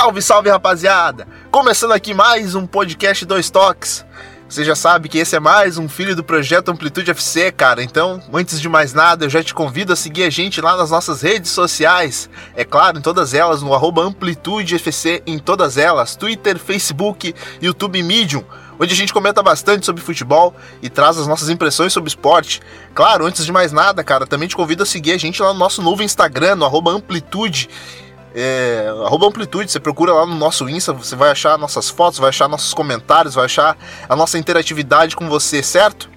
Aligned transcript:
Salve, 0.00 0.22
salve 0.22 0.48
rapaziada! 0.48 1.28
Começando 1.50 1.92
aqui 1.92 2.14
mais 2.14 2.54
um 2.54 2.66
podcast 2.66 3.26
Dois 3.26 3.50
Toques. 3.50 4.02
Você 4.48 4.64
já 4.64 4.74
sabe 4.74 5.10
que 5.10 5.18
esse 5.18 5.36
é 5.36 5.38
mais 5.38 5.76
um 5.76 5.90
filho 5.90 6.16
do 6.16 6.24
projeto 6.24 6.70
Amplitude 6.70 7.10
FC, 7.10 7.52
cara. 7.52 7.82
Então, 7.82 8.18
antes 8.32 8.58
de 8.58 8.66
mais 8.66 8.94
nada, 8.94 9.26
eu 9.26 9.28
já 9.28 9.44
te 9.44 9.52
convido 9.52 9.92
a 9.92 9.96
seguir 9.96 10.22
a 10.22 10.30
gente 10.30 10.58
lá 10.58 10.74
nas 10.74 10.90
nossas 10.90 11.20
redes 11.20 11.50
sociais. 11.50 12.30
É 12.56 12.64
claro, 12.64 12.96
em 12.98 13.02
todas 13.02 13.34
elas, 13.34 13.60
no 13.60 13.74
arroba 13.74 14.02
Amplitude 14.02 14.74
FC, 14.76 15.22
em 15.26 15.38
todas 15.38 15.76
elas: 15.76 16.16
Twitter, 16.16 16.58
Facebook, 16.58 17.34
YouTube 17.60 18.02
Medium 18.02 18.42
onde 18.82 18.94
a 18.94 18.96
gente 18.96 19.12
comenta 19.12 19.42
bastante 19.42 19.84
sobre 19.84 20.00
futebol 20.00 20.56
e 20.80 20.88
traz 20.88 21.18
as 21.18 21.26
nossas 21.26 21.50
impressões 21.50 21.92
sobre 21.92 22.08
esporte. 22.08 22.62
Claro, 22.94 23.26
antes 23.26 23.44
de 23.44 23.52
mais 23.52 23.72
nada, 23.72 24.02
cara, 24.02 24.26
também 24.26 24.48
te 24.48 24.56
convido 24.56 24.82
a 24.82 24.86
seguir 24.86 25.12
a 25.12 25.18
gente 25.18 25.42
lá 25.42 25.52
no 25.52 25.58
nosso 25.58 25.82
novo 25.82 26.02
Instagram, 26.02 26.56
no 26.56 26.88
Amplitude. 26.88 27.68
É, 28.34 28.86
arroba 29.04 29.26
Amplitude, 29.26 29.70
você 29.70 29.80
procura 29.80 30.12
lá 30.12 30.24
no 30.24 30.36
nosso 30.36 30.68
Insta, 30.68 30.92
você 30.92 31.16
vai 31.16 31.30
achar 31.30 31.58
nossas 31.58 31.88
fotos, 31.88 32.18
vai 32.18 32.28
achar 32.28 32.48
nossos 32.48 32.72
comentários, 32.72 33.34
vai 33.34 33.44
achar 33.44 33.76
a 34.08 34.14
nossa 34.14 34.38
interatividade 34.38 35.16
com 35.16 35.28
você, 35.28 35.62
certo? 35.62 36.08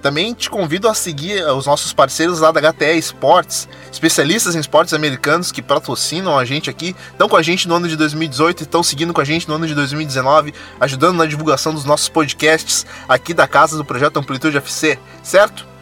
Também 0.00 0.34
te 0.34 0.50
convido 0.50 0.86
a 0.86 0.92
seguir 0.92 1.38
eh, 1.38 1.50
os 1.50 1.64
nossos 1.64 1.94
parceiros 1.94 2.40
lá 2.40 2.52
da 2.52 2.60
HTE 2.60 2.98
Esportes, 2.98 3.66
especialistas 3.90 4.54
em 4.54 4.60
esportes 4.60 4.92
americanos 4.92 5.50
que 5.50 5.62
patrocinam 5.62 6.38
a 6.38 6.44
gente 6.44 6.68
aqui, 6.68 6.94
estão 7.10 7.26
com 7.26 7.36
a 7.36 7.42
gente 7.42 7.66
no 7.66 7.74
ano 7.74 7.88
de 7.88 7.96
2018 7.96 8.60
e 8.60 8.62
estão 8.64 8.82
seguindo 8.82 9.14
com 9.14 9.22
a 9.22 9.24
gente 9.24 9.48
no 9.48 9.54
ano 9.54 9.66
de 9.66 9.74
2019, 9.74 10.52
ajudando 10.78 11.16
na 11.16 11.24
divulgação 11.24 11.72
dos 11.72 11.86
nossos 11.86 12.10
podcasts 12.10 12.84
aqui 13.08 13.32
da 13.32 13.48
casa 13.48 13.78
do 13.78 13.84
projeto 13.84 14.18
Amplitude 14.18 14.58
FC, 14.58 14.98
certo? 15.22 15.73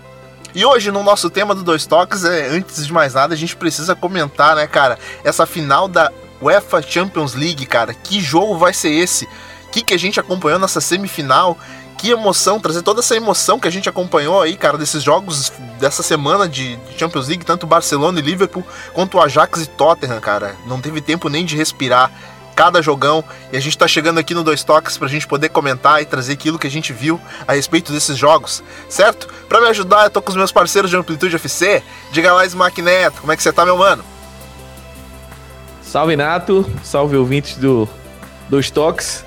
E 0.55 0.65
hoje, 0.65 0.91
no 0.91 1.03
nosso 1.03 1.31
tema 1.31 1.55
do 1.55 1.63
Dois 1.63 1.87
Toques, 1.87 2.25
é, 2.25 2.49
antes 2.49 2.87
de 2.87 2.93
mais 2.93 3.15
nada, 3.15 3.33
a 3.33 3.37
gente 3.37 3.57
precisa 3.57 3.95
comentar, 3.95 4.55
né, 4.57 4.67
cara, 4.67 4.99
essa 5.25 5.47
final 5.47 5.89
da 5.89 6.13
UEFA 6.43 6.83
Champions 6.83 7.35
League, 7.35 7.65
cara. 7.65 7.95
Que 7.95 8.21
jogo 8.21 8.59
vai 8.59 8.75
ser 8.75 8.91
esse? 8.91 9.25
O 9.25 9.71
que, 9.73 9.83
que 9.83 9.95
a 9.95 9.99
gente 9.99 10.21
acompanhou 10.21 10.59
nessa 10.59 10.81
semifinal? 10.81 11.59
que 12.03 12.11
emoção, 12.11 12.59
trazer 12.59 12.83
toda 12.83 12.99
essa 12.99 13.15
emoção 13.15 13.61
que 13.61 13.69
a 13.69 13.71
gente 13.71 13.89
acompanhou 13.89 14.43
aí, 14.43 14.57
cara, 14.57 14.77
desses 14.77 15.05
jogos 15.05 15.53
dessa 15.79 16.03
semana 16.03 16.49
de 16.49 16.77
Champions 16.99 17.29
League, 17.29 17.45
tanto 17.45 17.65
Barcelona 17.65 18.19
e 18.19 18.23
Liverpool, 18.23 18.67
quanto 18.93 19.21
Ajax 19.21 19.63
e 19.63 19.67
Tottenham, 19.67 20.19
cara. 20.19 20.57
Não 20.67 20.81
teve 20.81 21.01
tempo 21.01 21.29
nem 21.29 21.45
de 21.45 21.57
respirar 21.57 22.11
cada 22.63 22.81
jogão 22.81 23.25
e 23.53 23.57
a 23.57 23.61
gente 23.61 23.77
tá 23.77 23.89
chegando 23.89 24.21
aqui 24.21 24.35
no 24.35 24.45
Dois 24.45 24.63
Toques 24.63 24.97
pra 24.97 25.09
gente 25.09 25.27
poder 25.27 25.49
comentar 25.49 26.01
e 26.01 26.05
trazer 26.05 26.35
aquilo 26.35 26.61
que 26.61 26.67
a 26.69 26.71
gente 26.71 26.93
viu 26.93 27.21
a 27.45 27.55
respeito 27.55 27.93
desses 27.93 28.17
jogos, 28.17 28.63
certo? 28.89 29.27
Para 29.49 29.61
me 29.61 29.67
ajudar, 29.67 30.05
eu 30.05 30.11
tô 30.11 30.23
com 30.23 30.31
os 30.31 30.37
meus 30.37 30.53
parceiros 30.53 30.89
de 30.89 30.97
Amplitude 30.97 31.35
FC. 31.35 31.83
Diga 32.13 32.33
lá, 32.33 32.47
Smack 32.47 32.81
Neto, 32.81 33.21
como 33.21 33.33
é 33.33 33.37
que 33.37 33.43
você 33.43 33.53
tá, 33.53 33.65
meu 33.65 33.77
mano? 33.77 34.05
Salve 35.83 36.15
Nato, 36.15 36.65
salve 36.85 37.17
ouvintes 37.17 37.57
do 37.57 37.89
Dois 38.49 38.71
Toques. 38.71 39.25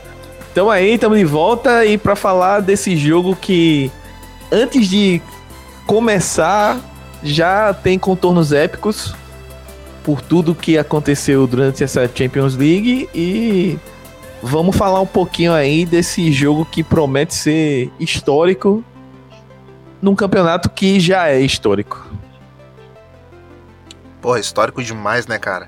Então 0.54 0.72
aí, 0.72 0.94
estamos 0.94 1.20
de 1.20 1.26
volta 1.26 1.86
e 1.86 1.98
para 1.98 2.16
falar 2.16 2.62
desse 2.62 2.96
jogo 2.96 3.36
que 3.36 3.92
antes 4.50 4.88
de 4.88 5.22
começar 5.86 6.80
já 7.22 7.74
tem 7.74 8.00
contornos 8.00 8.54
épicos 8.54 9.14
por 10.06 10.22
tudo 10.22 10.54
que 10.54 10.78
aconteceu 10.78 11.48
durante 11.48 11.84
essa 11.84 12.08
Champions 12.08 12.56
League 12.56 13.10
e 13.14 13.80
vamos 14.42 14.78
falar 14.78 15.02
um 15.02 15.08
pouquinho 15.08 15.52
aí 15.52 15.84
desse 15.84 16.32
jogo 16.32 16.64
que 16.64 16.84
promete 16.84 17.34
ser 17.34 17.92
histórico 18.00 18.84
num 20.00 20.16
campeonato 20.16 20.70
que 20.70 21.00
já 21.00 21.28
é 21.30 21.40
histórico. 21.40 22.06
Porra, 24.22 24.40
histórico 24.40 24.84
demais, 24.84 25.26
né, 25.26 25.40
cara? 25.40 25.68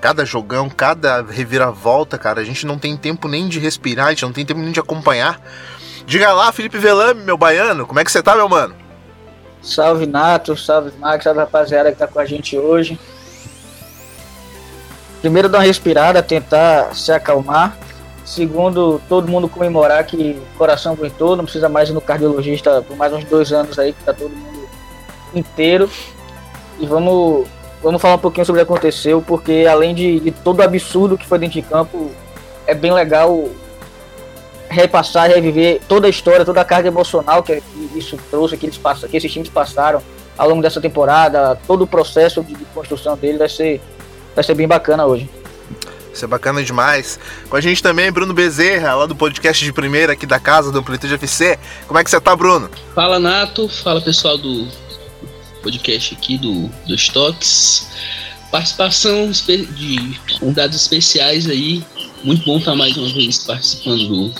cada 0.00 0.24
jogão, 0.24 0.68
cada 0.68 1.22
reviravolta, 1.22 2.18
cara, 2.18 2.40
a 2.40 2.44
gente 2.44 2.66
não 2.66 2.76
tem 2.76 2.96
tempo 2.96 3.28
nem 3.28 3.48
de 3.48 3.60
respirar, 3.60 4.06
a 4.06 4.10
gente 4.10 4.24
não 4.24 4.32
tem 4.32 4.44
tempo 4.44 4.58
nem 4.58 4.72
de 4.72 4.80
acompanhar. 4.80 5.40
Diga 6.04 6.32
lá, 6.32 6.50
Felipe 6.50 6.76
Velame, 6.76 7.22
meu 7.22 7.38
baiano, 7.38 7.86
como 7.86 8.00
é 8.00 8.04
que 8.04 8.10
você 8.10 8.20
tá, 8.20 8.34
meu 8.34 8.48
mano? 8.48 8.74
Salve 9.62 10.04
Nato, 10.04 10.56
salve 10.56 10.90
Max, 10.98 11.22
salve 11.22 11.38
rapaziada 11.38 11.92
que 11.92 11.98
tá 11.98 12.08
com 12.08 12.18
a 12.18 12.24
gente 12.24 12.58
hoje. 12.58 12.98
Primeiro 15.22 15.48
dar 15.48 15.58
uma 15.58 15.64
respirada, 15.64 16.22
tentar 16.22 16.94
se 16.94 17.10
acalmar. 17.10 17.78
Segundo, 18.24 19.00
todo 19.08 19.30
mundo 19.30 19.48
comemorar 19.48 20.04
que 20.04 20.38
o 20.54 20.58
coração 20.58 20.92
aguentou, 20.92 21.34
não 21.36 21.44
precisa 21.44 21.68
mais 21.68 21.88
ir 21.88 21.92
no 21.92 22.00
cardiologista 22.00 22.82
por 22.82 22.96
mais 22.96 23.12
uns 23.12 23.24
dois 23.24 23.52
anos 23.52 23.78
aí, 23.78 23.94
que 23.94 24.04
tá 24.04 24.12
todo 24.12 24.30
mundo 24.30 24.68
inteiro. 25.34 25.88
E 26.78 26.86
vamos 26.86 27.46
vamos 27.82 28.00
falar 28.00 28.14
um 28.14 28.18
pouquinho 28.18 28.46
sobre 28.46 28.62
o 28.62 28.66
que 28.66 28.72
aconteceu, 28.72 29.22
porque 29.26 29.66
além 29.68 29.94
de, 29.94 30.20
de 30.20 30.30
todo 30.30 30.60
o 30.60 30.62
absurdo 30.62 31.18
que 31.18 31.26
foi 31.26 31.38
dentro 31.38 31.60
de 31.60 31.62
campo, 31.62 32.10
é 32.66 32.74
bem 32.74 32.92
legal 32.92 33.48
repassar, 34.68 35.28
reviver 35.28 35.80
toda 35.88 36.06
a 36.06 36.10
história, 36.10 36.44
toda 36.44 36.60
a 36.60 36.64
carga 36.64 36.88
emocional 36.88 37.42
que 37.42 37.62
isso 37.94 38.18
trouxe, 38.30 38.56
que, 38.56 38.66
eles 38.66 38.78
passam, 38.78 39.08
que 39.08 39.16
esses 39.16 39.30
times 39.30 39.48
passaram 39.48 40.02
ao 40.36 40.48
longo 40.48 40.62
dessa 40.62 40.80
temporada, 40.80 41.58
todo 41.66 41.82
o 41.82 41.86
processo 41.86 42.42
de, 42.42 42.54
de 42.54 42.64
construção 42.66 43.16
dele 43.16 43.38
vai 43.38 43.48
ser, 43.48 43.80
vai 44.34 44.44
ser 44.44 44.54
bem 44.54 44.68
bacana 44.68 45.04
hoje. 45.06 45.28
Isso 46.12 46.24
é 46.24 46.28
bacana 46.28 46.62
demais. 46.62 47.18
Com 47.48 47.56
a 47.56 47.60
gente 47.60 47.82
também, 47.82 48.12
Bruno 48.12 48.34
Bezerra, 48.34 48.94
lá 48.94 49.06
do 49.06 49.16
podcast 49.16 49.64
de 49.64 49.72
primeira 49.72 50.12
aqui 50.12 50.26
da 50.26 50.38
casa 50.38 50.70
do 50.70 50.78
Amplitude 50.78 51.14
FC. 51.14 51.58
Como 51.86 51.98
é 51.98 52.04
que 52.04 52.10
você 52.10 52.20
tá, 52.20 52.36
Bruno? 52.36 52.70
Fala, 52.94 53.18
Nato. 53.18 53.66
Fala, 53.68 54.00
pessoal 54.00 54.36
do 54.36 54.68
podcast 55.62 56.14
aqui 56.14 56.36
do, 56.36 56.68
dos 56.86 57.08
Toques. 57.08 57.88
Participação 58.50 59.30
de 59.30 60.20
convidados 60.38 60.76
especiais 60.76 61.48
aí. 61.48 61.82
Muito 62.22 62.44
bom 62.44 62.58
estar 62.58 62.74
mais 62.74 62.96
uma 62.96 63.08
vez 63.08 63.38
participando 63.38 64.06
do 64.06 64.32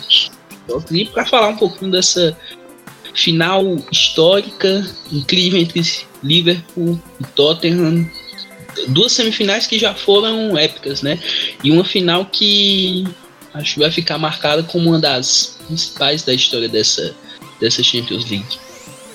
e 0.91 1.05
para 1.07 1.27
falar 1.27 1.49
um 1.49 1.57
pouquinho 1.57 1.91
dessa 1.91 2.37
final 3.15 3.63
histórica, 3.91 4.87
incrível 5.11 5.61
entre 5.61 5.83
Liverpool 6.23 7.01
e 7.21 7.25
Tottenham. 7.25 8.09
Duas 8.89 9.13
semifinais 9.13 9.67
que 9.67 9.79
já 9.79 9.95
foram 9.95 10.57
épicas, 10.57 11.03
né? 11.03 11.19
E 11.63 11.71
uma 11.71 11.85
final 11.85 12.27
que 12.27 13.07
acho 13.55 13.75
que 13.75 13.81
vai 13.81 13.91
ficar 13.91 14.19
marcada 14.19 14.63
como 14.63 14.91
uma 14.91 14.99
das 14.99 15.59
principais 15.67 16.23
da 16.23 16.33
história 16.33 16.69
dessa, 16.69 17.15
dessa 17.61 17.83
Champions 17.83 18.29
League. 18.31 18.59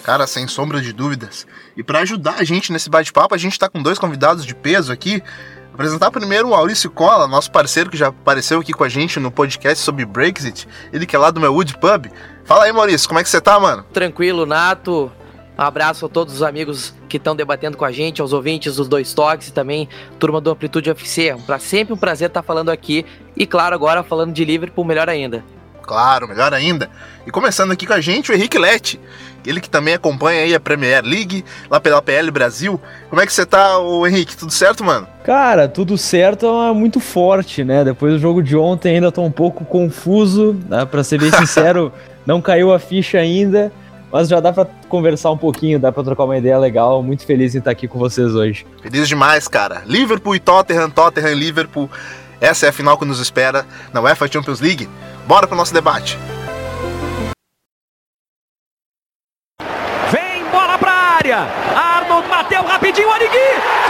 Cara, 0.04 0.26
sem 0.26 0.48
sombra 0.48 0.80
de 0.80 0.94
dúvidas. 0.94 1.46
E 1.76 1.84
para 1.84 2.00
ajudar 2.00 2.36
a 2.40 2.44
gente 2.44 2.72
nesse 2.72 2.90
bate-papo, 2.90 3.36
a 3.36 3.38
gente 3.38 3.52
está 3.52 3.68
com 3.68 3.84
dois 3.84 4.00
convidados 4.00 4.46
de 4.46 4.56
peso 4.56 4.92
aqui. 4.92 5.20
Vou 5.20 5.74
apresentar 5.74 6.10
primeiro 6.12 6.48
o 6.48 6.52
Maurício 6.52 6.90
Cola, 6.90 7.28
nosso 7.28 7.52
parceiro 7.52 7.90
que 7.90 7.98
já 7.98 8.08
apareceu 8.08 8.60
aqui 8.60 8.72
com 8.72 8.84
a 8.84 8.90
gente 8.90 9.20
no 9.20 9.30
podcast 9.30 9.84
sobre 9.84 10.06
Brexit. 10.06 10.68
Ele 10.94 11.06
que 11.06 11.16
é 11.16 11.20
lá 11.20 11.30
do 11.30 11.42
meu 11.42 11.54
Wood 11.54 11.78
Pub. 11.78 12.08
Fala 12.46 12.64
aí, 12.64 12.72
Maurício, 12.72 13.08
como 13.08 13.20
é 13.20 13.24
que 13.24 13.30
você 13.30 13.42
tá, 13.42 13.60
mano? 13.60 13.84
Tranquilo, 13.92 14.46
Nato. 14.46 15.12
Um 15.58 15.64
abraço 15.64 16.06
a 16.06 16.10
todos 16.10 16.36
os 16.36 16.44
amigos 16.44 16.94
que 17.10 17.18
estão 17.18 17.36
debatendo 17.36 17.78
com 17.78 17.86
a 17.86 17.92
gente, 17.92 18.22
aos 18.22 18.32
ouvintes 18.32 18.76
dos 18.76 18.88
dois 18.88 19.14
toques 19.14 19.48
e 19.48 19.54
também 19.54 19.90
turma 20.20 20.40
do 20.40 20.52
Amplitude 20.52 20.90
UFC. 20.90 21.30
É 21.30 21.60
sempre 21.60 21.94
um 21.94 21.98
prazer 21.98 22.28
estar 22.28 22.44
falando 22.44 22.70
aqui 22.70 23.06
e, 23.36 23.48
claro, 23.48 23.74
agora 23.74 24.04
falando 24.04 24.34
de 24.34 24.46
Liverpool, 24.46 24.86
melhor 24.86 25.10
ainda. 25.10 25.44
Claro, 25.82 26.28
melhor 26.28 26.54
ainda. 26.54 26.90
E 27.26 27.32
começando 27.32 27.72
aqui 27.72 27.88
com 27.88 27.94
a 27.94 28.02
gente, 28.02 28.30
o 28.30 28.36
Henrique 28.36 28.60
Lete. 28.60 29.00
Ele 29.46 29.62
que 29.62 29.70
também 29.70 29.94
acompanha 29.94 30.42
aí 30.42 30.54
a 30.54 30.60
Premier 30.60 31.04
League, 31.04 31.46
lá 31.70 31.80
pela 31.80 32.02
PL 32.02 32.30
Brasil. 32.30 32.80
Como 33.10 33.22
é 33.22 33.26
que 33.26 33.32
você 33.32 33.46
tá, 33.46 33.80
o 33.80 34.06
Henrique? 34.06 34.36
Tudo 34.36 34.52
certo, 34.52 34.84
mano? 34.84 35.08
Cara, 35.24 35.70
tudo 35.70 35.98
certo 35.98 36.46
é 36.46 36.74
muito 36.74 37.00
forte, 37.00 37.64
né? 37.64 37.86
Depois 37.86 38.14
do 38.14 38.20
jogo 38.20 38.44
de 38.44 38.58
ontem 38.58 38.96
ainda 38.96 39.12
tô 39.12 39.22
um 39.22 39.32
pouco 39.32 39.64
confuso, 39.64 40.60
né? 40.68 40.86
Pra 40.86 41.04
ser 41.04 41.20
bem 41.20 41.32
sincero, 41.40 41.94
não 42.26 42.42
caiu 42.42 42.74
a 42.74 42.80
ficha 42.80 43.18
ainda. 43.18 43.72
Mas 44.12 44.28
já 44.28 44.40
dá 44.40 44.54
pra 44.54 44.66
conversar 44.88 45.32
um 45.32 45.38
pouquinho, 45.38 45.80
dá 45.80 45.92
pra 45.92 46.04
trocar 46.04 46.24
uma 46.24 46.38
ideia 46.38 46.58
legal. 46.58 47.04
Muito 47.04 47.26
feliz 47.26 47.56
em 47.56 47.60
estar 47.60 47.72
aqui 47.72 47.88
com 47.88 48.00
vocês 48.00 48.34
hoje. 48.34 48.66
Feliz 48.82 49.08
demais, 49.08 49.48
cara. 49.48 49.84
Liverpool 49.86 50.36
e 50.36 50.40
Tottenham, 50.40 50.90
Tottenham 50.90 51.32
e 51.32 51.36
Liverpool. 51.36 51.90
Essa 52.40 52.68
é 52.68 52.70
a 52.70 52.74
final 52.74 52.98
que 52.98 53.06
nos 53.06 53.20
espera 53.20 53.66
na 53.92 54.02
UEFA 54.02 54.32
Champions 54.32 54.62
League. 54.62 54.88
Bora 55.28 55.48
pro 55.48 55.58
nosso 55.58 55.74
debate. 55.74 56.18
Vem 60.12 60.46
bola 60.52 60.78
pra 60.78 60.92
área. 60.92 61.40
Arnold 61.76 62.28
bateu 62.30 62.64
rapidinho, 62.64 63.10
Origui. 63.10 63.87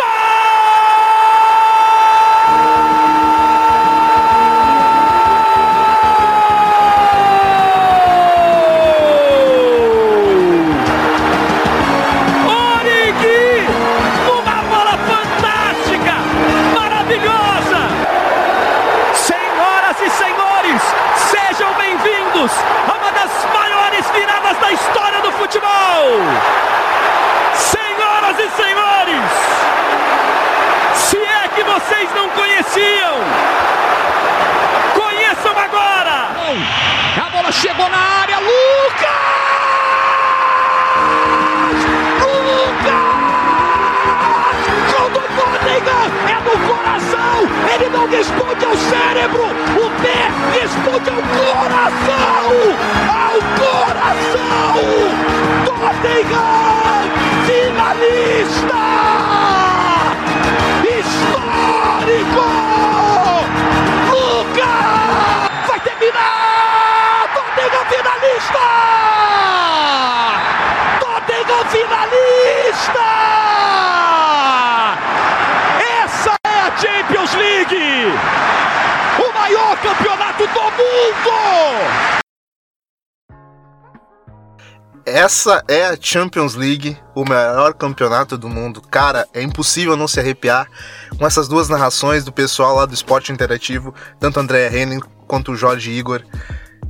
existiam. 32.78 33.18
Conheçam 34.94 35.58
agora. 35.58 36.30
A 37.26 37.30
bola 37.30 37.52
chegou 37.52 37.90
na 37.90 37.98
área, 38.22 38.38
Lucas! 38.38 39.18
Lucas! 42.22 43.18
É 46.28 46.36
do 46.42 46.52
coração. 46.68 47.38
Ele 47.74 47.90
não 47.90 48.08
responde 48.08 48.66
ao 48.66 48.76
cérebro. 48.76 49.44
O 49.44 49.90
pé 50.02 50.32
responde 50.60 51.10
ao 51.10 51.22
coração. 51.38 52.48
Ao 53.10 53.40
coração. 53.60 54.76
Tottenham 55.66 56.98
finalista. 57.46 58.78
Histórico. 61.00 62.47
Finalista! 71.70 73.00
Essa 76.04 76.36
é 76.46 76.60
a 76.60 76.78
Champions 76.78 77.34
League! 77.36 78.06
O 79.20 79.34
maior 79.34 79.78
campeonato 79.78 80.48
do 80.48 80.62
mundo! 80.62 82.18
Essa 85.06 85.64
é 85.70 85.86
a 85.86 85.98
Champions 86.00 86.56
League, 86.56 86.98
o 87.16 87.24
maior 87.24 87.74
campeonato 87.74 88.38
do 88.38 88.50
mundo. 88.50 88.82
Cara, 88.82 89.26
é 89.34 89.42
impossível 89.42 89.96
não 89.96 90.06
se 90.06 90.20
arrepiar 90.20 90.68
com 91.18 91.26
essas 91.26 91.48
duas 91.48 91.70
narrações 91.70 92.26
do 92.26 92.32
pessoal 92.32 92.76
lá 92.76 92.86
do 92.86 92.94
esporte 92.94 93.32
interativo, 93.32 93.96
tanto 94.20 94.38
André 94.38 94.68
Henning 94.68 95.00
quanto 95.26 95.54
o 95.54 95.56
Jorge 95.56 95.92
Igor. 95.92 96.22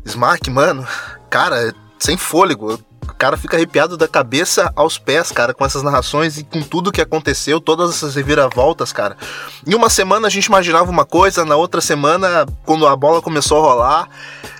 Smack, 0.03 0.49
mano, 0.49 0.87
cara, 1.29 1.73
sem 1.99 2.17
fôlego. 2.17 2.79
O 3.09 3.15
cara 3.15 3.37
fica 3.37 3.55
arrepiado 3.57 3.97
da 3.97 4.07
cabeça 4.07 4.71
aos 4.75 4.97
pés, 4.97 5.31
cara, 5.31 5.53
com 5.53 5.65
essas 5.65 5.83
narrações 5.83 6.37
e 6.37 6.43
com 6.43 6.61
tudo 6.61 6.91
que 6.91 7.01
aconteceu, 7.01 7.59
todas 7.59 7.89
essas 7.89 8.15
reviravoltas, 8.15 8.91
cara. 8.91 9.17
Em 9.65 9.73
uma 9.73 9.89
semana 9.89 10.27
a 10.27 10.29
gente 10.29 10.45
imaginava 10.45 10.89
uma 10.89 11.05
coisa, 11.05 11.43
na 11.43 11.55
outra 11.55 11.81
semana, 11.81 12.45
quando 12.65 12.85
a 12.87 12.95
bola 12.95 13.21
começou 13.21 13.57
a 13.57 13.61
rolar, 13.61 14.09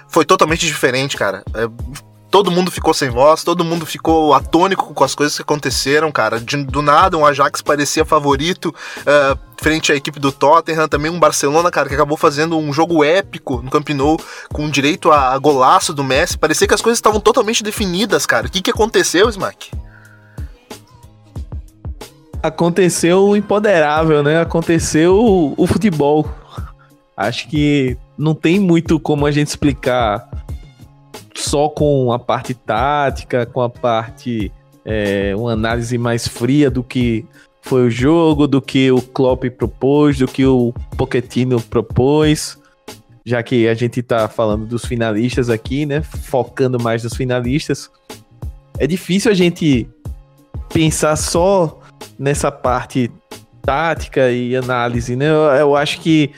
foi 0.08 0.26
totalmente 0.26 0.66
diferente, 0.66 1.16
cara. 1.18 1.44
É, 1.54 1.70
todo 2.30 2.52
mundo 2.52 2.70
ficou 2.70 2.94
sem 2.94 3.10
voz, 3.10 3.44
todo 3.44 3.64
mundo 3.64 3.86
ficou 3.86 4.34
atônico 4.34 4.94
com 4.94 5.04
as 5.04 5.16
coisas 5.16 5.36
que 5.36 5.42
aconteceram, 5.42 6.12
cara. 6.12 6.40
De, 6.40 6.64
do 6.64 6.82
nada, 6.82 7.18
um 7.18 7.26
Ajax 7.26 7.62
parecia 7.62 8.04
favorito 8.06 8.74
uh, 9.02 9.40
frente 9.62 9.92
à 9.92 9.96
equipe 9.96 10.20
do 10.20 10.32
Tottenham, 10.32 10.88
também 10.88 11.10
um 11.10 11.20
Barcelona, 11.20 11.72
cara, 11.72 11.88
que 11.88 11.96
acabou 11.96 12.18
fazendo 12.18 12.58
um 12.58 12.74
jogo 12.74 13.04
épico 13.04 13.62
no 13.62 13.72
Camp 13.72 13.90
Nou, 13.90 14.20
com 14.52 14.70
direito 14.70 15.12
a, 15.12 15.34
a 15.34 15.38
golaço 15.38 15.94
do 15.94 16.04
Messi. 16.04 16.38
Parecia 16.38 16.68
que 16.68 16.74
as 16.74 16.82
coisas 16.82 16.98
estavam 16.98 17.20
totalmente 17.20 17.64
definidas, 17.64 18.26
cara. 18.26 18.48
O 18.48 18.50
que, 18.50 18.62
que 18.62 18.72
aconteceu, 18.72 19.30
Smack? 19.30 19.72
Aconteceu 22.44 23.30
o 23.30 23.36
impoderável, 23.36 24.22
né? 24.22 24.40
Aconteceu 24.40 25.16
o, 25.16 25.54
o 25.58 25.66
futebol. 25.66 26.30
Acho 27.16 27.48
que 27.50 27.98
não 28.18 28.36
tem 28.36 28.60
muito 28.60 29.00
como 29.00 29.26
a 29.26 29.32
gente 29.32 29.48
explicar 29.48 30.30
só 31.38 31.70
com 31.70 32.12
a 32.12 32.20
parte 32.20 32.54
tática, 32.54 33.46
com 33.46 33.62
a 33.62 33.70
parte. 33.70 34.52
É, 34.84 35.36
uma 35.36 35.52
análise 35.52 35.98
mais 35.98 36.28
fria 36.28 36.72
do 36.72 36.82
que 36.82 37.26
foi 37.62 37.88
o 37.88 37.90
jogo, 37.90 38.48
do 38.48 38.62
que 38.62 38.90
o 38.90 39.02
Klopp 39.02 39.44
propôs, 39.50 40.18
do 40.18 40.28
que 40.28 40.46
o 40.46 40.74
Pochettino 40.96 41.60
propôs. 41.62 42.58
Já 43.26 43.44
que 43.44 43.68
a 43.68 43.74
gente 43.74 44.02
tá 44.02 44.30
falando 44.30 44.66
dos 44.66 44.86
finalistas 44.86 45.50
aqui, 45.50 45.86
né? 45.86 46.02
Focando 46.02 46.82
mais 46.82 47.04
nos 47.04 47.14
finalistas. 47.14 47.90
É 48.80 48.88
difícil 48.88 49.30
a 49.30 49.34
gente 49.34 49.88
pensar 50.74 51.18
só 51.18 51.82
nessa 52.18 52.50
parte 52.50 53.12
tática 53.62 54.32
e 54.32 54.56
análise, 54.56 55.18
né? 55.18 55.30
Eu, 55.30 55.42
eu 55.60 55.76
acho 55.76 56.00
que 56.00 56.32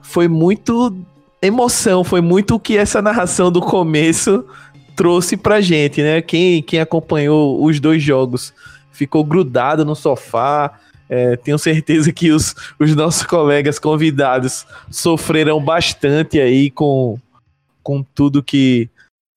foi 0.00 0.28
muito 0.28 0.94
emoção, 1.42 2.04
foi 2.04 2.20
muito 2.20 2.54
o 2.54 2.60
que 2.60 2.76
essa 2.76 3.02
narração 3.02 3.50
do 3.50 3.60
começo 3.60 4.44
trouxe 4.94 5.36
pra 5.36 5.60
gente, 5.60 6.00
né? 6.00 6.22
Quem, 6.22 6.62
quem 6.62 6.78
acompanhou 6.78 7.62
os 7.64 7.80
dois 7.80 8.00
jogos 8.02 8.54
ficou 8.92 9.24
grudado 9.24 9.84
no 9.84 9.96
sofá. 9.96 10.78
É, 11.08 11.36
tenho 11.36 11.58
certeza 11.58 12.12
que 12.12 12.30
os, 12.30 12.54
os 12.78 12.94
nossos 12.94 13.24
colegas 13.24 13.78
convidados 13.78 14.64
sofreram 14.90 15.62
bastante 15.62 16.40
aí 16.40 16.70
com, 16.70 17.18
com 17.82 18.02
tudo 18.02 18.42
que 18.42 18.88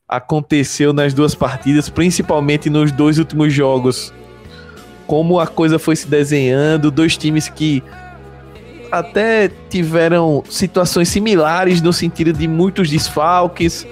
aconteceu 0.08 0.94
nas 0.94 1.14
duas 1.14 1.34
partidas, 1.34 1.90
principalmente 1.90 2.70
nos 2.70 2.92
dois 2.92 3.18
últimos 3.18 3.52
jogos. 3.52 4.14
Como 5.08 5.40
a 5.40 5.48
coisa 5.48 5.80
foi 5.80 5.96
se 5.96 6.08
desenhando, 6.08 6.92
dois 6.92 7.18
times 7.18 7.50
que 7.50 7.84
até 9.00 9.50
tiveram 9.70 10.44
situações 10.50 11.10
similares 11.10 11.82
no 11.82 11.94
sentido 11.94 12.34
de 12.34 12.48
muitos 12.48 12.90
desfalques, 12.90 13.88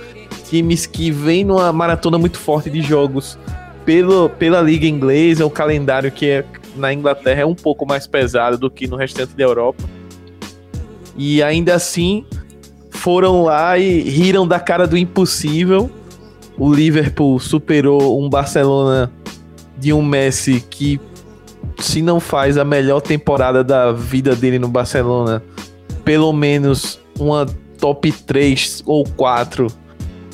times 0.49 0.85
que 0.85 1.11
vêm 1.11 1.43
numa 1.43 1.71
maratona 1.71 2.17
muito 2.17 2.37
forte 2.37 2.69
de 2.69 2.81
jogos 2.81 3.37
pelo, 3.85 4.29
pela 4.29 4.61
liga 4.61 4.85
inglesa, 4.85 5.45
o 5.45 5.49
calendário 5.49 6.11
que 6.11 6.29
é, 6.29 6.45
na 6.75 6.93
Inglaterra 6.93 7.41
é 7.41 7.45
um 7.45 7.55
pouco 7.55 7.85
mais 7.85 8.07
pesado 8.07 8.57
do 8.57 8.69
que 8.69 8.87
no 8.87 8.95
restante 8.95 9.33
da 9.35 9.43
Europa. 9.43 9.83
E 11.17 11.43
ainda 11.43 11.75
assim 11.75 12.25
foram 12.89 13.43
lá 13.43 13.77
e 13.77 14.01
riram 14.01 14.47
da 14.47 14.59
cara 14.59 14.87
do 14.87 14.97
impossível. 14.97 15.91
O 16.57 16.73
Liverpool 16.73 17.39
superou 17.39 18.23
um 18.23 18.29
Barcelona 18.29 19.11
de 19.77 19.91
um 19.91 20.01
Messi 20.01 20.63
que 20.69 20.99
se 21.83 22.01
não 22.01 22.19
faz 22.19 22.57
a 22.57 22.63
melhor 22.63 23.01
temporada 23.01 23.63
da 23.63 23.91
vida 23.91 24.35
dele 24.35 24.57
no 24.57 24.67
Barcelona, 24.67 25.43
pelo 26.03 26.31
menos 26.33 26.99
uma 27.19 27.45
top 27.79 28.11
3 28.11 28.83
ou 28.85 29.03
4, 29.03 29.67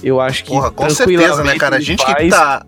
eu 0.04 0.22
acho 0.22 0.44
que. 0.44 0.51
Porra, 0.51 0.72
com 0.72 0.90
certeza, 0.90 1.44
né, 1.44 1.56
cara? 1.57 1.78
A 1.78 1.81
gente 1.81 2.04
faz... 2.04 2.18
que 2.18 2.30
tá. 2.30 2.66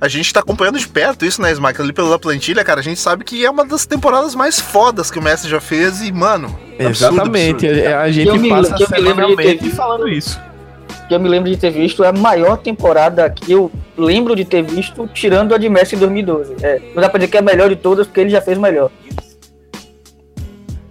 A 0.00 0.08
gente 0.08 0.32
tá 0.32 0.40
acompanhando 0.40 0.78
de 0.78 0.88
perto 0.88 1.26
isso, 1.26 1.42
né, 1.42 1.52
Smack? 1.52 1.78
Ali 1.78 1.92
pela 1.92 2.18
plantilha, 2.18 2.64
cara, 2.64 2.80
a 2.80 2.82
gente 2.82 2.98
sabe 2.98 3.22
que 3.22 3.44
é 3.44 3.50
uma 3.50 3.66
das 3.66 3.84
temporadas 3.84 4.34
mais 4.34 4.58
fodas 4.58 5.10
que 5.10 5.18
o 5.18 5.22
Messi 5.22 5.46
já 5.46 5.60
fez 5.60 6.00
e, 6.00 6.10
mano. 6.10 6.58
Exatamente, 6.78 7.66
absurdo, 7.66 7.86
absurdo. 7.86 7.98
a, 7.98 8.10
gente 8.10 8.48
passa 8.48 8.86
semanalmente 8.86 9.70
falando 9.70 10.08
isso 10.08 10.49
que 11.10 11.14
eu 11.16 11.18
me 11.18 11.28
lembro 11.28 11.50
de 11.50 11.56
ter 11.56 11.70
visto 11.70 12.04
é 12.04 12.08
a 12.08 12.12
maior 12.12 12.56
temporada 12.56 13.28
que 13.28 13.50
eu 13.50 13.68
lembro 13.98 14.36
de 14.36 14.44
ter 14.44 14.62
visto, 14.62 15.08
tirando 15.12 15.52
a 15.52 15.58
de 15.58 15.68
Messi 15.68 15.96
em 15.96 15.98
2012. 15.98 16.54
É, 16.62 16.80
não 16.94 17.02
dá 17.02 17.08
pra 17.08 17.18
dizer 17.18 17.32
que 17.32 17.36
é 17.36 17.40
a 17.40 17.42
melhor 17.42 17.68
de 17.68 17.74
todas, 17.74 18.06
porque 18.06 18.20
ele 18.20 18.30
já 18.30 18.40
fez 18.40 18.56
melhor. 18.56 18.92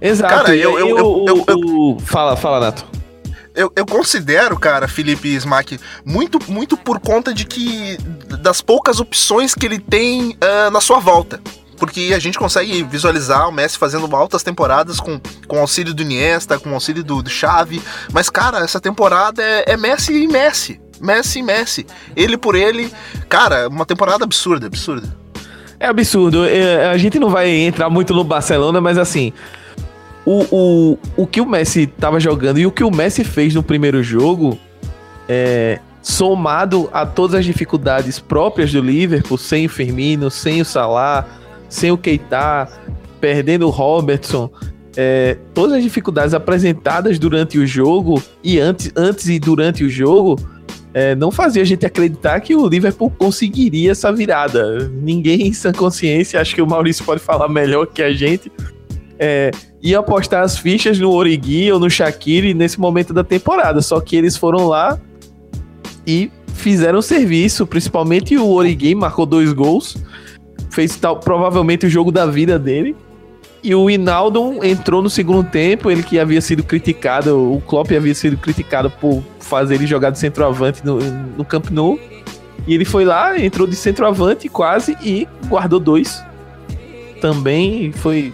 Exato. 0.01 0.33
Cara, 0.33 0.53
eu, 0.53 0.77
eu, 0.77 0.97
eu, 0.97 1.25
eu, 1.25 1.45
eu 1.47 1.97
Fala, 2.01 2.35
fala, 2.35 2.59
Nato. 2.59 2.85
Eu, 3.55 3.71
eu, 3.73 3.85
considero, 3.85 4.59
cara, 4.59 4.89
Felipe 4.89 5.33
Smack, 5.35 5.79
muito, 6.03 6.37
muito 6.51 6.75
por 6.75 6.99
conta 6.99 7.33
de 7.33 7.45
que. 7.45 7.97
das 8.41 8.59
poucas 8.59 8.99
opções 8.99 9.55
que 9.55 9.65
ele 9.65 9.79
tem 9.79 10.31
uh, 10.31 10.69
na 10.69 10.81
sua 10.81 10.99
volta 10.99 11.39
porque 11.79 12.11
a 12.13 12.19
gente 12.19 12.37
consegue 12.37 12.83
visualizar 12.83 13.47
o 13.47 13.51
Messi 13.51 13.77
fazendo 13.77 14.13
altas 14.15 14.43
temporadas 14.43 14.99
com, 14.99 15.19
com 15.47 15.59
auxílio 15.59 15.93
do 15.93 16.01
Iniesta, 16.01 16.59
com 16.59 16.73
auxílio 16.73 17.03
do, 17.03 17.23
do 17.23 17.29
Xavi, 17.29 17.81
mas 18.11 18.29
cara, 18.29 18.59
essa 18.59 18.79
temporada 18.79 19.41
é, 19.41 19.71
é 19.71 19.77
Messi 19.77 20.13
e 20.13 20.27
Messi, 20.27 20.79
Messi 20.99 21.39
e 21.39 21.43
Messi, 21.43 21.87
ele 22.15 22.37
por 22.37 22.55
ele, 22.55 22.91
cara, 23.27 23.67
uma 23.69 23.85
temporada 23.85 24.23
absurda, 24.23 24.67
absurda. 24.67 25.15
É 25.79 25.87
absurdo, 25.87 26.45
é, 26.45 26.89
a 26.89 26.97
gente 26.97 27.17
não 27.17 27.29
vai 27.29 27.49
entrar 27.49 27.89
muito 27.89 28.13
no 28.13 28.23
Barcelona, 28.23 28.81
mas 28.81 28.97
assim, 28.97 29.31
o, 30.25 30.45
o, 30.51 30.99
o 31.15 31.25
que 31.25 31.39
o 31.39 31.45
Messi 31.45 31.87
tava 31.87 32.19
jogando 32.19 32.59
e 32.59 32.65
o 32.65 32.71
que 32.71 32.83
o 32.83 32.91
Messi 32.91 33.23
fez 33.23 33.55
no 33.55 33.63
primeiro 33.63 34.03
jogo, 34.03 34.59
é, 35.27 35.79
somado 36.01 36.89
a 36.91 37.05
todas 37.05 37.39
as 37.39 37.45
dificuldades 37.45 38.19
próprias 38.19 38.71
do 38.71 38.81
Liverpool, 38.81 39.37
sem 39.37 39.65
o 39.65 39.69
Firmino, 39.69 40.29
sem 40.29 40.61
o 40.61 40.65
Salah, 40.65 41.25
sem 41.69 41.91
o 41.91 41.97
Keita, 41.97 42.67
perdendo 43.21 43.67
o 43.67 43.69
Robertson, 43.69 44.49
é, 44.97 45.37
todas 45.53 45.77
as 45.77 45.83
dificuldades 45.83 46.33
apresentadas 46.33 47.19
durante 47.19 47.57
o 47.57 47.65
jogo 47.65 48.21
e 48.43 48.59
antes, 48.59 48.91
antes 48.95 49.27
e 49.27 49.39
durante 49.39 49.83
o 49.83 49.89
jogo 49.89 50.37
é, 50.93 51.15
não 51.15 51.31
fazia 51.31 51.61
a 51.61 51.65
gente 51.65 51.85
acreditar 51.85 52.39
que 52.39 52.55
o 52.55 52.67
Liverpool 52.67 53.11
conseguiria 53.11 53.91
essa 53.91 54.11
virada. 54.11 54.89
Ninguém 54.89 55.47
em 55.47 55.53
sã 55.53 55.71
consciência, 55.71 56.41
acho 56.41 56.55
que 56.55 56.61
o 56.61 56.67
Maurício 56.67 57.05
pode 57.05 57.21
falar 57.21 57.47
melhor 57.47 57.85
que 57.85 58.01
a 58.01 58.11
gente, 58.11 58.51
é, 59.17 59.51
ia 59.81 59.99
apostar 59.99 60.43
as 60.43 60.57
fichas 60.57 60.97
no 60.97 61.11
Origi 61.11 61.71
ou 61.71 61.79
no 61.79 61.89
Shaqiri 61.89 62.53
nesse 62.53 62.79
momento 62.79 63.13
da 63.13 63.23
temporada. 63.23 63.81
Só 63.81 64.01
que 64.01 64.15
eles 64.15 64.35
foram 64.35 64.67
lá 64.67 64.99
e 66.07 66.31
fizeram 66.55 67.01
serviço, 67.01 67.67
principalmente 67.67 68.35
o 68.35 68.49
Origi 68.49 68.95
marcou 68.95 69.25
dois 69.25 69.53
gols 69.53 69.95
fez 70.69 70.95
tal, 70.95 71.17
provavelmente 71.17 71.85
o 71.85 71.89
jogo 71.89 72.11
da 72.11 72.25
vida 72.25 72.57
dele. 72.57 72.95
E 73.61 73.75
o 73.75 73.89
Inaldo 73.89 74.63
entrou 74.63 75.01
no 75.01 75.09
segundo 75.09 75.43
tempo, 75.43 75.91
ele 75.91 76.01
que 76.01 76.17
havia 76.17 76.39
sido 76.39 76.63
criticado, 76.63 77.53
o 77.53 77.61
Klopp 77.61 77.91
havia 77.91 78.15
sido 78.15 78.37
criticado 78.37 78.89
por 78.89 79.21
fazer 79.39 79.75
ele 79.75 79.85
jogar 79.85 80.11
de 80.11 80.19
centroavante 80.19 80.85
no, 80.85 80.99
no 80.99 81.43
Camp 81.43 81.69
Nou. 81.69 81.99
E 82.65 82.73
ele 82.73 82.85
foi 82.85 83.03
lá, 83.03 83.37
entrou 83.37 83.67
de 83.67 83.75
centroavante 83.75 84.47
quase 84.47 84.97
e 85.03 85.27
guardou 85.47 85.79
dois. 85.79 86.23
Também 87.19 87.91
foi 87.91 88.33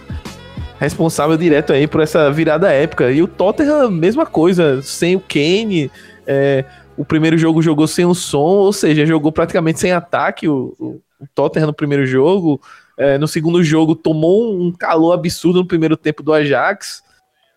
responsável 0.78 1.36
direto 1.36 1.72
aí 1.72 1.88
por 1.88 2.00
essa 2.00 2.30
virada 2.30 2.70
épica. 2.70 3.10
E 3.10 3.20
o 3.22 3.26
Tottenham, 3.26 3.90
mesma 3.90 4.26
coisa, 4.26 4.80
sem 4.82 5.16
o 5.16 5.20
Kane, 5.20 5.90
é, 6.26 6.64
o 6.96 7.04
primeiro 7.04 7.36
jogo 7.36 7.60
jogou 7.60 7.86
sem 7.86 8.04
o 8.04 8.14
som, 8.14 8.38
ou 8.38 8.72
seja, 8.72 9.04
jogou 9.04 9.32
praticamente 9.32 9.80
sem 9.80 9.92
ataque 9.92 10.48
o, 10.48 11.00
o 11.20 11.26
Tottenham 11.34 11.66
no 11.66 11.74
primeiro 11.74 12.06
jogo. 12.06 12.60
É, 12.98 13.18
no 13.18 13.28
segundo 13.28 13.62
jogo 13.62 13.94
tomou 13.94 14.58
um 14.58 14.72
calor 14.72 15.12
absurdo 15.12 15.60
no 15.60 15.66
primeiro 15.66 15.96
tempo 15.96 16.22
do 16.22 16.32
Ajax. 16.32 17.02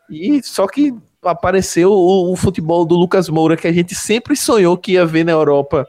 E 0.10 0.42
só 0.44 0.68
que 0.68 0.94
apareceu 1.24 1.92
o, 1.92 2.32
o, 2.32 2.36
futebol 2.36 2.86
do 2.86 2.96
Lucas 2.96 3.30
Moura 3.30 3.58
que 3.58 3.68
a 3.68 3.72
gente 3.72 3.94
sempre 3.94 4.36
sonhou 4.36 4.78
que 4.78 4.94
ia 4.94 5.06
ver 5.06 5.26
na 5.26 5.34
Europa 5.34 5.86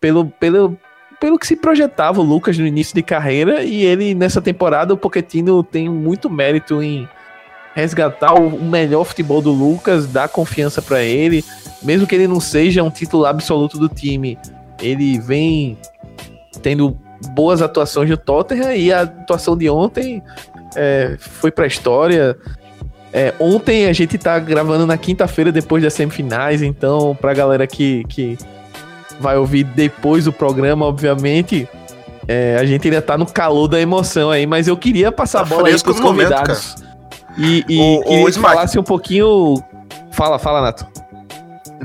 pelo, 0.00 0.26
pelo, 0.26 0.76
pelo 1.20 1.38
que 1.38 1.46
se 1.46 1.56
projetava 1.56 2.20
o 2.20 2.24
Lucas 2.24 2.58
no 2.58 2.66
início 2.66 2.94
de 2.94 3.02
carreira 3.02 3.62
e 3.62 3.84
ele 3.84 4.14
nessa 4.14 4.42
temporada 4.42 4.92
o 4.92 4.96
Pochettino 4.96 5.62
tem 5.62 5.88
muito 5.88 6.28
mérito 6.28 6.82
em 6.82 7.08
resgatar 7.74 8.34
o 8.34 8.60
melhor 8.60 9.04
futebol 9.04 9.40
do 9.40 9.52
Lucas, 9.52 10.06
dar 10.06 10.28
confiança 10.28 10.82
para 10.82 11.02
ele, 11.02 11.44
mesmo 11.82 12.06
que 12.06 12.14
ele 12.14 12.26
não 12.26 12.40
seja 12.40 12.82
um 12.82 12.90
titular 12.90 13.30
absoluto 13.30 13.78
do 13.78 13.88
time, 13.88 14.36
ele 14.80 15.18
vem 15.20 15.78
tendo 16.60 16.96
boas 17.34 17.60
atuações 17.60 18.08
no 18.08 18.16
Tottenham 18.16 18.72
e 18.74 18.92
a 18.92 19.02
atuação 19.02 19.56
de 19.56 19.68
ontem 19.68 20.22
é, 20.76 21.16
foi 21.18 21.50
para 21.50 21.64
a 21.64 21.66
história. 21.68 22.36
É, 23.12 23.34
ontem 23.40 23.86
a 23.86 23.92
gente 23.92 24.16
tá 24.16 24.38
gravando 24.38 24.86
na 24.86 24.96
quinta-feira 24.96 25.50
depois 25.50 25.82
das 25.82 25.94
semifinais, 25.94 26.62
então 26.62 27.16
pra 27.20 27.34
galera 27.34 27.66
que, 27.66 28.04
que 28.04 28.38
vai 29.18 29.36
ouvir 29.36 29.64
depois 29.64 30.24
do 30.24 30.32
programa, 30.32 30.86
obviamente, 30.86 31.68
é, 32.28 32.56
a 32.60 32.64
gente 32.64 32.86
ainda 32.86 33.02
tá 33.02 33.18
no 33.18 33.26
calor 33.26 33.66
da 33.66 33.80
emoção 33.80 34.30
aí, 34.30 34.46
mas 34.46 34.68
eu 34.68 34.76
queria 34.76 35.10
passar 35.10 35.40
tá 35.40 35.44
a 35.44 35.48
bola 35.48 35.68
aí 35.68 35.82
pros 35.82 35.98
convidados. 35.98 36.76
Momento, 36.76 36.90
e, 37.36 37.64
e 37.68 37.80
o, 37.80 38.02
queria 38.02 38.24
o 38.24 38.32
falasse 38.34 38.78
um 38.78 38.82
pouquinho. 38.82 39.62
Fala, 40.12 40.38
fala, 40.38 40.60
Nato. 40.60 40.86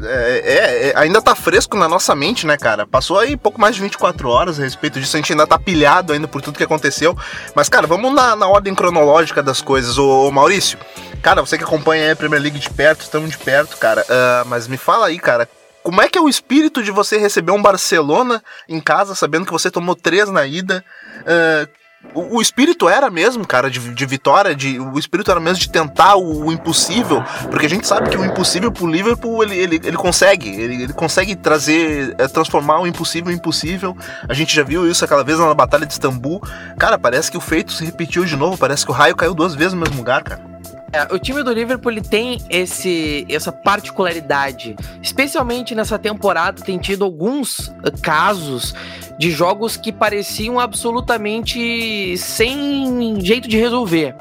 É, 0.03 0.41
é, 0.43 0.87
é, 0.89 0.93
ainda 0.95 1.21
tá 1.21 1.33
fresco 1.33 1.77
na 1.77 1.87
nossa 1.87 2.13
mente, 2.13 2.45
né, 2.45 2.57
cara? 2.57 2.85
Passou 2.85 3.17
aí 3.17 3.37
pouco 3.37 3.59
mais 3.59 3.75
de 3.75 3.81
24 3.81 4.27
horas 4.29 4.59
a 4.59 4.63
respeito 4.63 4.99
disso, 4.99 5.15
a 5.15 5.19
gente 5.19 5.31
ainda 5.31 5.47
tá 5.47 5.57
pilhado 5.57 6.11
ainda 6.11 6.27
por 6.27 6.41
tudo 6.41 6.57
que 6.57 6.63
aconteceu. 6.63 7.17
Mas, 7.55 7.69
cara, 7.69 7.87
vamos 7.87 8.13
na, 8.13 8.35
na 8.35 8.47
ordem 8.47 8.75
cronológica 8.75 9.41
das 9.41 9.61
coisas. 9.61 9.97
Ô, 9.97 10.27
ô, 10.27 10.31
Maurício, 10.31 10.77
cara, 11.21 11.41
você 11.41 11.57
que 11.57 11.63
acompanha 11.63 12.11
a 12.11 12.15
Premier 12.15 12.41
League 12.41 12.59
de 12.59 12.69
perto, 12.69 13.01
estamos 13.01 13.29
de 13.29 13.37
perto, 13.37 13.77
cara. 13.77 14.01
Uh, 14.01 14.47
mas 14.47 14.67
me 14.67 14.77
fala 14.77 15.07
aí, 15.07 15.17
cara, 15.17 15.47
como 15.81 16.01
é 16.01 16.09
que 16.09 16.17
é 16.17 16.21
o 16.21 16.27
espírito 16.27 16.83
de 16.83 16.91
você 16.91 17.17
receber 17.17 17.51
um 17.51 17.61
Barcelona 17.61 18.43
em 18.67 18.81
casa, 18.81 19.15
sabendo 19.15 19.45
que 19.45 19.51
você 19.51 19.71
tomou 19.71 19.95
três 19.95 20.29
na 20.29 20.45
ida? 20.45 20.83
Uh, 21.21 21.84
o, 22.13 22.37
o, 22.37 22.41
espírito 22.41 22.87
era 22.87 23.09
mesmo, 23.09 23.45
cara, 23.45 23.69
de, 23.69 23.93
de 23.93 24.05
vitória, 24.05 24.55
de, 24.55 24.79
o 24.79 24.97
espírito 24.97 25.31
era 25.31 25.39
mesmo 25.39 25.59
de 25.59 25.69
tentar 25.69 26.15
o, 26.15 26.45
o, 26.45 26.51
impossível, 26.51 27.23
porque 27.49 27.65
a 27.65 27.69
gente 27.69 27.87
sabe 27.87 28.09
que 28.09 28.17
o 28.17 28.25
impossível 28.25 28.71
pro 28.71 28.87
Liverpool 28.87 29.43
ele, 29.43 29.55
ele, 29.57 29.81
ele 29.83 29.97
consegue, 29.97 30.49
ele, 30.49 30.83
ele 30.83 30.93
consegue 30.93 31.35
trazer, 31.35 32.15
é, 32.17 32.27
transformar 32.27 32.79
o 32.79 32.87
impossível 32.87 33.31
em 33.31 33.35
impossível. 33.35 33.95
A 34.27 34.33
gente 34.33 34.55
já 34.55 34.63
viu 34.63 34.89
isso 34.89 35.03
aquela 35.03 35.23
vez 35.23 35.39
na 35.39 35.53
Batalha 35.53 35.85
de 35.85 35.93
Istambul. 35.93 36.41
Cara, 36.77 36.97
parece 36.97 37.29
que 37.29 37.37
o 37.37 37.41
feito 37.41 37.71
se 37.73 37.83
repetiu 37.83 38.25
de 38.25 38.35
novo, 38.35 38.57
parece 38.57 38.85
que 38.85 38.91
o 38.91 38.93
raio 38.93 39.15
caiu 39.15 39.33
duas 39.33 39.53
vezes 39.53 39.73
no 39.73 39.79
mesmo 39.79 39.97
lugar, 39.97 40.23
cara. 40.23 40.54
É, 40.95 41.13
o 41.13 41.19
time 41.19 41.43
do 41.43 41.51
Liverpool 41.51 41.91
ele 41.91 42.01
tem 42.01 42.37
esse, 42.49 43.27
essa 43.29 43.51
particularidade. 43.51 44.77
Especialmente 45.03 45.75
nessa 45.75 45.99
temporada, 45.99 46.63
tem 46.63 46.77
tido 46.77 47.03
alguns 47.03 47.67
uh, 47.67 48.01
casos 48.01 48.73
de 49.19 49.29
jogos 49.29 49.75
que 49.75 49.91
pareciam 49.91 50.57
absolutamente 50.57 52.17
sem 52.17 53.19
jeito 53.19 53.45
de 53.45 53.57
resolver. 53.57 54.15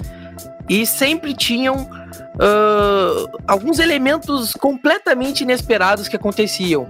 E 0.69 0.85
sempre 0.85 1.33
tinham 1.33 1.89
uh, 2.35 3.39
alguns 3.47 3.79
elementos 3.79 4.53
completamente 4.55 5.43
inesperados 5.43 6.09
que 6.09 6.17
aconteciam. 6.17 6.89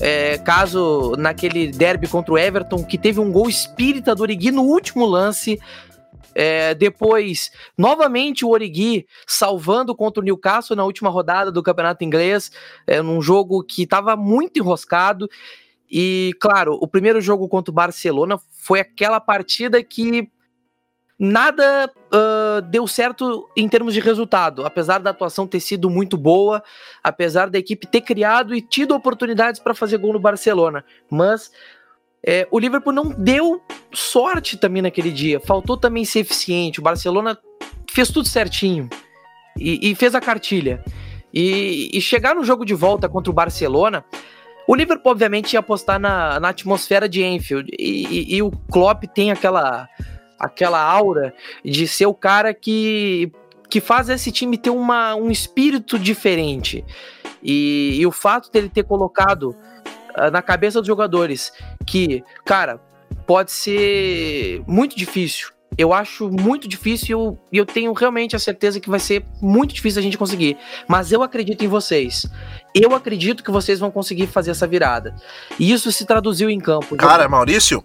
É, 0.00 0.38
caso 0.38 1.14
naquele 1.18 1.70
derby 1.72 2.06
contra 2.06 2.32
o 2.32 2.38
Everton, 2.38 2.82
que 2.84 2.96
teve 2.96 3.20
um 3.20 3.30
gol 3.30 3.50
espírita 3.50 4.14
do 4.14 4.22
Origi 4.22 4.50
no 4.50 4.62
último 4.62 5.04
lance, 5.04 5.58
é, 6.38 6.74
depois, 6.74 7.50
novamente 7.78 8.44
o 8.44 8.50
Origi 8.50 9.06
salvando 9.26 9.96
contra 9.96 10.20
o 10.20 10.24
Newcastle 10.24 10.76
na 10.76 10.84
última 10.84 11.08
rodada 11.08 11.50
do 11.50 11.62
campeonato 11.62 12.04
inglês, 12.04 12.52
é, 12.86 13.00
num 13.00 13.22
jogo 13.22 13.64
que 13.64 13.84
estava 13.84 14.14
muito 14.14 14.58
enroscado. 14.58 15.30
E, 15.90 16.32
claro, 16.38 16.74
o 16.78 16.86
primeiro 16.86 17.22
jogo 17.22 17.48
contra 17.48 17.70
o 17.70 17.74
Barcelona 17.74 18.38
foi 18.50 18.80
aquela 18.80 19.18
partida 19.18 19.82
que 19.82 20.30
nada 21.18 21.90
uh, 22.12 22.60
deu 22.62 22.86
certo 22.86 23.48
em 23.56 23.66
termos 23.66 23.94
de 23.94 24.00
resultado, 24.00 24.66
apesar 24.66 24.98
da 24.98 25.10
atuação 25.10 25.46
ter 25.46 25.60
sido 25.60 25.88
muito 25.88 26.18
boa, 26.18 26.62
apesar 27.02 27.48
da 27.48 27.58
equipe 27.58 27.86
ter 27.86 28.02
criado 28.02 28.54
e 28.54 28.60
tido 28.60 28.94
oportunidades 28.94 29.58
para 29.58 29.74
fazer 29.74 29.96
gol 29.96 30.12
no 30.12 30.20
Barcelona, 30.20 30.84
mas 31.10 31.50
é, 32.26 32.48
o 32.50 32.58
Liverpool 32.58 32.92
não 32.92 33.08
deu 33.10 33.62
sorte 33.92 34.56
também 34.56 34.82
naquele 34.82 35.12
dia. 35.12 35.38
Faltou 35.38 35.76
também 35.76 36.04
ser 36.04 36.20
eficiente. 36.20 36.80
O 36.80 36.82
Barcelona 36.82 37.38
fez 37.88 38.10
tudo 38.10 38.26
certinho 38.26 38.90
e, 39.56 39.90
e 39.90 39.94
fez 39.94 40.12
a 40.14 40.20
cartilha. 40.20 40.82
E, 41.32 41.90
e, 41.92 42.00
chegar 42.00 42.34
no 42.34 42.44
jogo 42.44 42.64
de 42.64 42.74
volta 42.74 43.08
contra 43.08 43.30
o 43.30 43.34
Barcelona, 43.34 44.04
o 44.66 44.74
Liverpool 44.74 45.12
obviamente 45.12 45.52
ia 45.52 45.60
apostar 45.60 46.00
na, 46.00 46.40
na 46.40 46.48
atmosfera 46.48 47.08
de 47.08 47.22
Enfield. 47.22 47.70
E, 47.78 48.36
e, 48.36 48.42
o 48.42 48.50
Klopp 48.72 49.04
tem 49.14 49.30
aquela, 49.30 49.88
aquela 50.38 50.80
aura 50.82 51.32
de 51.64 51.86
ser 51.86 52.06
o 52.06 52.14
cara 52.14 52.52
que, 52.52 53.30
que 53.70 53.80
faz 53.80 54.08
esse 54.08 54.32
time 54.32 54.58
ter 54.58 54.70
uma, 54.70 55.14
um 55.14 55.30
espírito 55.30 55.96
diferente. 55.96 56.84
E, 57.42 57.98
e 58.00 58.06
o 58.06 58.10
fato 58.10 58.50
dele 58.50 58.68
ter 58.68 58.82
colocado 58.82 59.54
na 60.32 60.42
cabeça 60.42 60.80
dos 60.80 60.86
jogadores 60.86 61.52
que, 61.86 62.24
cara, 62.44 62.80
pode 63.26 63.52
ser 63.52 64.62
muito 64.66 64.96
difícil. 64.96 65.50
Eu 65.76 65.92
acho 65.92 66.30
muito 66.30 66.66
difícil 66.66 67.06
e 67.06 67.12
eu, 67.12 67.38
eu 67.52 67.66
tenho 67.66 67.92
realmente 67.92 68.34
a 68.34 68.38
certeza 68.38 68.80
que 68.80 68.88
vai 68.88 68.98
ser 68.98 69.24
muito 69.42 69.74
difícil 69.74 70.00
a 70.00 70.02
gente 70.02 70.16
conseguir. 70.16 70.56
Mas 70.88 71.12
eu 71.12 71.22
acredito 71.22 71.64
em 71.64 71.68
vocês. 71.68 72.26
Eu 72.74 72.94
acredito 72.94 73.44
que 73.44 73.50
vocês 73.50 73.78
vão 73.78 73.90
conseguir 73.90 74.26
fazer 74.26 74.52
essa 74.52 74.66
virada. 74.66 75.14
E 75.58 75.70
isso 75.70 75.92
se 75.92 76.06
traduziu 76.06 76.48
em 76.48 76.58
campo. 76.58 76.96
Cara, 76.96 77.28
Maurício, 77.28 77.84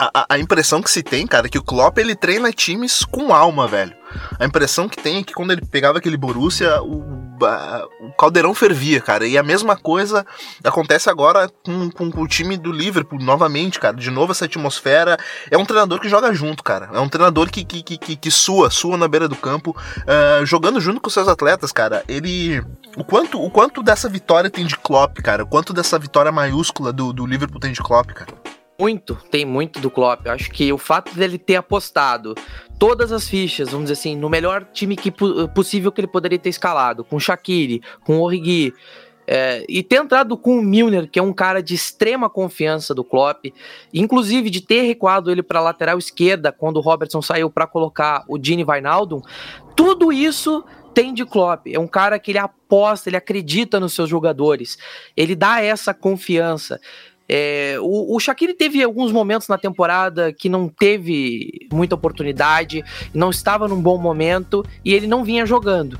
a, 0.00 0.26
a, 0.30 0.38
impressão 0.38 0.80
que 0.80 0.90
se 0.90 1.02
tem, 1.02 1.26
cara, 1.26 1.46
é 1.46 1.50
que 1.50 1.58
o 1.58 1.62
Klopp 1.62 1.98
ele 1.98 2.14
treina 2.14 2.50
times 2.52 3.04
com 3.04 3.34
alma, 3.34 3.66
velho. 3.66 3.94
A 4.38 4.44
impressão 4.44 4.88
que 4.88 4.96
tem 4.96 5.18
é 5.18 5.22
que 5.22 5.34
quando 5.34 5.52
ele 5.52 5.64
pegava 5.64 5.98
aquele 5.98 6.16
Borussia, 6.16 6.82
o, 6.82 7.36
a, 7.44 7.86
o 8.00 8.12
caldeirão 8.12 8.54
fervia, 8.54 9.00
cara. 9.00 9.26
E 9.26 9.36
a 9.36 9.42
mesma 9.42 9.76
coisa 9.76 10.26
acontece 10.64 11.10
agora 11.10 11.50
com, 11.64 11.90
com, 11.90 12.10
com, 12.10 12.22
o 12.22 12.26
time 12.26 12.56
do 12.56 12.72
Liverpool, 12.72 13.20
novamente, 13.20 13.78
cara. 13.78 13.96
De 13.96 14.10
novo 14.10 14.32
essa 14.32 14.46
atmosfera. 14.46 15.18
É 15.50 15.58
um 15.58 15.64
treinador 15.64 16.00
que 16.00 16.08
joga 16.08 16.32
junto, 16.32 16.64
cara. 16.64 16.90
É 16.92 16.98
um 16.98 17.08
treinador 17.08 17.50
que, 17.50 17.64
que, 17.64 17.82
que, 17.82 18.16
que 18.16 18.30
sua, 18.30 18.70
sua 18.70 18.96
na 18.96 19.06
beira 19.06 19.28
do 19.28 19.36
campo, 19.36 19.76
uh, 20.00 20.46
jogando 20.46 20.80
junto 20.80 21.00
com 21.00 21.10
seus 21.10 21.28
atletas, 21.28 21.72
cara. 21.72 22.02
Ele. 22.08 22.62
O 22.96 23.04
quanto, 23.04 23.40
o 23.40 23.50
quanto 23.50 23.82
dessa 23.82 24.08
vitória 24.08 24.50
tem 24.50 24.66
de 24.66 24.76
Klopp, 24.76 25.18
cara? 25.18 25.44
O 25.44 25.46
quanto 25.46 25.72
dessa 25.72 25.98
vitória 25.98 26.32
maiúscula 26.32 26.92
do, 26.92 27.12
do 27.12 27.26
Liverpool 27.26 27.60
tem 27.60 27.72
de 27.72 27.80
Klopp, 27.80 28.10
cara? 28.10 28.59
Muito, 28.80 29.14
tem 29.30 29.44
muito 29.44 29.78
do 29.78 29.90
Klopp. 29.90 30.24
Eu 30.24 30.32
acho 30.32 30.50
que 30.50 30.72
o 30.72 30.78
fato 30.78 31.14
dele 31.14 31.36
ter 31.36 31.56
apostado 31.56 32.34
todas 32.78 33.12
as 33.12 33.28
fichas, 33.28 33.68
vamos 33.68 33.90
dizer 33.90 34.00
assim, 34.00 34.16
no 34.16 34.30
melhor 34.30 34.64
time 34.72 34.96
que, 34.96 35.12
possível 35.54 35.92
que 35.92 36.00
ele 36.00 36.08
poderia 36.08 36.38
ter 36.38 36.48
escalado, 36.48 37.04
com 37.04 37.20
Shaqiri, 37.20 37.82
com 38.04 38.18
Origi, 38.20 38.72
é, 39.26 39.64
e 39.68 39.82
ter 39.82 39.96
entrado 39.96 40.36
com 40.36 40.58
o 40.58 40.62
Milner, 40.62 41.08
que 41.08 41.18
é 41.18 41.22
um 41.22 41.32
cara 41.32 41.62
de 41.62 41.74
extrema 41.74 42.28
confiança 42.30 42.94
do 42.94 43.04
Klopp, 43.04 43.44
inclusive 43.92 44.48
de 44.48 44.62
ter 44.62 44.82
recuado 44.82 45.30
ele 45.30 45.42
para 45.42 45.60
lateral 45.60 45.98
esquerda 45.98 46.50
quando 46.50 46.78
o 46.78 46.80
Robertson 46.80 47.20
saiu 47.20 47.50
para 47.50 47.66
colocar 47.66 48.24
o 48.26 48.42
Gini 48.42 48.64
Wijnaldum, 48.64 49.20
tudo 49.76 50.10
isso 50.10 50.64
tem 50.94 51.14
de 51.14 51.24
Klopp. 51.24 51.66
É 51.68 51.78
um 51.78 51.86
cara 51.86 52.18
que 52.18 52.32
ele 52.32 52.38
aposta, 52.38 53.08
ele 53.08 53.16
acredita 53.16 53.78
nos 53.78 53.92
seus 53.92 54.08
jogadores, 54.08 54.78
ele 55.16 55.36
dá 55.36 55.62
essa 55.62 55.94
confiança. 55.94 56.80
É, 57.32 57.76
o, 57.80 58.16
o 58.16 58.54
teve 58.54 58.82
alguns 58.82 59.12
momentos 59.12 59.46
na 59.46 59.56
temporada 59.56 60.32
que 60.32 60.48
não 60.48 60.68
teve 60.68 61.68
muita 61.72 61.94
oportunidade, 61.94 62.84
não 63.14 63.30
estava 63.30 63.68
num 63.68 63.80
bom 63.80 63.96
momento 63.96 64.66
e 64.84 64.92
ele 64.92 65.06
não 65.06 65.22
vinha 65.22 65.46
jogando. 65.46 65.96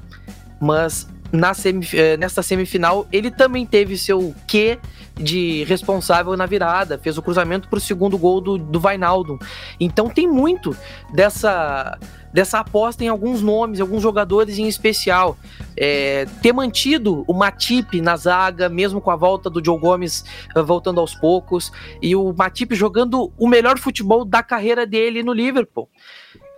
Mas 0.60 1.06
na 1.32 1.54
semif 1.54 1.96
é, 1.96 2.16
nessa 2.16 2.42
semifinal 2.42 3.06
ele 3.12 3.30
também 3.30 3.64
teve 3.64 3.96
seu 3.96 4.34
quê 4.46 4.78
de 5.14 5.64
responsável 5.64 6.36
na 6.36 6.46
virada, 6.46 6.98
fez 6.98 7.18
o 7.18 7.22
cruzamento 7.22 7.68
para 7.68 7.76
o 7.76 7.80
segundo 7.80 8.16
gol 8.16 8.40
do, 8.40 8.56
do 8.56 8.80
Vainaldo. 8.80 9.38
Então 9.78 10.08
tem 10.08 10.26
muito 10.26 10.74
dessa 11.12 11.98
dessa 12.32 12.60
aposta 12.60 13.02
em 13.02 13.08
alguns 13.08 13.42
nomes, 13.42 13.80
alguns 13.80 14.02
jogadores 14.02 14.58
em 14.58 14.68
especial. 14.68 15.36
É, 15.76 16.26
ter 16.40 16.52
mantido 16.52 17.24
o 17.26 17.34
Matip 17.34 18.00
na 18.00 18.16
zaga, 18.16 18.68
mesmo 18.68 19.00
com 19.00 19.10
a 19.10 19.16
volta 19.16 19.50
do 19.50 19.64
Joe 19.64 19.78
Gomes 19.78 20.24
uh, 20.56 20.64
voltando 20.64 21.00
aos 21.00 21.14
poucos, 21.14 21.72
e 22.00 22.14
o 22.14 22.32
Matip 22.32 22.74
jogando 22.74 23.32
o 23.36 23.48
melhor 23.48 23.78
futebol 23.78 24.24
da 24.24 24.42
carreira 24.42 24.86
dele 24.86 25.22
no 25.22 25.32
Liverpool. 25.32 25.88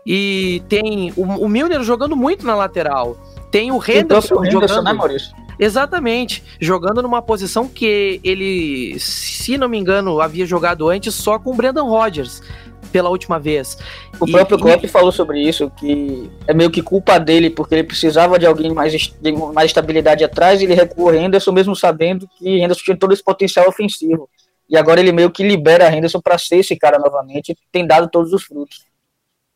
E 0.06 0.62
tem 0.68 1.12
o, 1.16 1.22
o 1.22 1.48
Milner 1.48 1.82
jogando 1.82 2.16
muito 2.16 2.44
na 2.44 2.54
lateral. 2.54 3.16
Tem 3.52 3.70
o 3.70 3.74
E 3.74 3.78
o 3.78 3.82
Henderson 3.90 4.34
Henderson, 4.44 4.50
jogando. 4.50 4.84
né, 4.84 4.92
Maurício? 4.92 5.36
Exatamente. 5.58 6.42
Jogando 6.60 7.02
numa 7.02 7.22
posição 7.22 7.68
que 7.68 8.20
ele, 8.24 8.98
se 8.98 9.56
não 9.56 9.68
me 9.68 9.78
engano, 9.78 10.20
havia 10.20 10.44
jogado 10.46 10.88
antes 10.88 11.14
só 11.14 11.38
com 11.38 11.52
o 11.52 11.54
Brendan 11.54 11.84
Rodgers 11.84 12.42
pela 12.90 13.08
última 13.10 13.38
vez. 13.38 13.78
O 14.18 14.26
E- 14.26 14.32
próprio 14.32 14.58
e- 14.58 14.60
Klopp 14.60 14.84
falou 14.86 15.12
sobre 15.12 15.40
isso, 15.40 15.70
que 15.78 16.28
é 16.48 16.52
meio 16.52 16.70
que 16.70 16.82
culpa 16.82 17.18
dele, 17.20 17.48
porque 17.48 17.74
ele 17.74 17.84
precisava 17.84 18.38
de 18.38 18.44
alguém 18.46 18.72
mais, 18.72 18.92
de 18.92 19.32
mais 19.54 19.66
estabilidade 19.70 20.24
atrás, 20.24 20.60
e 20.60 20.64
ele 20.64 20.74
recuou 20.74 21.14
Henderson, 21.14 21.52
mesmo 21.52 21.76
sabendo 21.76 22.28
que 22.38 22.58
Henderson 22.58 22.82
tinha 22.84 22.96
todo 22.96 23.12
esse 23.12 23.22
potencial 23.22 23.68
ofensivo. 23.68 24.28
E 24.68 24.76
agora 24.76 25.00
ele 25.00 25.12
meio 25.12 25.30
que 25.30 25.42
libera 25.42 25.94
Henderson 25.94 26.20
para 26.20 26.36
ser 26.38 26.56
esse 26.56 26.74
cara 26.76 26.98
novamente, 26.98 27.52
e 27.52 27.56
tem 27.70 27.86
dado 27.86 28.08
todos 28.10 28.32
os 28.32 28.42
frutos. 28.42 28.84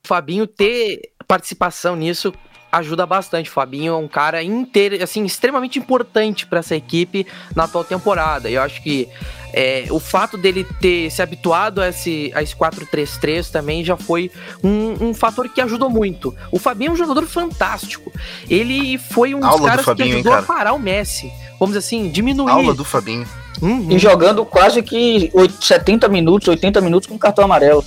o 0.05 0.09
Fabinho 0.09 0.47
ter 0.47 1.01
participação 1.27 1.97
nisso 1.97 2.33
ajuda 2.71 3.07
bastante. 3.07 3.49
O 3.51 3.53
Fabinho 3.53 3.93
é 3.95 3.97
um 3.97 4.09
cara 4.09 4.43
inteiro, 4.43 5.03
assim, 5.03 5.25
extremamente 5.25 5.79
importante 5.79 6.47
para 6.47 6.59
essa 6.61 6.75
equipe 6.77 7.27
na 7.55 7.65
atual 7.65 7.85
temporada. 7.85 8.49
E 8.51 8.55
eu 8.55 8.63
acho 8.63 8.83
que 8.83 9.09
é, 9.53 9.87
o 9.91 9.99
fato 9.99 10.37
dele 10.37 10.65
ter 10.81 11.11
se 11.11 11.23
habituado 11.23 11.81
a 11.81 11.89
esse, 11.89 12.31
a 12.35 12.43
esse 12.43 12.55
4-3-3 12.55 13.51
também 13.51 13.85
já 13.85 13.97
foi 13.97 14.31
um, 14.63 15.09
um 15.09 15.15
fator 15.15 15.49
que 15.49 15.61
ajudou 15.61 15.89
muito. 15.89 16.35
O 16.53 16.59
Fabinho 16.59 16.91
é 16.91 16.93
um 16.93 16.97
jogador 16.97 17.25
fantástico. 17.27 18.13
Ele 18.51 18.99
foi 18.99 19.35
um 19.35 19.39
Aula 19.45 19.51
dos 19.53 19.61
do 19.61 19.67
caras 19.67 19.85
Fabinho, 19.85 20.05
que 20.09 20.13
hein, 20.13 20.15
ajudou 20.21 20.33
a 20.33 20.43
cara? 20.43 20.47
parar 20.47 20.73
o 20.75 20.79
Messi. 20.79 21.31
Vamos 21.59 21.75
dizer 21.75 21.79
assim, 21.87 22.11
diminuir. 22.11 22.51
Aula 22.51 22.75
do 22.75 22.85
Fabinho. 22.85 23.27
Uhum. 23.63 23.87
E 23.91 23.99
jogando 23.99 24.45
quase 24.45 24.83
que 24.83 25.31
oit- 25.33 25.65
70 25.65 26.09
minutos, 26.09 26.47
80 26.49 26.79
minutos 26.83 27.09
com 27.09 27.17
cartão 27.19 27.45
amarelo. 27.47 27.83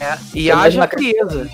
É, 0.00 0.18
e 0.34 0.50
É 0.50 0.52
haja 0.52 0.88
frieza. 0.88 1.48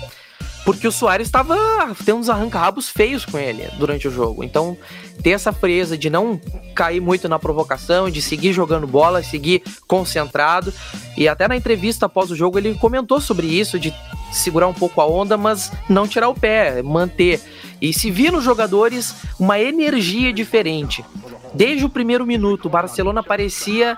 Porque 0.69 0.87
o 0.87 0.91
Soares 0.91 1.27
estava 1.27 1.57
tem 2.05 2.13
uns 2.13 2.29
arranca-rabos 2.29 2.89
feios 2.89 3.25
com 3.25 3.39
ele 3.39 3.67
durante 3.79 4.07
o 4.07 4.11
jogo. 4.11 4.43
Então, 4.43 4.77
ter 5.23 5.31
essa 5.31 5.51
frieza 5.51 5.97
de 5.97 6.11
não 6.11 6.39
cair 6.75 6.99
muito 6.99 7.27
na 7.27 7.39
provocação, 7.39 8.07
de 8.07 8.21
seguir 8.21 8.53
jogando 8.53 8.85
bola, 8.85 9.23
seguir 9.23 9.63
concentrado. 9.87 10.71
E 11.17 11.27
até 11.27 11.47
na 11.47 11.55
entrevista 11.55 12.05
após 12.05 12.29
o 12.29 12.35
jogo 12.35 12.59
ele 12.59 12.75
comentou 12.75 13.19
sobre 13.19 13.47
isso, 13.47 13.79
de 13.79 13.91
segurar 14.31 14.67
um 14.67 14.73
pouco 14.73 15.01
a 15.01 15.07
onda, 15.07 15.37
mas 15.37 15.71
não 15.87 16.07
tirar 16.07 16.29
o 16.29 16.35
pé, 16.35 16.81
manter. 16.81 17.41
E 17.81 17.93
se 17.93 18.11
via 18.11 18.31
nos 18.31 18.43
jogadores 18.43 19.15
uma 19.39 19.59
energia 19.59 20.33
diferente. 20.33 21.03
Desde 21.53 21.85
o 21.85 21.89
primeiro 21.89 22.25
minuto, 22.25 22.65
o 22.65 22.69
Barcelona 22.69 23.23
parecia 23.23 23.97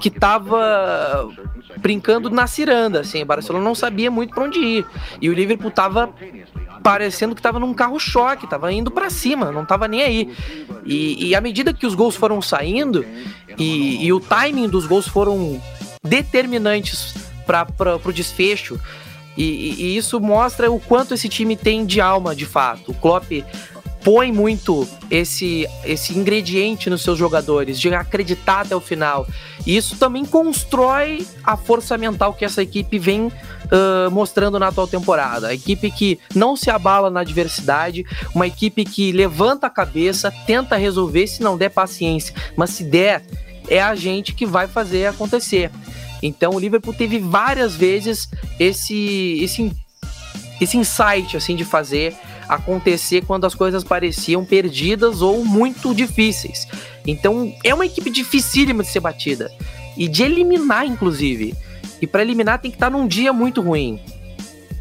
que 0.00 0.08
estava 0.08 1.28
brincando 1.78 2.28
na 2.28 2.46
ciranda, 2.46 3.00
assim. 3.00 3.22
O 3.22 3.26
Barcelona 3.26 3.64
não 3.64 3.74
sabia 3.74 4.10
muito 4.10 4.34
para 4.34 4.44
onde 4.44 4.58
ir. 4.58 4.86
E 5.20 5.30
o 5.30 5.32
Liverpool 5.32 5.70
tava 5.70 6.12
parecendo 6.82 7.34
que 7.34 7.42
tava 7.42 7.58
num 7.58 7.74
carro-choque, 7.74 8.48
tava 8.48 8.72
indo 8.72 8.90
para 8.90 9.10
cima, 9.10 9.52
não 9.52 9.64
tava 9.64 9.86
nem 9.86 10.02
aí. 10.02 10.36
E, 10.84 11.28
e 11.28 11.34
à 11.34 11.40
medida 11.40 11.72
que 11.72 11.86
os 11.86 11.94
gols 11.94 12.16
foram 12.16 12.40
saindo 12.42 13.04
e, 13.58 14.04
e 14.04 14.12
o 14.12 14.20
timing 14.20 14.68
dos 14.68 14.86
gols 14.86 15.06
foram 15.06 15.60
determinantes 16.02 17.14
para 17.46 17.96
o 18.04 18.12
desfecho, 18.12 18.80
e, 19.36 19.42
e- 19.44 19.82
e 19.82 19.96
isso 19.96 20.20
mostra 20.20 20.70
o 20.70 20.78
quanto 20.80 21.14
esse 21.14 21.28
time 21.28 21.56
tem 21.56 21.84
de 21.86 22.00
alma, 22.00 22.34
de 22.34 22.46
fato. 22.46 22.90
O 22.90 22.94
Klopp 22.94 23.30
põe 24.02 24.32
muito 24.32 24.88
esse, 25.10 25.66
esse 25.84 26.16
ingrediente 26.18 26.88
nos 26.88 27.02
seus 27.02 27.18
jogadores, 27.18 27.78
de 27.78 27.92
acreditar 27.94 28.62
até 28.62 28.74
o 28.74 28.80
final. 28.80 29.26
E 29.66 29.76
isso 29.76 29.96
também 29.98 30.24
constrói 30.24 31.26
a 31.44 31.54
força 31.54 31.98
mental 31.98 32.32
que 32.32 32.44
essa 32.44 32.62
equipe 32.62 32.98
vem 32.98 33.30
ah, 33.70 34.08
mostrando 34.10 34.58
na 34.58 34.68
atual 34.68 34.86
temporada. 34.88 35.48
A 35.48 35.54
equipe 35.54 35.90
que 35.90 36.18
não 36.34 36.56
se 36.56 36.70
abala 36.70 37.10
na 37.10 37.20
adversidade, 37.20 38.04
uma 38.34 38.46
equipe 38.46 38.84
que 38.86 39.12
levanta 39.12 39.66
a 39.66 39.70
cabeça, 39.70 40.32
tenta 40.46 40.76
resolver, 40.76 41.26
se 41.26 41.42
não 41.42 41.58
der 41.58 41.68
paciência, 41.68 42.34
mas 42.56 42.70
se 42.70 42.84
der, 42.84 43.22
é 43.68 43.82
a 43.82 43.94
gente 43.94 44.32
que 44.34 44.46
vai 44.46 44.66
fazer 44.66 45.06
acontecer. 45.06 45.70
Então 46.22 46.54
o 46.54 46.58
Liverpool 46.58 46.94
teve 46.94 47.18
várias 47.18 47.74
vezes 47.74 48.28
esse, 48.58 49.38
esse, 49.42 49.72
esse 50.60 50.76
insight 50.76 51.36
assim 51.36 51.56
de 51.56 51.64
fazer 51.64 52.14
acontecer 52.48 53.24
quando 53.24 53.44
as 53.44 53.54
coisas 53.54 53.84
pareciam 53.84 54.44
perdidas 54.44 55.22
ou 55.22 55.44
muito 55.44 55.94
difíceis. 55.94 56.66
Então 57.06 57.54
é 57.64 57.72
uma 57.72 57.86
equipe 57.86 58.10
dificílima 58.10 58.82
de 58.82 58.90
ser 58.90 59.00
batida 59.00 59.50
e 59.96 60.08
de 60.08 60.22
eliminar, 60.22 60.84
inclusive. 60.84 61.54
E 62.00 62.06
para 62.06 62.22
eliminar 62.22 62.58
tem 62.58 62.70
que 62.70 62.76
estar 62.76 62.90
num 62.90 63.06
dia 63.06 63.32
muito 63.32 63.60
ruim. 63.60 64.00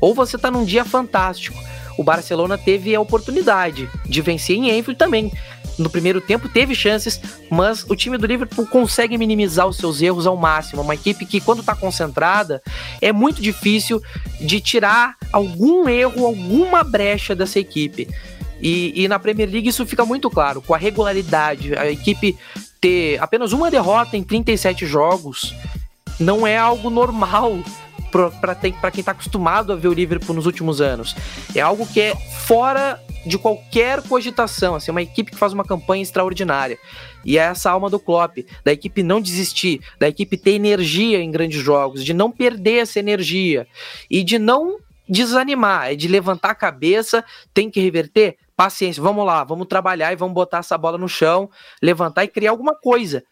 Ou 0.01 0.15
você 0.15 0.37
tá 0.37 0.49
num 0.49 0.63
dia 0.63 0.85
fantástico. 0.85 1.57
O 1.97 2.03
Barcelona 2.03 2.57
teve 2.57 2.95
a 2.95 3.01
oportunidade 3.01 3.89
de 4.05 4.21
vencer 4.21 4.55
em 4.55 4.69
Enfield 4.69 4.97
também. 4.97 5.31
No 5.79 5.89
primeiro 5.89 6.19
tempo 6.19 6.49
teve 6.49 6.75
chances, 6.75 7.19
mas 7.49 7.85
o 7.89 7.95
time 7.95 8.17
do 8.17 8.27
Liverpool 8.27 8.67
consegue 8.67 9.17
minimizar 9.17 9.65
os 9.65 9.77
seus 9.77 10.01
erros 10.01 10.27
ao 10.27 10.35
máximo. 10.35 10.81
Uma 10.81 10.93
equipe 10.93 11.25
que, 11.25 11.39
quando 11.39 11.63
tá 11.63 11.73
concentrada, 11.73 12.61
é 13.01 13.13
muito 13.13 13.41
difícil 13.41 14.01
de 14.41 14.59
tirar 14.59 15.15
algum 15.31 15.87
erro, 15.87 16.25
alguma 16.25 16.83
brecha 16.83 17.33
dessa 17.33 17.59
equipe. 17.59 18.09
E, 18.61 19.03
e 19.03 19.07
na 19.07 19.17
Premier 19.17 19.49
League 19.49 19.69
isso 19.69 19.85
fica 19.85 20.05
muito 20.05 20.29
claro, 20.29 20.61
com 20.61 20.73
a 20.73 20.77
regularidade. 20.77 21.73
A 21.75 21.89
equipe 21.89 22.37
ter 22.81 23.17
apenas 23.21 23.53
uma 23.53 23.71
derrota 23.71 24.17
em 24.17 24.23
37 24.23 24.85
jogos 24.85 25.55
não 26.19 26.45
é 26.45 26.57
algo 26.57 26.89
normal 26.89 27.57
para 28.09 28.91
quem 28.91 29.03
tá 29.03 29.11
acostumado 29.11 29.71
a 29.71 29.75
ver 29.75 29.87
o 29.87 29.93
Liverpool 29.93 30.35
nos 30.35 30.45
últimos 30.45 30.81
anos. 30.81 31.15
É 31.55 31.61
algo 31.61 31.85
que 31.85 32.01
é 32.01 32.15
fora 32.15 32.99
de 33.25 33.37
qualquer 33.37 34.01
cogitação, 34.03 34.75
assim, 34.75 34.91
uma 34.91 35.01
equipe 35.01 35.31
que 35.31 35.37
faz 35.37 35.53
uma 35.53 35.63
campanha 35.63 36.01
extraordinária. 36.01 36.77
E 37.25 37.37
é 37.37 37.41
essa 37.41 37.69
alma 37.69 37.89
do 37.89 37.99
Klopp, 37.99 38.37
da 38.63 38.71
equipe 38.71 39.03
não 39.03 39.19
desistir, 39.19 39.81
da 39.99 40.07
equipe 40.07 40.37
ter 40.37 40.51
energia 40.51 41.21
em 41.21 41.29
grandes 41.29 41.61
jogos, 41.61 42.03
de 42.03 42.13
não 42.13 42.31
perder 42.31 42.83
essa 42.83 42.99
energia 42.99 43.67
e 44.09 44.23
de 44.23 44.39
não 44.39 44.77
desanimar, 45.07 45.91
é 45.91 45.95
de 45.95 46.07
levantar 46.07 46.51
a 46.51 46.55
cabeça, 46.55 47.25
tem 47.53 47.69
que 47.69 47.81
reverter, 47.81 48.37
paciência, 48.55 49.01
vamos 49.01 49.25
lá, 49.25 49.43
vamos 49.43 49.67
trabalhar 49.67 50.13
e 50.13 50.15
vamos 50.15 50.35
botar 50.35 50.59
essa 50.59 50.77
bola 50.77 50.97
no 50.97 51.09
chão, 51.09 51.49
levantar 51.81 52.23
e 52.23 52.27
criar 52.27 52.51
alguma 52.51 52.75
coisa. 52.75 53.23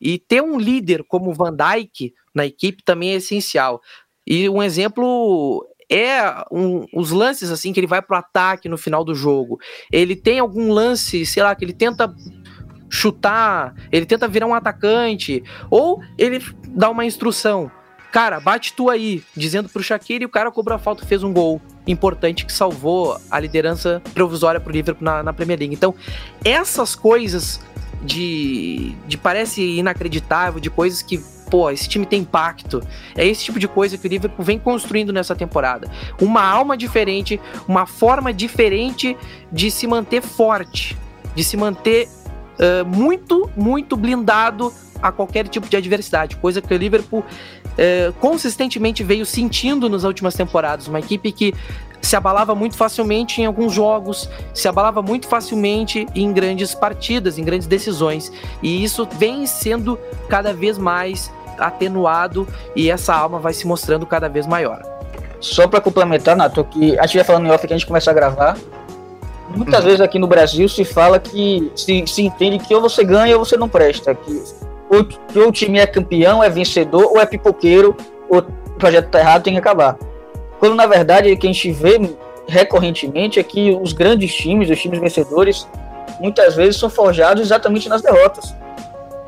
E 0.00 0.18
ter 0.18 0.42
um 0.42 0.58
líder 0.58 1.04
como 1.04 1.30
o 1.30 1.34
Van 1.34 1.54
Dijk 1.54 2.14
na 2.34 2.44
equipe 2.44 2.82
também 2.82 3.10
é 3.10 3.14
essencial. 3.14 3.80
E 4.26 4.48
um 4.48 4.62
exemplo 4.62 5.66
é 5.90 6.44
um- 6.50 6.84
os 6.92 7.10
lances 7.10 7.50
assim 7.50 7.72
que 7.72 7.78
ele 7.80 7.86
vai 7.86 8.02
pro 8.02 8.16
ataque 8.16 8.68
no 8.68 8.76
final 8.76 9.04
do 9.04 9.14
jogo. 9.14 9.58
Ele 9.92 10.16
tem 10.16 10.38
algum 10.40 10.72
lance, 10.72 11.24
sei 11.24 11.42
lá, 11.42 11.54
que 11.54 11.64
ele 11.64 11.72
tenta 11.72 12.12
chutar, 12.88 13.74
ele 13.90 14.06
tenta 14.06 14.28
virar 14.28 14.46
um 14.46 14.54
atacante, 14.54 15.42
ou 15.70 16.00
ele 16.16 16.42
dá 16.68 16.90
uma 16.90 17.04
instrução. 17.04 17.70
Cara, 18.12 18.40
bate 18.40 18.72
tu 18.72 18.88
aí, 18.88 19.22
dizendo 19.36 19.68
pro 19.68 19.82
Shaqiri 19.82 20.22
e 20.22 20.26
o 20.26 20.30
cara 20.30 20.50
cobrou 20.50 20.74
a 20.74 20.78
falta 20.78 21.04
fez 21.04 21.22
um 21.22 21.32
gol 21.32 21.60
importante 21.86 22.46
que 22.46 22.52
salvou 22.52 23.20
a 23.30 23.38
liderança 23.38 24.00
provisória 24.14 24.58
pro 24.58 24.72
Liverpool 24.72 25.04
na, 25.04 25.22
na 25.22 25.32
Premier 25.32 25.58
League. 25.58 25.74
Então, 25.74 25.94
essas 26.44 26.94
coisas 26.94 27.60
de, 28.02 28.94
de 29.06 29.18
parece 29.18 29.62
inacreditável, 29.62 30.60
de 30.60 30.70
coisas 30.70 31.02
que, 31.02 31.20
pô, 31.50 31.70
esse 31.70 31.88
time 31.88 32.04
tem 32.06 32.20
impacto. 32.20 32.82
É 33.14 33.26
esse 33.26 33.44
tipo 33.44 33.58
de 33.58 33.68
coisa 33.68 33.96
que 33.96 34.06
o 34.06 34.10
Liverpool 34.10 34.44
vem 34.44 34.58
construindo 34.58 35.12
nessa 35.12 35.34
temporada. 35.34 35.90
Uma 36.20 36.42
alma 36.42 36.76
diferente, 36.76 37.40
uma 37.66 37.86
forma 37.86 38.32
diferente 38.32 39.16
de 39.50 39.70
se 39.70 39.86
manter 39.86 40.22
forte, 40.22 40.96
de 41.34 41.44
se 41.44 41.56
manter 41.56 42.08
ah, 42.58 42.84
muito, 42.84 43.50
muito 43.56 43.96
blindado 43.96 44.72
a 45.02 45.12
qualquer 45.12 45.46
tipo 45.48 45.68
de 45.68 45.76
adversidade, 45.76 46.36
coisa 46.36 46.62
que 46.62 46.72
o 46.72 46.76
Liverpool 46.76 47.22
eh, 47.76 48.14
consistentemente 48.18 49.04
veio 49.04 49.26
sentindo 49.26 49.90
nas 49.90 50.04
últimas 50.04 50.34
temporadas. 50.34 50.88
Uma 50.88 51.00
equipe 51.00 51.30
que 51.32 51.52
se 52.00 52.16
abalava 52.16 52.54
muito 52.54 52.76
facilmente 52.76 53.42
em 53.42 53.44
alguns 53.44 53.74
jogos, 53.74 54.28
se 54.54 54.66
abalava 54.66 55.02
muito 55.02 55.28
facilmente 55.28 56.06
em 56.14 56.32
grandes 56.32 56.74
partidas, 56.74 57.36
em 57.36 57.44
grandes 57.44 57.66
decisões. 57.66 58.32
E 58.62 58.82
isso 58.82 59.06
vem 59.18 59.46
sendo 59.46 59.98
cada 60.30 60.54
vez 60.54 60.78
mais 60.78 61.30
atenuado 61.58 62.46
e 62.74 62.90
essa 62.90 63.14
alma 63.14 63.38
vai 63.38 63.52
se 63.52 63.66
mostrando 63.66 64.06
cada 64.06 64.28
vez 64.28 64.46
maior. 64.46 64.82
Só 65.40 65.68
para 65.68 65.80
complementar, 65.80 66.36
Nato, 66.36 66.64
que 66.64 66.98
a 66.98 67.06
gente 67.06 67.16
vai 67.16 67.24
falando 67.24 67.46
em 67.46 67.50
off 67.50 67.66
que 67.66 67.72
a 67.72 67.76
gente 67.76 67.86
começa 67.86 68.10
a 68.10 68.14
gravar. 68.14 68.56
Muitas 69.54 69.84
vezes 69.84 70.00
aqui 70.00 70.18
no 70.18 70.26
Brasil 70.26 70.68
se 70.68 70.84
fala 70.84 71.18
que 71.18 71.70
se, 71.74 72.04
se 72.06 72.22
entende 72.22 72.58
que 72.58 72.74
ou 72.74 72.80
você 72.80 73.04
ganha 73.04 73.36
ou 73.36 73.44
você 73.44 73.56
não 73.56 73.68
presta. 73.68 74.14
Que 74.14 74.42
ou, 74.88 75.04
que 75.04 75.38
ou 75.38 75.48
o 75.48 75.52
time 75.52 75.78
é 75.78 75.86
campeão, 75.86 76.42
é 76.42 76.48
vencedor, 76.48 77.10
ou 77.10 77.20
é 77.20 77.26
pipoqueiro, 77.26 77.96
ou 78.28 78.38
o 78.38 78.78
projeto 78.78 79.10
tá 79.10 79.20
errado, 79.20 79.42
tem 79.42 79.52
que 79.52 79.58
acabar. 79.58 79.96
Quando 80.58 80.74
na 80.74 80.86
verdade 80.86 81.30
o 81.30 81.38
que 81.38 81.46
a 81.46 81.52
gente 81.52 81.70
vê 81.72 81.98
recorrentemente 82.46 83.38
é 83.40 83.42
que 83.42 83.76
os 83.82 83.92
grandes 83.92 84.34
times, 84.34 84.70
os 84.70 84.80
times 84.80 85.00
vencedores, 85.00 85.68
muitas 86.20 86.54
vezes 86.54 86.76
são 86.76 86.88
forjados 86.88 87.42
exatamente 87.42 87.88
nas 87.88 88.02
derrotas. 88.02 88.54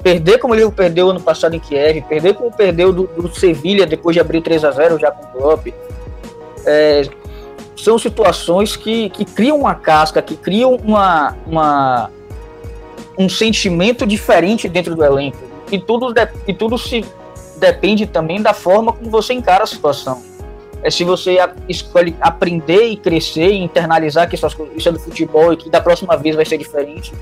Perder 0.08 0.38
como 0.38 0.54
ele 0.54 0.70
perdeu 0.70 1.10
ano 1.10 1.20
passado 1.20 1.54
em 1.54 1.60
Kiev, 1.60 2.00
perder 2.08 2.32
como 2.32 2.50
perdeu 2.50 2.94
do, 2.94 3.06
do 3.08 3.34
Sevilha 3.34 3.84
depois 3.84 4.14
de 4.14 4.20
abrir 4.20 4.40
3 4.40 4.64
a 4.64 4.70
0 4.70 4.98
já 4.98 5.10
com 5.10 5.22
o 5.22 5.26
Klopp, 5.32 5.66
é, 6.64 7.02
são 7.76 7.98
situações 7.98 8.74
que, 8.74 9.10
que 9.10 9.26
criam 9.26 9.58
uma 9.60 9.74
casca, 9.74 10.22
que 10.22 10.34
criam 10.34 10.76
uma, 10.76 11.36
uma, 11.46 12.10
um 13.18 13.28
sentimento 13.28 14.06
diferente 14.06 14.66
dentro 14.66 14.96
do 14.96 15.04
elenco. 15.04 15.36
E 15.70 15.78
tudo, 15.78 16.14
de, 16.14 16.26
e 16.46 16.54
tudo 16.54 16.78
se 16.78 17.04
depende 17.58 18.06
também 18.06 18.40
da 18.40 18.54
forma 18.54 18.94
como 18.94 19.10
você 19.10 19.34
encara 19.34 19.64
a 19.64 19.66
situação. 19.66 20.22
É 20.82 20.90
se 20.90 21.04
você 21.04 21.36
escolhe 21.68 22.16
aprender 22.18 22.86
e 22.86 22.96
crescer 22.96 23.50
e 23.50 23.58
internalizar 23.58 24.26
que 24.26 24.36
isso 24.36 24.88
é 24.88 24.92
do 24.92 24.98
futebol 24.98 25.52
e 25.52 25.56
que 25.58 25.68
da 25.68 25.82
próxima 25.82 26.16
vez 26.16 26.34
vai 26.34 26.46
ser 26.46 26.56
diferente. 26.56 27.12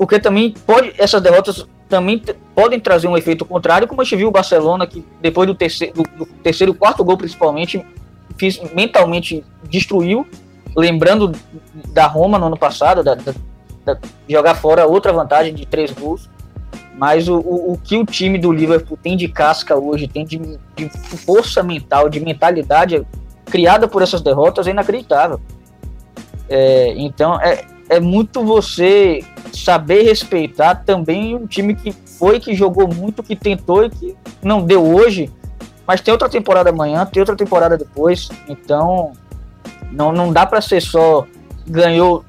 Porque 0.00 0.18
também 0.18 0.54
pode, 0.66 0.94
essas 0.96 1.20
derrotas 1.20 1.66
também 1.86 2.22
podem 2.54 2.80
trazer 2.80 3.06
um 3.06 3.18
efeito 3.18 3.44
contrário, 3.44 3.86
como 3.86 4.00
a 4.00 4.04
gente 4.04 4.16
viu 4.16 4.28
o 4.28 4.30
Barcelona, 4.30 4.86
que 4.86 5.04
depois 5.20 5.46
do 5.46 5.54
terceiro, 5.54 6.02
do, 6.16 6.24
terceiro 6.42 6.72
quarto 6.72 7.04
gol 7.04 7.18
principalmente, 7.18 7.84
fiz, 8.38 8.58
mentalmente 8.72 9.44
destruiu, 9.64 10.26
lembrando 10.74 11.32
da 11.88 12.06
Roma 12.06 12.38
no 12.38 12.46
ano 12.46 12.56
passado, 12.56 13.02
da, 13.02 13.14
da, 13.14 13.34
da 13.84 13.98
jogar 14.26 14.54
fora 14.54 14.86
outra 14.86 15.12
vantagem 15.12 15.52
de 15.52 15.66
três 15.66 15.90
gols. 15.90 16.30
Mas 16.96 17.28
o, 17.28 17.36
o, 17.36 17.74
o, 17.74 17.78
que 17.78 17.98
o 17.98 18.06
time 18.06 18.38
do 18.38 18.50
Liverpool 18.50 18.96
tem 18.96 19.18
de 19.18 19.28
casca 19.28 19.76
hoje, 19.76 20.08
tem 20.08 20.24
de, 20.24 20.38
de 20.74 20.88
força 21.26 21.62
mental, 21.62 22.08
de 22.08 22.20
mentalidade 22.20 23.06
criada 23.44 23.86
por 23.86 24.00
essas 24.00 24.22
derrotas 24.22 24.66
é 24.66 24.70
inacreditável. 24.70 25.38
É, 26.48 26.94
então 26.96 27.38
é, 27.38 27.66
é 27.90 27.98
muito 27.98 28.44
você 28.44 29.22
saber 29.52 30.04
respeitar 30.04 30.76
também 30.76 31.34
um 31.34 31.44
time 31.44 31.74
que 31.74 31.92
foi, 31.92 32.38
que 32.38 32.54
jogou 32.54 32.86
muito, 32.86 33.20
que 33.20 33.34
tentou 33.34 33.84
e 33.84 33.90
que 33.90 34.16
não 34.40 34.62
deu 34.62 34.94
hoje, 34.94 35.28
mas 35.84 36.00
tem 36.00 36.12
outra 36.12 36.28
temporada 36.28 36.70
amanhã, 36.70 37.04
tem 37.04 37.20
outra 37.20 37.34
temporada 37.34 37.76
depois, 37.76 38.28
então 38.48 39.12
não, 39.90 40.12
não 40.12 40.32
dá 40.32 40.46
para 40.46 40.60
ser 40.60 40.80
só 40.80 41.26
ganhou, 41.66 42.24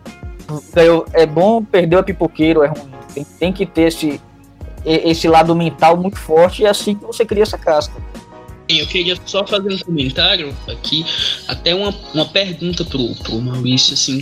ganhou, 0.73 1.05
é 1.13 1.27
bom, 1.27 1.63
perdeu 1.63 1.99
a 1.99 2.03
pipoqueiro, 2.03 2.63
é 2.63 2.67
ruim. 2.67 2.91
Tem, 3.13 3.23
tem 3.23 3.53
que 3.53 3.65
ter 3.67 3.83
esse, 3.83 4.19
esse 4.83 5.27
lado 5.27 5.55
mental 5.55 5.95
muito 5.95 6.17
forte 6.17 6.63
e 6.63 6.65
é 6.65 6.69
assim 6.69 6.95
que 6.95 7.05
você 7.05 7.23
cria 7.23 7.43
essa 7.43 7.57
casca. 7.57 7.93
Eu 8.67 8.87
queria 8.87 9.15
só 9.25 9.45
fazer 9.45 9.73
um 9.73 9.77
comentário 9.77 10.55
aqui, 10.67 11.05
até 11.47 11.75
uma, 11.75 11.93
uma 12.13 12.25
pergunta 12.25 12.83
pro, 12.85 13.13
pro 13.15 13.39
Maurício, 13.41 13.93
assim, 13.93 14.21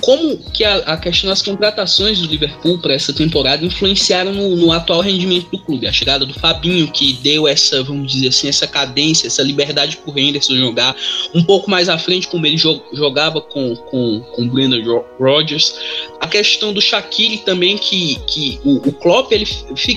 como 0.00 0.36
que 0.52 0.64
a, 0.64 0.76
a, 0.78 0.96
questão 0.96 1.30
das 1.30 1.42
contratações 1.42 2.20
do 2.20 2.26
Liverpool 2.26 2.78
para 2.78 2.94
essa 2.94 3.12
temporada 3.12 3.64
influenciaram 3.64 4.32
no, 4.32 4.56
no, 4.56 4.72
atual 4.72 5.00
rendimento 5.00 5.50
do 5.50 5.58
clube. 5.58 5.86
A 5.86 5.92
chegada 5.92 6.24
do 6.24 6.34
Fabinho, 6.34 6.90
que 6.90 7.14
deu 7.14 7.46
essa, 7.46 7.82
vamos 7.82 8.12
dizer 8.12 8.28
assim, 8.28 8.48
essa 8.48 8.66
cadência, 8.66 9.26
essa 9.26 9.42
liberdade 9.42 9.96
para 9.96 10.12
o 10.12 10.18
Henderson 10.18 10.56
jogar 10.56 10.96
um 11.34 11.42
pouco 11.42 11.70
mais 11.70 11.88
à 11.88 11.98
frente, 11.98 12.28
como 12.28 12.46
ele 12.46 12.56
jogava 12.56 13.40
com, 13.40 13.74
com, 13.76 14.20
com 14.20 14.48
Brendan 14.48 14.82
Rodgers. 15.18 15.74
A 16.20 16.26
questão 16.26 16.72
do 16.72 16.80
Shaqiri 16.80 17.38
também, 17.38 17.78
que, 17.78 18.18
que 18.26 18.60
o, 18.64 18.88
o 18.88 18.92
Klopp 18.92 19.32
ele 19.32 19.46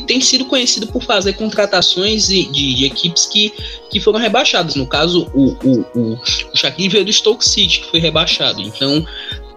tem 0.05 0.21
sido 0.21 0.45
conhecido 0.45 0.87
por 0.87 1.03
fazer 1.03 1.33
contratações 1.33 2.27
de, 2.27 2.45
de, 2.51 2.75
de 2.75 2.85
equipes 2.85 3.25
que, 3.25 3.51
que 3.89 3.99
foram 3.99 4.19
rebaixadas. 4.19 4.75
No 4.75 4.85
caso, 4.85 5.27
o, 5.33 5.57
o, 5.63 5.85
o, 5.95 6.13
o 6.13 6.55
Shaqiri 6.55 6.89
veio 6.89 7.05
do 7.05 7.13
Stoke 7.13 7.43
City, 7.43 7.81
que 7.81 7.91
foi 7.91 7.99
rebaixado. 7.99 8.61
Então, 8.61 9.05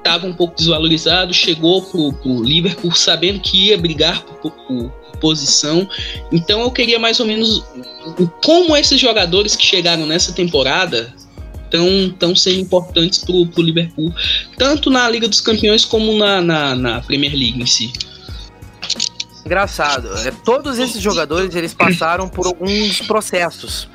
estava 0.05 0.27
um 0.27 0.35
pouco 0.35 0.55
desvalorizado, 0.55 1.33
chegou 1.33 1.83
pro, 1.83 2.13
pro 2.13 2.43
Liverpool 2.43 2.93
sabendo 2.93 3.41
que 3.41 3.69
ia 3.69 3.79
brigar 3.79 4.23
por, 4.23 4.53
por, 4.53 5.05
posição. 5.21 5.89
Então 6.31 6.61
eu 6.61 6.71
queria 6.71 6.99
mais 6.99 7.19
ou 7.19 7.25
menos 7.25 7.65
como 8.45 8.77
esses 8.77 9.01
jogadores 9.01 9.57
que 9.57 9.65
chegaram 9.65 10.05
nessa 10.05 10.33
temporada 10.33 11.15
estão 11.65 12.11
tão 12.19 12.37
sendo 12.37 12.61
importantes 12.61 13.21
pro, 13.25 13.47
pro 13.47 13.63
Liverpool, 13.63 14.13
tanto 14.59 14.91
na 14.91 15.09
Liga 15.09 15.27
dos 15.27 15.41
Campeões 15.41 15.85
como 15.85 16.13
na, 16.19 16.43
na, 16.43 16.75
na 16.75 17.01
Premier 17.01 17.33
League 17.33 17.63
em 17.63 17.65
si. 17.65 17.91
Engraçado, 19.47 20.09
é, 20.19 20.31
todos 20.45 20.79
esses 20.79 21.01
jogadores 21.01 21.55
eles 21.55 21.73
passaram 21.73 22.29
por 22.29 22.47
alguns 22.47 23.01
processos. 23.03 23.89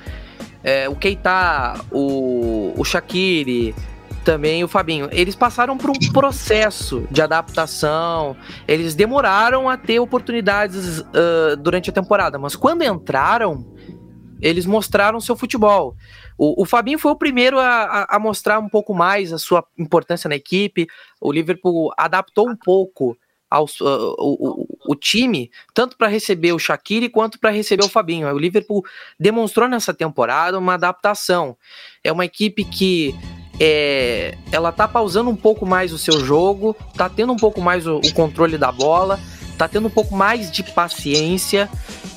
É, 0.64 0.90
o 0.90 0.96
Keita, 0.96 1.80
o, 1.92 2.74
o 2.76 2.84
Shaqiri, 2.84 3.76
também 4.24 4.64
o 4.64 4.68
Fabinho, 4.68 5.10
eles 5.12 5.36
passaram 5.36 5.78
por 5.78 5.90
um 5.90 6.12
processo 6.14 7.08
de 7.10 7.22
adaptação, 7.22 8.36
eles 8.68 8.96
demoraram 8.96 9.70
a 9.70 9.78
ter 9.78 10.00
oportunidades 10.00 11.00
uh, 11.00 11.58
durante 11.58 11.90
a 11.90 11.94
temporada, 11.94 12.38
mas 12.38 12.56
quando 12.56 12.84
entraram, 12.84 13.66
eles 14.42 14.66
mostraram 14.66 15.20
seu 15.20 15.36
futebol. 15.36 15.96
O, 16.38 16.64
o 16.64 16.66
Fabinho 16.66 17.00
foi 17.00 17.12
o 17.12 17.18
primeiro 17.18 17.60
a, 17.60 18.08
a, 18.10 18.20
mostrar 18.20 18.60
um 18.60 18.70
pouco 18.70 18.94
mais 18.94 19.34
a 19.34 19.38
sua 19.38 19.66
importância 19.78 20.30
na 20.30 20.36
equipe, 20.36 20.88
o 21.20 21.32
Liverpool 21.32 21.92
adaptou 21.98 22.50
um 22.50 22.56
pouco 22.56 23.18
ao, 23.50 23.66
uh, 23.66 24.16
o, 24.20 24.64
o, 24.64 24.68
o, 24.90 24.96
time, 24.96 25.50
tanto 25.74 25.98
para 25.98 26.08
receber 26.08 26.54
o 26.54 26.60
Shaqiri 26.60 27.10
quanto 27.10 27.40
para 27.40 27.50
receber 27.50 27.84
o 27.84 27.90
Fabinho. 27.90 28.28
O 28.34 28.38
Liverpool 28.38 28.86
demonstrou 29.20 29.68
nessa 29.68 29.94
temporada 29.94 30.60
uma 30.60 30.76
adaptação. 30.76 31.58
É 32.04 32.12
uma 32.12 32.26
equipe 32.26 32.64
que 32.64 33.16
é, 33.60 34.38
ela 34.52 34.72
tá 34.72 34.88
pausando 34.88 35.30
um 35.30 35.36
pouco 35.36 35.66
mais 35.66 35.92
o 35.92 35.98
seu 35.98 36.24
jogo, 36.26 36.76
tá 36.96 37.10
tendo 37.10 37.34
um 37.34 37.38
pouco 37.38 37.62
mais 37.62 37.86
o, 37.86 37.98
o 37.98 38.14
controle 38.14 38.58
da 38.58 38.72
bola, 38.72 39.20
tá 39.58 39.68
tendo 39.68 39.88
um 39.88 39.92
pouco 39.92 40.16
mais 40.16 40.50
de 40.50 40.64
paciência 40.64 41.70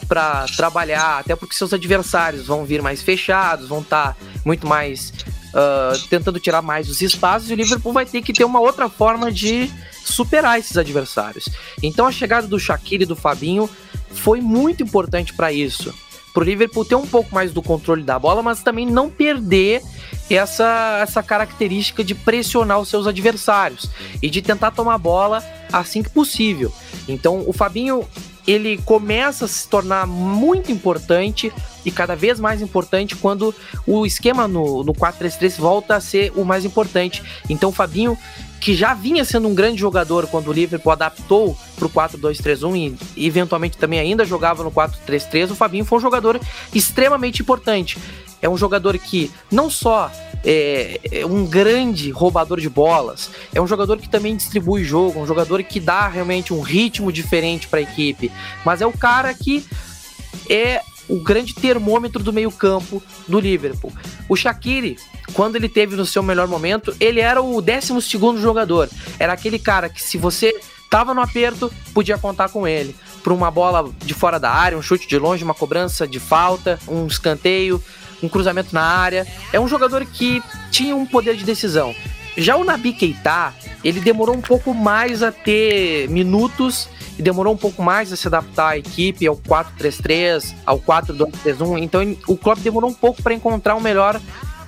para 0.07 0.47
trabalhar, 0.57 1.19
até 1.19 1.35
porque 1.35 1.55
seus 1.55 1.73
adversários 1.73 2.47
vão 2.47 2.65
vir 2.65 2.83
mais 2.83 3.03
fechados, 3.03 3.69
vão 3.69 3.81
estar 3.81 4.15
tá 4.15 4.17
muito 4.45 4.67
mais 4.67 5.13
uh, 5.53 5.99
tentando 6.09 6.39
tirar 6.39 6.63
mais 6.63 6.89
os 6.89 7.01
espaços 7.01 7.51
e 7.51 7.55
o 7.55 7.57
Liverpool 7.57 7.93
vai 7.93 8.07
ter 8.07 8.23
que 8.23 8.33
ter 8.33 8.45
uma 8.45 8.61
outra 8.61 8.89
forma 8.89 9.33
de 9.33 9.71
superar 10.05 10.59
esses 10.59 10.77
adversários. 10.77 11.49
Então 11.83 12.07
a 12.07 12.13
chegada 12.13 12.47
do 12.47 12.59
Shaqiri 12.59 13.05
e 13.05 13.07
do 13.07 13.17
Fabinho 13.17 13.69
foi 14.11 14.41
muito 14.41 14.83
importante 14.83 15.33
para 15.33 15.53
isso. 15.53 15.93
Pro 16.33 16.45
Liverpool 16.45 16.85
ter 16.85 16.95
um 16.95 17.07
pouco 17.07 17.35
mais 17.35 17.53
do 17.53 17.63
controle 17.63 18.03
da 18.03 18.19
bola, 18.19 18.43
mas 18.43 18.63
também 18.63 18.87
não 18.87 19.11
perder 19.11 19.83
essa, 20.31 20.99
essa 21.03 21.23
característica 21.23 22.03
de 22.03 22.15
pressionar 22.15 22.81
os 22.81 22.89
seus 22.89 23.07
adversários 23.07 23.91
e 24.23 24.31
de 24.31 24.41
tentar 24.41 24.71
tomar 24.71 24.99
bola 24.99 25.43
assim 25.73 26.03
que 26.03 26.11
possível. 26.11 26.73
Então, 27.09 27.45
o 27.47 27.53
Fabinho 27.53 28.07
ele 28.47 28.79
começa 28.79 29.45
a 29.45 29.49
se 29.49 29.69
tornar 29.69 30.07
muito 30.07 30.73
importante 30.73 31.53
e 31.85 31.91
cada 31.91 32.17
vez 32.17 32.41
mais 32.41 32.61
importante 32.61 33.15
quando 33.15 33.55
o 33.87 34.05
esquema 34.05 34.49
no, 34.49 34.83
no 34.83 34.93
4-3-3 34.93 35.59
volta 35.59 35.97
a 35.97 36.01
ser 36.01 36.33
o 36.35 36.45
mais 36.45 36.65
importante. 36.65 37.23
Então, 37.49 37.71
o 37.71 37.73
Fabinho 37.73 38.19
que 38.63 38.77
já 38.77 38.95
vinha 38.95 39.25
sendo 39.25 39.49
um 39.49 39.55
grande 39.57 39.81
jogador 39.81 40.29
quando 40.29 40.47
o 40.47 40.53
Liverpool 40.53 40.93
adaptou 40.93 41.59
para 41.75 41.85
o 41.85 41.91
4-2-3-1 41.91 42.97
e 43.17 43.27
eventualmente 43.27 43.77
também 43.77 43.99
ainda 43.99 44.25
jogava 44.25 44.63
no 44.63 44.71
4-3-3, 44.71 45.51
o 45.51 45.57
Fabinho 45.57 45.85
foi 45.85 45.99
um 45.99 46.01
jogador 46.01 46.41
extremamente 46.73 47.43
importante. 47.43 47.99
É 48.41 48.49
um 48.49 48.57
jogador 48.57 48.97
que 48.99 49.33
não 49.51 49.69
só 49.69 50.13
é, 50.45 51.01
é, 51.11 51.27
um 51.27 51.45
grande 51.45 52.13
roubador 52.13 52.61
de 52.61 52.69
bolas, 52.69 53.31
é 53.53 53.61
um 53.61 53.67
jogador 53.67 53.99
que 53.99 54.09
também 54.09 54.37
distribui 54.37 54.85
jogo, 54.85 55.19
um 55.19 55.27
jogador 55.27 55.61
que 55.65 55.81
dá 55.81 56.07
realmente 56.07 56.55
um 56.55 56.61
ritmo 56.61 57.11
diferente 57.11 57.67
para 57.67 57.81
a 57.81 57.83
equipe, 57.83 58.31
mas 58.65 58.81
é 58.81 58.87
o 58.87 58.93
cara 58.93 59.35
que 59.35 59.65
é 60.49 60.81
o 61.09 61.21
grande 61.21 61.55
termômetro 61.55 62.23
do 62.23 62.33
meio-campo 62.33 63.03
do 63.29 63.41
Liverpool. 63.41 63.93
O 64.29 64.37
Shaqiri, 64.37 64.97
quando 65.35 65.57
ele 65.57 65.69
teve 65.69 65.97
no 65.97 66.07
seu 66.07 66.23
melhor 66.23 66.49
momento, 66.49 66.95
ele 67.01 67.21
era 67.21 67.43
o 67.43 67.61
12 67.61 68.01
segundo 68.03 68.41
jogador. 68.41 68.89
Era 69.19 69.33
aquele 69.33 69.59
cara 69.59 69.89
que 69.89 70.03
se 70.03 70.17
você 70.17 70.55
tava 70.91 71.15
no 71.15 71.21
aperto, 71.21 71.73
podia 71.95 72.19
contar 72.19 72.49
com 72.51 72.67
ele. 72.67 72.95
Por 73.23 73.33
uma 73.33 73.51
bola 73.51 73.91
de 74.05 74.15
fora 74.15 74.39
da 74.39 74.51
área, 74.51 74.77
um 74.77 74.83
chute 74.83 75.09
de 75.09 75.19
longe, 75.19 75.45
uma 75.45 75.55
cobrança 75.55 76.07
de 76.07 76.21
falta, 76.21 76.79
um 76.89 77.07
escanteio, 77.07 77.83
um 78.23 78.29
cruzamento 78.29 78.75
na 78.75 78.83
área. 78.83 79.27
É 79.53 79.61
um 79.61 79.69
jogador 79.69 80.05
que 80.05 80.43
tinha 80.71 80.95
um 80.95 81.07
poder 81.07 81.37
de 81.37 81.45
decisão. 81.45 81.95
Já 82.37 82.57
o 82.57 82.65
Nabi 82.65 82.93
Keita, 82.93 83.55
ele 83.85 84.01
demorou 84.01 84.37
um 84.37 84.41
pouco 84.41 84.73
mais 84.73 85.23
a 85.23 85.31
ter 85.31 86.09
minutos 86.09 86.89
e 87.19 87.23
demorou 87.23 87.55
um 87.55 87.57
pouco 87.57 87.83
mais 87.83 88.13
a 88.13 88.17
se 88.17 88.27
adaptar 88.27 88.69
à 88.71 88.79
equipe, 88.79 89.27
ao 89.27 89.37
4-3-3, 89.37 90.55
ao 90.65 90.79
4-2-3-1. 90.79 91.83
Então 91.83 92.17
o 92.27 92.37
Klopp 92.37 92.61
demorou 92.61 92.91
um 92.91 92.95
pouco 92.95 93.23
para 93.23 93.35
encontrar 93.35 93.75
o 93.75 93.79
um 93.79 93.83
melhor 93.83 94.21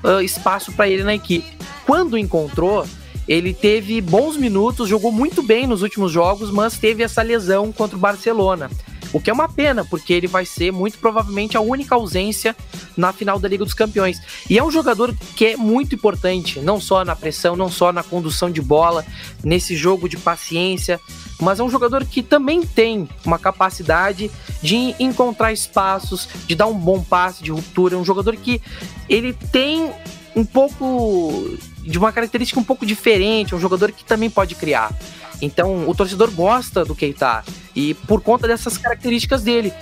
uh, 0.02 0.20
espaço 0.20 0.72
para 0.72 0.88
ele 0.88 1.02
na 1.02 1.14
equipe. 1.14 1.56
Quando 1.86 2.18
encontrou, 2.18 2.86
ele 3.26 3.54
teve 3.54 4.00
bons 4.00 4.36
minutos, 4.36 4.88
jogou 4.88 5.10
muito 5.10 5.42
bem 5.42 5.66
nos 5.66 5.82
últimos 5.82 6.12
jogos, 6.12 6.50
mas 6.50 6.78
teve 6.78 7.02
essa 7.02 7.22
lesão 7.22 7.72
contra 7.72 7.96
o 7.96 8.00
Barcelona. 8.00 8.70
O 9.14 9.20
que 9.20 9.30
é 9.30 9.32
uma 9.32 9.48
pena, 9.48 9.84
porque 9.84 10.12
ele 10.12 10.26
vai 10.26 10.44
ser 10.44 10.72
muito 10.72 10.98
provavelmente 10.98 11.56
a 11.56 11.60
única 11.60 11.94
ausência 11.94 12.54
na 12.96 13.12
final 13.12 13.38
da 13.38 13.48
Liga 13.48 13.64
dos 13.64 13.72
Campeões. 13.72 14.20
E 14.50 14.58
é 14.58 14.64
um 14.64 14.72
jogador 14.72 15.14
que 15.36 15.46
é 15.46 15.56
muito 15.56 15.94
importante, 15.94 16.58
não 16.58 16.80
só 16.80 17.04
na 17.04 17.14
pressão, 17.14 17.54
não 17.54 17.70
só 17.70 17.92
na 17.92 18.02
condução 18.02 18.50
de 18.50 18.60
bola, 18.60 19.06
nesse 19.44 19.76
jogo 19.76 20.08
de 20.08 20.16
paciência, 20.16 21.00
mas 21.40 21.60
é 21.60 21.62
um 21.62 21.70
jogador 21.70 22.04
que 22.04 22.24
também 22.24 22.62
tem 22.62 23.08
uma 23.24 23.38
capacidade 23.38 24.32
de 24.60 24.96
encontrar 24.98 25.52
espaços, 25.52 26.28
de 26.48 26.56
dar 26.56 26.66
um 26.66 26.74
bom 26.74 27.00
passe 27.00 27.40
de 27.40 27.52
ruptura. 27.52 27.94
É 27.94 27.98
um 27.98 28.04
jogador 28.04 28.34
que 28.34 28.60
ele 29.08 29.32
tem 29.32 29.92
um 30.34 30.44
pouco 30.44 31.56
de 31.82 31.96
uma 31.98 32.10
característica 32.10 32.58
um 32.58 32.64
pouco 32.64 32.84
diferente, 32.84 33.54
um 33.54 33.60
jogador 33.60 33.92
que 33.92 34.04
também 34.04 34.28
pode 34.28 34.56
criar. 34.56 34.92
Então, 35.40 35.88
o 35.88 35.94
torcedor 35.94 36.30
gosta 36.30 36.84
do 36.84 36.94
Keita 36.94 37.44
e 37.74 37.94
por 37.94 38.20
conta 38.20 38.46
dessas 38.46 38.78
características 38.78 39.42
dele. 39.42 39.72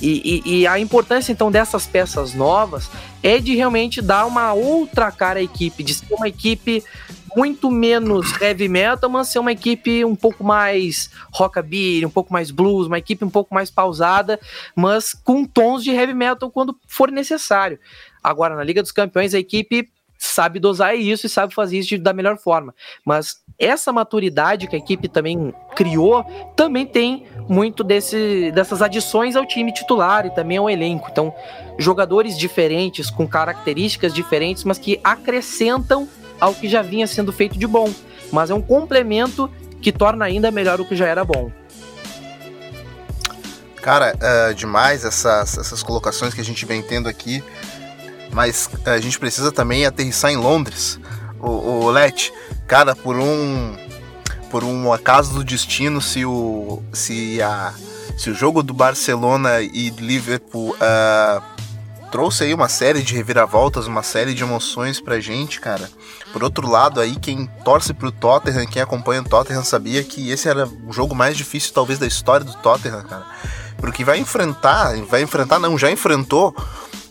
E, 0.00 0.42
e, 0.44 0.58
e, 0.60 0.66
a 0.66 0.78
importância 0.78 1.32
então 1.32 1.50
dessas 1.50 1.86
peças 1.86 2.34
novas 2.34 2.90
é 3.22 3.38
de 3.38 3.54
realmente 3.54 4.02
dar 4.02 4.26
uma 4.26 4.52
outra 4.52 5.10
cara 5.10 5.38
à 5.38 5.42
equipe, 5.42 5.82
de 5.82 5.94
ser 5.94 6.12
uma 6.12 6.28
equipe 6.28 6.84
muito 7.34 7.70
menos 7.70 8.32
heavy 8.40 8.66
metal, 8.66 9.10
mas 9.10 9.28
ser 9.28 9.38
uma 9.38 9.52
equipe 9.52 10.04
um 10.04 10.16
pouco 10.16 10.42
mais 10.42 11.10
rockabilly, 11.30 12.04
um 12.04 12.10
pouco 12.10 12.32
mais 12.32 12.50
blues, 12.50 12.86
uma 12.86 12.98
equipe 12.98 13.24
um 13.24 13.30
pouco 13.30 13.54
mais 13.54 13.70
pausada, 13.70 14.40
mas 14.74 15.12
com 15.12 15.44
tons 15.44 15.84
de 15.84 15.90
heavy 15.90 16.14
metal 16.14 16.50
quando 16.50 16.78
for 16.86 17.10
necessário. 17.10 17.78
Agora, 18.22 18.56
na 18.56 18.64
Liga 18.64 18.82
dos 18.82 18.90
Campeões, 18.90 19.34
a 19.34 19.38
equipe 19.38 19.88
sabe 20.26 20.58
dosar 20.58 20.96
isso 20.96 21.26
e 21.26 21.28
sabe 21.28 21.54
fazer 21.54 21.78
isso 21.78 21.98
da 21.98 22.12
melhor 22.12 22.38
forma. 22.38 22.74
Mas 23.04 23.42
essa 23.58 23.92
maturidade 23.92 24.66
que 24.66 24.76
a 24.76 24.78
equipe 24.78 25.08
também 25.08 25.54
criou 25.74 26.24
também 26.54 26.86
tem 26.86 27.26
muito 27.48 27.82
desse, 27.82 28.50
dessas 28.52 28.82
adições 28.82 29.36
ao 29.36 29.46
time 29.46 29.72
titular 29.72 30.26
e 30.26 30.30
também 30.30 30.58
ao 30.58 30.68
elenco. 30.68 31.08
Então, 31.10 31.34
jogadores 31.78 32.38
diferentes, 32.38 33.10
com 33.10 33.26
características 33.26 34.12
diferentes, 34.12 34.64
mas 34.64 34.78
que 34.78 35.00
acrescentam 35.02 36.08
ao 36.40 36.54
que 36.54 36.68
já 36.68 36.82
vinha 36.82 37.06
sendo 37.06 37.32
feito 37.32 37.58
de 37.58 37.66
bom. 37.66 37.92
Mas 38.32 38.50
é 38.50 38.54
um 38.54 38.62
complemento 38.62 39.50
que 39.80 39.92
torna 39.92 40.24
ainda 40.24 40.50
melhor 40.50 40.80
o 40.80 40.84
que 40.84 40.96
já 40.96 41.06
era 41.06 41.24
bom. 41.24 41.50
Cara, 43.86 44.16
é 44.20 44.52
demais 44.52 45.04
essas, 45.04 45.56
essas 45.56 45.80
colocações 45.80 46.34
que 46.34 46.40
a 46.40 46.44
gente 46.44 46.66
vem 46.66 46.82
tendo 46.82 47.08
aqui 47.08 47.42
mas 48.36 48.68
a 48.84 48.98
gente 48.98 49.18
precisa 49.18 49.50
também 49.50 49.86
aterrissar 49.86 50.30
em 50.30 50.36
Londres. 50.36 51.00
O, 51.40 51.86
o 51.86 51.90
Let, 51.90 52.30
cara, 52.66 52.94
por 52.94 53.16
um 53.16 53.74
por 54.50 54.62
um 54.62 54.92
acaso 54.92 55.32
do 55.32 55.42
destino, 55.42 56.02
se 56.02 56.22
o 56.26 56.82
se 56.92 57.40
a 57.40 57.72
se 58.18 58.28
o 58.28 58.34
jogo 58.34 58.62
do 58.62 58.74
Barcelona 58.74 59.62
e 59.62 59.88
Liverpool 59.88 60.76
uh, 60.76 61.42
trouxe 62.12 62.44
aí 62.44 62.52
uma 62.52 62.68
série 62.68 63.02
de 63.02 63.14
reviravoltas, 63.14 63.86
uma 63.86 64.02
série 64.02 64.34
de 64.34 64.42
emoções 64.42 65.00
pra 65.00 65.18
gente, 65.18 65.58
cara. 65.58 65.88
Por 66.30 66.44
outro 66.44 66.70
lado, 66.70 67.00
aí 67.00 67.16
quem 67.16 67.46
torce 67.64 67.94
pro 67.94 68.12
Tottenham, 68.12 68.66
quem 68.66 68.82
acompanha 68.82 69.22
o 69.22 69.24
Tottenham 69.24 69.64
sabia 69.64 70.04
que 70.04 70.30
esse 70.30 70.46
era 70.46 70.68
o 70.86 70.92
jogo 70.92 71.14
mais 71.14 71.38
difícil 71.38 71.72
talvez 71.72 71.98
da 71.98 72.06
história 72.06 72.44
do 72.44 72.52
Tottenham, 72.56 73.02
cara. 73.02 73.24
Porque 73.78 74.04
vai 74.04 74.18
enfrentar, 74.18 74.94
vai 75.06 75.22
enfrentar 75.22 75.58
não, 75.58 75.78
já 75.78 75.90
enfrentou 75.90 76.54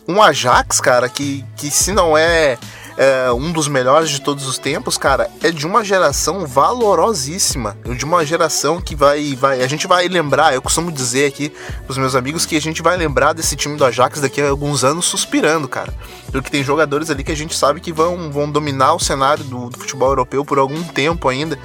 um 0.08 0.22
Ajax, 0.22 0.80
cara, 0.80 1.08
que, 1.08 1.44
que 1.56 1.70
se 1.70 1.92
não 1.92 2.16
é, 2.16 2.56
é, 2.96 3.32
um 3.32 3.52
dos 3.52 3.68
melhores 3.68 4.08
de 4.08 4.20
todos 4.20 4.46
os 4.46 4.56
tempos, 4.56 4.96
cara, 4.96 5.28
é 5.42 5.50
de 5.50 5.66
uma 5.66 5.84
geração 5.84 6.46
valorosíssima. 6.46 7.76
De 7.96 8.04
uma 8.04 8.24
geração 8.24 8.80
que 8.80 8.94
vai, 8.94 9.34
vai. 9.34 9.62
A 9.62 9.66
gente 9.66 9.86
vai 9.86 10.06
lembrar, 10.08 10.54
eu 10.54 10.62
costumo 10.62 10.92
dizer 10.92 11.26
aqui 11.26 11.52
pros 11.84 11.98
meus 11.98 12.14
amigos 12.14 12.46
que 12.46 12.56
a 12.56 12.60
gente 12.60 12.82
vai 12.82 12.96
lembrar 12.96 13.32
desse 13.32 13.56
time 13.56 13.76
do 13.76 13.84
Ajax 13.84 14.20
daqui 14.20 14.40
a 14.40 14.48
alguns 14.48 14.84
anos 14.84 15.06
suspirando, 15.06 15.68
cara. 15.68 15.92
Porque 16.30 16.50
tem 16.50 16.62
jogadores 16.62 17.10
ali 17.10 17.24
que 17.24 17.32
a 17.32 17.36
gente 17.36 17.56
sabe 17.56 17.80
que 17.80 17.92
vão, 17.92 18.30
vão 18.30 18.50
dominar 18.50 18.94
o 18.94 19.00
cenário 19.00 19.44
do, 19.44 19.70
do 19.70 19.78
futebol 19.78 20.08
europeu 20.08 20.44
por 20.44 20.58
algum 20.58 20.82
tempo 20.84 21.28
ainda. 21.28 21.58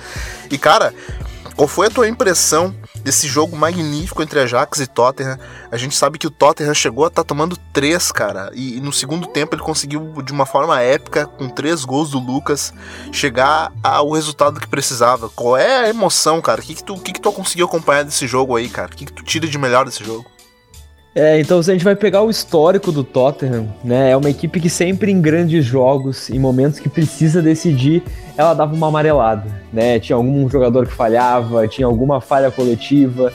E, 0.50 0.58
cara, 0.58 0.94
qual 1.62 1.68
foi 1.68 1.86
a 1.86 1.92
tua 1.92 2.10
impressão 2.10 2.76
desse 3.04 3.28
jogo 3.28 3.56
magnífico 3.56 4.24
entre 4.24 4.40
Ajax 4.40 4.80
e 4.80 4.88
Tottenham. 4.88 5.38
A 5.72 5.78
gente 5.78 5.96
sabe 5.96 6.18
que 6.18 6.26
o 6.26 6.32
Tottenham 6.32 6.74
chegou 6.74 7.04
a 7.04 7.08
estar 7.08 7.22
tá 7.22 7.28
tomando 7.28 7.56
três, 7.72 8.12
cara, 8.12 8.50
e, 8.56 8.78
e, 8.78 8.82
no 8.82 8.92
segundo 8.92 9.28
tempo 9.28 9.54
ele 9.54 9.62
conseguiu, 9.62 10.24
de 10.24 10.32
uma 10.32 10.48
forma 10.48 10.82
épica, 10.82 11.28
com 11.28 11.48
três 11.48 11.86
gols 11.86 12.10
do 12.10 12.18
Lucas, 12.18 12.74
chegar 13.12 13.72
ao 13.84 14.10
resultado 14.10 14.60
que 14.60 14.68
precisava. 14.68 15.30
Qual 15.30 15.56
é 15.56 15.82
a 15.82 15.90
emoção, 15.90 16.42
cara? 16.42 16.62
O 16.62 16.64
que, 16.64 16.74
que, 16.74 16.84
tu, 16.84 16.98
que, 16.98 17.14
que 17.14 17.22
tu 17.22 17.32
conseguiu 17.32 17.68
acompanhar 17.68 18.06
desse 18.06 18.26
jogo 18.26 18.56
aí, 18.56 18.68
cara? 18.68 18.92
O 18.92 18.96
que, 18.96 19.06
que 19.06 19.14
tu 19.14 19.24
tira 19.24 19.48
de 19.48 19.58
melhor 19.60 19.86
desse 19.86 20.04
jogo? 20.04 20.26
É, 21.14 21.40
então 21.42 21.62
se 21.62 21.70
a 21.70 21.74
gente 21.74 21.84
vai 21.84 21.96
pegar 21.96 22.22
o 22.22 22.30
histórico 22.30 22.90
do 22.90 23.04
Tottenham, 23.04 23.68
né, 23.84 24.12
é 24.12 24.18
uma 24.18 24.30
equipe 24.30 24.62
que 24.62 24.70
sempre 24.70 25.12
em 25.12 25.20
grandes 25.20 25.66
jogos, 25.66 26.30
em 26.30 26.40
momentos 26.40 26.80
que 26.80 26.88
precisa 26.88 27.42
decidir, 27.42 28.02
ela 28.38 28.54
dava 28.54 28.74
uma 28.74 28.88
amarelada, 28.88 29.46
né? 29.74 30.00
Tinha 30.00 30.16
algum 30.16 30.50
jogador 30.50 30.88
que 30.88 30.94
falhava, 30.94 31.68
tinha 31.68 31.86
alguma 31.86 32.22
falha 32.22 32.50
coletiva. 32.50 33.32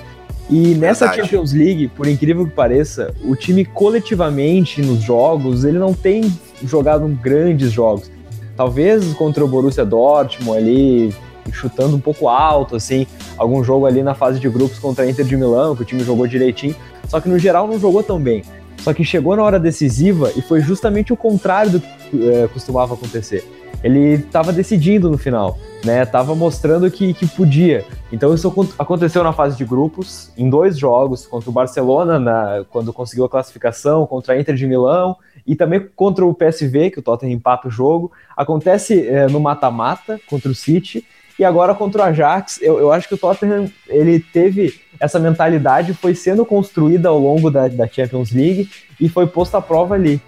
E 0.48 0.74
nessa 0.74 1.06
Verdade. 1.06 1.28
Champions 1.28 1.52
League, 1.52 1.88
por 1.88 2.06
incrível 2.06 2.46
que 2.46 2.52
pareça, 2.52 3.12
o 3.22 3.36
time 3.36 3.64
coletivamente 3.64 4.80
nos 4.80 5.02
jogos, 5.02 5.64
ele 5.64 5.78
não 5.78 5.92
tem 5.92 6.32
jogado 6.64 7.06
grandes 7.22 7.70
jogos. 7.70 8.10
Talvez 8.56 9.12
contra 9.14 9.44
o 9.44 9.48
Borussia 9.48 9.84
Dortmund 9.84 10.56
ali, 10.56 11.14
chutando 11.52 11.96
um 11.96 12.00
pouco 12.00 12.28
alto, 12.28 12.76
assim, 12.76 13.06
algum 13.36 13.62
jogo 13.62 13.86
ali 13.86 14.02
na 14.02 14.14
fase 14.14 14.38
de 14.38 14.48
grupos 14.48 14.78
contra 14.78 15.04
a 15.04 15.10
Inter 15.10 15.24
de 15.24 15.36
Milão, 15.36 15.74
que 15.74 15.82
o 15.82 15.84
time 15.84 16.02
jogou 16.02 16.26
direitinho, 16.26 16.74
só 17.08 17.20
que 17.20 17.28
no 17.28 17.38
geral 17.38 17.66
não 17.66 17.78
jogou 17.78 18.02
tão 18.02 18.20
bem. 18.20 18.42
Só 18.78 18.92
que 18.92 19.04
chegou 19.04 19.34
na 19.34 19.42
hora 19.42 19.58
decisiva 19.58 20.30
e 20.36 20.42
foi 20.42 20.60
justamente 20.60 21.12
o 21.12 21.16
contrário 21.16 21.72
do 21.72 21.80
que 21.80 22.28
é, 22.28 22.46
costumava 22.48 22.94
acontecer. 22.94 23.44
Ele 23.82 24.14
estava 24.14 24.52
decidindo 24.52 25.10
no 25.10 25.18
final, 25.18 25.58
né? 25.84 26.04
Tava 26.06 26.34
mostrando 26.34 26.90
que, 26.90 27.12
que 27.12 27.26
podia. 27.26 27.84
Então 28.10 28.32
isso 28.34 28.52
aconteceu 28.78 29.22
na 29.22 29.32
fase 29.32 29.56
de 29.56 29.64
grupos, 29.64 30.32
em 30.36 30.48
dois 30.48 30.78
jogos, 30.78 31.26
contra 31.26 31.50
o 31.50 31.52
Barcelona, 31.52 32.18
na, 32.18 32.64
quando 32.70 32.92
conseguiu 32.92 33.24
a 33.24 33.28
classificação, 33.28 34.06
contra 34.06 34.34
a 34.34 34.40
Inter 34.40 34.54
de 34.54 34.66
Milão, 34.66 35.16
e 35.46 35.54
também 35.54 35.86
contra 35.94 36.24
o 36.24 36.34
PSV, 36.34 36.90
que 36.90 36.98
o 36.98 37.02
Tottenham 37.02 37.34
empata 37.34 37.68
o 37.68 37.70
jogo. 37.70 38.10
Acontece 38.36 39.06
é, 39.06 39.26
no 39.28 39.40
mata-mata 39.40 40.18
contra 40.28 40.50
o 40.50 40.54
City, 40.54 41.04
e 41.38 41.44
agora 41.44 41.74
contra 41.74 42.02
o 42.02 42.04
Ajax, 42.06 42.58
eu, 42.62 42.78
eu 42.78 42.92
acho 42.92 43.08
que 43.08 43.14
o 43.14 43.18
Tottenham 43.18 43.70
ele 43.88 44.20
teve 44.20 44.80
essa 44.98 45.18
mentalidade, 45.18 45.92
foi 45.92 46.14
sendo 46.14 46.44
construída 46.44 47.08
ao 47.08 47.18
longo 47.18 47.50
da, 47.50 47.68
da 47.68 47.86
Champions 47.86 48.32
League 48.32 48.70
e 49.00 49.08
foi 49.08 49.26
posta 49.26 49.58
à 49.58 49.62
prova 49.62 49.94
ali. 49.94 50.20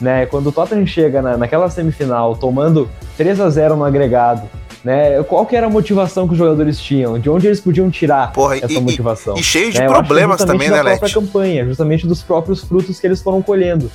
Né? 0.00 0.26
Quando 0.26 0.48
o 0.48 0.52
Tottenham 0.52 0.86
chega 0.86 1.20
na, 1.20 1.36
naquela 1.36 1.68
semifinal 1.70 2.36
tomando 2.36 2.88
3 3.16 3.40
a 3.40 3.50
0 3.50 3.76
no 3.76 3.84
agregado, 3.84 4.48
né? 4.84 5.22
Qual 5.24 5.44
que 5.44 5.54
era 5.54 5.66
a 5.66 5.70
motivação 5.70 6.26
que 6.26 6.32
os 6.32 6.38
jogadores 6.38 6.80
tinham? 6.80 7.18
De 7.18 7.28
onde 7.28 7.46
eles 7.46 7.60
podiam 7.60 7.90
tirar 7.90 8.32
Porra, 8.32 8.56
essa 8.56 8.72
e, 8.72 8.80
motivação? 8.80 9.36
E, 9.36 9.40
e 9.40 9.42
cheio 9.42 9.70
de 9.70 9.78
né? 9.78 9.86
problemas 9.86 10.42
também, 10.42 10.70
né, 10.70 10.82
Lete? 10.82 10.98
própria 10.98 11.20
campanha, 11.20 11.64
justamente 11.66 12.06
dos 12.06 12.22
próprios 12.22 12.64
frutos 12.64 12.98
que 12.98 13.06
eles 13.06 13.20
foram 13.20 13.42
colhendo. 13.42 13.90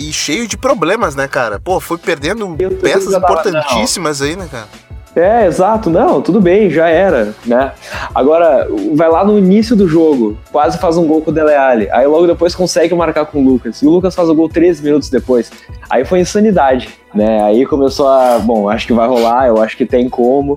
E 0.00 0.12
cheio 0.12 0.48
de 0.48 0.56
problemas, 0.56 1.14
né, 1.14 1.28
cara? 1.28 1.60
Pô, 1.60 1.78
foi 1.78 1.98
perdendo 1.98 2.56
peças 2.80 3.12
importantíssimas 3.12 4.22
aí, 4.22 4.34
né, 4.34 4.48
cara? 4.50 4.66
É, 5.14 5.44
exato, 5.44 5.90
não, 5.90 6.22
tudo 6.22 6.40
bem, 6.40 6.70
já 6.70 6.88
era, 6.88 7.34
né? 7.44 7.72
Agora, 8.14 8.68
vai 8.94 9.10
lá 9.10 9.24
no 9.24 9.36
início 9.36 9.74
do 9.74 9.88
jogo, 9.88 10.38
quase 10.52 10.78
faz 10.78 10.96
um 10.96 11.04
gol 11.04 11.20
com 11.20 11.32
o 11.32 11.34
Dele 11.34 11.52
Alli, 11.52 11.90
aí 11.90 12.06
logo 12.06 12.28
depois 12.28 12.54
consegue 12.54 12.94
marcar 12.94 13.26
com 13.26 13.42
o 13.42 13.44
Lucas, 13.44 13.82
e 13.82 13.86
o 13.86 13.90
Lucas 13.90 14.14
faz 14.14 14.28
o 14.28 14.34
gol 14.34 14.48
13 14.48 14.84
minutos 14.84 15.10
depois. 15.10 15.50
Aí 15.90 16.04
foi 16.04 16.20
insanidade, 16.20 16.90
né? 17.12 17.42
Aí 17.42 17.66
começou 17.66 18.06
a, 18.08 18.38
bom, 18.38 18.68
acho 18.68 18.86
que 18.86 18.92
vai 18.92 19.08
rolar, 19.08 19.48
eu 19.48 19.60
acho 19.60 19.76
que 19.76 19.84
tem 19.84 20.08
como. 20.08 20.56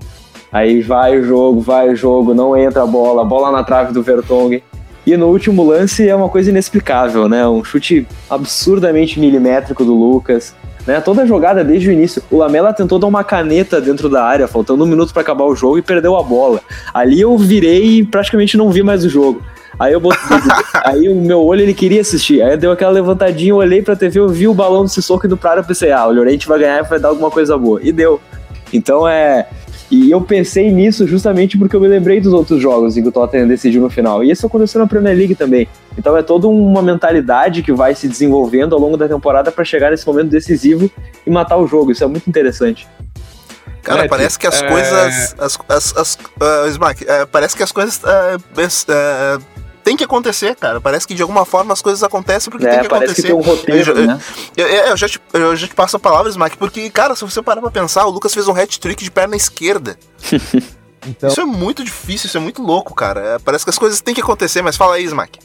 Aí 0.52 0.80
vai 0.80 1.18
o 1.18 1.24
jogo, 1.24 1.60
vai 1.60 1.88
o 1.88 1.96
jogo, 1.96 2.32
não 2.32 2.56
entra 2.56 2.84
a 2.84 2.86
bola, 2.86 3.24
bola 3.24 3.50
na 3.50 3.64
trave 3.64 3.92
do 3.92 4.04
Vertonghen. 4.04 4.62
E 5.06 5.16
no 5.16 5.26
último 5.26 5.62
lance 5.64 6.08
é 6.08 6.14
uma 6.14 6.28
coisa 6.28 6.50
inexplicável, 6.50 7.28
né? 7.28 7.46
Um 7.46 7.62
chute 7.62 8.06
absurdamente 8.28 9.20
milimétrico 9.20 9.84
do 9.84 9.94
Lucas. 9.94 10.54
Né? 10.86 11.00
Toda 11.00 11.22
a 11.22 11.26
jogada 11.26 11.64
desde 11.64 11.88
o 11.88 11.92
início. 11.92 12.22
O 12.30 12.38
Lamela 12.38 12.72
tentou 12.72 12.98
dar 12.98 13.06
uma 13.06 13.24
caneta 13.24 13.80
dentro 13.80 14.08
da 14.08 14.24
área, 14.24 14.48
faltando 14.48 14.84
um 14.84 14.86
minuto 14.86 15.12
para 15.12 15.22
acabar 15.22 15.44
o 15.44 15.54
jogo 15.54 15.78
e 15.78 15.82
perdeu 15.82 16.16
a 16.16 16.22
bola. 16.22 16.60
Ali 16.92 17.20
eu 17.20 17.36
virei 17.36 17.98
e 17.98 18.04
praticamente 18.04 18.56
não 18.56 18.70
vi 18.70 18.82
mais 18.82 19.04
o 19.04 19.08
jogo. 19.08 19.42
Aí 19.78 19.92
eu 19.92 20.00
botei, 20.00 20.36
aí 20.84 21.08
o 21.08 21.14
meu 21.14 21.42
olho 21.42 21.62
ele 21.62 21.74
queria 21.74 22.00
assistir. 22.00 22.42
Aí 22.42 22.56
deu 22.56 22.72
aquela 22.72 22.92
levantadinha, 22.92 23.50
eu 23.50 23.56
olhei 23.56 23.82
pra 23.82 23.96
TV, 23.96 24.20
eu 24.20 24.28
vi 24.28 24.46
o 24.46 24.54
balão 24.54 24.84
do 24.84 24.88
Sissoko 24.88 25.26
indo 25.26 25.36
pra 25.36 25.52
área, 25.52 25.60
eu 25.60 25.64
pensei, 25.64 25.90
ah, 25.90 26.06
o 26.06 26.12
Llorente 26.12 26.46
vai 26.46 26.58
ganhar 26.58 26.84
e 26.84 26.88
vai 26.88 26.98
dar 26.98 27.08
alguma 27.08 27.30
coisa 27.30 27.56
boa. 27.58 27.80
E 27.82 27.90
deu. 27.90 28.20
Então 28.72 29.06
é, 29.06 29.46
e 29.94 30.10
eu 30.10 30.20
pensei 30.20 30.72
nisso 30.72 31.06
justamente 31.06 31.56
porque 31.56 31.76
eu 31.76 31.80
me 31.80 31.86
lembrei 31.86 32.20
dos 32.20 32.32
outros 32.32 32.60
jogos 32.60 32.96
em 32.96 33.02
que 33.02 33.08
o 33.08 33.12
Tottenham 33.12 33.46
decidiu 33.46 33.80
no 33.80 33.88
final. 33.88 34.24
E 34.24 34.30
isso 34.30 34.44
aconteceu 34.44 34.80
na 34.80 34.88
Premier 34.88 35.16
League 35.16 35.36
também. 35.36 35.68
Então 35.96 36.16
é 36.16 36.22
toda 36.22 36.48
uma 36.48 36.82
mentalidade 36.82 37.62
que 37.62 37.72
vai 37.72 37.94
se 37.94 38.08
desenvolvendo 38.08 38.74
ao 38.74 38.80
longo 38.80 38.96
da 38.96 39.06
temporada 39.06 39.52
para 39.52 39.64
chegar 39.64 39.92
nesse 39.92 40.04
momento 40.04 40.30
decisivo 40.30 40.90
e 41.24 41.30
matar 41.30 41.58
o 41.58 41.66
jogo. 41.68 41.92
Isso 41.92 42.02
é 42.02 42.08
muito 42.08 42.28
interessante. 42.28 42.88
Cara, 43.82 44.06
é, 44.06 44.08
parece 44.08 44.36
que 44.36 44.48
as 44.48 44.62
é... 44.62 44.68
coisas. 44.68 45.34
As, 45.38 45.58
as, 45.68 45.96
as, 45.96 46.14
uh, 46.14 46.68
Smack, 46.70 47.04
uh, 47.04 47.26
parece 47.30 47.54
que 47.54 47.62
as 47.62 47.70
coisas 47.70 48.02
uh, 48.02 48.42
tem 49.84 49.96
que 49.96 50.02
acontecer, 50.02 50.56
cara. 50.56 50.80
Parece 50.80 51.06
que 51.06 51.14
de 51.14 51.20
alguma 51.20 51.44
forma 51.44 51.72
as 51.72 51.82
coisas 51.82 52.02
acontecem 52.02 52.50
porque 52.50 52.66
é, 52.66 52.70
tem 52.70 52.80
que 52.80 52.88
parece 52.88 53.12
acontecer. 53.12 53.28
Que 53.28 53.28
tem 53.28 53.36
um 53.36 53.42
roteiro, 53.42 53.92
eu, 53.92 54.06
né? 54.06 54.18
Eu, 54.56 54.66
eu, 54.66 54.86
eu, 54.86 54.96
já 54.96 55.08
te, 55.08 55.20
eu 55.32 55.54
já 55.54 55.68
te 55.68 55.74
passo 55.74 55.96
a 55.96 56.00
palavra, 56.00 56.30
Smack, 56.30 56.56
porque, 56.56 56.88
cara, 56.88 57.14
se 57.14 57.22
você 57.22 57.42
parar 57.42 57.60
pra 57.60 57.70
pensar, 57.70 58.06
o 58.06 58.10
Lucas 58.10 58.32
fez 58.32 58.48
um 58.48 58.56
hat-trick 58.56 59.04
de 59.04 59.10
perna 59.10 59.36
esquerda. 59.36 59.96
então... 61.06 61.28
Isso 61.28 61.40
é 61.40 61.44
muito 61.44 61.84
difícil, 61.84 62.26
isso 62.28 62.36
é 62.38 62.40
muito 62.40 62.62
louco, 62.62 62.94
cara. 62.94 63.20
É, 63.20 63.38
parece 63.38 63.64
que 63.64 63.70
as 63.70 63.78
coisas 63.78 64.00
têm 64.00 64.14
que 64.14 64.22
acontecer, 64.22 64.62
mas 64.62 64.76
fala 64.76 64.96
aí, 64.96 65.04
Smack. 65.04 65.38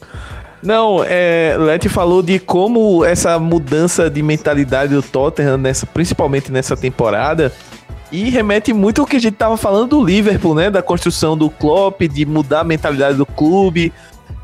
Não, 0.62 1.04
é, 1.06 1.56
Leti 1.58 1.88
falou 1.88 2.22
de 2.22 2.38
como 2.38 3.04
essa 3.04 3.38
mudança 3.38 4.10
de 4.10 4.22
mentalidade 4.22 4.94
do 4.94 5.02
Tottenham, 5.02 5.56
nessa, 5.56 5.86
principalmente 5.86 6.52
nessa 6.52 6.76
temporada, 6.76 7.52
e 8.12 8.28
remete 8.28 8.72
muito 8.72 9.00
ao 9.00 9.06
que 9.06 9.16
a 9.16 9.20
gente 9.20 9.36
tava 9.36 9.56
falando 9.56 9.90
do 9.90 10.04
Liverpool, 10.04 10.54
né? 10.54 10.68
Da 10.68 10.82
construção 10.82 11.36
do 11.36 11.48
Klopp, 11.48 12.02
de 12.02 12.26
mudar 12.26 12.60
a 12.60 12.64
mentalidade 12.64 13.16
do 13.16 13.24
clube, 13.24 13.92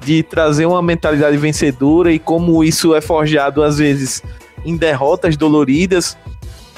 de 0.00 0.22
trazer 0.22 0.66
uma 0.66 0.82
mentalidade 0.82 1.36
vencedora 1.36 2.12
e 2.12 2.18
como 2.18 2.62
isso 2.62 2.94
é 2.94 3.00
forjado 3.00 3.62
às 3.62 3.78
vezes 3.78 4.22
em 4.64 4.76
derrotas 4.76 5.36
doloridas. 5.36 6.16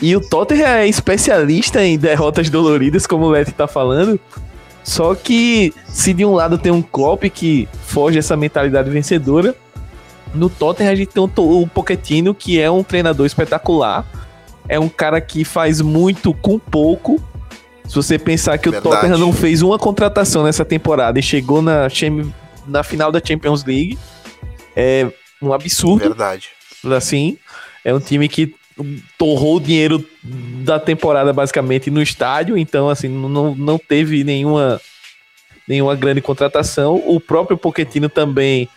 E 0.00 0.14
o 0.14 0.20
Tottenham 0.20 0.68
é 0.68 0.86
especialista 0.86 1.84
em 1.84 1.98
derrotas 1.98 2.48
doloridas, 2.48 3.06
como 3.06 3.26
o 3.26 3.30
Leti 3.30 3.52
tá 3.52 3.66
falando. 3.66 4.18
Só 4.84 5.14
que 5.14 5.74
se 5.86 6.14
de 6.14 6.24
um 6.24 6.34
lado 6.34 6.56
tem 6.56 6.70
um 6.70 6.80
Klopp 6.80 7.24
que 7.24 7.68
foge 7.86 8.18
essa 8.18 8.36
mentalidade 8.36 8.88
vencedora, 8.88 9.54
no 10.34 10.48
Tottenham 10.48 10.92
a 10.92 10.94
gente 10.94 11.08
tem 11.08 11.22
o, 11.22 11.66
Pochettino, 11.66 12.34
que 12.34 12.60
é 12.60 12.70
um 12.70 12.82
treinador 12.82 13.26
espetacular. 13.26 14.06
É 14.68 14.78
um 14.78 14.88
cara 14.88 15.20
que 15.20 15.44
faz 15.44 15.80
muito 15.80 16.32
com 16.34 16.58
pouco. 16.58 17.20
Se 17.86 17.94
você 17.94 18.18
pensar 18.18 18.58
que 18.58 18.70
Verdade. 18.70 18.86
o 18.86 18.90
Tottenham 18.90 19.18
não 19.18 19.32
fez 19.32 19.62
uma 19.62 19.78
contratação 19.78 20.44
nessa 20.44 20.64
temporada 20.64 21.18
e 21.18 21.22
chegou 21.22 21.62
na, 21.62 21.88
na 22.68 22.82
final 22.82 23.10
da 23.10 23.20
Champions 23.24 23.64
League, 23.64 23.98
é 24.76 25.10
um 25.40 25.52
absurdo. 25.52 26.00
Verdade. 26.00 26.50
Assim, 26.96 27.38
é 27.84 27.92
um 27.92 28.00
time 28.00 28.28
que 28.28 28.54
torrou 29.16 29.56
o 29.56 29.60
dinheiro 29.60 30.04
da 30.22 30.78
temporada 30.78 31.32
basicamente 31.32 31.90
no 31.90 32.00
estádio, 32.00 32.56
então 32.56 32.88
assim, 32.88 33.08
não, 33.08 33.54
não 33.54 33.78
teve 33.78 34.22
nenhuma 34.22 34.80
nenhuma 35.66 35.94
grande 35.94 36.20
contratação. 36.22 37.02
O 37.06 37.20
próprio 37.20 37.58
Pochettino 37.58 38.08
também 38.08 38.68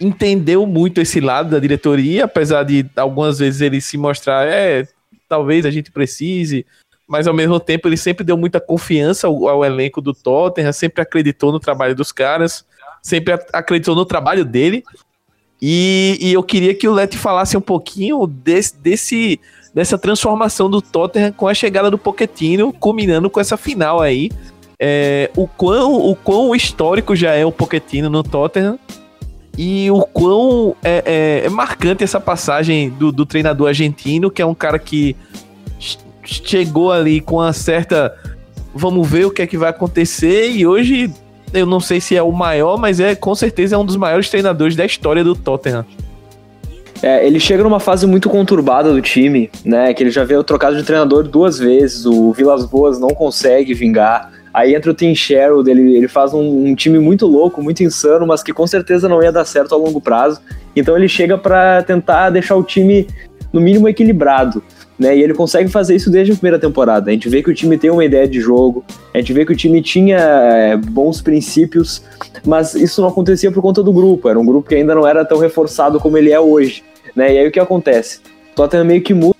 entendeu 0.00 0.64
muito 0.66 1.00
esse 1.00 1.20
lado 1.20 1.50
da 1.50 1.58
diretoria, 1.58 2.24
apesar 2.24 2.62
de 2.62 2.86
algumas 2.96 3.38
vezes 3.38 3.60
ele 3.60 3.80
se 3.80 3.98
mostrar, 3.98 4.46
é, 4.46 4.86
talvez 5.28 5.66
a 5.66 5.70
gente 5.70 5.90
precise, 5.90 6.64
mas 7.06 7.26
ao 7.26 7.34
mesmo 7.34 7.58
tempo 7.60 7.88
ele 7.88 7.96
sempre 7.96 8.24
deu 8.24 8.36
muita 8.36 8.60
confiança 8.60 9.26
ao, 9.26 9.48
ao 9.48 9.64
elenco 9.64 10.00
do 10.00 10.14
Tottenham, 10.14 10.72
sempre 10.72 11.02
acreditou 11.02 11.52
no 11.52 11.60
trabalho 11.60 11.94
dos 11.94 12.12
caras, 12.12 12.64
sempre 13.02 13.34
acreditou 13.52 13.94
no 13.94 14.04
trabalho 14.04 14.44
dele. 14.44 14.82
E, 15.60 16.16
e, 16.20 16.32
eu 16.32 16.42
queria 16.42 16.72
que 16.72 16.86
o 16.86 16.92
Leti 16.92 17.18
falasse 17.18 17.56
um 17.56 17.60
pouquinho 17.60 18.26
desse, 18.26 18.76
desse, 18.76 19.40
dessa 19.74 19.98
transformação 19.98 20.70
do 20.70 20.80
Tottenham 20.80 21.32
com 21.32 21.48
a 21.48 21.54
chegada 21.54 21.90
do 21.90 21.98
Pochettino, 21.98 22.72
culminando 22.72 23.28
com 23.28 23.40
essa 23.40 23.56
final 23.56 24.00
aí. 24.00 24.30
É, 24.78 25.30
o, 25.36 25.48
quão, 25.48 25.94
o 25.94 26.14
quão 26.14 26.54
histórico 26.54 27.16
já 27.16 27.34
é 27.34 27.44
o 27.44 27.50
Pochettino 27.50 28.08
no 28.08 28.22
Tottenham 28.22 28.78
e 29.58 29.90
o 29.90 30.02
quão 30.02 30.76
é, 30.84 31.02
é, 31.04 31.46
é 31.46 31.48
marcante 31.48 32.04
essa 32.04 32.20
passagem 32.20 32.90
do, 32.90 33.10
do, 33.10 33.26
treinador 33.26 33.66
argentino, 33.66 34.30
que 34.30 34.40
é 34.40 34.46
um 34.46 34.54
cara 34.54 34.78
que 34.78 35.16
chegou 36.24 36.92
ali 36.92 37.20
com 37.20 37.36
uma 37.36 37.52
certa. 37.52 38.16
Vamos 38.72 39.08
ver 39.08 39.26
o 39.26 39.32
que 39.32 39.42
é 39.42 39.46
que 39.48 39.58
vai 39.58 39.70
acontecer, 39.70 40.52
e 40.52 40.64
hoje 40.64 41.12
eu 41.52 41.66
não 41.66 41.80
sei 41.80 42.00
se 42.00 42.16
é 42.16 42.22
o 42.22 42.32
maior, 42.32 42.78
mas 42.78 43.00
é 43.00 43.14
com 43.14 43.34
certeza 43.34 43.74
é 43.74 43.78
um 43.78 43.84
dos 43.84 43.96
maiores 43.96 44.28
treinadores 44.28 44.76
da 44.76 44.84
história 44.84 45.24
do 45.24 45.34
Tottenham. 45.34 45.84
É, 47.02 47.24
ele 47.24 47.38
chega 47.38 47.62
numa 47.62 47.78
fase 47.78 48.06
muito 48.06 48.28
conturbada 48.28 48.92
do 48.92 49.00
time, 49.00 49.50
né? 49.64 49.94
Que 49.94 50.02
ele 50.02 50.10
já 50.10 50.24
veio 50.24 50.42
trocado 50.42 50.76
de 50.76 50.82
treinador 50.82 51.22
duas 51.22 51.58
vezes, 51.58 52.04
o 52.04 52.32
Vilas 52.32 52.64
Boas 52.64 52.98
não 52.98 53.10
consegue 53.10 53.72
vingar. 53.72 54.32
Aí 54.52 54.74
entra 54.74 54.90
o 54.90 54.94
Tim 54.94 55.14
Sherwood, 55.14 55.70
ele, 55.70 55.96
ele 55.96 56.08
faz 56.08 56.34
um, 56.34 56.66
um, 56.66 56.74
time 56.74 56.98
muito 56.98 57.26
louco, 57.26 57.62
muito 57.62 57.84
insano, 57.84 58.26
mas 58.26 58.42
que 58.42 58.52
com 58.52 58.66
certeza 58.66 59.08
não 59.08 59.22
ia 59.22 59.30
dar 59.30 59.44
certo 59.44 59.74
a 59.74 59.78
longo 59.78 60.00
prazo. 60.00 60.40
Então 60.74 60.96
ele 60.96 61.06
chega 61.06 61.38
para 61.38 61.82
tentar 61.82 62.30
deixar 62.30 62.56
o 62.56 62.64
time 62.64 63.06
no 63.52 63.60
mínimo 63.60 63.88
equilibrado 63.88 64.62
né? 64.98 65.16
E 65.16 65.22
ele 65.22 65.34
consegue 65.34 65.68
fazer 65.68 65.94
isso 65.94 66.10
desde 66.10 66.32
a 66.32 66.34
primeira 66.34 66.58
temporada. 66.58 67.10
A 67.10 67.12
gente 67.12 67.28
vê 67.28 67.42
que 67.42 67.50
o 67.50 67.54
time 67.54 67.78
tem 67.78 67.90
uma 67.90 68.04
ideia 68.04 68.26
de 68.26 68.40
jogo, 68.40 68.84
a 69.14 69.18
gente 69.18 69.32
vê 69.32 69.46
que 69.46 69.52
o 69.52 69.56
time 69.56 69.80
tinha 69.80 70.18
é, 70.18 70.76
bons 70.76 71.20
princípios, 71.20 72.02
mas 72.44 72.74
isso 72.74 73.00
não 73.00 73.08
acontecia 73.08 73.52
por 73.52 73.62
conta 73.62 73.82
do 73.82 73.92
grupo. 73.92 74.28
Era 74.28 74.38
um 74.38 74.44
grupo 74.44 74.68
que 74.68 74.74
ainda 74.74 74.94
não 74.94 75.06
era 75.06 75.24
tão 75.24 75.38
reforçado 75.38 76.00
como 76.00 76.18
ele 76.18 76.32
é 76.32 76.40
hoje, 76.40 76.82
né? 77.14 77.32
E 77.34 77.38
aí 77.38 77.46
o 77.46 77.52
que 77.52 77.60
acontece? 77.60 78.20
O 78.52 78.56
Tottenham 78.56 78.84
meio 78.84 79.02
que 79.02 79.14
muda 79.14 79.36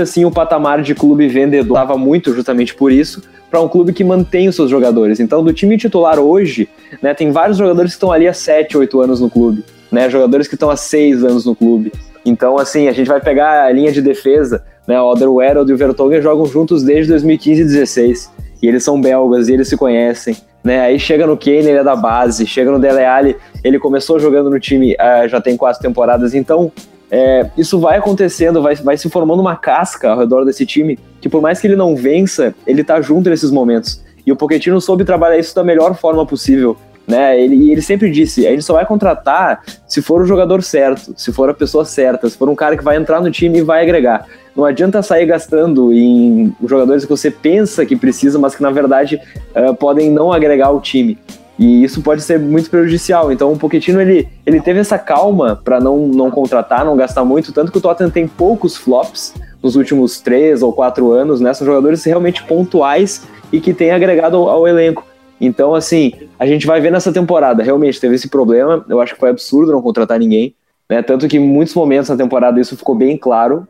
assim 0.00 0.24
o 0.24 0.30
patamar 0.30 0.82
de 0.82 0.94
clube 0.94 1.26
vendedor. 1.26 1.74
Tava 1.74 1.96
muito 1.96 2.34
justamente 2.34 2.74
por 2.74 2.92
isso 2.92 3.22
para 3.50 3.60
um 3.60 3.68
clube 3.68 3.92
que 3.92 4.04
mantém 4.04 4.48
os 4.48 4.56
seus 4.56 4.70
jogadores. 4.70 5.20
Então, 5.20 5.42
do 5.42 5.52
time 5.52 5.78
titular 5.78 6.18
hoje, 6.18 6.68
né, 7.00 7.14
tem 7.14 7.30
vários 7.30 7.56
jogadores 7.56 7.92
que 7.92 7.96
estão 7.96 8.12
ali 8.12 8.26
há 8.26 8.34
7, 8.34 8.76
8 8.76 9.00
anos 9.00 9.20
no 9.20 9.30
clube, 9.30 9.64
né? 9.90 10.10
Jogadores 10.10 10.48
que 10.48 10.54
estão 10.54 10.68
há 10.68 10.76
6 10.76 11.24
anos 11.24 11.46
no 11.46 11.54
clube. 11.54 11.92
Então, 12.26 12.58
assim, 12.58 12.88
a 12.88 12.92
gente 12.92 13.06
vai 13.06 13.20
pegar 13.20 13.64
a 13.64 13.70
linha 13.70 13.92
de 13.92 14.02
defesa, 14.02 14.64
né? 14.86 15.00
O 15.00 15.04
Alderweireld 15.04 15.70
e 15.70 15.74
o 15.74 15.76
Vertonghen 15.76 16.20
jogam 16.20 16.44
juntos 16.44 16.82
desde 16.82 17.12
2015 17.12 17.60
e 17.60 17.64
2016. 17.64 18.32
E 18.60 18.66
eles 18.66 18.82
são 18.82 19.00
belgas 19.00 19.48
e 19.48 19.52
eles 19.52 19.68
se 19.68 19.76
conhecem. 19.76 20.36
Né? 20.64 20.80
Aí 20.80 20.98
chega 20.98 21.24
no 21.24 21.36
Kane, 21.36 21.58
ele 21.58 21.78
é 21.78 21.84
da 21.84 21.94
base. 21.94 22.44
Chega 22.44 22.72
no 22.72 22.80
Dele 22.80 23.04
Alli, 23.04 23.36
ele 23.62 23.78
começou 23.78 24.18
jogando 24.18 24.50
no 24.50 24.58
time, 24.58 24.94
uh, 24.94 25.28
já 25.28 25.40
tem 25.40 25.56
quatro 25.56 25.80
temporadas. 25.80 26.34
Então, 26.34 26.72
é, 27.08 27.48
isso 27.56 27.78
vai 27.78 27.98
acontecendo, 27.98 28.60
vai, 28.60 28.74
vai 28.74 28.96
se 28.96 29.08
formando 29.08 29.40
uma 29.40 29.54
casca 29.54 30.10
ao 30.10 30.18
redor 30.18 30.44
desse 30.44 30.66
time, 30.66 30.98
que 31.20 31.28
por 31.28 31.40
mais 31.40 31.60
que 31.60 31.68
ele 31.68 31.76
não 31.76 31.94
vença, 31.94 32.52
ele 32.66 32.82
tá 32.82 33.00
junto 33.00 33.30
nesses 33.30 33.52
momentos. 33.52 34.02
E 34.26 34.32
o 34.32 34.36
Pochettino 34.36 34.80
soube 34.80 35.04
trabalhar 35.04 35.38
isso 35.38 35.54
da 35.54 35.62
melhor 35.62 35.94
forma 35.94 36.26
possível 36.26 36.76
né? 37.06 37.40
Ele, 37.40 37.70
ele 37.70 37.82
sempre 37.82 38.10
disse: 38.10 38.46
a 38.46 38.50
gente 38.50 38.62
só 38.62 38.74
vai 38.74 38.84
contratar 38.84 39.62
se 39.86 40.02
for 40.02 40.22
o 40.22 40.26
jogador 40.26 40.62
certo, 40.62 41.14
se 41.16 41.32
for 41.32 41.48
a 41.48 41.54
pessoa 41.54 41.84
certa, 41.84 42.28
se 42.28 42.36
for 42.36 42.48
um 42.48 42.54
cara 42.54 42.76
que 42.76 42.84
vai 42.84 42.96
entrar 42.96 43.20
no 43.20 43.30
time 43.30 43.58
e 43.58 43.62
vai 43.62 43.82
agregar. 43.82 44.26
Não 44.54 44.64
adianta 44.64 45.02
sair 45.02 45.26
gastando 45.26 45.92
em 45.92 46.54
jogadores 46.64 47.04
que 47.04 47.10
você 47.10 47.30
pensa 47.30 47.84
que 47.84 47.94
precisa, 47.94 48.38
mas 48.38 48.54
que 48.54 48.62
na 48.62 48.70
verdade 48.70 49.20
uh, 49.54 49.74
podem 49.74 50.10
não 50.10 50.32
agregar 50.32 50.70
o 50.70 50.80
time. 50.80 51.18
E 51.58 51.84
isso 51.84 52.02
pode 52.02 52.22
ser 52.22 52.38
muito 52.38 52.68
prejudicial. 52.68 53.32
Então 53.32 53.52
o 53.52 53.58
Pochettino 53.58 54.00
ele, 54.00 54.28
ele 54.44 54.60
teve 54.60 54.80
essa 54.80 54.98
calma 54.98 55.60
para 55.62 55.80
não, 55.80 56.06
não 56.08 56.30
contratar, 56.30 56.84
não 56.84 56.96
gastar 56.96 57.24
muito, 57.24 57.52
tanto 57.52 57.72
que 57.72 57.78
o 57.78 57.80
Tottenham 57.80 58.10
tem 58.10 58.26
poucos 58.26 58.76
flops 58.76 59.34
nos 59.62 59.76
últimos 59.76 60.20
três 60.20 60.62
ou 60.62 60.72
quatro 60.72 61.12
anos, 61.12 61.40
né? 61.40 61.52
São 61.54 61.66
jogadores 61.66 62.04
realmente 62.04 62.42
pontuais 62.42 63.26
e 63.52 63.60
que 63.60 63.72
têm 63.72 63.90
agregado 63.90 64.36
ao, 64.36 64.48
ao 64.48 64.68
elenco. 64.68 65.04
Então, 65.40 65.74
assim, 65.74 66.12
a 66.38 66.46
gente 66.46 66.66
vai 66.66 66.80
ver 66.80 66.90
nessa 66.90 67.12
temporada. 67.12 67.62
Realmente 67.62 68.00
teve 68.00 68.14
esse 68.14 68.28
problema. 68.28 68.84
Eu 68.88 69.00
acho 69.00 69.14
que 69.14 69.20
foi 69.20 69.30
absurdo 69.30 69.72
não 69.72 69.82
contratar 69.82 70.18
ninguém. 70.18 70.54
Né? 70.88 71.02
Tanto 71.02 71.28
que 71.28 71.36
em 71.36 71.40
muitos 71.40 71.74
momentos 71.74 72.08
na 72.08 72.16
temporada 72.16 72.60
isso 72.60 72.76
ficou 72.76 72.94
bem 72.94 73.16
claro. 73.16 73.66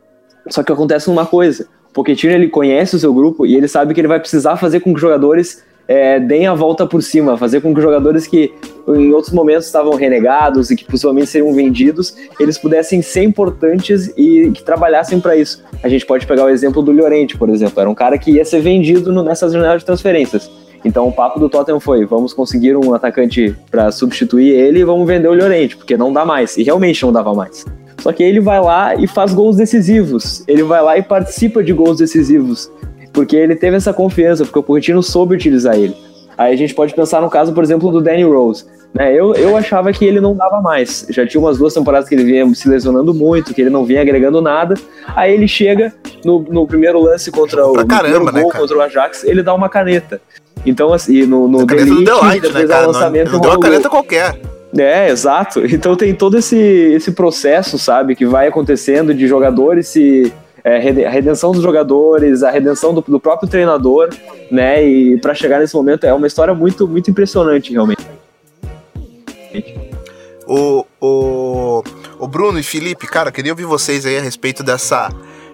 Só 0.48 0.62
que 0.62 0.72
acontece 0.72 1.10
uma 1.10 1.26
coisa: 1.26 1.66
o 1.90 1.92
Pochettino 1.92 2.32
ele 2.32 2.48
conhece 2.48 2.94
o 2.94 2.98
seu 2.98 3.12
grupo 3.12 3.46
e 3.46 3.56
ele 3.56 3.68
sabe 3.68 3.94
que 3.94 4.00
ele 4.00 4.08
vai 4.08 4.20
precisar 4.20 4.56
fazer 4.56 4.80
com 4.80 4.94
que 4.94 5.00
jogadores 5.00 5.64
é, 5.88 6.18
deem 6.18 6.46
a 6.46 6.54
volta 6.54 6.86
por 6.86 7.02
cima, 7.02 7.38
fazer 7.38 7.60
com 7.60 7.74
que 7.74 7.80
jogadores 7.80 8.26
que 8.26 8.52
em 8.88 9.12
outros 9.12 9.32
momentos 9.32 9.66
estavam 9.66 9.94
renegados 9.94 10.70
e 10.70 10.76
que 10.76 10.84
possivelmente 10.84 11.28
seriam 11.28 11.52
vendidos, 11.52 12.16
eles 12.40 12.58
pudessem 12.58 13.00
ser 13.02 13.22
importantes 13.22 14.12
e 14.16 14.50
que 14.50 14.62
trabalhassem 14.62 15.20
para 15.20 15.36
isso. 15.36 15.62
A 15.82 15.88
gente 15.88 16.04
pode 16.04 16.26
pegar 16.26 16.44
o 16.44 16.48
exemplo 16.48 16.82
do 16.82 16.92
Llorente, 16.92 17.36
por 17.36 17.48
exemplo, 17.48 17.80
era 17.80 17.88
um 17.88 17.94
cara 17.94 18.18
que 18.18 18.32
ia 18.32 18.44
ser 18.44 18.60
vendido 18.60 19.12
nessas 19.22 19.52
janelas 19.52 19.80
de 19.80 19.86
transferências. 19.86 20.50
Então 20.84 21.08
o 21.08 21.12
papo 21.12 21.38
do 21.38 21.48
Tottenham 21.48 21.80
foi: 21.80 22.04
vamos 22.04 22.32
conseguir 22.32 22.76
um 22.76 22.94
atacante 22.94 23.54
para 23.70 23.90
substituir 23.90 24.50
ele 24.50 24.80
e 24.80 24.84
vamos 24.84 25.06
vender 25.06 25.28
o 25.28 25.34
Llorente, 25.34 25.76
porque 25.76 25.96
não 25.96 26.12
dá 26.12 26.24
mais. 26.24 26.56
E 26.56 26.62
realmente 26.62 27.02
não 27.02 27.12
dava 27.12 27.34
mais. 27.34 27.64
Só 28.00 28.12
que 28.12 28.22
ele 28.22 28.40
vai 28.40 28.60
lá 28.60 28.94
e 28.94 29.06
faz 29.06 29.34
gols 29.34 29.56
decisivos. 29.56 30.44
Ele 30.46 30.62
vai 30.62 30.82
lá 30.82 30.96
e 30.96 31.02
participa 31.02 31.62
de 31.62 31.72
gols 31.72 31.98
decisivos. 31.98 32.70
Porque 33.12 33.34
ele 33.34 33.56
teve 33.56 33.76
essa 33.76 33.92
confiança, 33.92 34.44
porque 34.44 34.58
o 34.58 34.62
Pochettino 34.62 35.02
soube 35.02 35.34
utilizar 35.34 35.74
ele. 35.74 35.96
Aí 36.36 36.52
a 36.52 36.56
gente 36.56 36.74
pode 36.74 36.94
pensar 36.94 37.20
no 37.22 37.30
caso, 37.30 37.52
por 37.52 37.64
exemplo, 37.64 37.90
do 37.90 38.00
Danny 38.00 38.22
Rose. 38.22 38.64
Né, 38.94 39.12
eu, 39.12 39.34
eu 39.34 39.56
achava 39.56 39.92
que 39.92 40.04
ele 40.04 40.20
não 40.20 40.34
dava 40.34 40.60
mais. 40.60 41.06
Já 41.10 41.26
tinha 41.26 41.40
umas 41.40 41.58
duas 41.58 41.74
temporadas 41.74 42.08
que 42.08 42.14
ele 42.14 42.24
vinha 42.24 42.54
se 42.54 42.68
lesionando 42.68 43.12
muito, 43.12 43.52
que 43.52 43.60
ele 43.60 43.70
não 43.70 43.84
vinha 43.84 44.00
agregando 44.00 44.40
nada. 44.40 44.74
Aí 45.14 45.34
ele 45.34 45.48
chega 45.48 45.92
no, 46.24 46.40
no 46.48 46.66
primeiro 46.66 47.00
lance 47.00 47.30
contra 47.30 47.66
o, 47.66 47.86
caramba, 47.86 48.32
né, 48.32 48.42
gol 48.42 48.50
contra 48.52 48.76
o 48.76 48.80
Ajax, 48.80 49.24
ele 49.24 49.42
dá 49.42 49.54
uma 49.54 49.68
caneta. 49.68 50.20
Então, 50.66 50.92
assim, 50.92 51.24
no, 51.24 51.46
no 51.46 51.64
Delete, 51.64 51.90
no 51.90 52.04
Delight, 52.04 52.40
depois 52.40 52.68
né, 52.68 52.74
cara? 52.74 52.86
lançamento... 52.88 53.26
Não, 53.26 53.32
não 53.34 53.40
deu 53.40 53.50
uma 53.52 53.60
caneta 53.60 53.88
qualquer. 53.88 54.38
É, 54.76 55.08
exato. 55.08 55.64
Então 55.64 55.96
tem 55.96 56.14
todo 56.14 56.36
esse, 56.36 56.56
esse 56.56 57.12
processo, 57.12 57.78
sabe, 57.78 58.16
que 58.16 58.26
vai 58.26 58.48
acontecendo 58.48 59.14
de 59.14 59.26
jogadores 59.26 59.88
se... 59.88 60.32
É, 60.64 61.06
a 61.06 61.10
redenção 61.10 61.52
dos 61.52 61.62
jogadores, 61.62 62.42
a 62.42 62.50
redenção 62.50 62.92
do, 62.92 63.00
do 63.00 63.20
próprio 63.20 63.48
treinador, 63.48 64.08
né? 64.50 64.84
E 64.84 65.16
para 65.20 65.32
chegar 65.32 65.60
nesse 65.60 65.76
momento 65.76 66.04
é 66.04 66.12
uma 66.12 66.26
história 66.26 66.52
muito, 66.52 66.88
muito 66.88 67.08
impressionante, 67.08 67.70
realmente. 67.72 68.04
O, 70.44 70.84
o, 71.00 71.84
o 72.18 72.26
Bruno 72.26 72.58
e 72.58 72.64
Felipe, 72.64 73.06
cara, 73.06 73.30
queria 73.30 73.52
ouvir 73.52 73.64
vocês 73.64 74.04
aí 74.04 74.18
a 74.18 74.20
respeito 74.20 74.64
dessa 74.64 75.08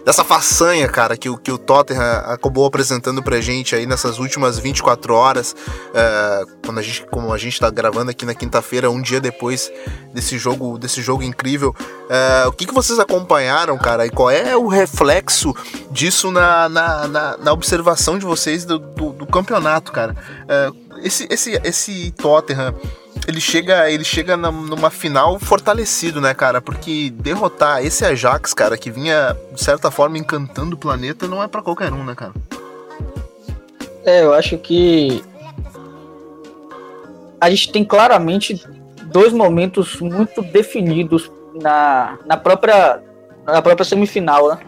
dessa 0.04 0.24
façanha, 0.24 0.88
cara, 0.88 1.16
que, 1.16 1.28
o- 1.28 1.36
que 1.36 1.50
o 1.52 1.58
Tottenham 1.58 2.02
acabou 2.26 2.66
apresentando 2.66 3.22
pra 3.22 3.40
gente 3.40 3.74
aí 3.74 3.86
nessas 3.86 4.18
últimas 4.18 4.58
24 4.58 5.14
horas, 5.14 5.54
é, 5.94 6.44
quando 6.64 6.78
a 6.78 6.82
gente, 6.82 7.06
como 7.06 7.32
a 7.32 7.38
gente 7.38 7.58
tá 7.60 7.70
gravando 7.70 8.10
aqui 8.10 8.24
na 8.26 8.34
quinta-feira, 8.34 8.90
um 8.90 9.00
dia 9.00 9.20
depois 9.20 9.70
desse 10.12 10.38
jogo, 10.38 10.78
desse 10.78 11.00
jogo 11.02 11.22
incrível. 11.22 11.74
É, 12.10 12.46
o 12.46 12.52
que, 12.52 12.66
que 12.66 12.74
vocês 12.74 12.98
acompanharam, 12.98 13.78
cara, 13.78 14.04
e 14.06 14.10
qual 14.10 14.30
é 14.30 14.56
o 14.56 14.66
reflexo 14.68 15.54
disso 15.90 16.30
na, 16.30 16.68
na, 16.68 17.08
na, 17.08 17.36
na 17.38 17.52
observação 17.52 18.18
de 18.18 18.24
vocês 18.26 18.64
do, 18.64 18.78
do, 18.78 19.10
do 19.12 19.26
campeonato, 19.26 19.92
cara? 19.92 20.16
É, 20.48 20.70
esse, 21.04 21.26
esse, 21.30 21.60
esse 21.64 22.10
Tottenham 22.12 22.74
ele 23.26 23.40
chega, 23.40 23.90
ele 23.90 24.04
chega 24.04 24.36
numa 24.36 24.90
final 24.90 25.38
fortalecido, 25.38 26.20
né, 26.20 26.34
cara? 26.34 26.60
Porque 26.60 27.10
derrotar 27.10 27.84
esse 27.84 28.04
Ajax, 28.04 28.52
cara, 28.52 28.76
que 28.76 28.90
vinha 28.90 29.36
de 29.52 29.62
certa 29.62 29.90
forma 29.90 30.18
encantando 30.18 30.74
o 30.74 30.78
planeta, 30.78 31.28
não 31.28 31.42
é 31.42 31.46
pra 31.46 31.62
qualquer 31.62 31.92
um, 31.92 32.04
né, 32.04 32.14
cara? 32.14 32.32
É, 34.04 34.22
eu 34.22 34.34
acho 34.34 34.58
que 34.58 35.22
a 37.40 37.48
gente 37.48 37.70
tem 37.70 37.84
claramente 37.84 38.60
dois 39.04 39.32
momentos 39.32 40.00
muito 40.00 40.42
definidos 40.42 41.30
na, 41.60 42.18
na 42.26 42.36
própria 42.36 43.00
na 43.44 43.60
própria 43.60 43.84
semifinal, 43.84 44.48
né? 44.48 44.58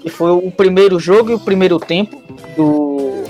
Que 0.00 0.08
foi 0.08 0.30
o 0.30 0.50
primeiro 0.50 0.98
jogo 0.98 1.30
e 1.30 1.34
o 1.34 1.40
primeiro 1.40 1.78
tempo 1.78 2.22
do 2.56 3.24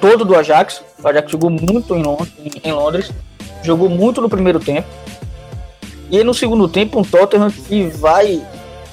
todo 0.00 0.24
do 0.24 0.36
Ajax. 0.36 0.82
O 1.02 1.08
Ajax 1.08 1.30
jogou 1.30 1.50
muito 1.50 1.94
em 1.94 2.02
Londres, 2.02 2.32
em 2.62 2.72
Londres 2.72 3.12
jogou 3.62 3.88
muito 3.88 4.20
no 4.20 4.28
primeiro 4.28 4.60
tempo. 4.60 4.86
E 6.10 6.22
no 6.22 6.32
segundo 6.34 6.68
tempo 6.68 6.98
um 7.00 7.02
Tottenham 7.02 7.50
que 7.50 7.84
vai 7.88 8.40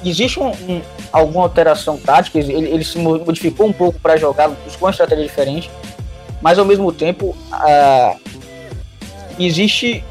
existe 0.03 0.39
um, 0.39 0.47
um- 0.49 0.82
alguma 1.11 1.43
alteração 1.43 1.97
tática, 1.97 2.39
ele, 2.39 2.53
ele 2.53 2.84
se 2.84 2.97
modificou 2.97 3.68
um 3.68 3.74
pouco 3.74 3.99
para 3.99 4.18
jogar, 4.18 4.49
buscou 4.49 4.88
uma 4.88 4.91
estratégia 4.91 5.24
diferente, 5.24 5.70
mas 6.41 6.57
ao 6.57 6.66
mesmo 6.66 6.91
tempo 6.91 7.36
existe 9.39 10.03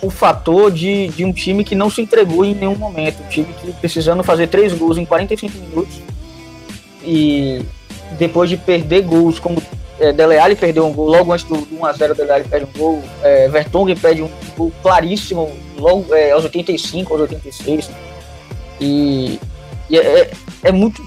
o 0.00 0.10
fator 0.10 0.70
de, 0.70 1.08
de 1.08 1.24
um 1.24 1.32
time 1.32 1.62
que 1.64 1.74
não 1.74 1.88
se 1.88 2.02
entregou 2.02 2.44
em 2.44 2.54
nenhum 2.54 2.74
momento, 2.74 3.22
um 3.22 3.28
time 3.28 3.46
que 3.60 3.72
precisando 3.74 4.22
fazer 4.24 4.48
três 4.48 4.72
gols 4.72 4.98
em 4.98 5.04
45 5.04 5.56
minutos 5.58 5.94
e 7.04 7.62
depois 8.18 8.50
de 8.50 8.56
perder 8.56 9.02
gols 9.02 9.38
como 9.38 9.62
é, 10.02 10.12
Dele 10.12 10.36
Alli 10.38 10.56
perdeu 10.56 10.84
um 10.86 10.92
gol 10.92 11.08
logo 11.08 11.32
antes 11.32 11.44
do, 11.46 11.56
do 11.58 11.76
1x0, 11.76 12.14
Dele 12.14 12.32
Alli 12.32 12.44
perde 12.44 12.66
um 12.74 12.78
gol, 12.78 13.02
é, 13.22 13.48
Vertonghen 13.48 13.96
perde 13.96 14.22
um 14.22 14.30
gol 14.56 14.72
claríssimo 14.82 15.50
logo 15.78 16.12
é, 16.14 16.32
aos 16.32 16.42
85, 16.44 17.12
aos 17.12 17.22
86 17.22 17.90
e, 18.80 19.38
e 19.88 19.96
é, 19.98 20.20
é- 20.22 20.30
é 20.64 20.72
muito 20.72 21.02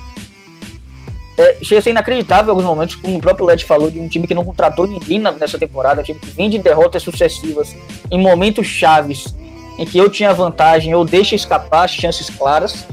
é, 1.37 1.57
chega 1.61 1.79
a 1.79 1.81
ser 1.81 1.89
inacreditável 1.89 2.47
em 2.47 2.51
alguns 2.51 2.65
momentos, 2.65 2.95
como 2.95 3.17
o 3.17 3.21
próprio 3.21 3.45
Led 3.45 3.65
falou, 3.65 3.91
de 3.91 3.99
um 3.99 4.07
time 4.07 4.25
que 4.25 4.33
não 4.33 4.45
contratou 4.45 4.87
ninguém 4.87 5.19
na- 5.19 5.33
nessa 5.33 5.59
temporada, 5.59 5.99
um 5.99 6.03
time 6.03 6.17
que 6.17 6.27
vem 6.27 6.49
de 6.49 6.57
derrotas 6.57 7.03
sucessivas, 7.03 7.75
em 8.09 8.17
momentos 8.21 8.65
chaves, 8.65 9.35
em 9.77 9.83
que 9.85 9.97
eu 9.97 10.09
tinha 10.09 10.33
vantagem, 10.33 10.93
eu 10.93 11.03
deixo 11.03 11.35
escapar 11.35 11.89
chances 11.89 12.29
claras, 12.29 12.85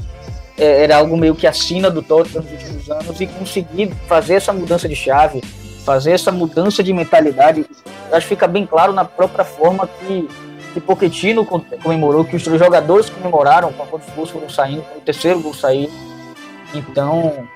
é, 0.57 0.83
era 0.83 0.97
algo 0.97 1.15
meio 1.15 1.33
que 1.35 1.47
a 1.47 1.53
sina 1.53 1.89
do 1.89 2.01
Tottenham 2.01 2.43
nos 2.43 2.51
últimos 2.51 2.91
anos, 2.91 3.21
e 3.21 3.27
conseguir 3.27 3.91
fazer 4.09 4.33
essa 4.33 4.51
mudança 4.51 4.89
de 4.89 4.95
chave, 4.95 5.41
fazer 5.85 6.11
essa 6.11 6.31
mudança 6.31 6.81
de 6.83 6.93
mentalidade, 6.93 7.65
acho 8.11 8.21
que 8.27 8.35
fica 8.35 8.47
bem 8.47 8.65
claro 8.65 8.93
na 8.93 9.03
própria 9.05 9.43
forma 9.43 9.87
que, 9.87 10.29
que 10.73 10.79
Pochettino 10.79 11.45
com- 11.45 11.59
comemorou, 11.59 12.23
que 12.25 12.35
os 12.35 12.43
jogadores 12.43 13.09
comemoraram 13.09 13.71
quando 13.73 13.95
os 14.01 14.13
gols 14.15 14.29
foram 14.29 14.49
saindo, 14.49 14.81
quando 14.83 14.97
o 14.97 15.01
terceiro 15.01 15.39
gol 15.41 15.53
saiu, 15.53 15.91
então 16.73 17.47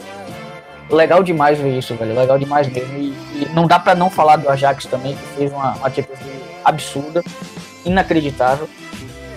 legal 0.90 1.22
demais 1.24 1.58
ver 1.60 1.78
isso, 1.78 1.96
velho. 1.96 2.16
Legal 2.16 2.38
demais 2.40 2.68
mesmo. 2.72 2.98
E, 2.98 3.08
e 3.36 3.50
não 3.54 3.68
dá 3.68 3.78
pra 3.80 3.94
não 3.96 4.10
falar 4.10 4.38
do 4.38 4.50
Ajax 4.50 4.86
também, 4.86 5.16
que 5.16 5.24
fez 5.38 5.52
uma, 5.52 5.74
uma 5.74 5.88
League 5.88 6.08
absurda, 6.64 7.24
inacreditável. 7.86 8.70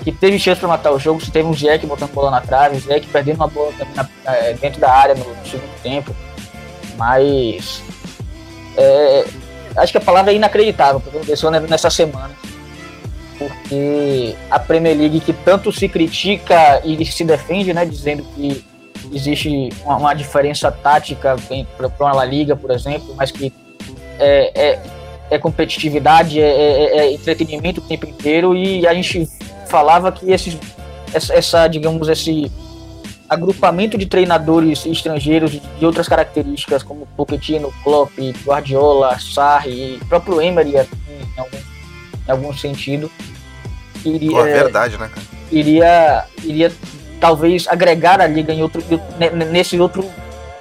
Que 0.04 0.10
teve 0.12 0.38
chance 0.38 0.58
pra 0.58 0.68
matar 0.68 0.92
o 0.92 0.98
jogo, 0.98 1.20
se 1.20 1.30
teve 1.30 1.46
um 1.46 1.52
Ziyech 1.52 1.84
botando 1.86 2.10
bola 2.12 2.30
na 2.30 2.40
trave, 2.40 2.78
Ziyech 2.78 3.06
perdendo 3.08 3.36
uma 3.36 3.48
bola 3.48 3.70
também 3.78 3.94
na- 3.94 4.08
eh, 4.32 4.54
dentro 4.60 4.80
da 4.80 4.90
área 4.90 5.14
no, 5.14 5.24
no 5.24 5.46
segundo 5.46 5.82
tempo. 5.82 6.14
Mas. 6.96 7.82
É, 8.76 9.24
acho 9.76 9.92
que 9.92 9.98
a 9.98 10.00
palavra 10.00 10.32
é 10.32 10.36
inacreditável, 10.36 11.00
porque 11.00 11.16
aconteceu 11.18 11.50
ne- 11.50 11.60
nessa 11.60 11.90
semana. 11.90 12.30
Porque 13.38 14.34
a 14.50 14.58
Premier 14.58 14.96
League, 14.96 15.20
que 15.20 15.32
tanto 15.32 15.72
se 15.72 15.88
critica 15.88 16.80
e 16.84 17.04
se 17.06 17.24
defende, 17.24 17.72
né, 17.72 17.86
dizendo 17.86 18.22
que 18.34 18.64
existe 19.12 19.70
uma, 19.84 19.96
uma 19.96 20.14
diferença 20.14 20.70
tática 20.70 21.36
para 21.98 22.12
La 22.12 22.24
Liga, 22.24 22.54
por 22.54 22.70
exemplo, 22.70 23.14
mas 23.16 23.30
que 23.30 23.50
é, 24.18 24.52
é, 24.72 24.78
é 25.30 25.38
competitividade, 25.38 26.38
é, 26.40 26.44
é- 26.50 26.98
é 26.98 27.12
entretenimento 27.14 27.80
o 27.80 27.84
tempo 27.84 28.06
inteiro 28.06 28.54
e 28.54 28.86
a 28.86 28.92
gente 28.92 29.26
falava 29.68 30.12
que 30.12 30.30
esses, 30.30 30.58
essa, 31.14 31.32
essa, 31.34 31.66
digamos, 31.66 32.08
esse 32.08 32.52
agrupamento 33.30 33.96
de 33.96 34.06
treinadores 34.06 34.84
estrangeiros 34.84 35.52
de 35.52 35.86
outras 35.86 36.08
características, 36.08 36.82
como 36.82 37.06
Pochettino, 37.16 37.72
Klopp, 37.84 38.10
Guardiola, 38.44 39.16
Sarri 39.20 40.00
próprio 40.08 40.42
Emery 40.42 40.74
em 40.76 41.38
algum, 41.38 41.56
em 41.56 42.30
algum 42.30 42.52
sentido, 42.52 43.08
iria, 44.04 44.30
Pô, 44.32 44.44
é 44.44 44.52
verdade, 44.52 44.98
né, 44.98 45.08
cara? 45.08 45.26
iria, 45.52 46.24
iria 46.42 46.72
talvez 47.20 47.68
agregar 47.68 48.20
a 48.20 48.26
liga 48.26 48.52
em 48.52 48.62
outro, 48.62 48.82
ne- 49.18 49.30
nesse 49.44 49.78
outro 49.80 50.04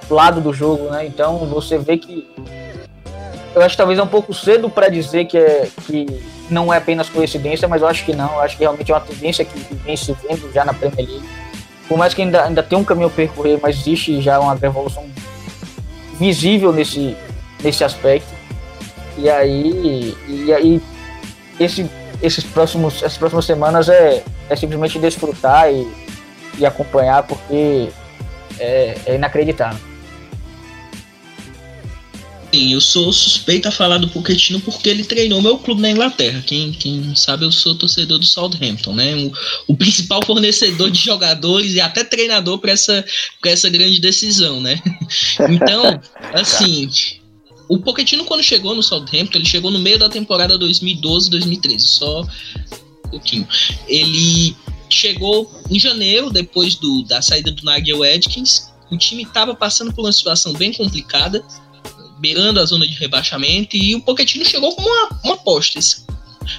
lado 0.08 0.40
do 0.40 0.52
jogo, 0.52 0.90
né? 0.90 1.04
Então 1.06 1.38
você 1.46 1.76
vê 1.76 1.96
que 1.96 2.28
eu 3.54 3.62
acho 3.62 3.70
que 3.70 3.78
talvez 3.78 3.98
é 3.98 4.02
um 4.02 4.06
pouco 4.06 4.32
cedo 4.32 4.70
para 4.70 4.88
dizer 4.88 5.24
que, 5.24 5.36
é, 5.36 5.68
que 5.86 6.06
não 6.48 6.72
é 6.72 6.76
apenas 6.76 7.08
coincidência, 7.08 7.66
mas 7.66 7.82
eu 7.82 7.88
acho 7.88 8.04
que 8.04 8.12
não. 8.14 8.32
Eu 8.34 8.40
acho 8.40 8.56
que 8.56 8.62
realmente 8.62 8.92
é 8.92 8.94
uma 8.94 9.00
tendência 9.00 9.44
que, 9.44 9.58
que 9.58 9.74
vem 9.74 9.96
se 9.96 10.12
vendo 10.22 10.52
já 10.52 10.64
na 10.64 10.72
Premier 10.72 11.08
League. 11.08 11.28
Por 11.90 11.98
mais 11.98 12.14
que 12.14 12.22
ainda, 12.22 12.44
ainda 12.44 12.62
tem 12.62 12.78
um 12.78 12.84
caminho 12.84 13.08
a 13.08 13.10
percorrer, 13.10 13.58
mas 13.60 13.80
existe 13.80 14.22
já 14.22 14.38
uma 14.38 14.54
revolução 14.54 15.04
visível 16.20 16.72
nesse, 16.72 17.16
nesse 17.64 17.82
aspecto. 17.82 18.32
E 19.18 19.28
aí, 19.28 20.16
e 20.28 20.52
aí 20.52 20.80
esse, 21.58 21.90
esses 22.22 22.44
próximos, 22.44 23.02
essas 23.02 23.18
próximas 23.18 23.44
semanas 23.44 23.88
é, 23.88 24.22
é 24.48 24.54
simplesmente 24.54 25.00
desfrutar 25.00 25.68
e, 25.68 25.84
e 26.58 26.64
acompanhar, 26.64 27.24
porque 27.24 27.88
é, 28.60 28.96
é 29.06 29.14
inacreditável. 29.16 29.89
Sim, 32.52 32.72
eu 32.72 32.80
sou 32.80 33.12
suspeito 33.12 33.68
a 33.68 33.70
falar 33.70 33.98
do 33.98 34.08
Pochettino 34.08 34.60
porque 34.60 34.88
ele 34.88 35.04
treinou 35.04 35.40
meu 35.40 35.56
clube 35.56 35.80
na 35.80 35.90
Inglaterra. 35.90 36.42
Quem, 36.44 36.72
quem 36.72 37.14
sabe, 37.14 37.44
eu 37.44 37.52
sou 37.52 37.76
torcedor 37.76 38.18
do 38.18 38.26
Southampton, 38.26 38.92
né? 38.92 39.14
O, 39.14 39.32
o 39.68 39.76
principal 39.76 40.20
fornecedor 40.24 40.90
de 40.90 40.98
jogadores 40.98 41.74
e 41.74 41.80
até 41.80 42.02
treinador 42.02 42.58
para 42.58 42.72
essa, 42.72 43.04
pra 43.40 43.52
essa 43.52 43.70
grande 43.70 44.00
decisão, 44.00 44.60
né? 44.60 44.80
Então, 45.48 46.00
assim, 46.32 46.88
o 47.68 47.78
Pochettino 47.78 48.24
quando 48.24 48.42
chegou 48.42 48.74
no 48.74 48.82
Southampton, 48.82 49.38
ele 49.38 49.46
chegou 49.46 49.70
no 49.70 49.78
meio 49.78 49.98
da 49.98 50.08
temporada 50.08 50.58
2012-2013, 50.58 51.78
só 51.78 52.22
um 52.22 53.10
pouquinho. 53.10 53.46
Ele 53.86 54.56
chegou 54.88 55.48
em 55.70 55.78
janeiro, 55.78 56.30
depois 56.30 56.74
do, 56.74 57.02
da 57.02 57.22
saída 57.22 57.52
do 57.52 57.64
Nigel 57.64 58.04
Edkins. 58.04 58.70
O 58.90 58.98
time 58.98 59.22
estava 59.22 59.54
passando 59.54 59.92
por 59.92 60.04
uma 60.04 60.12
situação 60.12 60.52
bem 60.52 60.72
complicada 60.72 61.44
beirando 62.20 62.60
a 62.60 62.64
zona 62.66 62.86
de 62.86 62.94
rebaixamento 62.94 63.76
e 63.76 63.94
o 63.94 64.00
Pochettino 64.00 64.44
chegou 64.44 64.74
como 64.74 64.86
uma, 64.88 65.08
uma 65.24 65.34
aposta. 65.34 65.78
Esse- 65.78 66.04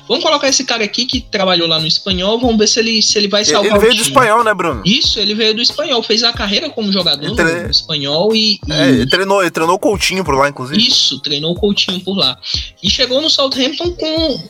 vamos 0.07 0.23
colocar 0.23 0.47
esse 0.47 0.63
cara 0.63 0.83
aqui 0.83 1.05
que 1.05 1.19
trabalhou 1.21 1.67
lá 1.67 1.79
no 1.79 1.85
espanhol, 1.87 2.39
vamos 2.39 2.57
ver 2.57 2.67
se 2.67 2.79
ele, 2.79 3.01
se 3.01 3.17
ele 3.17 3.27
vai 3.27 3.41
Ele, 3.41 3.49
salvar 3.51 3.71
ele 3.71 3.79
veio 3.79 3.93
o 3.93 3.95
do 3.95 4.01
espanhol, 4.01 4.43
né, 4.43 4.53
Bruno? 4.53 4.81
Isso, 4.85 5.19
ele 5.19 5.35
veio 5.35 5.53
do 5.53 5.61
espanhol, 5.61 6.01
fez 6.01 6.23
a 6.23 6.31
carreira 6.33 6.69
como 6.69 6.91
jogador 6.91 7.25
Ele 7.25 7.35
tre- 7.35 7.63
no 7.63 7.71
espanhol 7.71 8.35
e, 8.35 8.53
e- 8.67 8.71
É, 8.71 8.89
ele 8.89 9.07
treinou, 9.07 9.41
ele 9.41 9.51
treinou 9.51 9.75
o 9.75 9.79
Coutinho 9.79 10.23
por 10.23 10.35
lá, 10.35 10.49
inclusive. 10.49 10.81
isso, 10.81 11.19
treinou 11.19 11.51
o 11.51 11.55
Coutinho 11.55 11.99
por 12.01 12.15
lá. 12.17 12.37
E 12.81 12.89
chegou 12.89 13.21
no 13.21 13.29
Southampton 13.29 13.91
com 13.91 14.49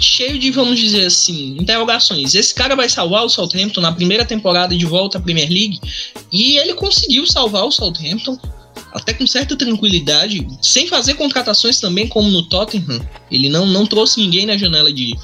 cheio 0.00 0.38
de, 0.38 0.50
vamos 0.50 0.78
dizer 0.80 1.04
assim, 1.06 1.54
interrogações. 1.60 2.34
Esse 2.34 2.54
cara 2.54 2.74
vai 2.74 2.88
salvar 2.88 3.24
o 3.24 3.28
Southampton 3.28 3.80
na 3.82 3.92
primeira 3.92 4.24
temporada 4.24 4.74
de 4.74 4.86
volta 4.86 5.18
à 5.18 5.20
Premier 5.20 5.48
League? 5.50 5.78
E 6.32 6.56
ele 6.56 6.72
conseguiu 6.74 7.26
salvar 7.26 7.64
o 7.64 7.70
Southampton 7.70 8.38
até 8.92 9.14
com 9.14 9.26
certa 9.26 9.56
tranquilidade, 9.56 10.46
sem 10.60 10.86
fazer 10.86 11.14
contratações 11.14 11.80
também 11.80 12.06
como 12.06 12.28
no 12.28 12.42
Tottenham. 12.42 13.00
Ele 13.30 13.48
não, 13.48 13.66
não 13.66 13.86
trouxe 13.86 14.20
ninguém 14.20 14.46
na 14.46 14.56
janela 14.56 14.92
de, 14.92 15.16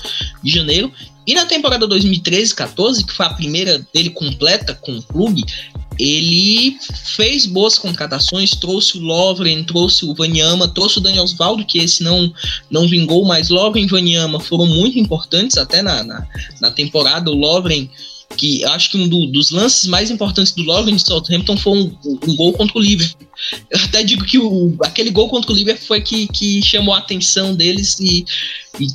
de 0.43 0.51
janeiro. 0.51 0.93
E 1.27 1.35
na 1.35 1.45
temporada 1.45 1.87
2013-14, 1.87 3.05
que 3.05 3.13
foi 3.13 3.27
a 3.27 3.31
primeira 3.31 3.87
dele 3.93 4.09
completa 4.09 4.75
com 4.75 4.97
o 4.97 5.03
clube, 5.03 5.45
ele 5.99 6.79
fez 7.17 7.45
boas 7.45 7.77
contratações, 7.77 8.53
trouxe 8.53 8.97
o 8.97 9.01
Lovren, 9.03 9.65
trouxe 9.65 10.07
o 10.07 10.15
Vanyama, 10.15 10.69
trouxe 10.69 10.99
o 10.99 11.01
Daniel 11.01 11.25
Osvaldo, 11.25 11.67
que 11.67 11.79
esse 11.79 12.03
não, 12.03 12.33
não 12.71 12.89
vingou, 12.89 13.27
mas 13.27 13.51
Lovren 13.51 13.85
e 13.85 13.89
Vanyama 13.89 14.41
foram 14.41 14.67
muito 14.67 14.99
importantes 14.99 15.59
até 15.59 15.83
na, 15.83 16.03
na, 16.03 16.27
na 16.61 16.71
temporada. 16.71 17.31
O 17.31 17.35
Lovren 17.35 17.91
que 18.37 18.65
acho 18.65 18.91
que 18.91 18.99
um 18.99 19.09
do, 19.09 19.27
dos 19.27 19.51
lances 19.51 19.87
mais 19.87 20.11
importantes 20.11 20.53
do 20.53 20.63
Logan 20.63 20.95
de 20.95 21.07
Southampton 21.07 21.57
foi 21.57 21.79
um, 21.79 21.99
um, 22.27 22.37
gol 22.37 22.53
contra 22.53 22.79
o 22.79 22.81
Liverpool. 22.81 23.27
Eu 23.71 23.81
até 23.81 24.03
digo 24.03 24.25
que 24.25 24.39
o, 24.39 24.77
aquele 24.83 25.11
gol 25.11 25.29
contra 25.29 25.51
o 25.51 25.55
Liverpool 25.55 25.87
foi 25.87 26.01
que, 26.01 26.27
que 26.29 26.63
chamou 26.63 26.95
a 26.95 26.99
atenção 26.99 27.55
deles 27.55 27.99
e, 27.99 28.25
e 28.79 28.89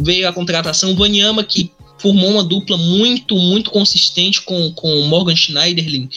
veio 0.00 0.28
a 0.28 0.32
contratação. 0.32 0.92
O 0.92 0.96
Vanyama, 0.96 1.44
que 1.44 1.70
formou 1.98 2.30
uma 2.30 2.44
dupla 2.44 2.76
muito, 2.76 3.36
muito 3.36 3.70
consistente 3.70 4.40
com, 4.42 4.72
com 4.72 4.88
o 5.00 5.06
Morgan 5.06 5.36
Schneiderlin. 5.36 6.08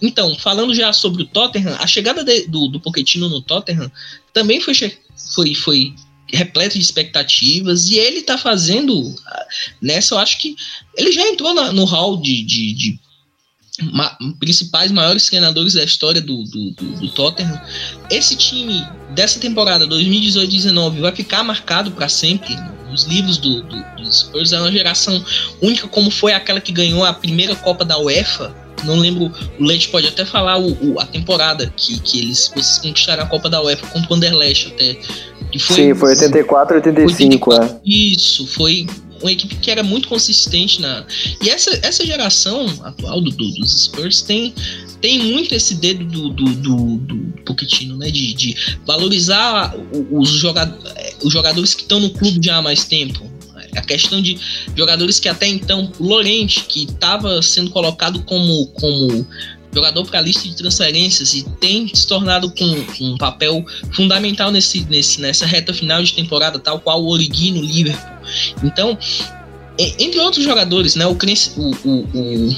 Então, 0.00 0.36
falando 0.38 0.74
já 0.74 0.92
sobre 0.92 1.22
o 1.22 1.26
Tottenham, 1.26 1.76
a 1.78 1.86
chegada 1.86 2.24
de, 2.24 2.46
do, 2.46 2.68
do 2.68 2.80
Pochettino 2.80 3.28
no 3.28 3.42
Tottenham 3.42 3.90
também 4.32 4.60
foi, 4.60 4.74
foi, 4.74 5.54
foi 5.54 5.94
repleto 6.34 6.76
de 6.76 6.84
expectativas 6.84 7.88
e 7.88 7.96
ele 7.96 8.22
tá 8.22 8.36
fazendo 8.36 9.14
nessa 9.80 10.14
eu 10.14 10.18
acho 10.18 10.38
que 10.38 10.54
ele 10.96 11.12
já 11.12 11.22
entrou 11.28 11.54
na, 11.54 11.72
no 11.72 11.84
hall 11.84 12.16
de, 12.16 12.42
de, 12.42 12.72
de 12.72 13.00
ma, 13.92 14.16
principais 14.38 14.90
maiores 14.90 15.26
treinadores 15.26 15.74
da 15.74 15.84
história 15.84 16.20
do, 16.20 16.44
do, 16.44 16.70
do, 16.72 17.00
do 17.00 17.08
Tottenham 17.10 17.60
esse 18.10 18.36
time 18.36 18.86
dessa 19.14 19.38
temporada 19.38 19.86
2018-19 19.86 21.00
vai 21.00 21.12
ficar 21.12 21.42
marcado 21.42 21.90
para 21.92 22.08
sempre 22.08 22.56
nos 22.90 23.04
livros 23.04 23.38
do, 23.38 23.62
do, 23.62 23.96
do 23.96 24.12
Spurs 24.12 24.52
é 24.52 24.60
uma 24.60 24.72
geração 24.72 25.24
única 25.62 25.88
como 25.88 26.10
foi 26.10 26.32
aquela 26.32 26.60
que 26.60 26.72
ganhou 26.72 27.04
a 27.04 27.12
primeira 27.12 27.54
Copa 27.56 27.84
da 27.84 27.98
UEFA 27.98 28.64
não 28.84 28.96
lembro, 28.96 29.32
o 29.58 29.64
Leite 29.64 29.88
pode 29.88 30.06
até 30.06 30.24
falar 30.24 30.58
o, 30.58 30.72
o, 30.92 31.00
a 31.00 31.06
temporada 31.06 31.72
que, 31.76 31.98
que 32.00 32.18
eles 32.20 32.50
vocês 32.54 32.78
conquistaram 32.78 33.24
a 33.24 33.26
Copa 33.26 33.48
da 33.48 33.62
UEFA 33.62 33.86
contra 33.88 34.12
o 34.12 34.16
Anderlecht 34.16 34.68
até. 34.68 34.98
Foi, 35.58 35.76
Sim, 35.76 35.94
foi 35.94 36.10
84, 36.10 36.76
85, 36.76 37.50
84, 37.50 37.76
é. 37.76 37.80
Isso, 37.84 38.46
foi 38.46 38.86
uma 39.20 39.32
equipe 39.32 39.54
que 39.56 39.70
era 39.70 39.82
muito 39.82 40.08
consistente 40.08 40.80
na. 40.80 41.04
E 41.42 41.48
essa, 41.48 41.78
essa 41.82 42.04
geração 42.04 42.66
atual 42.82 43.20
do, 43.20 43.30
do, 43.30 43.50
dos 43.52 43.84
Spurs 43.84 44.22
tem, 44.22 44.54
tem 45.00 45.18
muito 45.18 45.54
esse 45.54 45.74
dedo 45.74 46.04
do, 46.04 46.28
do, 46.30 46.44
do, 46.54 46.96
do 46.98 47.16
Pochettino, 47.44 47.96
né? 47.96 48.10
De, 48.10 48.34
de 48.34 48.56
valorizar 48.86 49.74
os, 50.10 50.28
jogadores, 50.28 51.16
os 51.22 51.32
jogadores 51.32 51.74
que 51.74 51.82
estão 51.82 52.00
no 52.00 52.10
clube 52.10 52.44
já 52.44 52.56
há 52.56 52.62
mais 52.62 52.84
tempo 52.84 53.34
a 53.76 53.82
questão 53.82 54.22
de 54.22 54.38
jogadores 54.76 55.18
que 55.18 55.28
até 55.28 55.46
então, 55.48 55.90
Lorente, 55.98 56.64
que 56.64 56.84
estava 56.84 57.42
sendo 57.42 57.70
colocado 57.70 58.22
como, 58.22 58.66
como 58.68 59.26
jogador 59.74 60.06
para 60.06 60.18
a 60.18 60.22
lista 60.22 60.48
de 60.48 60.54
transferências 60.54 61.34
e 61.34 61.42
tem 61.42 61.90
se 61.92 62.06
tornado 62.06 62.50
com, 62.50 62.84
com, 62.84 63.04
um 63.04 63.18
papel 63.18 63.64
fundamental 63.92 64.50
nesse, 64.50 64.84
nesse, 64.84 65.20
nessa 65.20 65.46
reta 65.46 65.74
final 65.74 66.02
de 66.02 66.14
temporada, 66.14 66.58
tal 66.58 66.80
qual 66.80 67.02
o 67.02 67.08
Origi 67.08 67.50
no 67.50 67.60
Liverpool. 67.60 68.14
Então, 68.62 68.96
entre 69.78 70.20
outros 70.20 70.44
jogadores, 70.44 70.94
né, 70.94 71.06
o, 71.06 71.12
o, 71.12 71.70
o, 71.84 72.56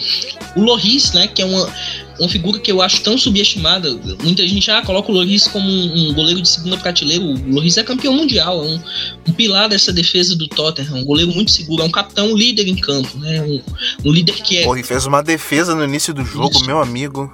o, 0.57 0.61
Loris, 0.61 1.12
né, 1.12 1.27
que 1.27 1.41
é 1.41 1.47
uma, 1.47 1.73
uma 2.19 2.29
figura 2.29 2.59
que 2.59 2.71
eu 2.71 2.83
acho 2.83 3.01
tão 3.01 3.17
subestimada. 3.17 3.91
Muita 4.23 4.47
gente 4.47 4.71
ah, 4.71 4.83
coloca 4.83 5.11
o 5.11 5.14
Loris 5.14 5.49
como 5.49 5.67
um, 5.67 6.11
um 6.11 6.14
goleiro 6.14 6.43
de 6.43 6.49
segunda 6.49 6.77
prateleira. 6.77 7.25
O 7.25 7.55
Loris 7.55 7.77
é 7.79 7.83
campeão 7.83 8.12
mundial, 8.12 8.64
é 8.64 8.69
um, 8.69 8.81
um, 9.29 9.33
pilar 9.33 9.69
dessa 9.69 9.93
defesa 9.93 10.37
do 10.37 10.47
Tottenham, 10.47 10.99
um 10.99 11.05
goleiro 11.05 11.33
muito 11.33 11.51
seguro, 11.51 11.83
é 11.83 11.87
um 11.87 11.91
capitão 11.91 12.33
um 12.33 12.37
líder 12.37 12.69
em 12.69 12.77
campo, 12.77 13.19
né? 13.19 13.43
Um, 13.43 13.62
um 14.05 14.12
líder 14.12 14.35
que 14.35 14.59
é. 14.59 14.64
Porra, 14.64 14.81
e 14.81 14.83
fez 14.83 15.07
uma 15.07 15.23
defesa 15.23 15.75
no 15.75 15.85
início 15.85 16.12
do 16.12 16.25
jogo, 16.25 16.55
Isso. 16.55 16.67
meu 16.67 16.81
amigo. 16.81 17.33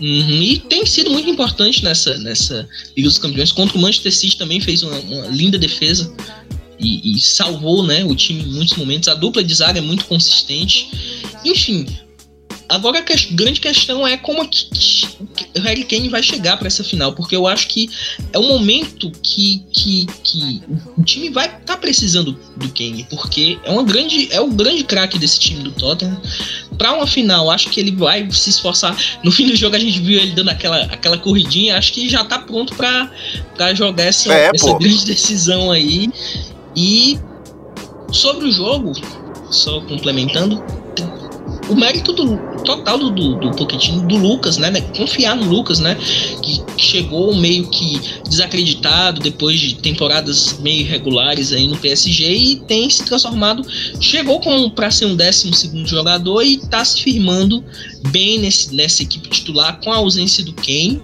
Uhum, 0.00 0.42
e 0.42 0.58
tem 0.58 0.84
sido 0.84 1.10
muito 1.10 1.28
importante 1.30 1.82
nessa, 1.84 2.18
nessa 2.18 2.68
Liga 2.96 3.08
dos 3.08 3.18
Campeões. 3.18 3.52
Contra 3.52 3.78
o 3.78 3.80
Manchester 3.80 4.12
City 4.12 4.36
também 4.36 4.60
fez 4.60 4.82
uma, 4.82 4.98
uma 4.98 5.26
linda 5.28 5.56
defesa. 5.56 6.12
E, 6.84 7.16
e, 7.16 7.20
salvou 7.20 7.86
né, 7.86 8.04
o 8.04 8.14
time 8.14 8.42
em 8.42 8.52
muitos 8.52 8.76
momentos. 8.76 9.08
A 9.08 9.14
dupla 9.14 9.42
de 9.42 9.54
zaga 9.54 9.78
é 9.78 9.82
muito 9.82 10.04
consistente. 10.04 10.90
Enfim, 11.44 11.86
Agora 12.68 12.98
a 12.98 13.34
grande 13.34 13.60
questão 13.60 14.06
é 14.06 14.16
como 14.16 14.48
que, 14.48 14.64
que 14.70 15.06
o 15.58 15.60
Harry 15.60 15.84
Kane 15.84 16.08
vai 16.08 16.22
chegar 16.22 16.56
para 16.56 16.66
essa 16.66 16.82
final, 16.82 17.12
porque 17.12 17.36
eu 17.36 17.46
acho 17.46 17.68
que 17.68 17.90
é 18.32 18.38
um 18.38 18.48
momento 18.48 19.12
que, 19.22 19.62
que, 19.70 20.06
que 20.22 20.62
o 20.96 21.02
time 21.02 21.28
vai 21.28 21.44
estar 21.44 21.60
tá 21.60 21.76
precisando 21.76 22.38
do 22.56 22.68
Kane, 22.70 23.06
porque 23.10 23.58
é 23.64 23.70
uma 23.70 23.82
grande 23.82 24.32
é 24.32 24.40
o 24.40 24.50
grande 24.50 24.82
craque 24.82 25.18
desse 25.18 25.38
time 25.38 25.62
do 25.62 25.72
Tottenham. 25.72 26.20
Para 26.78 26.94
uma 26.94 27.06
final, 27.06 27.50
acho 27.50 27.68
que 27.68 27.78
ele 27.78 27.92
vai 27.92 28.28
se 28.32 28.50
esforçar. 28.50 28.96
No 29.22 29.30
fim 29.30 29.46
do 29.46 29.54
jogo 29.54 29.76
a 29.76 29.78
gente 29.78 30.00
viu 30.00 30.18
ele 30.18 30.32
dando 30.32 30.48
aquela, 30.48 30.84
aquela 30.84 31.18
corridinha, 31.18 31.76
acho 31.76 31.92
que 31.92 32.08
já 32.08 32.24
tá 32.24 32.38
pronto 32.38 32.74
para 32.74 33.74
jogar 33.74 34.04
essa, 34.04 34.32
é, 34.32 34.50
essa 34.52 34.76
grande 34.78 35.04
decisão 35.04 35.70
aí. 35.70 36.08
E 36.76 37.18
sobre 38.12 38.46
o 38.46 38.52
jogo, 38.52 38.92
só 39.50 39.80
complementando, 39.82 40.62
o 41.68 41.74
mérito 41.74 42.12
do, 42.12 42.36
total 42.64 42.98
do, 42.98 43.10
do, 43.10 43.34
do 43.36 43.50
Pochettino, 43.52 44.06
do 44.06 44.16
Lucas, 44.16 44.56
né, 44.56 44.70
né, 44.70 44.80
Confiar 44.96 45.36
no 45.36 45.48
Lucas, 45.48 45.78
né? 45.78 45.96
Que, 46.42 46.64
chegou 46.76 47.34
meio 47.36 47.68
que 47.70 48.00
desacreditado 48.28 49.20
depois 49.20 49.60
de 49.60 49.76
temporadas 49.76 50.58
meio 50.58 50.80
irregulares 50.80 51.52
aí 51.52 51.68
no 51.68 51.76
PSG 51.76 52.36
e 52.36 52.56
tem 52.56 52.90
se 52.90 53.04
transformado, 53.04 53.64
chegou 54.00 54.40
para 54.70 54.90
ser 54.90 55.06
um 55.06 55.14
12 55.14 55.52
segundo 55.54 55.86
jogador 55.86 56.42
e 56.42 56.54
está 56.54 56.84
se 56.84 57.00
firmando 57.00 57.64
bem 58.10 58.40
nesse, 58.40 58.74
nessa 58.74 59.04
equipe 59.04 59.28
titular 59.28 59.80
com 59.80 59.92
a 59.92 59.96
ausência 59.96 60.44
do 60.44 60.52
Kane 60.52 61.00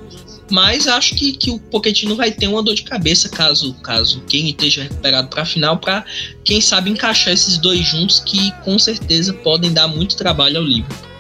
mas 0.51 0.87
acho 0.87 1.15
que, 1.15 1.33
que 1.33 1.51
o 1.51 1.59
Pochettino 1.59 2.17
vai 2.17 2.31
ter 2.31 2.49
uma 2.49 2.63
dor 2.63 2.75
de 2.75 2.83
cabeça 2.83 3.29
caso 3.29 3.75
caso 3.83 4.23
quem 4.29 4.51
esteja 4.51 4.83
recuperado 4.83 5.29
para 5.29 5.43
a 5.43 5.47
final, 5.47 5.79
para 5.79 6.05
quem 6.45 6.61
sabe 6.61 6.91
encaixar 6.91 7.33
esses 7.33 7.59
dois 7.59 7.87
juntos 7.87 8.21
que 8.21 8.53
com 8.65 8.79
certeza 8.79 9.33
podem 9.33 9.73
dar 9.73 9.89
muito 9.89 10.17
trabalho 10.17 10.59
ao 10.59 10.65
Liverpool. 10.65 11.11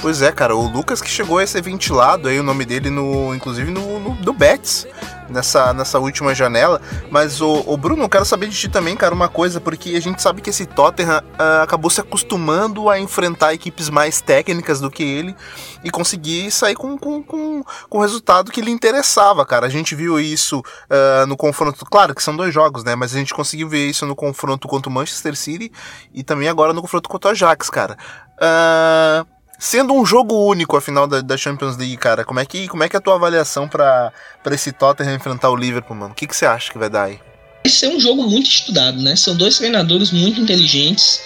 Pois 0.00 0.22
é, 0.22 0.32
cara, 0.32 0.56
o 0.56 0.66
Lucas 0.66 1.02
que 1.02 1.10
chegou 1.10 1.38
a 1.38 1.46
ser 1.46 1.62
ventilado 1.62 2.28
aí 2.28 2.40
o 2.40 2.42
nome 2.42 2.64
dele 2.64 2.88
no, 2.88 3.34
inclusive 3.34 3.70
no, 3.70 4.00
no 4.00 4.14
do 4.16 4.32
Betis 4.32 4.86
nessa, 5.30 5.72
nessa 5.72 5.98
última 5.98 6.34
janela. 6.34 6.80
Mas 7.10 7.40
o, 7.40 7.64
o 7.66 7.76
Bruno, 7.76 8.02
eu 8.02 8.08
quero 8.08 8.24
saber 8.24 8.48
de 8.48 8.56
ti 8.56 8.68
também, 8.68 8.96
cara, 8.96 9.14
uma 9.14 9.28
coisa, 9.28 9.60
porque 9.60 9.90
a 9.96 10.00
gente 10.00 10.20
sabe 10.20 10.40
que 10.40 10.50
esse 10.50 10.66
Tottenham 10.66 11.18
uh, 11.18 11.62
acabou 11.62 11.90
se 11.90 12.00
acostumando 12.00 12.88
a 12.88 12.98
enfrentar 12.98 13.54
equipes 13.54 13.88
mais 13.88 14.20
técnicas 14.20 14.80
do 14.80 14.90
que 14.90 15.02
ele 15.02 15.34
e 15.82 15.90
conseguir 15.90 16.50
sair 16.50 16.74
com, 16.74 16.98
com, 16.98 17.22
com, 17.22 17.64
com 17.88 17.98
o 17.98 18.00
resultado 18.00 18.50
que 18.50 18.60
lhe 18.60 18.70
interessava, 18.70 19.44
cara. 19.46 19.66
A 19.66 19.70
gente 19.70 19.94
viu 19.94 20.18
isso 20.18 20.60
uh, 20.60 21.26
no 21.26 21.36
confronto, 21.36 21.84
claro 21.86 22.14
que 22.14 22.22
são 22.22 22.36
dois 22.36 22.52
jogos, 22.52 22.84
né? 22.84 22.94
Mas 22.94 23.14
a 23.14 23.18
gente 23.18 23.34
conseguiu 23.34 23.68
ver 23.68 23.88
isso 23.88 24.04
no 24.06 24.14
confronto 24.14 24.68
contra 24.68 24.90
o 24.90 24.92
Manchester 24.92 25.36
City 25.36 25.72
e 26.12 26.22
também 26.22 26.48
agora 26.48 26.72
no 26.72 26.82
confronto 26.82 27.08
contra 27.08 27.30
o 27.30 27.32
Ajax, 27.32 27.70
cara. 27.70 27.96
Uh, 28.36 29.39
Sendo 29.60 29.92
um 29.92 30.06
jogo 30.06 30.34
único 30.46 30.74
a 30.74 30.80
final 30.80 31.06
da, 31.06 31.20
da, 31.20 31.36
Champions 31.36 31.76
League, 31.76 31.98
cara, 31.98 32.24
como 32.24 32.40
é 32.40 32.46
que, 32.46 32.66
como 32.66 32.82
é, 32.82 32.88
que 32.88 32.96
é 32.96 32.98
a 32.98 33.00
tua 33.00 33.16
avaliação 33.16 33.68
para 33.68 34.10
esse 34.52 34.72
Tottenham 34.72 35.14
enfrentar 35.14 35.50
o 35.50 35.56
Liverpool, 35.56 35.94
mano? 35.94 36.12
O 36.12 36.14
que, 36.14 36.26
que 36.26 36.34
você 36.34 36.46
acha 36.46 36.72
que 36.72 36.78
vai 36.78 36.88
dar 36.88 37.04
aí? 37.04 37.18
Vai 37.62 37.70
ser 37.70 37.88
um 37.88 38.00
jogo 38.00 38.22
muito 38.22 38.48
estudado, 38.48 39.02
né? 39.02 39.14
São 39.16 39.36
dois 39.36 39.58
treinadores 39.58 40.12
muito 40.12 40.40
inteligentes 40.40 41.20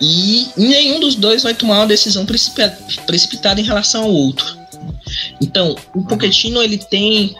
e 0.00 0.48
nenhum 0.56 0.98
dos 1.00 1.16
dois 1.16 1.42
vai 1.42 1.52
tomar 1.52 1.80
uma 1.80 1.86
decisão 1.86 2.24
precipitada 2.24 3.60
em 3.60 3.64
relação 3.64 4.04
ao 4.04 4.10
outro. 4.10 4.56
Então, 5.38 5.76
o 5.94 5.98
uhum. 5.98 6.06
Pochettino, 6.06 6.62
ele 6.62 6.78
tem 6.78 7.36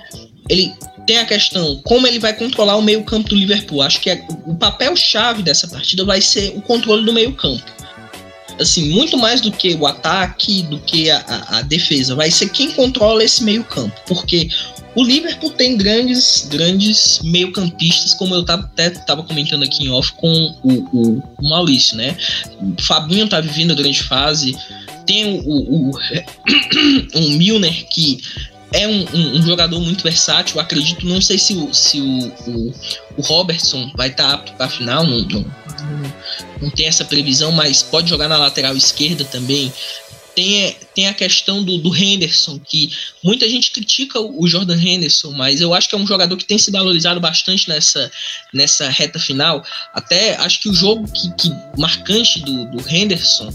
ele 0.50 0.74
tem 1.06 1.18
a 1.18 1.24
questão 1.24 1.80
como 1.82 2.06
ele 2.06 2.18
vai 2.18 2.34
controlar 2.34 2.76
o 2.76 2.82
meio-campo 2.82 3.30
do 3.30 3.36
Liverpool. 3.36 3.80
Acho 3.80 4.02
que 4.02 4.10
é, 4.10 4.22
o 4.44 4.54
papel 4.54 4.94
chave 4.96 5.42
dessa 5.42 5.66
partida 5.66 6.04
vai 6.04 6.20
ser 6.20 6.52
o 6.54 6.60
controle 6.60 7.06
do 7.06 7.12
meio-campo 7.14 7.75
assim, 8.60 8.88
muito 8.90 9.16
mais 9.18 9.40
do 9.40 9.50
que 9.50 9.74
o 9.74 9.86
ataque, 9.86 10.62
do 10.62 10.78
que 10.78 11.10
a, 11.10 11.18
a, 11.18 11.58
a 11.58 11.62
defesa. 11.62 12.14
Vai 12.14 12.30
ser 12.30 12.48
quem 12.48 12.72
controla 12.72 13.22
esse 13.22 13.42
meio-campo. 13.44 13.94
Porque 14.06 14.48
o 14.96 15.02
Liverpool 15.02 15.50
tem 15.50 15.76
grandes, 15.76 16.48
grandes 16.50 17.20
meio-campistas, 17.22 18.14
como 18.14 18.34
eu 18.34 18.44
até 18.48 18.86
estava 18.86 19.22
comentando 19.22 19.62
aqui 19.62 19.84
em 19.84 19.90
off 19.90 20.12
com 20.12 20.56
o, 20.62 20.72
o, 20.72 21.22
o, 21.38 21.48
Maurício, 21.48 21.96
né? 21.96 22.16
O 22.60 22.82
Fabinho 22.82 23.28
tá 23.28 23.40
vivendo 23.40 23.72
a 23.72 23.74
grande 23.74 24.02
fase. 24.02 24.56
Tem 25.04 25.38
o, 25.38 25.50
o, 25.50 25.90
o, 25.90 27.20
Milner, 27.36 27.86
que 27.90 28.20
é 28.72 28.86
um, 28.86 29.06
um, 29.14 29.36
um, 29.36 29.42
jogador 29.42 29.80
muito 29.80 30.02
versátil. 30.02 30.60
Acredito, 30.60 31.06
não 31.06 31.20
sei 31.20 31.38
se 31.38 31.54
o, 31.54 31.72
se 31.72 32.00
o, 32.00 32.28
o, 32.50 32.74
o 33.16 33.22
Robertson 33.22 33.90
vai 33.94 34.08
estar 34.08 34.28
tá 34.28 34.34
apto 34.34 34.52
para 34.54 34.66
a 34.66 34.68
final, 34.68 35.04
não, 35.04 35.22
não, 35.22 35.44
não, 36.60 36.70
tem 36.70 36.86
essa 36.86 37.04
previsão, 37.04 37.52
mas 37.52 37.82
pode 37.82 38.08
jogar 38.08 38.28
na 38.28 38.36
lateral 38.36 38.76
esquerda 38.76 39.24
também. 39.24 39.72
Tem, 40.34 40.76
tem 40.94 41.08
a 41.08 41.14
questão 41.14 41.62
do, 41.62 41.78
do 41.78 41.96
Henderson, 41.96 42.58
que 42.58 42.90
muita 43.24 43.48
gente 43.48 43.70
critica 43.70 44.20
o 44.20 44.46
Jordan 44.46 44.78
Henderson, 44.78 45.32
mas 45.32 45.62
eu 45.62 45.72
acho 45.72 45.88
que 45.88 45.94
é 45.94 45.98
um 45.98 46.06
jogador 46.06 46.36
que 46.36 46.44
tem 46.44 46.58
se 46.58 46.70
valorizado 46.70 47.18
bastante 47.18 47.66
nessa, 47.70 48.12
nessa 48.52 48.90
reta 48.90 49.18
final. 49.18 49.64
Até 49.94 50.36
acho 50.36 50.60
que 50.60 50.68
o 50.68 50.74
jogo 50.74 51.10
que, 51.10 51.34
que 51.36 51.80
marcante 51.80 52.40
do, 52.40 52.66
do 52.66 52.84
Henderson 52.86 53.50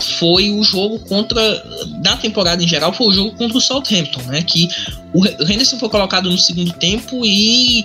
foi 0.00 0.50
o 0.50 0.62
jogo 0.62 0.98
contra 1.00 1.62
da 2.00 2.16
temporada 2.16 2.62
em 2.62 2.68
geral 2.68 2.92
foi 2.92 3.08
o 3.08 3.12
jogo 3.12 3.32
contra 3.32 3.58
o 3.58 3.60
Southampton, 3.60 4.22
né? 4.22 4.42
Que 4.42 4.68
o 5.12 5.24
Henderson 5.26 5.78
foi 5.78 5.88
colocado 5.88 6.30
no 6.30 6.38
segundo 6.38 6.72
tempo 6.74 7.24
e 7.24 7.84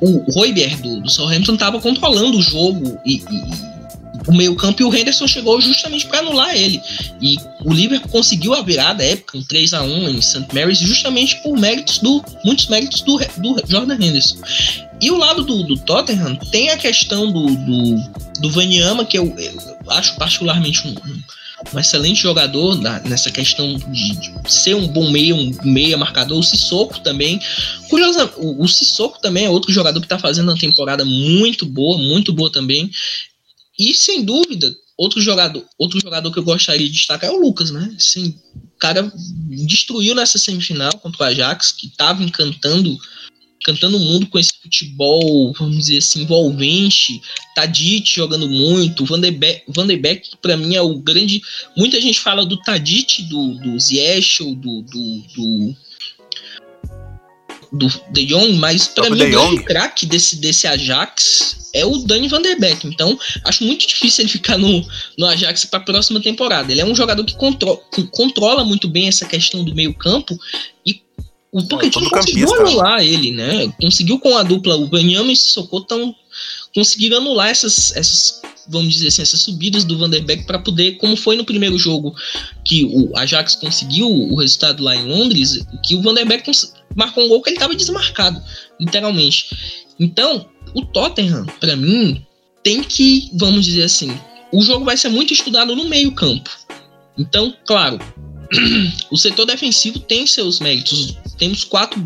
o 0.00 0.32
Royber 0.32 0.80
do, 0.80 1.00
do 1.00 1.10
Southampton 1.10 1.54
estava 1.54 1.80
controlando 1.80 2.38
o 2.38 2.42
jogo 2.42 2.98
e, 3.04 3.22
e, 3.30 3.73
o 4.26 4.34
meio-campo 4.34 4.82
e 4.82 4.84
o 4.84 4.94
Henderson 4.94 5.26
chegou 5.26 5.60
justamente 5.60 6.06
para 6.06 6.20
anular 6.20 6.54
ele. 6.54 6.80
E 7.20 7.36
o 7.64 7.72
Liverpool 7.72 8.10
conseguiu 8.10 8.54
a 8.54 8.62
virada 8.62 9.04
época, 9.04 9.38
um 9.38 9.42
3 9.42 9.74
a 9.74 9.82
1 9.82 10.08
em 10.10 10.22
St. 10.22 10.46
Mary's, 10.52 10.78
justamente 10.78 11.36
por 11.42 11.58
méritos 11.58 11.98
do 11.98 12.24
muitos 12.44 12.68
méritos 12.68 13.02
do, 13.02 13.18
do 13.38 13.62
Jordan 13.66 13.94
Henderson. 13.94 14.36
E 15.00 15.10
o 15.10 15.16
lado 15.16 15.44
do, 15.44 15.62
do 15.64 15.76
Tottenham 15.76 16.36
tem 16.36 16.70
a 16.70 16.76
questão 16.76 17.30
do, 17.30 17.46
do, 17.46 17.96
do 18.40 18.50
Vanyama, 18.50 19.04
que 19.04 19.18
eu, 19.18 19.34
eu 19.36 19.90
acho 19.90 20.16
particularmente 20.16 20.86
um, 20.86 20.90
um 20.90 21.22
um 21.72 21.78
excelente 21.78 22.20
jogador 22.20 22.78
nessa 23.04 23.30
questão 23.30 23.76
de, 23.88 24.32
ser 24.46 24.74
um 24.74 24.86
bom 24.86 25.10
meia, 25.10 25.34
um 25.34 25.52
meia 25.64 25.96
marcador. 25.96 26.38
O 26.38 26.42
Sissoko 26.42 27.00
também. 27.00 27.40
Curiosa, 27.88 28.30
o, 28.36 28.62
o 28.62 28.68
Sissoko 28.68 29.20
também 29.20 29.46
é 29.46 29.50
outro 29.50 29.72
jogador 29.72 30.00
que 30.00 30.06
está 30.06 30.18
fazendo 30.18 30.50
uma 30.50 30.58
temporada 30.58 31.04
muito 31.04 31.64
boa, 31.64 31.98
muito 31.98 32.32
boa 32.32 32.50
também. 32.50 32.90
E 33.78 33.94
sem 33.94 34.24
dúvida, 34.24 34.74
outro 34.96 35.20
jogador, 35.20 35.64
outro 35.78 36.00
jogador 36.00 36.32
que 36.32 36.38
eu 36.38 36.44
gostaria 36.44 36.86
de 36.86 36.92
destacar 36.92 37.30
é 37.30 37.32
o 37.32 37.40
Lucas, 37.40 37.70
né? 37.70 37.92
Assim, 37.96 38.38
o 38.54 38.78
cara 38.78 39.12
destruiu 39.48 40.14
nessa 40.14 40.38
semifinal 40.38 40.92
contra 40.98 41.24
o 41.24 41.26
Ajax, 41.26 41.72
que 41.72 41.86
estava 41.86 42.22
encantando 42.22 42.98
cantando 43.64 43.96
o 43.96 44.00
mundo 44.00 44.26
com 44.26 44.38
esse 44.38 44.52
futebol, 44.62 45.52
vamos 45.58 45.78
dizer 45.78 45.98
assim, 45.98 46.22
envolvente. 46.22 47.20
Tadic 47.56 48.14
jogando 48.14 48.46
muito, 48.46 49.06
Van 49.06 49.20
de 49.20 49.30
Beek, 49.30 49.64
Beek 50.02 50.36
para 50.42 50.56
mim 50.56 50.74
é 50.74 50.82
o 50.82 50.98
grande. 50.98 51.42
Muita 51.74 51.98
gente 51.98 52.20
fala 52.20 52.44
do 52.44 52.58
Tadic, 52.58 53.22
do, 53.22 53.54
do 53.54 53.80
Ziyech, 53.80 54.44
do, 54.54 54.82
do, 54.82 55.22
do 55.34 55.76
do 57.74 57.88
De 58.10 58.26
Jong, 58.26 58.54
mas 58.54 58.86
para 58.88 59.10
mim 59.10 59.22
o 59.22 59.30
grande 59.30 59.64
craque 59.64 60.06
desse, 60.06 60.36
desse 60.36 60.66
Ajax 60.66 61.70
é 61.74 61.84
o 61.84 61.98
Dani 61.98 62.28
Van 62.28 62.40
Der 62.40 62.58
Beek. 62.58 62.86
Então, 62.86 63.18
acho 63.44 63.64
muito 63.64 63.86
difícil 63.86 64.22
ele 64.22 64.30
ficar 64.30 64.56
no, 64.56 64.86
no 65.18 65.26
Ajax 65.26 65.64
para 65.64 65.80
a 65.80 65.82
próxima 65.82 66.20
temporada. 66.20 66.70
Ele 66.70 66.80
é 66.80 66.84
um 66.84 66.94
jogador 66.94 67.24
que, 67.24 67.34
contro 67.34 67.80
que 67.92 68.04
controla 68.04 68.64
muito 68.64 68.88
bem 68.88 69.08
essa 69.08 69.26
questão 69.26 69.64
do 69.64 69.74
meio-campo 69.74 70.38
e 70.86 71.02
o 71.52 71.62
Pochettino 71.66 72.10
conseguiu 72.10 72.52
anular 72.54 73.00
ele, 73.00 73.32
né? 73.32 73.72
Conseguiu 73.80 74.18
com 74.18 74.36
a 74.36 74.42
dupla, 74.42 74.76
o 74.76 74.88
Banyama 74.88 75.30
e 75.30 75.34
o 75.34 75.36
Sissoko 75.36 75.80
tão 75.82 76.14
conseguiram 76.74 77.18
anular 77.18 77.48
essas, 77.48 77.94
essas, 77.94 78.42
vamos 78.68 78.92
dizer 78.92 79.08
assim, 79.08 79.22
essas 79.22 79.40
subidas 79.40 79.84
do 79.84 79.96
Vanderbeek 79.96 80.44
para 80.44 80.58
poder, 80.58 80.96
como 80.98 81.16
foi 81.16 81.36
no 81.36 81.44
primeiro 81.44 81.78
jogo 81.78 82.12
que 82.64 82.84
o 82.84 83.16
Ajax 83.16 83.54
conseguiu 83.54 84.10
o 84.10 84.34
resultado 84.34 84.82
lá 84.82 84.96
em 84.96 85.06
Londres, 85.06 85.64
que 85.84 85.94
o 85.94 86.02
Vanderbeek 86.02 86.50
marcou 86.94 87.24
um 87.24 87.28
gol 87.28 87.42
que 87.42 87.50
ele 87.50 87.56
estava 87.56 87.74
desmarcado, 87.74 88.42
literalmente. 88.80 89.48
Então, 89.98 90.48
o 90.74 90.84
Tottenham, 90.84 91.46
para 91.60 91.76
mim, 91.76 92.24
tem 92.62 92.82
que, 92.82 93.30
vamos 93.34 93.64
dizer 93.64 93.84
assim, 93.84 94.18
o 94.52 94.62
jogo 94.62 94.84
vai 94.84 94.96
ser 94.96 95.08
muito 95.08 95.32
estudado 95.32 95.74
no 95.76 95.84
meio 95.84 96.12
campo. 96.12 96.50
Então, 97.16 97.54
claro, 97.66 97.98
o 99.10 99.16
setor 99.16 99.46
defensivo 99.46 99.98
tem 100.00 100.26
seus 100.26 100.60
méritos. 100.60 101.16
Temos 101.38 101.64
quatro 101.64 102.00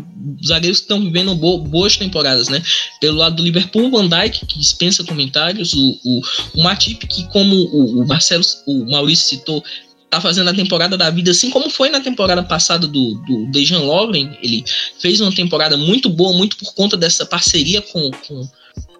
zagueiros 0.45 0.79
que 0.79 0.85
estão 0.85 1.01
vivendo 1.01 1.35
bo 1.35 1.59
boas 1.59 1.97
temporadas, 1.97 2.47
né? 2.47 2.61
Pelo 2.99 3.17
lado 3.17 3.37
do 3.37 3.43
Liverpool, 3.43 3.91
Van 3.91 4.07
Dijk, 4.07 4.45
que 4.45 4.57
dispensa 4.57 5.03
comentários, 5.03 5.73
o, 5.73 5.99
o, 6.03 6.21
o 6.55 6.63
Matip, 6.63 7.05
que 7.07 7.27
como 7.29 7.55
o, 7.55 8.01
o 8.01 8.07
Marcelo, 8.07 8.43
o 8.65 8.85
Maurício 8.91 9.29
citou, 9.29 9.63
tá 10.09 10.19
fazendo 10.19 10.49
a 10.49 10.53
temporada 10.53 10.97
da 10.97 11.09
vida, 11.09 11.31
assim 11.31 11.49
como 11.49 11.69
foi 11.69 11.89
na 11.89 12.01
temporada 12.01 12.41
passada 12.43 12.87
do, 12.87 13.13
do 13.15 13.45
Dejan 13.51 13.79
Lovren. 13.79 14.37
Ele 14.41 14.63
fez 14.99 15.21
uma 15.21 15.33
temporada 15.33 15.77
muito 15.77 16.09
boa, 16.09 16.35
muito 16.35 16.57
por 16.57 16.73
conta 16.73 16.97
dessa 16.97 17.25
parceria 17.25 17.81
com, 17.81 18.09
com 18.27 18.49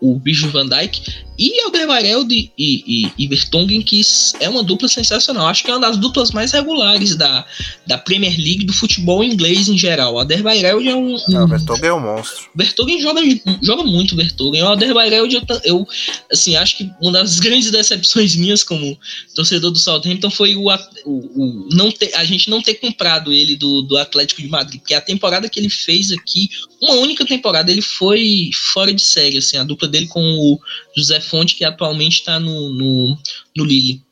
o 0.01 0.19
Virgil 0.19 0.51
van 0.51 0.67
Dijk, 0.67 1.01
e 1.39 1.61
Alderweireld 1.61 2.33
e, 2.33 2.51
e, 2.57 3.11
e 3.17 3.27
Vertonghen, 3.29 3.81
que 3.81 4.01
é 4.41 4.49
uma 4.49 4.61
dupla 4.61 4.89
sensacional. 4.89 5.47
Acho 5.47 5.63
que 5.63 5.71
é 5.71 5.73
uma 5.73 5.79
das 5.79 5.95
duplas 5.95 6.31
mais 6.31 6.51
regulares 6.51 7.15
da, 7.15 7.45
da 7.87 7.97
Premier 7.97 8.35
League, 8.37 8.65
do 8.65 8.73
futebol 8.73 9.23
inglês 9.23 9.69
em 9.69 9.77
geral. 9.77 10.15
O 10.15 10.19
Alderweireld 10.19 10.85
é 10.85 10.93
um... 10.93 11.15
Não, 11.29 11.45
o 11.45 11.47
Vertonghen 11.47 11.85
é 11.85 11.93
um 11.93 12.01
monstro. 12.01 12.49
Vertonghen 12.53 13.01
joga, 13.01 13.21
joga 13.63 13.83
muito, 13.83 14.17
Vertonghen. 14.17 14.63
O 14.63 14.67
Alderweireld, 14.67 15.33
eu, 15.33 15.41
eu, 15.63 15.87
assim, 16.29 16.57
acho 16.57 16.77
que 16.77 16.91
uma 17.01 17.13
das 17.13 17.39
grandes 17.39 17.71
decepções 17.71 18.35
minhas 18.35 18.61
como 18.61 18.97
torcedor 19.33 19.71
do 19.71 19.79
Southampton 19.79 20.29
foi 20.29 20.57
o, 20.57 20.65
o, 21.05 21.09
o 21.09 21.69
não 21.71 21.89
ter, 21.89 22.13
a 22.15 22.25
gente 22.25 22.49
não 22.49 22.61
ter 22.61 22.75
comprado 22.75 23.31
ele 23.31 23.55
do, 23.55 23.81
do 23.81 23.95
Atlético 23.95 24.41
de 24.41 24.49
Madrid, 24.49 24.81
porque 24.81 24.93
a 24.93 24.99
temporada 24.99 25.47
que 25.47 25.57
ele 25.57 25.69
fez 25.69 26.11
aqui, 26.11 26.49
uma 26.81 26.95
única 26.95 27.25
temporada, 27.25 27.71
ele 27.71 27.81
foi 27.81 28.49
fora 28.73 28.93
de 28.93 29.01
série, 29.01 29.37
assim, 29.37 29.55
a 29.55 29.63
dupla 29.69 29.87
dele 29.87 30.07
com 30.07 30.21
o 30.21 30.59
José 30.97 31.21
Fonte, 31.21 31.55
que 31.55 31.63
atualmente 31.63 32.19
está 32.19 32.39
no, 32.39 32.69
no, 32.73 33.17
no 33.55 33.63
Lille. 33.63 34.03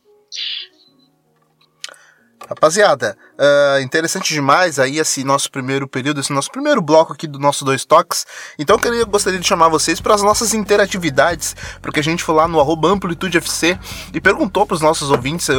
Rapaziada, 2.49 3.17
uh, 3.33 3.81
interessante 3.81 4.33
demais 4.33 4.79
aí 4.79 4.99
esse 4.99 5.21
nosso 5.25 5.51
primeiro 5.51 5.85
período, 5.85 6.21
esse 6.21 6.31
nosso 6.31 6.49
primeiro 6.49 6.81
bloco 6.81 7.11
aqui 7.11 7.27
do 7.27 7.37
nosso 7.37 7.65
Dois 7.65 7.83
Toques. 7.83 8.25
Então 8.57 8.79
eu 8.85 9.05
gostaria 9.05 9.37
de 9.37 9.45
chamar 9.45 9.67
vocês 9.67 9.99
para 9.99 10.15
as 10.15 10.23
nossas 10.23 10.53
interatividades, 10.53 11.53
porque 11.81 11.99
a 11.99 12.03
gente 12.03 12.23
foi 12.23 12.35
lá 12.35 12.47
no 12.47 12.61
AmplitudeFC 12.61 13.77
e 14.13 14.21
perguntou 14.21 14.65
para 14.65 14.75
os 14.75 14.81
nossos 14.81 15.11
ouvintes 15.11 15.49
uh, 15.49 15.53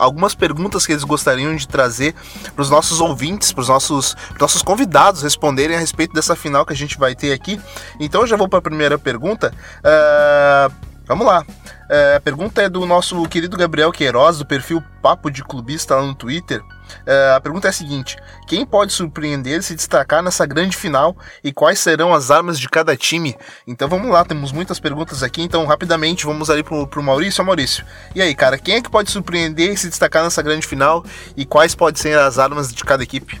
algumas 0.00 0.34
perguntas 0.34 0.84
que 0.84 0.90
eles 0.90 1.04
gostariam 1.04 1.54
de 1.54 1.68
trazer 1.68 2.16
para 2.52 2.62
os 2.62 2.68
nossos 2.68 3.00
ouvintes, 3.00 3.52
para 3.52 3.62
os 3.62 3.68
nossos, 3.68 4.16
nossos 4.40 4.60
convidados 4.60 5.22
responderem 5.22 5.76
a 5.76 5.78
respeito 5.78 6.12
dessa 6.12 6.34
final 6.34 6.66
que 6.66 6.72
a 6.72 6.76
gente 6.76 6.98
vai 6.98 7.14
ter 7.14 7.32
aqui. 7.32 7.60
Então 8.00 8.22
eu 8.22 8.26
já 8.26 8.36
vou 8.36 8.48
para 8.48 8.58
a 8.58 8.62
primeira 8.62 8.98
pergunta. 8.98 9.54
Uh, 9.78 10.94
Vamos 11.06 11.26
lá. 11.26 11.44
É, 11.88 12.16
a 12.16 12.20
pergunta 12.20 12.62
é 12.62 12.68
do 12.68 12.84
nosso 12.86 13.22
querido 13.28 13.56
Gabriel 13.56 13.92
Queiroz, 13.92 14.38
do 14.38 14.46
perfil 14.46 14.82
Papo 15.02 15.30
de 15.30 15.42
Clubista 15.44 15.96
lá 15.96 16.02
no 16.02 16.14
Twitter. 16.14 16.62
É, 17.06 17.34
a 17.36 17.40
pergunta 17.40 17.68
é 17.68 17.70
a 17.70 17.72
seguinte: 17.72 18.16
quem 18.46 18.64
pode 18.64 18.92
surpreender 18.92 19.60
e 19.60 19.62
se 19.62 19.74
destacar 19.74 20.22
nessa 20.22 20.46
grande 20.46 20.76
final 20.76 21.16
e 21.42 21.52
quais 21.52 21.78
serão 21.78 22.14
as 22.14 22.30
armas 22.30 22.58
de 22.58 22.68
cada 22.68 22.96
time? 22.96 23.36
Então 23.66 23.88
vamos 23.88 24.10
lá, 24.10 24.24
temos 24.24 24.52
muitas 24.52 24.78
perguntas 24.78 25.22
aqui, 25.22 25.42
então 25.42 25.64
rapidamente 25.66 26.24
vamos 26.24 26.48
ali 26.50 26.62
pro, 26.62 26.86
pro 26.86 27.02
Maurício. 27.02 27.44
Maurício, 27.44 27.84
e 28.14 28.22
aí, 28.22 28.34
cara, 28.34 28.58
quem 28.58 28.76
é 28.76 28.82
que 28.82 28.90
pode 28.90 29.10
surpreender 29.10 29.72
e 29.72 29.76
se 29.76 29.88
destacar 29.88 30.22
nessa 30.22 30.42
grande 30.42 30.66
final 30.66 31.04
e 31.36 31.44
quais 31.44 31.74
podem 31.74 32.00
ser 32.00 32.18
as 32.18 32.38
armas 32.38 32.72
de 32.72 32.82
cada 32.84 33.02
equipe? 33.02 33.40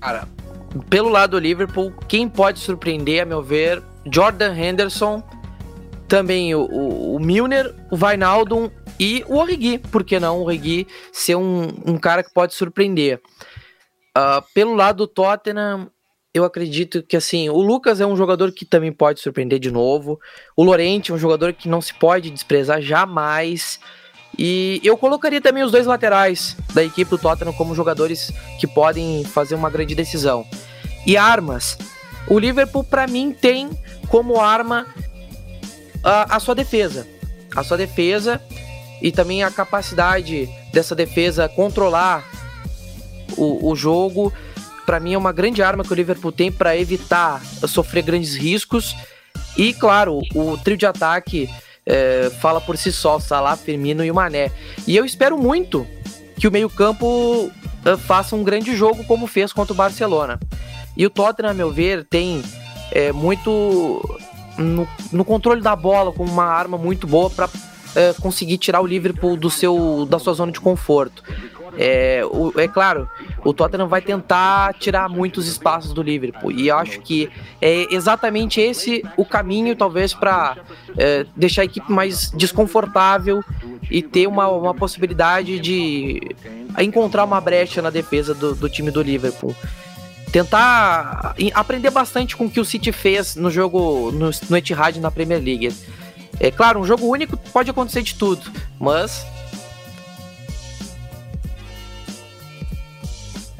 Cara, 0.00 0.26
pelo 0.88 1.08
lado 1.08 1.32
do 1.32 1.38
Liverpool, 1.38 1.92
quem 2.08 2.28
pode 2.28 2.58
surpreender, 2.58 3.22
a 3.22 3.26
meu 3.26 3.42
ver, 3.42 3.82
Jordan 4.10 4.54
Henderson 4.54 5.22
também 6.12 6.54
o, 6.54 6.66
o, 6.66 7.16
o 7.16 7.18
Milner, 7.18 7.74
o 7.90 7.96
Vainaldum 7.96 8.68
e 9.00 9.24
o 9.26 9.38
Origi. 9.38 9.78
Por 9.78 10.04
que 10.04 10.20
não 10.20 10.40
o 10.40 10.44
Origi 10.44 10.86
ser 11.10 11.36
um, 11.36 11.68
um 11.86 11.96
cara 11.96 12.22
que 12.22 12.30
pode 12.34 12.52
surpreender? 12.52 13.18
Uh, 14.14 14.44
pelo 14.52 14.74
lado 14.74 14.98
do 14.98 15.06
Tottenham, 15.06 15.90
eu 16.34 16.44
acredito 16.44 17.02
que 17.02 17.16
assim, 17.16 17.48
o 17.48 17.56
Lucas 17.62 17.98
é 17.98 18.06
um 18.06 18.14
jogador 18.14 18.52
que 18.52 18.66
também 18.66 18.92
pode 18.92 19.20
surpreender 19.20 19.58
de 19.58 19.70
novo. 19.70 20.20
O 20.54 20.62
Lorente 20.62 21.12
é 21.12 21.14
um 21.14 21.18
jogador 21.18 21.54
que 21.54 21.66
não 21.66 21.80
se 21.80 21.94
pode 21.94 22.28
desprezar 22.28 22.82
jamais. 22.82 23.80
E 24.38 24.82
eu 24.84 24.98
colocaria 24.98 25.40
também 25.40 25.62
os 25.62 25.72
dois 25.72 25.86
laterais 25.86 26.58
da 26.74 26.84
equipe 26.84 27.10
do 27.10 27.16
Tottenham 27.16 27.54
como 27.54 27.74
jogadores 27.74 28.30
que 28.60 28.66
podem 28.66 29.24
fazer 29.24 29.54
uma 29.54 29.70
grande 29.70 29.94
decisão. 29.94 30.46
E 31.06 31.16
armas. 31.16 31.78
O 32.28 32.38
Liverpool, 32.38 32.84
para 32.84 33.06
mim, 33.06 33.32
tem 33.32 33.70
como 34.10 34.38
arma 34.38 34.86
a, 36.02 36.40
sua 36.40 36.54
defesa. 36.54 37.06
A 37.54 37.62
sua 37.62 37.76
defesa 37.76 38.40
e 39.00 39.10
também 39.10 39.42
a 39.42 39.50
capacidade 39.50 40.48
dessa 40.72 40.94
defesa 40.94 41.48
controlar 41.48 42.24
o, 43.36 43.70
o 43.70 43.76
jogo. 43.76 44.32
Para 44.86 44.98
mim 44.98 45.14
é 45.14 45.18
uma 45.18 45.32
grande 45.32 45.62
arma 45.62 45.84
que 45.84 45.92
o 45.92 45.94
Liverpool 45.94 46.32
tem 46.32 46.50
para 46.50 46.76
evitar 46.76 47.42
sofrer 47.66 48.02
grandes 48.02 48.34
riscos. 48.34 48.96
E 49.56 49.72
claro, 49.74 50.20
o 50.34 50.56
trio 50.56 50.76
de 50.76 50.86
ataque 50.86 51.48
é, 51.84 52.30
fala 52.40 52.60
por 52.60 52.76
si 52.76 52.92
só, 52.92 53.18
Salah, 53.18 53.56
Firmino 53.56 54.04
e 54.04 54.10
o 54.10 54.14
Mané. 54.14 54.50
E 54.86 54.96
eu 54.96 55.04
espero 55.04 55.36
muito 55.38 55.86
que 56.36 56.48
o 56.48 56.52
meio-campo 56.52 57.50
é, 57.84 57.96
faça 57.96 58.34
um 58.34 58.42
grande 58.42 58.74
jogo 58.76 59.04
como 59.04 59.26
fez 59.26 59.52
contra 59.52 59.72
o 59.72 59.76
Barcelona. 59.76 60.40
E 60.96 61.06
o 61.06 61.10
Tottenham, 61.10 61.50
a 61.50 61.54
meu 61.54 61.70
ver, 61.70 62.04
tem 62.04 62.42
é, 62.90 63.12
muito 63.12 64.20
no, 64.62 64.88
no 65.12 65.24
controle 65.24 65.60
da 65.60 65.76
bola 65.76 66.12
como 66.12 66.30
uma 66.30 66.44
arma 66.44 66.78
muito 66.78 67.06
boa 67.06 67.28
para 67.28 67.48
é, 67.94 68.12
conseguir 68.14 68.58
tirar 68.58 68.80
o 68.80 68.86
Liverpool 68.86 69.36
do 69.36 69.50
seu, 69.50 70.06
da 70.08 70.18
sua 70.18 70.32
zona 70.32 70.52
de 70.52 70.60
conforto. 70.60 71.22
É, 71.78 72.22
o, 72.30 72.52
é 72.60 72.68
claro, 72.68 73.08
o 73.42 73.52
Tottenham 73.52 73.88
vai 73.88 74.02
tentar 74.02 74.74
tirar 74.74 75.08
muitos 75.08 75.48
espaços 75.48 75.94
do 75.94 76.02
Liverpool 76.02 76.52
e 76.52 76.70
acho 76.70 77.00
que 77.00 77.30
é 77.62 77.86
exatamente 77.94 78.60
esse 78.60 79.02
o 79.16 79.24
caminho, 79.24 79.74
talvez, 79.74 80.12
para 80.12 80.58
é, 80.98 81.24
deixar 81.34 81.62
a 81.62 81.64
equipe 81.64 81.90
mais 81.90 82.30
desconfortável 82.30 83.42
e 83.90 84.02
ter 84.02 84.26
uma, 84.26 84.48
uma 84.48 84.74
possibilidade 84.74 85.58
de 85.58 86.20
encontrar 86.78 87.24
uma 87.24 87.40
brecha 87.40 87.80
na 87.80 87.90
defesa 87.90 88.34
do, 88.34 88.54
do 88.54 88.68
time 88.68 88.90
do 88.90 89.00
Liverpool 89.00 89.54
tentar 90.32 91.34
aprender 91.54 91.90
bastante 91.90 92.36
com 92.36 92.46
o 92.46 92.50
que 92.50 92.58
o 92.58 92.64
City 92.64 92.90
fez 92.90 93.36
no 93.36 93.50
jogo 93.50 94.10
no, 94.10 94.30
no 94.48 94.56
Etihad 94.56 94.98
na 94.98 95.10
Premier 95.10 95.40
League. 95.40 95.72
É 96.40 96.50
claro, 96.50 96.80
um 96.80 96.86
jogo 96.86 97.06
único 97.06 97.36
pode 97.52 97.70
acontecer 97.70 98.02
de 98.02 98.14
tudo, 98.14 98.50
mas 98.80 99.24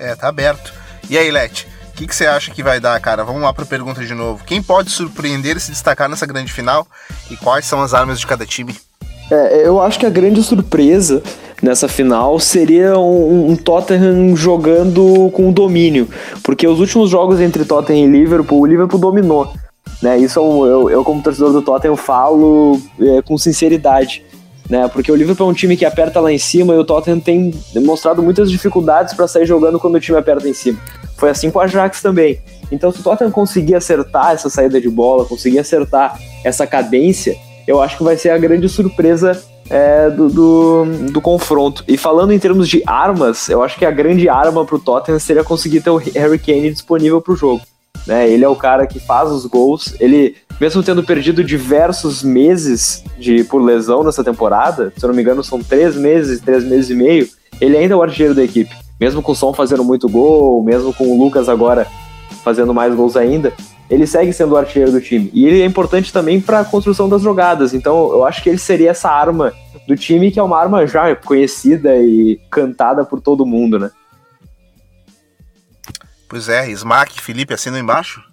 É, 0.03 0.17
tá 0.17 0.27
aberto. 0.27 0.75
E 1.09 1.17
aí, 1.17 1.31
Lete, 1.31 1.69
o 1.91 1.93
que, 1.93 2.09
que 2.09 2.17
você 2.17 2.27
acha 2.27 2.51
que 2.51 2.61
vai 2.61 2.81
dar, 2.81 2.99
cara? 3.01 3.23
Vamos 3.23 3.41
lá 3.41 3.53
pra 3.53 3.65
pergunta 3.65 4.05
de 4.05 4.15
novo. 4.15 4.43
Quem 4.45 4.61
pode 4.61 4.91
surpreender 4.91 5.57
e 5.57 5.61
se 5.61 5.71
destacar 5.71 6.09
nessa 6.09 6.27
grande 6.27 6.53
final? 6.53 6.85
E 7.31 7.37
quais 7.37 7.67
são 7.67 7.81
as 7.81 7.95
armas 7.95 8.19
de 8.19 8.27
cada 8.27 8.45
time? 8.45 8.75
É, 9.31 9.65
eu 9.65 9.81
acho 9.81 10.01
que 10.01 10.07
a 10.07 10.11
grande 10.11 10.43
surpresa 10.43 11.23
nessa 11.63 11.89
final 11.89 12.39
seria 12.41 12.99
um, 12.99 13.53
um, 13.53 13.57
Tottenham 13.57 14.35
jogando 14.37 15.31
com 15.33 15.53
domínio, 15.53 16.09
porque 16.43 16.67
os 16.67 16.81
últimos 16.81 17.09
jogos 17.09 17.41
entre 17.41 17.65
Tottenham 17.65 18.09
e 18.09 18.11
Liverpool, 18.11 18.61
o 18.61 18.67
Liverpool 18.67 18.99
dominou. 18.99 19.53
Né? 20.03 20.19
Isso 20.19 20.41
eu, 20.41 20.67
eu, 20.67 20.91
eu 20.91 21.05
como 21.05 21.23
torcedor 21.23 21.53
do 21.53 21.63
Tottenham, 21.63 21.97
falo 21.97 22.81
é, 23.01 23.23
com 23.23 23.39
sinceridade 23.39 24.25
né? 24.73 24.89
Porque 24.89 25.11
o 25.11 25.15
Liverpool 25.15 25.49
é 25.49 25.51
um 25.51 25.55
time 25.55 25.77
que 25.77 25.85
aperta 25.85 26.19
lá 26.19 26.33
em 26.33 26.39
cima 26.39 26.75
e 26.75 26.79
o 26.79 26.85
Tottenham 26.85 27.21
tem 27.21 27.53
demonstrado 27.75 28.23
muitas 28.23 28.51
dificuldades 28.51 29.13
para 29.13 29.29
sair 29.29 29.45
jogando 29.45 29.79
quando 29.79 29.97
o 29.97 30.01
time 30.01 30.19
aperta 30.19 30.49
em 30.49 30.55
cima. 30.55 30.79
Foi 31.17 31.29
assim 31.29 31.51
com 31.51 31.59
o 31.59 31.63
Ajax 31.63 32.01
também. 32.01 32.41
Então, 32.71 32.91
se 32.91 33.01
o 33.01 33.03
Tottenham 33.03 33.31
conseguir 33.31 33.75
acertar 33.75 34.33
essa 34.33 34.49
saída 34.49 34.81
de 34.81 34.89
bola, 34.89 35.27
conseguir 35.27 35.59
acertar 35.59 36.19
essa 36.43 36.67
cadência, 36.67 37.37
eu 37.67 37.83
acho 37.83 37.99
que 37.99 38.03
vai 38.03 38.17
ser 38.17 38.31
a 38.31 38.39
grande 38.39 38.67
surpresa 38.67 39.39
é, 39.71 40.11
do, 40.11 40.29
do, 40.29 40.85
do, 41.13 41.21
confronto. 41.21 41.85
E 41.87 41.97
falando 41.97 42.33
em 42.33 42.39
termos 42.39 42.69
de 42.69 42.83
armas, 42.87 43.49
eu 43.49 43.63
acho 43.63 43.79
que 43.79 43.85
a 43.85 43.91
grande 43.91 44.29
arma 44.29 44.65
para 44.65 44.77
o 44.77 44.79
Tottenham 44.79 45.19
seria 45.19 45.45
conseguir 45.45 45.81
ter 45.81 45.91
o 45.91 45.97
Harry 45.97 46.39
Kane 46.39 46.71
disponível 46.71 47.21
para 47.21 47.33
o 47.33 47.37
jogo. 47.37 47.63
Né? 48.07 48.29
Ele 48.29 48.45
é 48.45 48.49
o 48.49 48.57
cara 48.57 48.87
que 48.87 48.99
faz 48.99 49.31
os 49.31 49.47
gols. 49.47 49.95
Ele, 50.01 50.37
mesmo 50.61 50.83
tendo 50.83 51.03
perdido 51.03 51.45
diversos 51.45 52.23
meses 52.23 53.05
de 53.19 53.45
por 53.45 53.63
lesão 53.63 54.03
nessa 54.03 54.25
temporada, 54.25 54.93
se 54.97 55.05
eu 55.05 55.09
não 55.09 55.15
me 55.15 55.23
engano, 55.23 55.43
são 55.43 55.63
três 55.63 55.97
meses, 55.97 56.41
três 56.41 56.65
meses 56.65 56.91
e 56.91 56.95
meio, 56.95 57.29
ele 57.61 57.77
ainda 57.77 57.95
é 57.95 57.97
o 57.97 58.03
artilheiro 58.03 58.35
da 58.35 58.43
equipe. 58.43 58.75
Mesmo 59.01 59.23
com 59.23 59.33
o 59.33 59.37
Som 59.37 59.53
fazendo 59.53 59.85
muito 59.85 60.09
gol, 60.09 60.63
mesmo 60.63 60.93
com 60.93 61.05
o 61.09 61.19
Lucas 61.19 61.49
agora 61.49 61.87
fazendo 62.45 62.75
mais 62.75 62.95
gols 62.95 63.17
ainda, 63.17 63.53
ele 63.93 64.07
segue 64.07 64.33
sendo 64.33 64.53
o 64.53 64.57
artilheiro 64.57 64.91
do 64.91 65.01
time. 65.01 65.31
E 65.35 65.47
ele 65.47 65.61
é 65.61 65.67
importante 65.67 66.13
também 66.13 66.41
para 66.41 66.61
a 66.61 66.65
construção 66.65 67.09
das 67.09 67.21
jogadas. 67.21 67.75
Então, 67.75 68.11
eu 68.11 68.25
acho 68.25 68.43
que 68.43 68.49
ele 68.49 68.59
seria 68.59 68.91
essa 68.91 69.11
arma 69.11 69.53
do 69.87 69.95
time, 69.95 70.31
que 70.31 70.39
é 70.39 70.43
uma 70.43 70.59
arma 70.59 70.87
já 70.87 71.15
conhecida 71.15 71.95
e 71.97 72.41
cantada 72.51 73.05
por 73.05 73.21
todo 73.21 73.45
mundo, 73.45 73.79
né? 73.79 73.91
Pois 76.27 76.49
é, 76.49 76.71
Smack, 76.71 77.21
Felipe, 77.21 77.53
assinam 77.53 77.79
embaixo? 77.79 78.25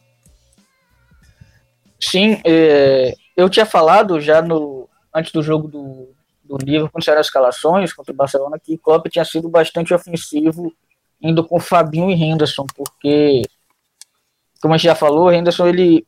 Sim, 2.00 2.40
é, 2.46 3.14
eu 3.36 3.50
tinha 3.50 3.66
falado 3.66 4.22
já 4.22 4.42
no 4.42 4.88
antes 5.14 5.34
do 5.34 5.44
jogo 5.44 5.68
do, 5.68 6.14
do 6.42 6.58
Liverpool, 6.58 6.90
quando 6.90 7.04
saíram 7.04 7.20
as 7.20 7.28
escalações 7.28 7.92
contra 7.92 8.14
o 8.14 8.16
Barcelona, 8.16 8.58
que 8.58 8.76
o 8.76 8.80
Klopp 8.80 9.08
tinha 9.08 9.26
sido 9.26 9.50
bastante 9.50 9.94
ofensivo 9.94 10.74
indo 11.22 11.44
com 11.44 11.60
Fabinho 11.60 12.10
e 12.10 12.14
Henderson, 12.14 12.66
porque, 12.74 13.42
como 14.62 14.74
a 14.74 14.78
gente 14.78 14.86
já 14.86 14.96
falou, 14.96 15.32
Henderson, 15.32 15.68
ele, 15.68 16.06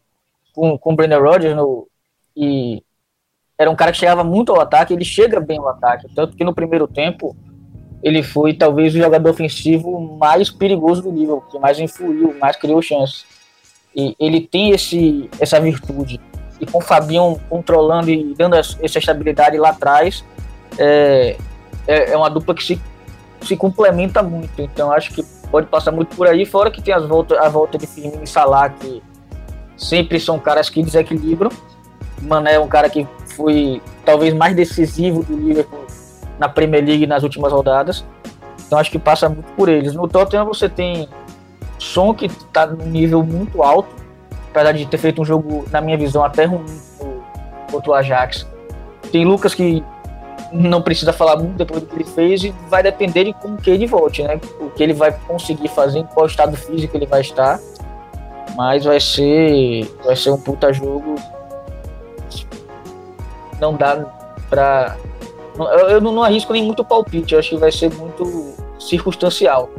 com, 0.54 0.78
com 0.78 0.94
o 0.94 0.96
Brendan 0.96 1.20
Rodgers, 1.20 1.56
no, 1.56 1.88
e 2.36 2.84
era 3.58 3.70
um 3.70 3.76
cara 3.76 3.92
que 3.92 3.98
chegava 3.98 4.24
muito 4.24 4.52
ao 4.52 4.62
ataque, 4.62 4.94
ele 4.94 5.06
chega 5.06 5.40
bem 5.40 5.60
ao 5.60 5.70
ataque, 5.70 6.08
tanto 6.16 6.36
que 6.36 6.44
no 6.44 6.54
primeiro 6.54 6.88
tempo 6.88 7.36
ele 8.04 8.24
foi 8.24 8.54
talvez 8.54 8.96
o 8.96 8.98
jogador 8.98 9.30
ofensivo 9.30 10.18
mais 10.18 10.50
perigoso 10.50 11.04
do 11.04 11.12
nível, 11.12 11.42
que 11.52 11.60
mais 11.60 11.80
influiu, 11.80 12.36
mais 12.40 12.56
criou 12.56 12.82
chances. 12.82 13.26
E 13.96 14.16
ele 14.20 14.42
tem 14.42 14.72
esse, 14.72 15.30
essa 15.40 15.60
virtude. 15.60 16.20
E 16.60 16.66
com 16.66 16.80
o 16.80 16.82
Fabinho 16.82 17.40
controlando 17.50 18.10
e 18.10 18.34
dando 18.34 18.56
essa 18.56 18.98
estabilidade 18.98 19.58
lá 19.58 19.70
atrás, 19.70 20.24
é, 20.78 21.38
é, 21.88 22.12
é 22.12 22.18
uma 22.18 22.30
dupla 22.30 22.56
que 22.56 22.64
se, 22.64 22.82
se 23.42 23.56
complementa 23.56 24.24
muito. 24.24 24.62
Então 24.62 24.92
acho 24.92 25.12
que 25.14 25.24
pode 25.52 25.68
passar 25.68 25.92
muito 25.92 26.16
por 26.16 26.28
aí, 26.28 26.46
fora 26.46 26.72
que 26.72 26.82
tem 26.82 26.94
as 26.94 27.06
volta, 27.06 27.40
a 27.40 27.50
volta 27.50 27.78
de 27.78 27.86
Firmino 27.86 28.24
e 28.24 28.28
Salah, 28.28 28.70
que 28.70 29.04
sempre 29.76 30.20
são 30.20 30.40
caras 30.40 30.70
que 30.70 30.82
desequilibram. 30.82 31.52
Mané 32.22 32.54
é 32.54 32.60
um 32.60 32.68
cara 32.68 32.90
que 32.90 33.06
foi 33.36 33.82
talvez 34.06 34.34
mais 34.34 34.56
decisivo 34.56 35.24
do 35.24 35.36
Liverpool 35.36 35.86
na 36.40 36.48
Premier 36.48 36.84
League 36.84 37.06
nas 37.06 37.24
últimas 37.24 37.52
rodadas. 37.52 38.06
Então 38.66 38.80
acho 38.80 38.90
que 38.90 39.00
passa 39.00 39.28
muito 39.28 39.52
por 39.54 39.68
eles. 39.68 39.94
No 39.94 40.08
Tottenham 40.08 40.46
você 40.46 40.70
tem 40.70 41.10
Son 41.78 42.14
que 42.14 42.28
está 42.28 42.66
num 42.66 42.86
nível 42.86 43.24
muito 43.24 43.64
alto, 43.64 43.90
apesar 44.50 44.72
de 44.72 44.86
ter 44.86 44.98
feito 44.98 45.22
um 45.22 45.26
jogo, 45.26 45.66
na 45.72 45.82
minha 45.82 45.98
visão, 45.98 46.24
até 46.24 46.46
ruim 46.46 46.66
contra 47.70 47.92
o 47.92 47.94
Ajax. 47.94 48.48
Tem 49.12 49.26
Lucas 49.26 49.54
que 49.54 49.84
não 50.52 50.82
precisa 50.82 51.14
falar 51.14 51.38
muito 51.38 51.58
depois 51.58 51.82
do 51.82 51.88
que 51.88 51.96
ele 51.96 52.04
fez 52.04 52.44
e 52.44 52.54
vai 52.70 52.84
depender 52.84 53.26
de 53.26 53.34
como 53.34 53.58
que 53.58 53.70
ele 53.70 53.88
volte, 53.88 54.24
né? 54.24 54.40
O 54.60 54.70
que 54.70 54.84
ele 54.84 54.94
vai 54.94 55.12
conseguir 55.28 55.70
fazer, 55.70 56.00
em 56.00 56.06
qual 56.06 56.26
estado 56.26 56.56
físico 56.56 56.98
ele 56.98 57.06
vai 57.06 57.22
estar. 57.22 57.60
Mas 58.56 58.84
vai 58.84 59.00
ser, 59.00 59.90
vai 60.04 60.16
ser 60.16 60.32
um 60.32 60.38
puta 60.38 60.74
jogo. 60.74 61.16
Não 63.60 63.76
dá 63.76 64.06
pra 64.50 64.98
eu, 65.90 66.02
não 66.02 66.24
arrisco 66.24 66.54
nem 66.54 66.64
muito 66.64 66.84
palpite, 66.84 67.34
eu 67.34 67.40
acho 67.40 67.50
que 67.50 67.58
vai 67.58 67.72
ser 67.72 67.92
muito 67.94 68.54
circunstancial. 68.80 69.70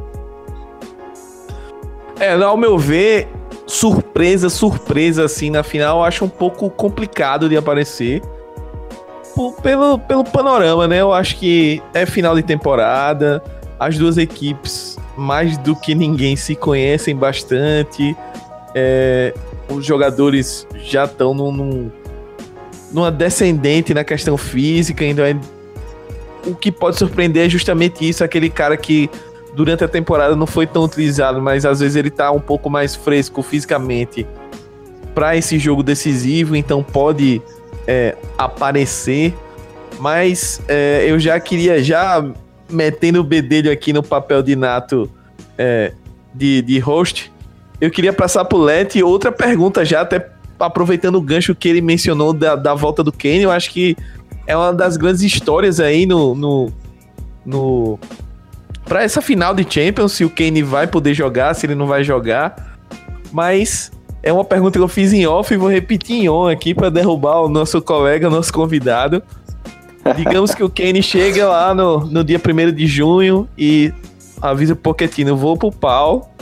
É, 2.20 2.34
ao 2.34 2.56
meu 2.56 2.78
ver, 2.78 3.28
surpresa, 3.66 4.48
surpresa 4.48 5.24
assim 5.24 5.50
na 5.50 5.62
final, 5.62 5.98
eu 5.98 6.04
acho 6.04 6.24
um 6.24 6.28
pouco 6.28 6.68
complicado 6.70 7.48
de 7.48 7.56
aparecer. 7.56 8.22
Pelo, 9.62 9.98
pelo 9.98 10.24
panorama, 10.24 10.86
né? 10.86 11.00
Eu 11.00 11.12
acho 11.12 11.36
que 11.36 11.82
é 11.94 12.04
final 12.04 12.34
de 12.34 12.42
temporada, 12.42 13.42
as 13.78 13.96
duas 13.96 14.18
equipes, 14.18 14.96
mais 15.16 15.56
do 15.58 15.74
que 15.74 15.94
ninguém, 15.94 16.36
se 16.36 16.54
conhecem 16.54 17.16
bastante. 17.16 18.16
É, 18.74 19.34
os 19.68 19.84
jogadores 19.84 20.66
já 20.84 21.04
estão 21.04 21.34
num, 21.34 21.52
num, 21.52 21.90
numa 22.92 23.10
descendente 23.10 23.94
na 23.94 24.04
questão 24.04 24.36
física, 24.36 25.04
então 25.04 25.24
é 25.24 25.36
o 26.46 26.54
que 26.54 26.72
pode 26.72 26.98
surpreender 26.98 27.46
é 27.46 27.48
justamente 27.48 28.08
isso, 28.08 28.24
aquele 28.24 28.50
cara 28.50 28.76
que 28.76 29.08
durante 29.54 29.84
a 29.84 29.88
temporada 29.88 30.34
não 30.34 30.46
foi 30.46 30.66
tão 30.66 30.84
utilizado, 30.84 31.40
mas 31.40 31.64
às 31.64 31.80
vezes 31.80 31.96
ele 31.96 32.10
tá 32.10 32.30
um 32.30 32.40
pouco 32.40 32.68
mais 32.68 32.94
fresco 32.94 33.42
fisicamente 33.42 34.26
para 35.14 35.36
esse 35.36 35.58
jogo 35.58 35.82
decisivo, 35.82 36.56
então 36.56 36.82
pode 36.82 37.42
é, 37.86 38.16
aparecer. 38.36 39.34
Mas 39.98 40.60
é, 40.68 41.04
eu 41.08 41.18
já 41.18 41.38
queria, 41.38 41.82
já 41.82 42.24
metendo 42.70 43.20
o 43.20 43.24
bedelho 43.24 43.70
aqui 43.70 43.92
no 43.92 44.02
papel 44.02 44.42
de 44.42 44.56
Nato 44.56 45.10
é, 45.56 45.92
de, 46.34 46.62
de 46.62 46.78
host, 46.78 47.30
eu 47.80 47.90
queria 47.90 48.12
passar 48.12 48.44
pro 48.44 48.58
Let 48.58 48.96
outra 49.02 49.30
pergunta 49.30 49.84
já, 49.84 50.00
até 50.00 50.30
aproveitando 50.58 51.16
o 51.16 51.20
gancho 51.20 51.54
que 51.54 51.68
ele 51.68 51.80
mencionou 51.80 52.32
da, 52.32 52.54
da 52.56 52.74
volta 52.74 53.02
do 53.02 53.12
Kane, 53.12 53.42
eu 53.42 53.50
acho 53.50 53.70
que 53.70 53.96
é 54.46 54.56
uma 54.56 54.72
das 54.72 54.96
grandes 54.96 55.22
histórias 55.22 55.80
aí 55.80 56.06
no, 56.06 56.34
no, 56.34 56.72
no 57.44 57.98
para 58.84 59.02
essa 59.02 59.20
final 59.20 59.54
de 59.54 59.66
Champions, 59.68 60.12
se 60.12 60.24
o 60.24 60.30
Kane 60.30 60.62
vai 60.62 60.86
poder 60.86 61.14
jogar, 61.14 61.54
se 61.54 61.66
ele 61.66 61.74
não 61.74 61.86
vai 61.86 62.04
jogar. 62.04 62.76
Mas 63.32 63.90
é 64.22 64.32
uma 64.32 64.44
pergunta 64.44 64.78
que 64.78 64.82
eu 64.82 64.88
fiz 64.88 65.12
em 65.12 65.26
off 65.26 65.52
e 65.52 65.56
vou 65.56 65.68
repetir 65.68 66.16
em 66.16 66.28
on 66.28 66.46
aqui 66.46 66.74
para 66.74 66.88
derrubar 66.90 67.40
o 67.40 67.48
nosso 67.48 67.82
colega, 67.82 68.30
nosso 68.30 68.52
convidado. 68.52 69.22
Digamos 70.16 70.54
que 70.54 70.62
o 70.62 70.70
Kane 70.70 71.02
chega 71.02 71.48
lá 71.48 71.74
no, 71.74 72.00
no 72.06 72.24
dia 72.24 72.38
1 72.40 72.72
de 72.72 72.86
junho 72.86 73.48
e 73.56 73.92
avisa 74.40 74.74
o 74.74 74.76
Pochettino, 74.76 75.36
vou 75.36 75.56
pro 75.56 75.72
pau. 75.72 76.32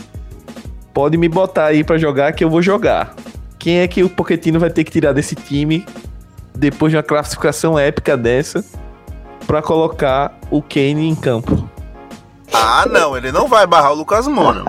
Pode 0.93 1.17
me 1.17 1.29
botar 1.29 1.67
aí 1.67 1.83
para 1.83 1.97
jogar 1.97 2.33
que 2.33 2.45
eu 2.45 2.51
vou 2.51 2.61
jogar. 2.61 3.15
Quem 3.59 3.79
é 3.79 3.89
que 3.89 4.03
o 4.03 4.09
Pochettino 4.09 4.59
vai 4.59 4.71
ter 4.71 4.85
que 4.85 4.91
tirar 4.91 5.13
desse 5.13 5.35
time 5.35 5.85
depois 6.55 6.91
de 6.91 6.97
uma 6.97 7.03
classificação 7.03 7.79
épica 7.79 8.17
dessa, 8.17 8.63
para 9.47 9.63
colocar 9.63 10.39
o 10.51 10.61
Kane 10.61 11.09
em 11.09 11.15
campo. 11.15 11.69
Ah, 12.53 12.85
não, 12.91 13.17
ele 13.17 13.31
não 13.31 13.47
vai 13.47 13.67
barrar 13.67 13.93
o 13.93 13.97
Lucas 13.97 14.27
Moura. 14.27 14.65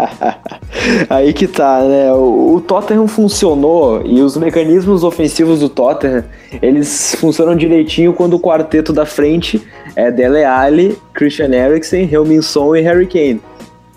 Aí 1.09 1.33
que 1.33 1.47
tá, 1.47 1.81
né? 1.81 2.11
O, 2.13 2.55
o, 2.55 2.61
Tottenham 2.61 3.07
funcionou 3.07 4.01
e 4.05 4.21
os 4.21 4.37
mecanismos 4.37 5.03
ofensivos 5.03 5.59
do 5.59 5.69
Tottenham, 5.69 6.23
eles 6.61 7.15
funcionam 7.15 7.55
direitinho 7.55 8.13
quando 8.13 8.35
o 8.35 8.39
quarteto 8.39 8.93
da 8.93 9.05
frente 9.05 9.61
é 9.95 10.11
Dele 10.11 10.43
Alli, 10.43 10.97
Christian 11.13 11.53
Eriksen, 11.53 12.09
Helminson 12.11 12.75
e 12.75 12.81
Harry 12.81 13.07
Kane. 13.07 13.41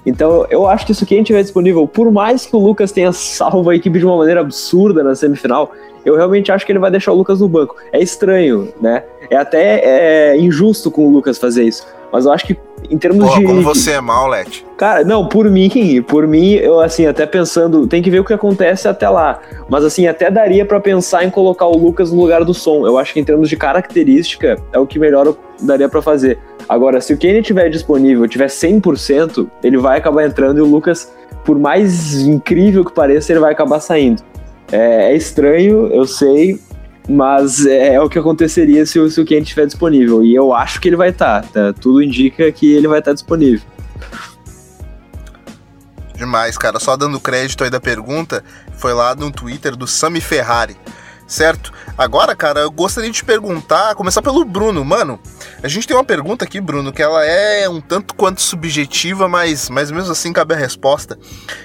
Então, 0.07 0.47
eu 0.51 0.67
acho 0.67 0.87
que 0.87 0.93
se 0.93 1.03
o 1.03 1.07
Kane 1.07 1.23
estiver 1.23 1.43
disponível, 1.43 1.89
por 1.89 2.11
mais 2.11 2.45
que 2.45 2.55
o 2.55 2.59
Lucas 2.59 2.93
tenha 2.93 3.13
salvo 3.13 3.71
a 3.71 3.77
equipe 3.77 3.99
de 3.99 4.05
uma 4.05 4.17
maneira 4.17 4.41
absurda 4.41 5.03
na 5.03 5.15
semifinal, 5.15 5.73
eu 6.05 6.17
realmente 6.17 6.53
acho 6.53 6.67
que 6.67 6.73
ele 6.73 6.79
vai 6.79 6.91
deixar 6.91 7.13
o 7.13 7.17
Lucas 7.17 7.41
no 7.41 7.49
banco. 7.49 7.77
É 7.91 8.03
estranho, 8.03 8.73
né? 8.81 9.03
É 9.31 9.37
até 9.37 9.81
é, 9.83 10.37
injusto 10.37 10.91
com 10.91 11.07
o 11.07 11.11
Lucas 11.11 11.39
fazer 11.39 11.65
isso. 11.65 11.87
Mas 12.15 12.27
eu 12.27 12.33
acho 12.33 12.47
que 12.47 12.57
em 12.89 12.97
termos 12.97 13.27
Porra, 13.27 13.41
de. 13.41 13.45
como 13.45 13.61
você 13.61 13.95
é 13.95 14.01
mal, 14.01 14.29
Let. 14.29 14.65
Cara, 14.77 15.03
não, 15.03 15.27
por 15.27 15.51
mim, 15.51 15.69
por 16.07 16.29
mim, 16.29 16.53
eu 16.53 16.79
assim, 16.79 17.07
até 17.07 17.27
pensando, 17.27 17.89
tem 17.89 18.01
que 18.01 18.09
ver 18.09 18.21
o 18.21 18.25
que 18.25 18.33
acontece 18.33 18.87
até 18.87 19.09
lá. 19.09 19.41
Mas 19.69 19.85
assim, 19.85 20.07
até 20.07 20.31
daria 20.31 20.65
pra 20.65 20.79
pensar 20.79 21.25
em 21.25 21.31
colocar 21.31 21.67
o 21.67 21.77
Lucas 21.77 22.13
no 22.13 22.21
lugar 22.21 22.45
do 22.45 22.55
som. 22.55 22.87
Eu 22.87 22.99
acho 22.99 23.13
que 23.13 23.19
em 23.19 23.25
termos 23.25 23.49
de 23.49 23.57
característica, 23.57 24.57
é 24.73 24.79
o 24.79 24.87
que 24.87 24.97
melhor 24.97 25.35
daria 25.61 25.89
pra 25.89 26.01
fazer. 26.01 26.39
Agora, 26.69 27.01
se 27.01 27.13
o 27.13 27.19
Kane 27.19 27.41
estiver 27.41 27.69
disponível, 27.69 28.29
tiver 28.29 28.47
100%, 28.47 29.49
ele 29.65 29.77
vai 29.77 29.99
acabar 29.99 30.25
entrando 30.25 30.59
e 30.59 30.63
o 30.63 30.67
Lucas, 30.67 31.13
por 31.45 31.59
mais 31.59 32.21
incrível 32.21 32.85
que 32.85 32.93
pareça, 32.93 33.33
ele 33.33 33.41
vai 33.41 33.51
acabar 33.51 33.81
saindo. 33.81 34.23
É, 34.71 35.11
é 35.11 35.17
estranho, 35.17 35.89
eu 35.89 36.07
sei, 36.07 36.61
mas 37.09 37.67
é, 37.67 37.95
é 37.95 38.01
o 38.01 38.09
que 38.09 38.19
aconteceria 38.19 38.85
se, 38.87 38.99
o- 38.99 39.11
se 39.11 39.21
o 39.21 39.27
Kane 39.27 39.43
estiver 39.43 39.67
disponível. 39.67 40.23
E 40.23 40.35
eu 40.35 40.55
acho 40.55 40.81
que 40.81 40.89
ele 40.89 40.97
vai 40.97 41.11
estar, 41.11 41.45
tá? 41.49 41.73
Tudo 41.73 42.03
indica 42.03 42.51
que 42.53 42.73
ele 42.73 42.89
vai 42.89 42.99
estar 43.01 43.13
disponível. 43.13 43.67
Demais, 46.17 46.57
cara. 46.57 46.79
Só 46.79 46.97
dando 46.97 47.21
crédito 47.21 47.65
aí 47.65 47.71
da 47.71 47.81
pergunta, 47.81 48.45
foi 48.77 48.93
lá 48.95 49.15
no 49.15 49.31
Twitter 49.31 49.75
do 49.77 49.87
Sami 49.87 50.21
Ferrari, 50.21 50.77
certo? 51.27 51.73
Agora, 51.99 52.35
cara, 52.37 52.61
eu 52.61 52.71
gostaria 52.71 53.11
de 53.11 53.17
te 53.17 53.25
perguntar, 53.25 53.95
começar 53.97 54.23
pelo 54.23 54.45
Bruno. 54.45 54.85
Mano, 54.85 55.19
a 55.63 55.69
gente 55.69 55.87
tem 55.87 55.97
uma 55.97 56.05
pergunta 56.05 56.45
aqui, 56.45 56.61
Bruno, 56.61 56.93
que 56.93 57.03
ela 57.03 57.25
é 57.25 57.69
um 57.69 57.81
tanto 57.81 58.15
quanto 58.15 58.41
subjetiva, 58.41 59.29
mas, 59.29 59.69
mas 59.69 59.91
mesmo 59.91 60.13
assim 60.13 60.33
cabe 60.33 60.55
a 60.55 60.57
resposta. 60.57 61.19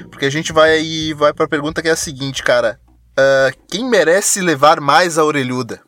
Porque 0.09 0.25
a 0.25 0.31
gente 0.31 0.51
vai, 0.51 1.13
vai 1.15 1.31
pra 1.31 1.47
pergunta 1.47 1.81
que 1.81 1.87
é 1.87 1.91
a 1.91 1.95
seguinte, 1.95 2.43
cara. 2.43 2.79
Ah, 3.21 3.51
quem 3.69 3.83
merece 3.83 4.39
levar 4.39 4.79
mais 4.79 5.17
a 5.17 5.25
orelhuda? 5.25 5.81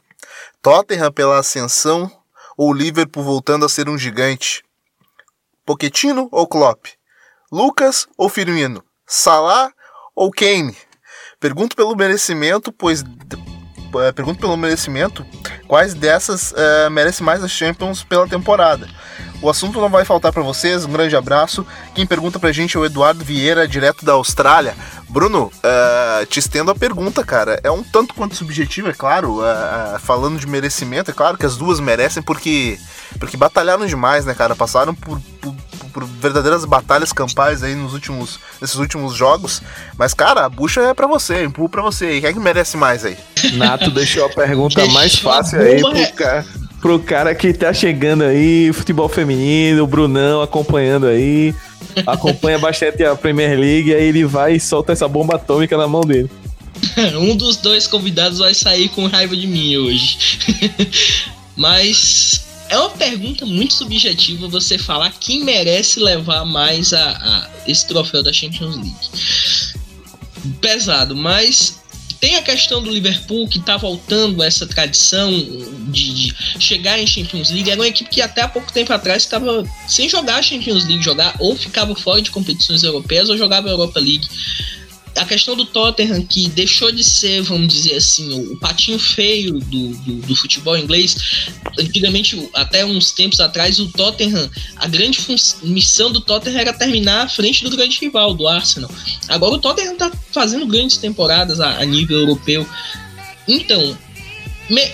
Tottenham 0.62 1.10
pela 1.14 1.40
ascensão 1.40 2.12
ou 2.58 2.74
Liverpool 2.74 3.24
voltando 3.24 3.66
a 3.66 3.70
ser 3.70 3.88
um 3.88 3.98
gigante? 3.98 4.62
Pochettino 5.66 6.28
ou 6.30 6.46
Klopp? 6.46 6.88
Lucas 7.50 8.06
ou 8.18 8.28
Firmino? 8.28 8.84
Salah 9.08 9.72
ou 10.14 10.30
Kane? 10.30 10.76
Pergunto 11.40 11.74
pelo 11.74 11.96
merecimento, 11.96 12.70
pois 12.70 13.02
eh, 13.02 14.12
pergunto 14.12 14.42
pelo 14.42 14.58
merecimento, 14.58 15.26
quais 15.70 15.94
dessas 15.94 16.54
eh, 16.54 16.90
merece 16.90 17.24
mais 17.24 17.42
a 17.42 17.48
Champions 17.48 18.04
pela 18.04 18.28
temporada? 18.28 18.90
O 19.42 19.50
assunto 19.50 19.82
não 19.82 19.90
vai 19.90 20.06
faltar 20.06 20.32
para 20.32 20.44
vocês. 20.44 20.86
Um 20.86 20.92
grande 20.92 21.16
abraço. 21.16 21.66
Quem 21.96 22.06
pergunta 22.06 22.40
pra 22.40 22.52
gente 22.52 22.78
é 22.78 22.80
o 22.80 22.86
Eduardo 22.86 23.24
Vieira, 23.26 23.68
direto 23.68 24.06
da 24.06 24.14
Austrália. 24.14 24.76
Bruno, 25.10 25.52
eh, 25.64 26.26
te 26.30 26.40
estendo 26.40 26.72
a 26.72 26.76
pergunta, 26.76 27.24
cara. 27.24 27.60
É 27.64 27.72
um 27.72 27.84
tanto 27.84 28.14
quanto 28.14 28.36
subjetivo, 28.36 28.90
é 28.90 28.94
claro. 28.94 29.40
eh, 29.44 30.00
falando 30.00 30.40
de 30.40 30.48
merecimento, 30.48 31.12
é 31.12 31.14
claro 31.14 31.38
que 31.38 31.46
as 31.46 31.58
duas 31.58 31.80
merecem 31.80 32.22
porque 32.22 32.78
porque 33.20 33.38
batalharam 33.38 33.86
demais, 33.86 34.26
né, 34.26 34.34
cara? 34.34 34.56
Passaram 34.56 34.96
por, 34.96 35.20
por, 35.42 35.56
por 35.92 36.06
verdadeiras 36.06 36.64
batalhas 36.66 37.12
campais 37.12 37.64
aí 37.64 37.76
nos 37.76 37.94
últimos, 37.94 38.40
nesses 38.62 38.78
últimos 38.78 39.14
jogos. 39.14 39.62
Mas, 39.98 40.14
cara, 40.14 40.46
a 40.46 40.50
bucha 40.50 40.82
é 40.82 40.94
pra 40.94 41.08
você, 41.08 41.44
empurro 41.44 41.70
pra 41.70 41.82
você. 41.82 42.14
E 42.14 42.22
quem 42.22 42.30
é 42.30 42.34
que 42.34 42.40
merece 42.40 42.78
mais 42.78 43.04
aí? 43.04 43.18
Nato 43.54 43.92
deixou 43.92 44.26
a 44.26 44.30
pergunta 44.30 44.76
Deixou 44.76 44.94
mais 44.94 45.16
fácil 45.16 45.60
aí 45.60 45.76
é. 45.76 45.80
pro 45.80 46.14
cara, 46.14 46.46
pro 46.82 47.00
cara 47.00 47.36
que 47.36 47.54
tá 47.54 47.72
chegando 47.72 48.24
aí, 48.24 48.74
futebol 48.74 49.08
feminino, 49.08 49.84
o 49.84 49.88
Brunão 49.88 50.42
acompanhando 50.42 51.06
aí, 51.06 51.54
acompanha 52.06 52.58
bastante 52.60 53.04
a 53.04 53.16
Premier 53.16 53.58
League, 53.58 53.94
aí 53.94 54.06
ele 54.06 54.26
vai 54.26 54.56
e 54.56 54.60
solta 54.60 54.92
essa 54.92 55.08
bomba 55.08 55.36
atômica 55.36 55.78
na 55.78 55.88
mão 55.88 56.02
dele. 56.02 56.30
Um 57.16 57.36
dos 57.36 57.58
dois 57.58 57.86
convidados 57.86 58.40
vai 58.40 58.54
sair 58.54 58.90
com 58.90 59.06
raiva 59.06 59.36
de 59.36 59.46
mim 59.46 59.78
hoje. 59.78 60.18
Mas 61.56 62.44
é 62.70 62.78
uma 62.78 62.90
pergunta 62.90 63.46
muito 63.46 63.74
subjetiva 63.74 64.48
você 64.48 64.78
falar 64.78 65.14
quem 65.20 65.44
merece 65.44 66.00
levar 66.00 66.46
mais 66.46 66.94
a, 66.94 67.12
a 67.12 67.50
esse 67.68 67.86
troféu 67.88 68.24
da 68.24 68.34
Champions 68.34 68.76
League. 68.78 68.96
Pesado, 70.60 71.16
mas 71.16 71.81
tem 72.22 72.36
a 72.36 72.42
questão 72.44 72.84
do 72.84 72.92
Liverpool 72.92 73.48
que 73.48 73.60
tá 73.60 73.78
voltando 73.78 74.44
essa 74.44 74.68
tradição 74.68 75.32
de, 75.90 76.14
de 76.14 76.36
chegar 76.60 77.00
em 77.00 77.08
Champions 77.08 77.50
League. 77.50 77.70
Era 77.70 77.82
uma 77.82 77.88
equipe 77.88 78.12
que 78.12 78.22
até 78.22 78.44
há 78.44 78.48
pouco 78.48 78.72
tempo 78.72 78.94
atrás 78.94 79.24
estava 79.24 79.66
sem 79.88 80.08
jogar 80.08 80.44
Champions 80.44 80.86
League, 80.86 81.04
jogar 81.04 81.36
ou 81.40 81.56
ficava 81.56 81.96
fora 81.96 82.22
de 82.22 82.30
competições 82.30 82.84
europeias 82.84 83.28
ou 83.28 83.38
jogava 83.38 83.70
Europa 83.70 84.00
League 84.00 84.28
a 85.16 85.26
questão 85.26 85.56
do 85.56 85.66
Tottenham, 85.66 86.26
que 86.26 86.48
deixou 86.50 86.92
de 86.92 87.04
ser, 87.04 87.42
vamos 87.42 87.74
dizer 87.74 87.96
assim, 87.96 88.34
o, 88.34 88.58
patinho 88.58 88.98
feio 88.98 89.60
do, 89.60 89.90
do, 89.90 90.16
do 90.28 90.36
futebol 90.36 90.78
inglês. 90.78 91.50
Antigamente, 91.78 92.50
até 92.54 92.86
uns 92.86 93.12
tempos 93.12 93.40
atrás, 93.40 93.80
o 93.80 93.88
Tottenham, 93.90 94.50
a 94.78 94.88
grande 94.88 95.20
missão 95.64 96.12
do 96.12 96.22
Tottenham 96.22 96.60
era 96.60 96.74
terminar 96.74 97.26
à 97.26 97.30
frente 97.30 97.64
do 97.64 97.76
grande 97.76 97.98
rival, 98.00 98.34
do 98.34 98.48
Arsenal. 98.48 98.90
Agora 99.28 99.56
o 99.56 99.60
Tottenham 99.60 99.96
tá 99.98 100.12
fazendo 100.32 100.66
grandes 100.66 100.98
temporadas 100.98 101.60
a, 101.60 101.80
a 101.80 101.86
nível 101.86 102.20
europeu. 102.20 102.66
Então, 103.48 103.98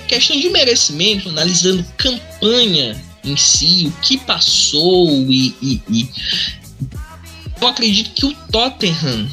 questão 0.08 0.40
de 0.40 0.50
merecimento, 0.50 1.30
analisando 1.30 1.86
campanha 1.98 3.00
em 3.24 3.36
si, 3.38 3.88
o 3.88 4.02
que 4.02 4.18
passou 4.18 5.10
e- 5.30 5.54
e- 5.62 5.82
e 5.90 6.10
eu 7.60 7.68
acredito 7.68 8.12
que 8.12 8.26
o 8.26 8.34
Tottenham 8.52 9.28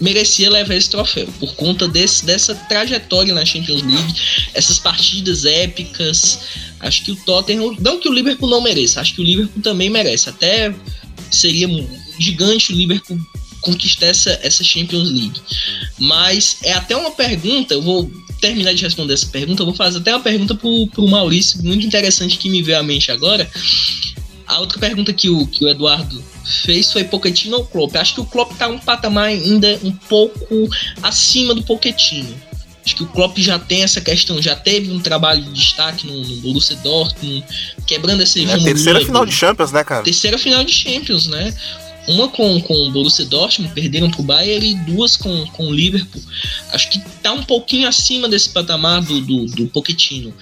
merecia 0.00 0.50
levar 0.50 0.74
esse 0.74 0.90
troféu 0.90 1.26
por 1.38 1.54
conta 1.54 1.88
desse, 1.88 2.24
dessa 2.24 2.54
trajetória 2.54 3.34
na 3.34 3.44
Champions 3.44 3.82
League, 3.82 4.14
essas 4.54 4.78
partidas 4.78 5.44
épicas. 5.44 6.40
Acho 6.80 7.04
que 7.04 7.12
o 7.12 7.16
Tottenham, 7.16 7.76
não 7.80 7.98
que 7.98 8.08
o 8.08 8.12
Liverpool 8.12 8.48
não 8.48 8.60
mereça, 8.60 9.00
acho 9.00 9.14
que 9.14 9.20
o 9.20 9.24
Liverpool 9.24 9.62
também 9.62 9.90
merece. 9.90 10.28
Até 10.28 10.74
seria 11.30 11.68
gigante 12.18 12.72
o 12.72 12.76
Liverpool 12.76 13.18
conquistar 13.60 14.06
essa, 14.06 14.38
essa 14.42 14.62
Champions 14.62 15.10
League. 15.10 15.40
Mas 15.98 16.58
é 16.62 16.72
até 16.72 16.96
uma 16.96 17.10
pergunta, 17.10 17.74
eu 17.74 17.82
vou 17.82 18.10
terminar 18.40 18.72
de 18.72 18.84
responder 18.84 19.14
essa 19.14 19.26
pergunta, 19.26 19.62
eu 19.62 19.66
vou 19.66 19.74
fazer 19.74 19.98
até 19.98 20.14
uma 20.14 20.22
pergunta 20.22 20.54
pro, 20.54 20.86
pro 20.88 21.08
Maurício, 21.08 21.62
muito 21.64 21.84
interessante 21.84 22.38
que 22.38 22.48
me 22.48 22.62
veio 22.62 22.78
à 22.78 22.82
mente 22.82 23.10
agora. 23.10 23.50
A 24.48 24.58
outra 24.60 24.78
pergunta 24.78 25.12
que 25.12 25.28
o, 25.28 25.46
que 25.46 25.64
o 25.64 25.68
Eduardo 25.68 26.24
fez 26.64 26.90
foi 26.90 27.04
Pochettino 27.04 27.58
ou 27.58 27.66
Klopp. 27.66 27.94
Acho 27.96 28.14
que 28.14 28.20
o 28.20 28.24
Klopp 28.24 28.52
tá 28.56 28.66
um 28.68 28.78
patamar 28.78 29.26
ainda 29.26 29.78
um 29.84 29.92
pouco 29.92 30.68
acima 31.02 31.54
do 31.54 31.62
Pochettino. 31.62 32.34
Acho 32.84 32.96
que 32.96 33.02
o 33.02 33.06
Klopp 33.08 33.36
já 33.36 33.58
tem 33.58 33.82
essa 33.82 34.00
questão, 34.00 34.40
já 34.40 34.56
teve 34.56 34.90
um 34.90 34.98
trabalho 34.98 35.42
de 35.42 35.52
destaque 35.52 36.06
no, 36.06 36.24
no 36.24 36.36
Borussia 36.36 36.74
Dortmund, 36.76 37.44
quebrando 37.86 38.22
essa 38.22 38.38
É 38.38 38.42
hegemonia 38.42 38.64
terceira 38.64 39.00
do- 39.00 39.04
final 39.06 39.26
de 39.26 39.32
Champions, 39.32 39.72
né, 39.72 39.84
cara? 39.84 40.02
terceira 40.02 40.38
final 40.38 40.64
de 40.64 40.72
Champions, 40.72 41.26
né? 41.26 41.54
Uma 42.06 42.28
com, 42.28 42.58
com 42.62 42.72
o 42.72 42.90
Borussia 42.90 43.26
Dortmund, 43.26 43.74
perderam 43.74 44.10
pro 44.10 44.22
Bayern, 44.22 44.66
e 44.70 44.74
duas 44.90 45.14
com, 45.18 45.44
com 45.48 45.66
o 45.68 45.74
Liverpool. 45.74 46.22
Acho 46.72 46.88
que 46.88 46.98
tá 47.22 47.32
um 47.32 47.42
pouquinho 47.42 47.86
acima 47.86 48.26
desse 48.26 48.48
patamar 48.48 49.02
do, 49.02 49.20
do, 49.20 49.44
do 49.44 49.66
Pochettino. 49.66 50.32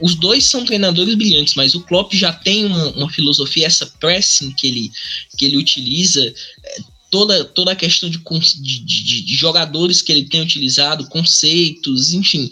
Os 0.00 0.14
dois 0.14 0.44
são 0.44 0.64
treinadores 0.64 1.14
brilhantes, 1.14 1.54
mas 1.54 1.74
o 1.74 1.80
Klopp 1.82 2.12
já 2.14 2.32
tem 2.32 2.64
uma, 2.66 2.90
uma 2.92 3.10
filosofia, 3.10 3.66
essa 3.66 3.86
pressing 3.98 4.52
que 4.52 4.66
ele, 4.66 4.92
que 5.36 5.44
ele 5.44 5.56
utiliza, 5.56 6.22
é, 6.64 6.78
toda, 7.10 7.44
toda 7.44 7.72
a 7.72 7.76
questão 7.76 8.08
de, 8.08 8.18
de, 8.18 8.80
de- 8.80 9.22
de 9.22 9.34
jogadores 9.34 10.00
que 10.02 10.12
ele 10.12 10.24
tem 10.26 10.40
utilizado, 10.40 11.08
conceitos, 11.08 12.12
enfim. 12.12 12.50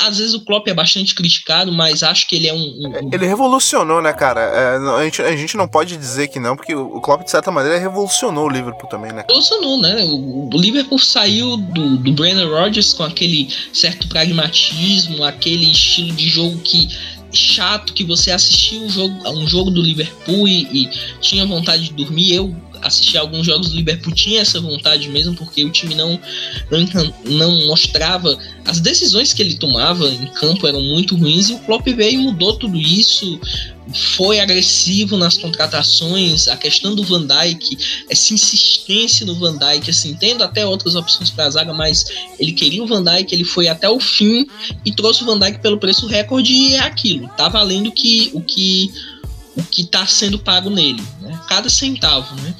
Às 0.00 0.18
vezes 0.18 0.34
o 0.34 0.40
Klopp 0.44 0.68
é 0.68 0.74
bastante 0.74 1.14
criticado, 1.14 1.72
mas 1.72 2.02
acho 2.02 2.28
que 2.28 2.36
ele 2.36 2.46
é 2.46 2.54
um- 2.54 2.58
um, 2.58 3.10
Ele 3.12 3.26
revolucionou, 3.26 4.00
né, 4.00 4.12
cara? 4.12 4.40
É, 4.40 4.76
a, 5.00 5.04
gente, 5.04 5.22
a 5.22 5.36
gente 5.36 5.56
não 5.56 5.66
pode 5.66 5.96
dizer 5.96 6.28
que 6.28 6.38
não, 6.38 6.56
porque 6.56 6.74
o 6.74 7.00
Klopp, 7.00 7.24
de 7.24 7.30
certa 7.30 7.50
maneira, 7.50 7.78
revolucionou 7.78 8.46
o 8.46 8.48
Liverpool 8.48 8.88
também, 8.88 9.12
né? 9.12 9.24
Revolucionou, 9.28 9.80
né? 9.80 10.04
O, 10.04 10.48
o 10.54 10.58
Liverpool 10.60 10.98
saiu 10.98 11.56
do, 11.56 11.96
do 11.96 12.12
Brendan 12.12 12.48
Rodgers 12.48 12.92
com 12.92 13.02
aquele 13.02 13.48
certo 13.72 14.06
pragmatismo, 14.08 15.24
aquele 15.24 15.70
estilo 15.70 16.12
de 16.12 16.28
jogo 16.28 16.58
que 16.60 16.88
chato 17.30 17.92
que 17.92 18.04
você 18.04 18.30
assistia 18.30 18.80
um 18.80 18.88
jogo, 18.88 19.14
um 19.30 19.46
jogo 19.46 19.70
do 19.70 19.82
Liverpool 19.82 20.48
e, 20.48 20.62
e 20.72 20.90
tinha 21.20 21.44
vontade 21.44 21.84
de 21.84 21.92
dormir. 21.92 22.32
Eu 22.34 22.54
assisti 22.82 23.16
a 23.16 23.20
alguns 23.20 23.46
jogos 23.46 23.70
do 23.70 23.76
Liverpool, 23.76 24.12
tinha 24.12 24.40
essa 24.40 24.60
vontade 24.60 25.08
mesmo, 25.08 25.34
porque 25.34 25.64
o 25.64 25.70
time 25.70 25.94
não, 25.94 26.20
não, 26.70 27.14
não 27.24 27.66
mostrava. 27.66 28.38
As 28.64 28.80
decisões 28.80 29.32
que 29.32 29.42
ele 29.42 29.54
tomava 29.54 30.08
em 30.08 30.26
campo 30.26 30.66
eram 30.66 30.80
muito 30.82 31.16
ruins 31.16 31.48
e 31.48 31.54
o 31.54 31.58
Klopp 31.60 31.86
veio 31.86 32.20
e 32.20 32.24
mudou 32.24 32.54
tudo 32.56 32.78
isso. 32.78 33.40
Foi 34.16 34.38
agressivo 34.38 35.16
nas 35.16 35.38
contratações, 35.38 36.46
a 36.46 36.56
questão 36.56 36.94
do 36.94 37.02
Van 37.02 37.26
Dijk, 37.26 38.04
essa 38.10 38.34
insistência 38.34 39.24
no 39.24 39.34
Van 39.34 39.56
Dijk, 39.56 39.88
assim, 39.88 40.14
tendo 40.14 40.44
até 40.44 40.66
outras 40.66 40.94
opções 40.94 41.30
para 41.30 41.46
a 41.46 41.50
zaga, 41.50 41.72
mas 41.72 42.04
ele 42.38 42.52
queria 42.52 42.84
o 42.84 42.86
Van 42.86 43.02
Dijk, 43.02 43.32
ele 43.32 43.44
foi 43.44 43.66
até 43.66 43.88
o 43.88 43.98
fim 43.98 44.46
e 44.84 44.92
trouxe 44.92 45.22
o 45.22 45.26
Van 45.26 45.38
Dijk 45.38 45.60
pelo 45.60 45.78
preço 45.78 46.06
recorde 46.06 46.52
e 46.52 46.74
é 46.74 46.80
aquilo, 46.80 47.28
tá 47.28 47.48
valendo 47.48 47.90
que, 47.90 48.30
o 48.34 48.42
que 48.42 48.90
o 49.58 49.62
que 49.64 49.84
tá 49.84 50.06
sendo 50.06 50.38
pago 50.38 50.70
nele, 50.70 51.02
né? 51.20 51.38
Cada 51.48 51.68
centavo, 51.68 52.34
né? 52.36 52.54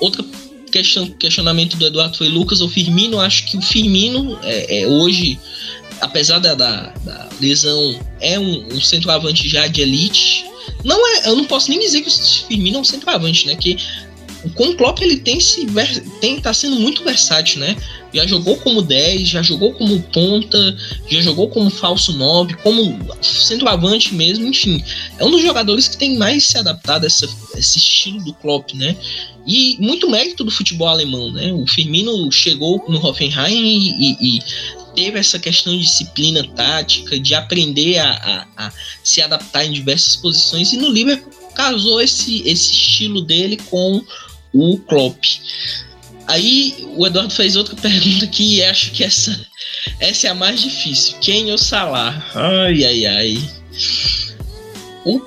Outra 0.00 0.24
questão, 0.70 1.08
questionamento 1.10 1.76
do 1.76 1.86
Eduardo 1.86 2.16
foi 2.16 2.28
Lucas 2.28 2.60
ou 2.60 2.68
Firmino, 2.68 3.20
acho 3.20 3.44
que 3.46 3.56
o 3.56 3.62
Firmino 3.62 4.38
é, 4.42 4.82
é 4.82 4.86
hoje 4.86 5.38
apesar 6.00 6.38
da, 6.38 6.54
da, 6.54 6.92
da 7.04 7.28
lesão, 7.40 7.98
é 8.20 8.38
um, 8.38 8.66
um 8.74 8.80
centroavante 8.80 9.48
já 9.48 9.66
de 9.66 9.80
elite. 9.80 10.44
não 10.84 11.06
é, 11.06 11.28
eu 11.28 11.36
não 11.36 11.44
posso 11.44 11.70
nem 11.70 11.78
dizer 11.78 12.02
que 12.02 12.08
o 12.08 12.46
Firmino 12.46 12.78
é 12.78 12.80
um 12.80 12.84
centroavante, 12.84 13.46
né? 13.46 13.56
Que 13.56 13.76
com 14.50 14.70
o 14.70 14.76
Klopp 14.76 15.00
ele 15.00 15.18
tem 15.18 15.40
se 15.40 15.66
tem 16.20 16.40
tá 16.40 16.52
sendo 16.52 16.76
muito 16.76 17.02
versátil, 17.02 17.60
né? 17.60 17.76
Já 18.12 18.26
jogou 18.26 18.56
como 18.58 18.82
10, 18.82 19.28
já 19.28 19.42
jogou 19.42 19.72
como 19.74 20.00
ponta, 20.02 20.76
já 21.10 21.20
jogou 21.20 21.48
como 21.48 21.70
falso 21.70 22.12
9, 22.12 22.54
como 22.58 22.96
centroavante 23.22 24.14
mesmo, 24.14 24.46
enfim. 24.46 24.82
É 25.18 25.24
um 25.24 25.30
dos 25.30 25.42
jogadores 25.42 25.88
que 25.88 25.96
tem 25.96 26.16
mais 26.16 26.46
se 26.46 26.56
adaptado 26.56 27.04
a, 27.04 27.06
essa, 27.06 27.28
esse 27.56 27.78
estilo 27.78 28.22
do 28.22 28.34
Klopp, 28.34 28.74
né? 28.74 28.96
E 29.46 29.76
muito 29.80 30.08
mérito 30.08 30.44
do 30.44 30.50
futebol 30.50 30.88
alemão, 30.88 31.32
né? 31.32 31.52
O 31.52 31.66
Firmino 31.66 32.30
chegou 32.30 32.84
no 32.88 33.04
Hoffenheim 33.04 33.54
e, 33.54 34.12
e, 34.12 34.36
e 34.36 34.42
teve 34.94 35.18
essa 35.18 35.38
questão 35.38 35.72
de 35.72 35.80
disciplina 35.80 36.46
tática, 36.54 37.18
de 37.18 37.34
aprender 37.34 37.98
a, 37.98 38.10
a, 38.56 38.66
a, 38.66 38.72
se 39.02 39.20
adaptar 39.20 39.64
em 39.64 39.72
diversas 39.72 40.16
posições, 40.16 40.72
e 40.72 40.76
no 40.76 40.90
Liverpool 40.90 41.32
casou 41.54 42.00
esse, 42.00 42.42
esse 42.48 42.72
estilo 42.72 43.22
dele 43.22 43.56
com 43.70 44.02
o 44.54 44.78
Klopp. 44.78 45.24
Aí 46.26 46.88
o 46.96 47.06
Eduardo 47.06 47.34
fez 47.34 47.56
outra 47.56 47.74
pergunta 47.76 48.26
que 48.28 48.62
acho 48.62 48.92
que 48.92 49.04
essa, 49.04 49.38
essa 50.00 50.28
é 50.28 50.30
a 50.30 50.34
mais 50.34 50.62
difícil. 50.62 51.16
Quem 51.20 51.50
ou 51.50 51.58
Salah? 51.58 52.24
Ai, 52.34 52.84
ai, 52.84 53.06
ai. 53.06 53.50
O, 55.04 55.20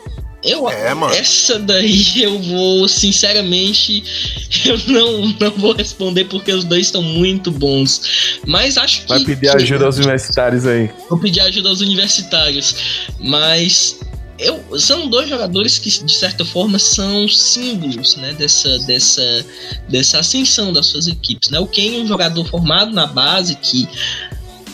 eu, 0.43 0.69
é, 0.69 0.93
essa 1.17 1.59
daí 1.59 2.21
eu 2.21 2.39
vou, 2.39 2.87
sinceramente, 2.87 4.03
eu 4.65 4.77
não, 4.87 5.35
não 5.39 5.51
vou 5.51 5.73
responder 5.73 6.25
porque 6.25 6.51
os 6.51 6.63
dois 6.63 6.87
estão 6.87 7.01
muito 7.03 7.51
bons. 7.51 8.39
Mas 8.45 8.77
acho 8.77 9.01
que. 9.01 9.07
Vai 9.09 9.19
pedir 9.23 9.49
ajuda 9.49 9.85
aos 9.85 9.97
universitários 9.97 10.65
aí. 10.65 10.89
Vou 11.09 11.19
pedir 11.19 11.41
ajuda 11.41 11.69
aos 11.69 11.81
universitários. 11.81 12.75
Mas 13.19 13.99
eu, 14.39 14.79
são 14.79 15.09
dois 15.09 15.27
jogadores 15.27 15.79
que, 15.79 15.89
de 15.89 16.13
certa 16.13 16.45
forma, 16.45 16.77
são 16.77 17.27
símbolos 17.27 18.15
né, 18.17 18.33
dessa, 18.33 18.77
dessa, 18.79 19.45
dessa 19.89 20.19
ascensão 20.19 20.71
das 20.71 20.85
suas 20.87 21.07
equipes. 21.07 21.49
Né? 21.49 21.59
O 21.59 21.67
Kane 21.67 21.97
é 21.97 22.01
um 22.01 22.07
jogador 22.07 22.45
formado 22.45 22.93
na 22.93 23.07
base 23.07 23.55
que 23.55 23.87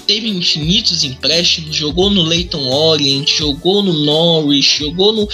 teve 0.06 0.30
infinitos 0.30 1.04
empréstimos, 1.04 1.76
jogou 1.76 2.10
no 2.10 2.24
Leighton 2.24 2.68
Orient, 2.68 3.30
jogou 3.38 3.82
no 3.82 3.94
Norwich, 3.94 4.80
jogou 4.80 5.14
no. 5.14 5.30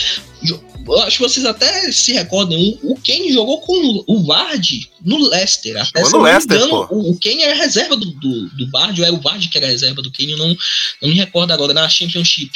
Eu 0.90 1.04
acho 1.04 1.18
que 1.18 1.24
vocês 1.24 1.46
até 1.46 1.92
se 1.92 2.12
recordam, 2.14 2.58
o 2.84 2.96
Kane 2.96 3.32
jogou 3.32 3.62
com 3.62 4.04
o 4.08 4.24
Vardy 4.26 4.90
no 5.06 5.18
Leicester. 5.30 5.80
Até 5.80 6.02
no 6.02 6.22
Leicester, 6.22 6.58
engano, 6.58 6.88
o, 6.90 7.12
o 7.12 7.20
Kane 7.20 7.44
era 7.44 7.56
reserva 7.56 7.96
do, 7.96 8.06
do, 8.12 8.50
do 8.50 8.70
Vardy, 8.72 9.02
ou 9.02 9.08
era 9.08 9.16
o 9.16 9.22
Vardy 9.22 9.50
que 9.50 9.58
era 9.58 9.68
reserva 9.68 10.02
do 10.02 10.12
Kane, 10.12 10.32
eu 10.32 10.38
não, 10.38 10.58
não 11.02 11.10
me 11.10 11.16
recordo 11.16 11.52
agora, 11.52 11.74
na 11.74 11.88
Championship. 11.88 12.52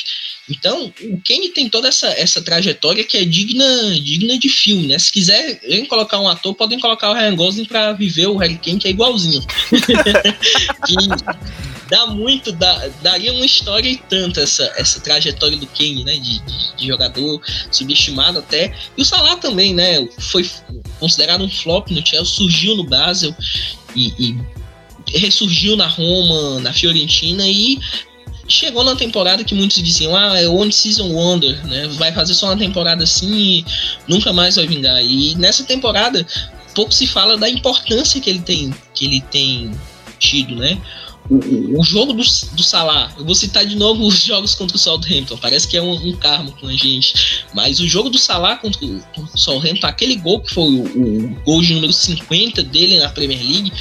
Então, 0.50 0.92
o 1.02 1.22
Kane 1.26 1.50
tem 1.50 1.70
toda 1.70 1.88
essa, 1.88 2.08
essa 2.08 2.42
trajetória 2.42 3.04
que 3.04 3.18
é 3.18 3.24
digna, 3.24 4.00
digna 4.00 4.38
de 4.38 4.50
filme, 4.50 4.88
né? 4.88 5.00
Se 5.00 5.12
quiserem 5.12 5.86
colocar 5.86 6.20
um 6.20 6.28
ator, 6.28 6.54
podem 6.54 6.80
colocar 6.80 7.12
o 7.12 7.14
Ryan 7.14 7.36
Gosling 7.36 7.66
para 7.66 7.94
viver 7.94 8.28
o 8.28 8.36
Harry 8.38 8.58
Kane, 8.58 8.80
que 8.80 8.88
é 8.88 8.92
igualzinho. 8.92 9.42
que 10.86 11.73
dá 11.94 12.08
muito, 12.08 12.52
dá, 12.52 12.90
daria 13.04 13.32
uma 13.32 13.46
história 13.46 13.88
e 13.88 13.98
tanto 13.98 14.40
essa, 14.40 14.64
essa 14.76 15.00
trajetória 15.00 15.56
do 15.56 15.68
Kane, 15.68 16.04
né? 16.04 16.14
De, 16.16 16.40
de, 16.40 16.76
de, 16.76 16.88
jogador 16.88 17.40
subestimado 17.70 18.40
até. 18.40 18.74
E 18.98 19.02
o 19.04 19.06
Salah 19.06 19.36
também, 19.36 19.76
né? 19.76 20.04
Foi 20.18 20.50
considerado 21.00 21.44
um 21.44 21.50
flop 21.50 21.92
no 21.92 22.04
Chelsea, 22.04 22.34
surgiu 22.34 22.76
no 22.76 22.84
Basel 22.84 23.36
e, 23.96 24.12
e 24.18 25.20
ressurgiu 25.20 25.76
na 25.76 25.86
Roma, 25.86 26.60
na 26.62 26.74
Fiorentina 26.74 27.48
e 27.48 27.80
chegou 28.48 28.84
na 28.84 28.96
temporada 28.96 29.44
que 29.44 29.54
muitos 29.54 29.78
diziam, 29.78 30.16
ah, 30.16 30.42
é 30.42 30.48
One 30.48 30.74
Season 30.74 31.10
Wonder, 31.10 31.64
né? 31.68 31.88
Vai 31.90 32.12
fazer 32.12 32.34
só 32.34 32.48
uma 32.48 32.58
temporada 32.58 33.04
assim 33.04 33.32
e 33.32 33.66
nunca 34.08 34.34
mais 34.34 34.56
vai 34.56 34.66
vingar. 34.66 35.00
E 35.06 35.36
nessa 35.36 35.64
temporada 35.64 36.26
pouco 36.74 36.92
se 36.92 37.06
fala 37.06 37.38
da 37.38 37.48
importância 37.48 38.20
que 38.20 38.32
ele 38.32 38.42
tem, 38.42 38.74
que 38.96 39.06
ele 39.06 39.22
tem 39.22 39.72
tido, 40.18 40.56
né? 40.56 40.82
O, 41.30 41.84
jogo 41.84 42.14
do, 42.14 42.22
do 42.22 42.64
Salah, 42.64 43.14
eu 43.18 43.24
vou 43.24 43.34
citar 43.34 43.66
de 43.66 43.76
novo 43.76 44.06
os 44.06 44.22
jogos 44.24 44.56
contra 44.56 44.76
o 44.76 44.80
Southampton, 44.80 45.38
parece 45.38 45.68
que 45.68 45.78
é 45.78 45.82
um, 45.82 45.94
um 45.94 46.14
com 46.18 46.68
a 46.68 46.74
gente, 46.74 47.46
mas 47.54 47.80
o 47.80 47.88
jogo 47.88 48.10
do 48.10 48.18
Salah 48.18 48.58
contra 48.58 48.86
o, 48.86 49.02
o 49.18 49.38
Southampton, 49.38 49.88
aquele 49.88 50.18
gol 50.18 50.42
que 50.42 50.54
foi 50.54 50.66
o, 50.66 50.84
o, 50.84 51.36
gol 51.46 51.62
de 51.62 51.74
número 51.74 51.94
50 51.94 52.64
dele 52.64 53.00
na 53.00 53.10
Premier 53.10 53.40
League, 53.40 53.72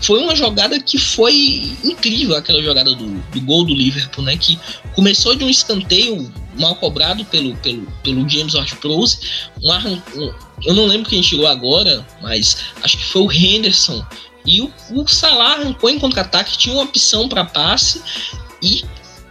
foi 0.00 0.20
uma 0.20 0.34
jogada 0.34 0.80
que 0.80 0.98
foi 0.98 1.76
incrível, 1.84 2.34
aquela 2.34 2.62
jogada 2.62 2.94
do, 2.94 3.06
do 3.06 3.40
gol 3.42 3.64
do 3.64 3.74
Liverpool, 3.74 4.24
né, 4.24 4.36
que 4.36 4.58
começou 4.94 5.34
de 5.34 5.44
um 5.44 5.50
escanteio 5.50 6.32
mal 6.58 6.74
cobrado 6.76 7.22
pelo, 7.26 7.54
pelo, 7.56 7.86
pelo 8.02 8.26
James 8.26 8.54
Ward-Prowse, 8.54 9.18
um, 9.62 10.20
um, 10.20 10.34
eu 10.64 10.74
não 10.74 10.86
lembro 10.86 11.10
quem 11.10 11.22
chegou 11.22 11.46
agora, 11.46 12.06
mas 12.22 12.56
acho 12.82 12.96
que 12.96 13.04
foi 13.04 13.22
o 13.22 13.30
Henderson, 13.32 14.02
e 14.46 14.62
o, 14.62 14.72
o 14.90 15.06
Salah 15.08 15.54
arrancou 15.54 15.90
em 15.90 15.98
contra-ataque, 15.98 16.56
tinha 16.56 16.74
uma 16.74 16.84
opção 16.84 17.28
para 17.28 17.44
passe 17.44 18.00
e 18.62 18.84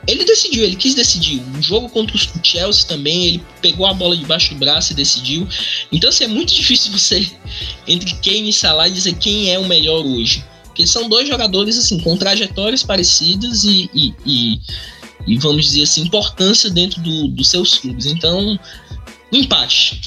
ele 0.07 0.23
decidiu, 0.23 0.63
ele 0.63 0.75
quis 0.75 0.93
decidir. 0.93 1.41
O 1.57 1.61
jogo 1.61 1.89
contra 1.89 2.15
o 2.15 2.19
Chelsea 2.43 2.87
também, 2.87 3.25
ele 3.25 3.43
pegou 3.61 3.87
a 3.87 3.93
bola 3.93 4.15
debaixo 4.15 4.53
do 4.53 4.59
braço 4.59 4.91
e 4.91 4.95
decidiu. 4.95 5.47
Então, 5.91 6.09
assim, 6.09 6.25
é 6.25 6.27
muito 6.27 6.53
difícil 6.53 6.91
você, 6.91 7.27
entre 7.87 8.13
Kane 8.15 8.49
e 8.49 8.53
Salah, 8.53 8.87
dizer 8.87 9.15
quem 9.15 9.51
é 9.51 9.57
o 9.57 9.65
melhor 9.65 10.05
hoje. 10.05 10.45
Porque 10.65 10.85
são 10.85 11.09
dois 11.09 11.27
jogadores, 11.27 11.77
assim, 11.77 11.99
com 11.99 12.17
trajetórias 12.17 12.83
parecidas 12.83 13.63
e, 13.63 13.89
e, 13.93 14.13
e, 14.25 14.61
e 15.25 15.37
vamos 15.39 15.65
dizer 15.65 15.83
assim, 15.83 16.01
importância 16.01 16.69
dentro 16.69 17.01
do, 17.01 17.29
dos 17.29 17.49
seus 17.49 17.79
clubes. 17.79 18.05
Então, 18.05 18.59
um 19.31 19.37
empate. 19.37 20.01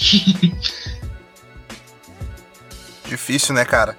Difícil, 3.08 3.54
né, 3.54 3.64
cara? 3.64 3.96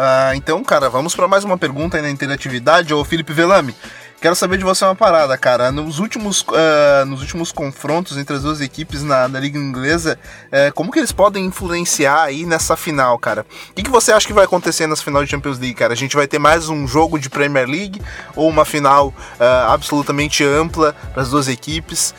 Ah, 0.00 0.30
então, 0.36 0.62
cara, 0.62 0.88
vamos 0.88 1.12
para 1.16 1.26
mais 1.26 1.42
uma 1.42 1.58
pergunta 1.58 1.96
aí 1.96 2.02
na 2.04 2.08
interatividade. 2.08 2.94
Ô, 2.94 3.04
Felipe 3.04 3.32
Velame, 3.32 3.74
quero 4.20 4.36
saber 4.36 4.56
de 4.56 4.62
você 4.62 4.84
uma 4.84 4.94
parada, 4.94 5.36
cara. 5.36 5.72
Nos 5.72 5.98
últimos, 5.98 6.42
uh, 6.42 7.04
nos 7.04 7.20
últimos 7.20 7.50
confrontos 7.50 8.16
entre 8.16 8.36
as 8.36 8.42
duas 8.42 8.60
equipes 8.60 9.02
na, 9.02 9.26
na 9.26 9.40
Liga 9.40 9.58
Inglesa, 9.58 10.16
uh, 10.52 10.72
como 10.72 10.92
que 10.92 11.00
eles 11.00 11.10
podem 11.10 11.46
influenciar 11.46 12.22
aí 12.22 12.46
nessa 12.46 12.76
final, 12.76 13.18
cara? 13.18 13.44
O 13.70 13.74
que, 13.74 13.82
que 13.82 13.90
você 13.90 14.12
acha 14.12 14.24
que 14.24 14.32
vai 14.32 14.44
acontecer 14.44 14.86
nessa 14.86 15.02
final 15.02 15.24
de 15.24 15.30
Champions 15.32 15.58
League, 15.58 15.74
cara? 15.74 15.94
A 15.94 15.96
gente 15.96 16.14
vai 16.14 16.28
ter 16.28 16.38
mais 16.38 16.68
um 16.68 16.86
jogo 16.86 17.18
de 17.18 17.28
Premier 17.28 17.68
League 17.68 18.00
ou 18.36 18.48
uma 18.48 18.64
final 18.64 19.08
uh, 19.08 19.72
absolutamente 19.72 20.44
ampla 20.44 20.94
para 21.12 21.24
as 21.24 21.30
duas 21.30 21.48
equipes 21.48 22.14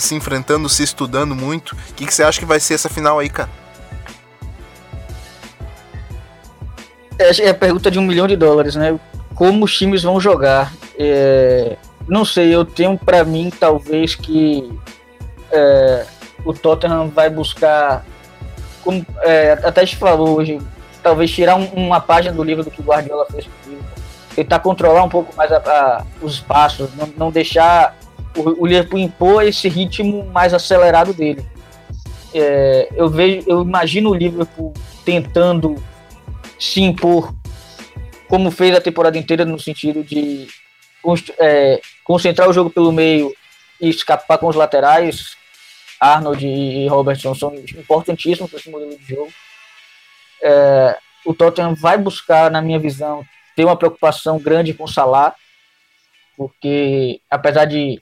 se 0.00 0.16
enfrentando, 0.16 0.68
se 0.68 0.82
estudando 0.82 1.36
muito? 1.36 1.76
O 1.76 1.94
que, 1.94 2.06
que 2.06 2.12
você 2.12 2.24
acha 2.24 2.40
que 2.40 2.44
vai 2.44 2.58
ser 2.58 2.74
essa 2.74 2.88
final 2.88 3.20
aí, 3.20 3.28
cara? 3.28 3.48
É 7.20 7.50
a 7.50 7.54
pergunta 7.54 7.90
de 7.90 7.98
um 7.98 8.02
milhão 8.02 8.26
de 8.26 8.36
dólares, 8.36 8.74
né? 8.74 8.98
Como 9.34 9.64
os 9.64 9.76
times 9.76 10.02
vão 10.02 10.20
jogar? 10.20 10.72
É, 10.98 11.76
não 12.08 12.24
sei, 12.24 12.54
eu 12.54 12.64
tenho 12.64 12.98
para 12.98 13.24
mim 13.24 13.50
talvez 13.50 14.14
que 14.14 14.70
é, 15.52 16.06
o 16.44 16.52
Tottenham 16.52 17.08
vai 17.08 17.30
buscar, 17.30 18.04
como 18.82 19.04
é, 19.22 19.52
até 19.62 19.84
te 19.84 19.96
falou 19.96 20.38
hoje, 20.38 20.58
talvez 21.02 21.30
tirar 21.30 21.56
um, 21.56 21.64
uma 21.74 22.00
página 22.00 22.34
do 22.34 22.42
livro 22.42 22.64
do 22.64 22.70
que 22.70 22.80
o 22.80 22.84
Guardiola 22.84 23.26
fez 23.30 23.46
com 23.46 23.70
o 23.70 23.80
tentar 24.34 24.60
controlar 24.60 25.02
um 25.02 25.08
pouco 25.08 25.34
mais 25.36 25.50
a, 25.52 25.56
a, 25.56 26.04
os 26.22 26.40
passos, 26.40 26.88
não, 26.94 27.08
não 27.16 27.30
deixar 27.30 27.96
o, 28.36 28.62
o, 28.62 28.66
Liverpool 28.66 28.98
impor 28.98 29.44
esse 29.44 29.68
ritmo 29.68 30.24
mais 30.32 30.54
acelerado 30.54 31.12
dele. 31.12 31.44
É, 32.32 32.88
eu 32.94 33.08
vejo, 33.08 33.44
eu 33.46 33.62
imagino 33.62 34.10
o 34.10 34.14
Liverpool 34.14 34.72
tentando 35.04 35.82
se 36.60 36.82
impor 36.82 37.34
como 38.28 38.50
fez 38.50 38.76
a 38.76 38.80
temporada 38.80 39.18
inteira 39.18 39.44
no 39.44 39.58
sentido 39.58 40.04
de 40.04 40.46
é, 41.38 41.80
concentrar 42.04 42.48
o 42.48 42.52
jogo 42.52 42.70
pelo 42.70 42.92
meio 42.92 43.34
e 43.80 43.88
escapar 43.88 44.38
com 44.38 44.46
os 44.46 44.54
laterais. 44.54 45.36
Arnold 45.98 46.46
e 46.46 46.86
Robertson 46.86 47.34
são 47.34 47.54
importantíssimos 47.54 48.50
para 48.50 48.60
esse 48.60 48.70
modelo 48.70 48.96
de 48.96 49.04
jogo. 49.04 49.32
É, 50.42 50.96
o 51.26 51.34
Tottenham 51.34 51.74
vai 51.74 51.98
buscar, 51.98 52.50
na 52.50 52.62
minha 52.62 52.78
visão, 52.78 53.24
ter 53.56 53.64
uma 53.64 53.76
preocupação 53.76 54.38
grande 54.38 54.72
com 54.72 54.84
o 54.84 54.88
Salah, 54.88 55.34
porque 56.36 57.20
apesar 57.28 57.64
de, 57.64 58.00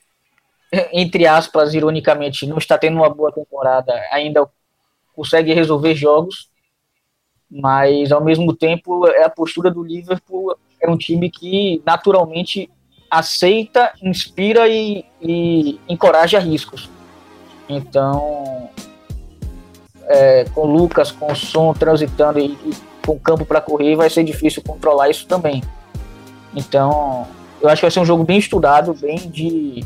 entre 0.92 1.26
aspas, 1.26 1.74
ironicamente, 1.74 2.46
não 2.46 2.58
estar 2.58 2.78
tendo 2.78 2.98
uma 2.98 3.08
boa 3.08 3.32
temporada, 3.32 3.92
ainda 4.12 4.48
consegue 5.14 5.52
resolver 5.52 5.94
jogos 5.94 6.48
mas 7.50 8.12
ao 8.12 8.22
mesmo 8.22 8.54
tempo 8.54 9.06
é 9.08 9.24
a 9.24 9.30
postura 9.30 9.70
do 9.70 9.82
Liverpool 9.82 10.56
é 10.80 10.88
um 10.88 10.96
time 10.96 11.30
que 11.30 11.82
naturalmente 11.84 12.70
aceita, 13.10 13.92
inspira 14.02 14.68
e, 14.68 15.04
e 15.20 15.80
encoraja 15.88 16.38
riscos. 16.38 16.90
Então, 17.68 18.68
é, 20.06 20.44
com 20.54 20.64
Lucas, 20.66 21.10
com 21.10 21.32
o 21.32 21.36
som 21.36 21.72
transitando 21.72 22.38
e, 22.38 22.46
e 22.46 22.70
com 23.04 23.18
campo 23.18 23.44
para 23.44 23.60
correr, 23.60 23.96
vai 23.96 24.10
ser 24.10 24.24
difícil 24.24 24.62
controlar 24.62 25.08
isso 25.08 25.26
também. 25.26 25.62
Então, 26.54 27.26
eu 27.60 27.68
acho 27.68 27.80
que 27.80 27.86
vai 27.86 27.90
ser 27.90 28.00
um 28.00 28.04
jogo 28.04 28.24
bem 28.24 28.38
estudado, 28.38 28.94
bem 28.94 29.16
de 29.16 29.84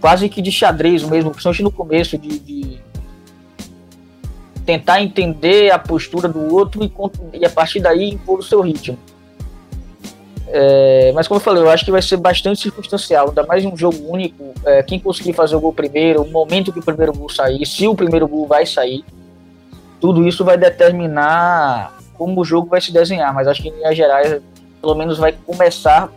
quase 0.00 0.28
que 0.28 0.42
de 0.42 0.52
xadrez 0.52 1.02
mesmo, 1.02 1.30
principalmente 1.30 1.62
no 1.62 1.72
começo 1.72 2.18
de, 2.18 2.38
de 2.38 2.78
tentar 4.64 5.02
entender 5.02 5.70
a 5.70 5.78
postura 5.78 6.28
do 6.28 6.54
outro 6.54 6.82
e, 6.84 6.92
e 7.38 7.44
a 7.44 7.50
partir 7.50 7.80
daí 7.80 8.10
impor 8.10 8.38
o 8.38 8.42
seu 8.42 8.60
ritmo. 8.60 8.98
É, 10.46 11.10
mas 11.14 11.26
como 11.26 11.38
eu 11.38 11.42
falei, 11.42 11.62
eu 11.62 11.70
acho 11.70 11.84
que 11.84 11.90
vai 11.90 12.02
ser 12.02 12.16
bastante 12.16 12.60
circunstancial, 12.60 13.28
ainda 13.28 13.44
mais 13.44 13.64
um 13.64 13.76
jogo 13.76 13.98
único. 14.08 14.54
É, 14.64 14.82
quem 14.82 15.00
conseguir 15.00 15.32
fazer 15.32 15.56
o 15.56 15.60
gol 15.60 15.72
primeiro, 15.72 16.22
o 16.22 16.30
momento 16.30 16.72
que 16.72 16.78
o 16.78 16.82
primeiro 16.82 17.12
gol 17.12 17.28
sair, 17.28 17.64
se 17.66 17.86
o 17.88 17.94
primeiro 17.94 18.28
gol 18.28 18.46
vai 18.46 18.64
sair, 18.64 19.04
tudo 20.00 20.26
isso 20.26 20.44
vai 20.44 20.56
determinar 20.56 21.96
como 22.14 22.40
o 22.40 22.44
jogo 22.44 22.68
vai 22.68 22.80
se 22.80 22.92
desenhar. 22.92 23.34
Mas 23.34 23.48
acho 23.48 23.62
que 23.62 23.68
em 23.68 23.72
Minas 23.72 23.96
Gerais, 23.96 24.40
pelo 24.80 24.94
menos, 24.94 25.18
vai 25.18 25.32
começar 25.32 26.10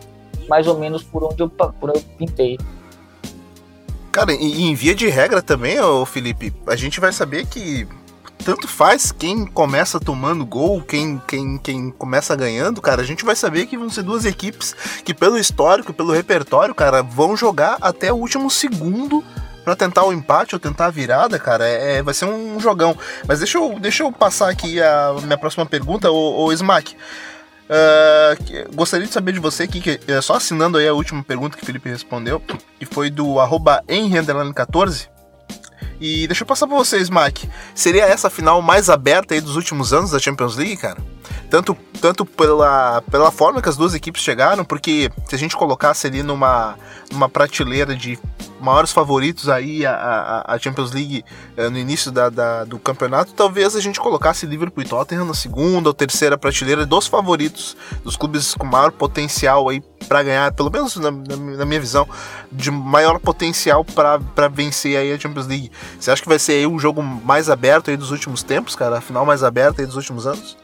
mais 0.48 0.66
ou 0.66 0.78
menos 0.78 1.02
por 1.02 1.24
onde 1.24 1.42
eu, 1.42 1.48
por 1.48 1.90
onde 1.90 1.98
eu 1.98 2.04
pintei. 2.16 2.58
Cara, 4.12 4.32
e 4.32 4.62
em 4.62 4.74
via 4.74 4.94
de 4.94 5.08
regra 5.08 5.42
também, 5.42 5.80
ô 5.80 6.04
Felipe, 6.04 6.52
a 6.66 6.76
gente 6.76 7.00
vai 7.00 7.12
saber 7.12 7.46
que 7.46 7.86
tanto 8.48 8.66
faz 8.66 9.12
quem 9.12 9.44
começa 9.44 10.00
tomando 10.00 10.46
gol, 10.46 10.80
quem, 10.80 11.20
quem, 11.28 11.58
quem 11.58 11.90
começa 11.90 12.34
ganhando, 12.34 12.80
cara, 12.80 13.02
a 13.02 13.04
gente 13.04 13.22
vai 13.22 13.36
saber 13.36 13.66
que 13.66 13.76
vão 13.76 13.90
ser 13.90 14.02
duas 14.02 14.24
equipes 14.24 14.74
que, 15.04 15.12
pelo 15.12 15.36
histórico, 15.36 15.92
pelo 15.92 16.14
repertório, 16.14 16.74
cara, 16.74 17.02
vão 17.02 17.36
jogar 17.36 17.76
até 17.78 18.10
o 18.10 18.16
último 18.16 18.50
segundo 18.50 19.22
para 19.62 19.76
tentar 19.76 20.06
o 20.06 20.14
empate 20.14 20.54
ou 20.54 20.58
tentar 20.58 20.86
a 20.86 20.90
virada, 20.90 21.38
cara, 21.38 21.68
é, 21.68 21.96
é, 21.96 22.02
vai 22.02 22.14
ser 22.14 22.24
um 22.24 22.58
jogão. 22.58 22.96
Mas 23.26 23.40
deixa 23.40 23.58
eu, 23.58 23.78
deixa 23.78 24.02
eu 24.02 24.10
passar 24.10 24.48
aqui 24.48 24.80
a 24.80 25.14
minha 25.22 25.36
próxima 25.36 25.66
pergunta, 25.66 26.10
o, 26.10 26.46
o 26.46 26.52
Smack. 26.54 26.96
Uh, 27.68 28.74
gostaria 28.74 29.06
de 29.06 29.12
saber 29.12 29.32
de 29.32 29.40
você 29.40 29.64
aqui, 29.64 29.78
que, 29.78 30.00
é, 30.08 30.22
só 30.22 30.36
assinando 30.36 30.78
aí 30.78 30.88
a 30.88 30.94
última 30.94 31.22
pergunta 31.22 31.54
que 31.54 31.62
o 31.62 31.66
Felipe 31.66 31.90
respondeu, 31.90 32.42
que 32.78 32.86
foi 32.86 33.10
do 33.10 33.38
arroba 33.38 33.84
14 34.54 35.17
e 36.00 36.26
deixa 36.26 36.42
eu 36.42 36.46
passar 36.46 36.66
pra 36.66 36.76
vocês, 36.76 37.10
Mike. 37.10 37.48
Seria 37.74 38.04
essa 38.04 38.28
a 38.28 38.30
final 38.30 38.60
mais 38.62 38.88
aberta 38.88 39.34
aí 39.34 39.40
dos 39.40 39.56
últimos 39.56 39.92
anos 39.92 40.10
da 40.10 40.18
Champions 40.18 40.56
League, 40.56 40.76
cara? 40.76 40.98
Tanto, 41.50 41.76
tanto 42.00 42.24
pela, 42.26 43.02
pela 43.10 43.30
forma 43.30 43.62
que 43.62 43.68
as 43.68 43.76
duas 43.76 43.94
equipes 43.94 44.22
chegaram, 44.22 44.64
porque 44.64 45.10
se 45.26 45.34
a 45.34 45.38
gente 45.38 45.56
colocasse 45.56 46.06
ali 46.06 46.22
numa, 46.22 46.76
numa 47.10 47.28
prateleira 47.28 47.96
de 47.96 48.18
maiores 48.60 48.92
favoritos 48.92 49.48
aí 49.48 49.86
a, 49.86 49.94
a, 49.94 50.54
a 50.54 50.58
Champions 50.58 50.92
League 50.92 51.24
eh, 51.56 51.68
no 51.68 51.78
início 51.78 52.10
da, 52.10 52.28
da, 52.28 52.64
do 52.64 52.78
campeonato, 52.78 53.32
talvez 53.32 53.76
a 53.76 53.80
gente 53.80 54.00
colocasse 54.00 54.46
Liverpool 54.46 54.82
e 54.82 54.86
Tottenham 54.86 55.24
na 55.24 55.34
segunda 55.34 55.88
ou 55.88 55.94
terceira 55.94 56.36
prateleira 56.36 56.84
dos 56.84 57.06
favoritos, 57.06 57.76
dos 58.02 58.16
clubes 58.16 58.54
com 58.54 58.66
maior 58.66 58.90
potencial 58.90 59.68
aí 59.68 59.80
para 60.08 60.22
ganhar, 60.22 60.52
pelo 60.52 60.70
menos 60.70 60.96
na, 60.96 61.10
na, 61.10 61.36
na, 61.36 61.64
minha 61.64 61.80
visão, 61.80 62.08
de 62.50 62.70
maior 62.70 63.18
potencial 63.20 63.84
para 63.84 64.48
vencer 64.48 64.96
aí 64.96 65.12
a 65.12 65.18
Champions 65.18 65.46
League. 65.46 65.70
Você 65.98 66.10
acha 66.10 66.22
que 66.22 66.28
vai 66.28 66.38
ser 66.38 66.52
aí 66.52 66.66
um 66.66 66.78
jogo 66.78 67.02
mais 67.02 67.50
aberto 67.50 67.90
aí 67.90 67.96
dos 67.96 68.10
últimos 68.10 68.42
tempos, 68.42 68.74
cara? 68.74 68.98
A 68.98 69.00
final 69.00 69.24
mais 69.24 69.42
aberta 69.42 69.82
aí 69.82 69.86
dos 69.86 69.96
últimos 69.96 70.26
anos? 70.26 70.56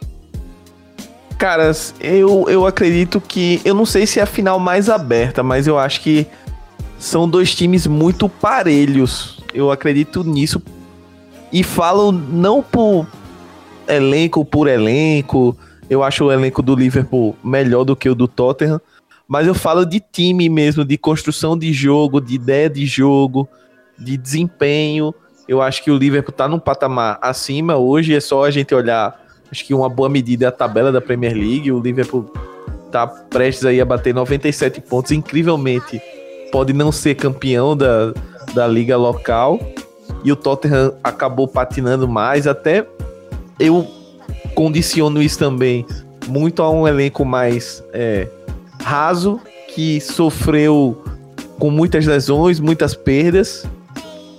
Caras, 1.38 1.94
eu, 2.00 2.46
eu 2.48 2.66
acredito 2.66 3.20
que. 3.20 3.60
Eu 3.64 3.74
não 3.74 3.84
sei 3.84 4.06
se 4.06 4.20
é 4.20 4.22
a 4.22 4.26
final 4.26 4.58
mais 4.58 4.88
aberta, 4.88 5.42
mas 5.42 5.66
eu 5.66 5.78
acho 5.78 6.00
que 6.00 6.26
são 6.98 7.28
dois 7.28 7.54
times 7.54 7.86
muito 7.86 8.28
parelhos. 8.28 9.42
Eu 9.52 9.70
acredito 9.70 10.24
nisso. 10.24 10.62
E 11.52 11.62
falo 11.62 12.10
não 12.10 12.62
por 12.62 13.06
elenco 13.88 14.44
por 14.44 14.68
elenco. 14.68 15.56
Eu 15.88 16.02
acho 16.02 16.24
o 16.24 16.32
elenco 16.32 16.62
do 16.62 16.74
Liverpool 16.74 17.36
melhor 17.44 17.84
do 17.84 17.94
que 17.94 18.08
o 18.08 18.14
do 18.14 18.26
Tottenham. 18.26 18.80
Mas 19.26 19.46
eu 19.46 19.54
falo 19.54 19.84
de 19.84 20.00
time 20.00 20.48
mesmo, 20.48 20.84
de 20.84 20.98
construção 20.98 21.56
de 21.56 21.72
jogo, 21.72 22.20
de 22.20 22.34
ideia 22.34 22.68
de 22.68 22.84
jogo, 22.86 23.48
de 23.98 24.16
desempenho. 24.16 25.14
Eu 25.48 25.62
acho 25.62 25.82
que 25.82 25.90
o 25.90 25.96
Liverpool 25.96 26.30
está 26.30 26.48
num 26.48 26.58
patamar 26.58 27.18
acima. 27.22 27.76
Hoje 27.76 28.14
é 28.14 28.20
só 28.20 28.44
a 28.44 28.50
gente 28.50 28.74
olhar. 28.74 29.23
Acho 29.54 29.64
que 29.64 29.72
uma 29.72 29.88
boa 29.88 30.08
medida 30.08 30.46
é 30.46 30.48
a 30.48 30.50
tabela 30.50 30.90
da 30.90 31.00
Premier 31.00 31.32
League. 31.32 31.70
O 31.70 31.78
Liverpool 31.78 32.28
está 32.86 33.06
prestes 33.06 33.64
aí 33.64 33.80
a 33.80 33.84
bater 33.84 34.12
97 34.12 34.80
pontos, 34.80 35.12
incrivelmente 35.12 36.02
pode 36.50 36.72
não 36.72 36.90
ser 36.90 37.14
campeão 37.14 37.76
da, 37.76 38.12
da 38.52 38.66
liga 38.66 38.96
local 38.96 39.60
e 40.24 40.32
o 40.32 40.34
Tottenham 40.34 40.94
acabou 41.04 41.46
patinando 41.46 42.08
mais. 42.08 42.48
Até 42.48 42.84
eu 43.60 43.86
condiciono 44.56 45.22
isso 45.22 45.38
também 45.38 45.86
muito 46.26 46.60
a 46.60 46.68
um 46.68 46.88
elenco 46.88 47.24
mais 47.24 47.80
é, 47.92 48.28
raso 48.82 49.40
que 49.72 50.00
sofreu 50.00 51.00
com 51.60 51.70
muitas 51.70 52.06
lesões, 52.06 52.58
muitas 52.58 52.92
perdas 52.92 53.64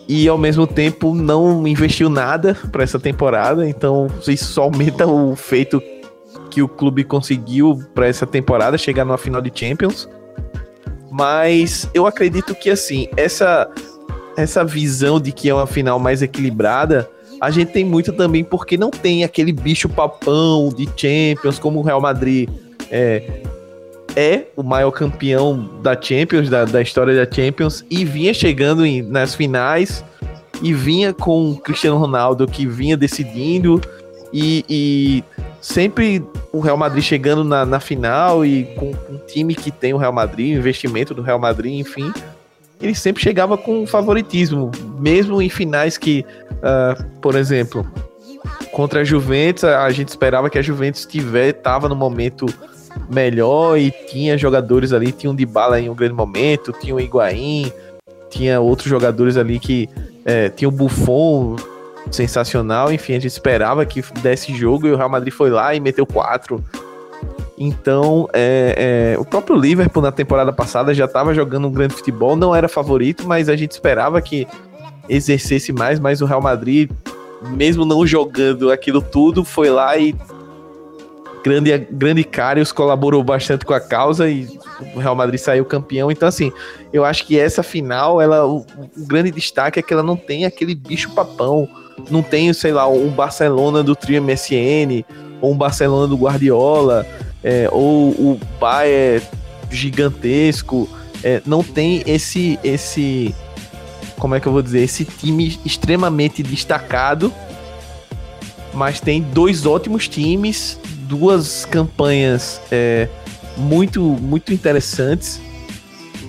e 0.07 0.27
ao 0.27 0.37
mesmo 0.37 0.67
tempo 0.67 1.13
não 1.13 1.67
investiu 1.67 2.09
nada 2.09 2.57
para 2.71 2.83
essa 2.83 2.99
temporada. 2.99 3.67
Então 3.67 4.07
isso 4.27 4.45
só 4.45 4.63
aumenta 4.63 5.07
o 5.07 5.35
feito 5.35 5.81
que 6.49 6.61
o 6.61 6.67
clube 6.67 7.03
conseguiu 7.03 7.79
para 7.93 8.07
essa 8.07 8.25
temporada 8.25 8.77
chegar 8.77 9.03
numa 9.05 9.17
final 9.17 9.41
de 9.41 9.51
Champions. 9.53 10.07
Mas 11.11 11.89
eu 11.93 12.05
acredito 12.05 12.53
que, 12.53 12.69
assim, 12.69 13.07
essa, 13.15 13.69
essa 14.35 14.65
visão 14.65 15.19
de 15.19 15.31
que 15.31 15.49
é 15.49 15.53
uma 15.53 15.67
final 15.67 15.97
mais 15.97 16.21
equilibrada, 16.21 17.09
a 17.39 17.49
gente 17.51 17.71
tem 17.71 17.85
muito 17.85 18.11
também 18.11 18.43
porque 18.43 18.77
não 18.77 18.89
tem 18.89 19.23
aquele 19.23 19.53
bicho 19.53 19.87
papão 19.87 20.69
de 20.69 20.89
Champions 20.95 21.57
como 21.57 21.79
o 21.79 21.81
Real 21.81 22.01
Madrid 22.01 22.49
é, 22.91 23.41
é 24.15 24.45
o 24.55 24.63
maior 24.63 24.91
campeão 24.91 25.69
da 25.81 25.99
Champions, 25.99 26.49
da, 26.49 26.65
da 26.65 26.81
história 26.81 27.15
da 27.25 27.31
Champions, 27.31 27.83
e 27.89 28.05
vinha 28.05 28.33
chegando 28.33 28.85
em, 28.85 29.01
nas 29.01 29.35
finais, 29.35 30.03
e 30.61 30.73
vinha 30.73 31.13
com 31.13 31.51
o 31.51 31.57
Cristiano 31.57 31.97
Ronaldo 31.97 32.47
que 32.47 32.65
vinha 32.65 32.95
decidindo, 32.95 33.81
e, 34.31 34.65
e 34.69 35.23
sempre 35.61 36.23
o 36.51 36.59
Real 36.59 36.77
Madrid 36.77 37.03
chegando 37.03 37.43
na, 37.43 37.65
na 37.65 37.79
final 37.79 38.45
e 38.45 38.65
com, 38.75 38.91
um 39.09 39.17
time 39.27 39.55
que 39.55 39.71
tem 39.71 39.93
o 39.93 39.97
Real 39.97 40.13
Madrid, 40.13 40.57
investimento 40.57 41.13
do 41.13 41.21
Real 41.21 41.39
Madrid, 41.39 41.79
enfim, 41.79 42.11
ele 42.81 42.95
sempre 42.95 43.23
chegava 43.23 43.57
com 43.57 43.85
favoritismo, 43.87 44.71
mesmo 44.99 45.41
em 45.41 45.49
finais 45.49 45.97
que, 45.97 46.25
uh, 46.51 47.03
por 47.21 47.35
exemplo, 47.35 47.85
contra 48.71 49.01
a 49.01 49.03
Juventus, 49.03 49.63
a 49.63 49.89
gente 49.91 50.09
esperava 50.09 50.49
que 50.49 50.57
a 50.57 50.61
Juventus 50.61 51.05
tiver, 51.05 51.53
tava 51.53 51.87
no 51.87 51.95
momento 51.95 52.45
melhor 53.09 53.77
e 53.77 53.91
tinha 53.91 54.37
jogadores 54.37 54.93
ali, 54.93 55.11
tinha 55.11 55.31
um 55.31 55.35
Dybala 55.35 55.79
em 55.79 55.89
um 55.89 55.95
grande 55.95 56.13
momento, 56.13 56.71
tinha 56.71 56.95
o 56.95 56.99
Higuaín, 56.99 57.71
tinha 58.29 58.59
outros 58.59 58.89
jogadores 58.89 59.37
ali 59.37 59.59
que 59.59 59.89
é, 60.25 60.49
tinha 60.49 60.67
o 60.67 60.71
Buffon 60.71 61.55
sensacional. 62.11 62.91
Enfim, 62.91 63.13
a 63.13 63.19
gente 63.19 63.27
esperava 63.27 63.85
que 63.85 64.03
desse 64.21 64.53
jogo 64.55 64.87
e 64.87 64.91
o 64.91 64.97
Real 64.97 65.09
Madrid 65.09 65.33
foi 65.33 65.49
lá 65.49 65.73
e 65.73 65.79
meteu 65.79 66.05
quatro. 66.05 66.63
Então, 67.57 68.27
é, 68.33 69.13
é, 69.15 69.19
o 69.19 69.23
próprio 69.23 69.57
Liverpool 69.57 70.03
na 70.03 70.11
temporada 70.11 70.51
passada 70.51 70.93
já 70.93 71.05
estava 71.05 71.33
jogando 71.33 71.67
um 71.67 71.71
grande 71.71 71.93
futebol, 71.93 72.35
não 72.35 72.53
era 72.53 72.67
favorito, 72.67 73.25
mas 73.25 73.47
a 73.47 73.55
gente 73.55 73.71
esperava 73.71 74.21
que 74.21 74.45
exercesse 75.07 75.71
mais, 75.71 75.99
mas 75.99 76.21
o 76.21 76.25
Real 76.25 76.41
Madrid, 76.41 76.91
mesmo 77.51 77.85
não 77.85 78.05
jogando 78.05 78.71
aquilo 78.71 79.01
tudo, 79.01 79.45
foi 79.45 79.69
lá 79.69 79.95
e 79.97 80.13
grande, 81.45 81.77
grande 81.91 82.23
Carius 82.23 82.71
colaborou 82.71 83.23
bastante 83.23 83.63
com 83.63 83.73
a 83.73 83.79
causa 83.79 84.27
e 84.27 84.47
o 84.95 84.99
Real 84.99 85.15
Madrid 85.15 85.39
saiu 85.39 85.63
campeão. 85.63 86.09
Então, 86.09 86.27
assim, 86.27 86.51
eu 86.91 87.05
acho 87.05 87.25
que 87.25 87.39
essa 87.39 87.61
final, 87.61 88.19
ela, 88.19 88.45
o, 88.47 88.65
o 88.97 89.05
grande 89.05 89.29
destaque 89.29 89.79
é 89.79 89.83
que 89.83 89.93
ela 89.93 90.03
não 90.03 90.17
tem 90.17 90.45
aquele 90.45 90.73
bicho 90.73 91.11
papão 91.11 91.69
não 92.09 92.21
tem, 92.21 92.51
sei 92.53 92.71
lá, 92.71 92.87
um 92.87 93.09
Barcelona 93.09 93.81
do 93.81 93.95
trio 93.95 94.21
MSN, 94.21 95.03
ou 95.41 95.53
um 95.53 95.57
Barcelona 95.57 96.07
do 96.07 96.17
Guardiola, 96.17 97.05
é, 97.43 97.69
ou 97.71 98.09
o 98.09 98.39
Bayern 98.59 99.25
gigantesco. 99.69 100.89
É, 101.23 101.41
não 101.45 101.63
tem 101.63 102.03
esse, 102.05 102.59
esse, 102.63 103.33
como 104.17 104.35
é 104.35 104.39
que 104.39 104.47
eu 104.47 104.51
vou 104.51 104.61
dizer, 104.61 104.81
esse 104.81 105.05
time 105.05 105.57
extremamente 105.65 106.43
destacado, 106.43 107.33
mas 108.73 108.99
tem 108.99 109.21
dois 109.21 109.65
ótimos 109.65 110.07
times, 110.07 110.79
duas 111.07 111.65
campanhas 111.65 112.61
é, 112.71 113.07
muito, 113.57 114.01
muito 114.01 114.53
interessantes. 114.53 115.39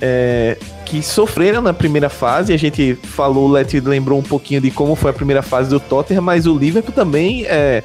É, 0.01 0.59
que 0.87 1.03
sofreram 1.03 1.61
na 1.61 1.75
primeira 1.75 2.09
fase. 2.09 2.53
A 2.53 2.57
gente 2.57 2.95
falou, 2.95 3.49
o 3.49 3.51
Let 3.51 3.75
lembrou 3.81 4.19
um 4.19 4.23
pouquinho 4.23 4.61
de 4.61 4.71
como 4.71 4.95
foi 4.95 5.11
a 5.11 5.15
primeira 5.15 5.43
fase 5.43 5.69
do 5.69 5.81
Tottenham, 5.81 6.23
mas 6.23 6.47
o 6.47 6.57
Liverpool 6.57 6.95
também 6.95 7.45
é, 7.47 7.83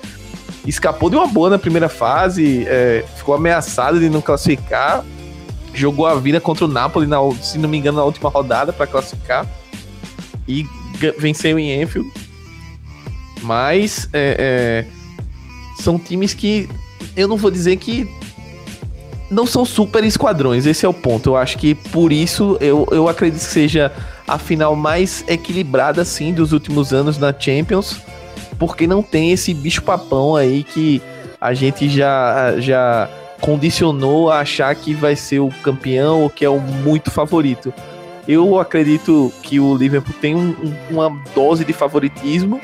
escapou 0.66 1.10
de 1.10 1.16
uma 1.16 1.28
boa 1.28 1.50
na 1.50 1.58
primeira 1.58 1.90
fase, 1.90 2.66
é, 2.68 3.04
ficou 3.18 3.36
ameaçado 3.36 4.00
de 4.00 4.10
não 4.10 4.22
classificar, 4.22 5.04
jogou 5.74 6.06
a 6.06 6.16
vida 6.16 6.40
contra 6.40 6.66
o 6.66 6.68
Napoli, 6.68 7.08
na, 7.08 7.18
se 7.42 7.58
não 7.58 7.68
me 7.68 7.78
engano, 7.78 7.98
na 7.98 8.04
última 8.04 8.30
rodada 8.30 8.72
para 8.72 8.86
classificar 8.86 9.48
e 10.48 10.66
venceu 11.18 11.58
em 11.58 11.82
Enfield. 11.82 12.10
Mas 13.42 14.08
é, 14.14 14.86
é, 14.88 15.82
são 15.82 15.98
times 15.98 16.34
que 16.34 16.70
eu 17.16 17.28
não 17.28 17.38
vou 17.38 17.52
dizer 17.52 17.78
que 17.78 18.08
não 19.30 19.46
são 19.46 19.64
super 19.64 20.04
esquadrões, 20.04 20.66
esse 20.66 20.86
é 20.86 20.90
o 20.90 20.94
ponto. 20.94 21.32
Eu 21.32 21.38
acho 21.38 21.58
que 21.58 21.74
por 21.74 22.12
isso 22.12 22.58
eu, 22.60 22.86
eu 22.92 23.08
acredito 23.08 23.40
que 23.40 23.46
seja 23.46 23.92
a 24.28 24.38
final 24.38 24.76
mais 24.76 25.24
equilibrada, 25.28 26.02
assim, 26.02 26.34
dos 26.34 26.52
últimos 26.52 26.94
anos 26.94 27.18
na 27.18 27.34
Champions. 27.38 28.00
porque 28.60 28.86
não 28.86 29.02
tem 29.02 29.32
esse 29.32 29.54
bicho-papão 29.54 30.36
aí 30.36 30.64
que 30.64 31.02
a 31.40 31.54
gente 31.54 31.90
já, 31.90 32.60
já 32.60 33.10
condicionou 33.40 34.30
a 34.30 34.42
achar 34.42 34.74
que 34.76 34.94
vai 34.94 35.16
ser 35.16 35.40
o 35.40 35.50
campeão 35.64 36.22
ou 36.22 36.30
que 36.30 36.46
é 36.46 36.50
o 36.50 36.60
muito 36.60 37.10
favorito. 37.10 37.74
Eu 38.28 38.60
acredito 38.60 39.34
que 39.42 39.60
o 39.60 39.76
Liverpool 39.76 40.14
tem 40.22 40.36
um, 40.36 40.56
uma 40.90 41.10
dose 41.34 41.66
de 41.66 41.74
favoritismo, 41.74 42.62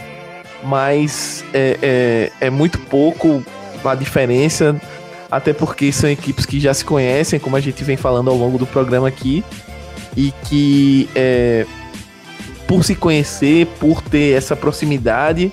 mas 0.64 1.43
é, 1.53 1.80
é, 1.81 2.47
é 2.47 2.49
muito 2.51 2.77
pouco 2.77 3.43
a 3.85 3.95
diferença, 3.95 4.79
até 5.29 5.53
porque 5.53 5.91
são 5.91 6.09
equipes 6.09 6.45
que 6.45 6.59
já 6.59 6.73
se 6.73 6.85
conhecem, 6.85 7.39
como 7.39 7.55
a 7.55 7.59
gente 7.59 7.83
vem 7.83 7.97
falando 7.97 8.29
ao 8.29 8.35
longo 8.35 8.57
do 8.57 8.65
programa 8.65 9.07
aqui, 9.07 9.43
e 10.15 10.33
que 10.45 11.09
é, 11.15 11.65
por 12.67 12.83
se 12.83 12.95
conhecer, 12.95 13.67
por 13.79 14.01
ter 14.01 14.35
essa 14.35 14.55
proximidade, 14.55 15.51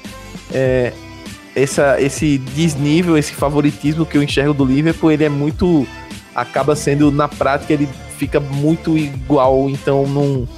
é, 0.52 0.92
essa, 1.54 2.00
esse 2.00 2.38
desnível, 2.38 3.16
esse 3.16 3.32
favoritismo 3.32 4.04
que 4.04 4.18
eu 4.18 4.22
enxergo 4.22 4.52
do 4.52 4.64
Liverpool, 4.64 5.12
ele 5.12 5.24
é 5.24 5.28
muito. 5.28 5.86
acaba 6.34 6.74
sendo, 6.74 7.10
na 7.12 7.28
prática, 7.28 7.72
ele 7.72 7.88
fica 8.18 8.40
muito 8.40 8.98
igual, 8.98 9.68
então 9.70 10.06
não, 10.06 10.48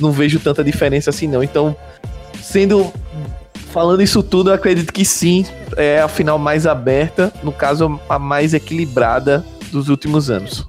não 0.00 0.10
vejo 0.10 0.40
tanta 0.40 0.64
diferença 0.64 1.10
assim 1.10 1.28
não. 1.28 1.42
Então, 1.42 1.76
sendo. 2.42 2.92
Falando 3.70 4.02
isso 4.02 4.22
tudo, 4.22 4.50
eu 4.50 4.54
acredito 4.54 4.92
que 4.92 5.04
sim, 5.04 5.46
é 5.76 6.00
a 6.00 6.08
final 6.08 6.38
mais 6.38 6.66
aberta, 6.66 7.32
no 7.42 7.52
caso, 7.52 8.00
a 8.08 8.18
mais 8.18 8.52
equilibrada 8.52 9.44
dos 9.70 9.88
últimos 9.88 10.28
anos. 10.28 10.68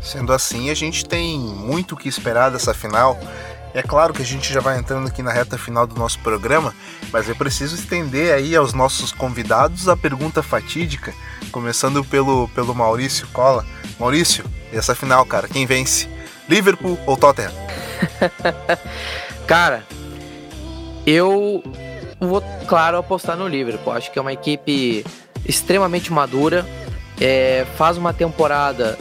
Sendo 0.00 0.32
assim, 0.32 0.70
a 0.70 0.74
gente 0.74 1.04
tem 1.04 1.38
muito 1.38 1.92
o 1.92 1.96
que 1.96 2.08
esperar 2.08 2.50
dessa 2.50 2.72
final. 2.72 3.18
É 3.74 3.82
claro 3.82 4.14
que 4.14 4.22
a 4.22 4.24
gente 4.24 4.50
já 4.50 4.60
vai 4.60 4.78
entrando 4.78 5.06
aqui 5.06 5.22
na 5.22 5.30
reta 5.30 5.58
final 5.58 5.86
do 5.86 5.94
nosso 5.96 6.18
programa, 6.20 6.74
mas 7.12 7.28
eu 7.28 7.36
preciso 7.36 7.74
estender 7.74 8.32
aí 8.32 8.56
aos 8.56 8.72
nossos 8.72 9.12
convidados 9.12 9.88
a 9.88 9.96
pergunta 9.96 10.42
fatídica, 10.42 11.12
começando 11.52 12.02
pelo, 12.02 12.48
pelo 12.54 12.74
Maurício 12.74 13.26
Cola. 13.34 13.66
Maurício, 14.00 14.46
essa 14.72 14.94
final, 14.94 15.26
cara, 15.26 15.46
quem 15.46 15.66
vence? 15.66 16.08
Liverpool 16.48 16.98
ou 17.04 17.18
Tottenham? 17.18 17.52
cara, 19.46 19.84
eu 21.06 21.62
vou, 22.20 22.42
claro, 22.66 22.98
apostar 22.98 23.36
no 23.36 23.46
Liverpool. 23.46 23.92
Acho 23.92 24.10
que 24.10 24.18
é 24.18 24.22
uma 24.22 24.32
equipe 24.32 25.04
extremamente 25.44 26.12
madura, 26.12 26.66
é, 27.20 27.64
faz 27.76 27.96
uma 27.96 28.12
temporada 28.12 28.98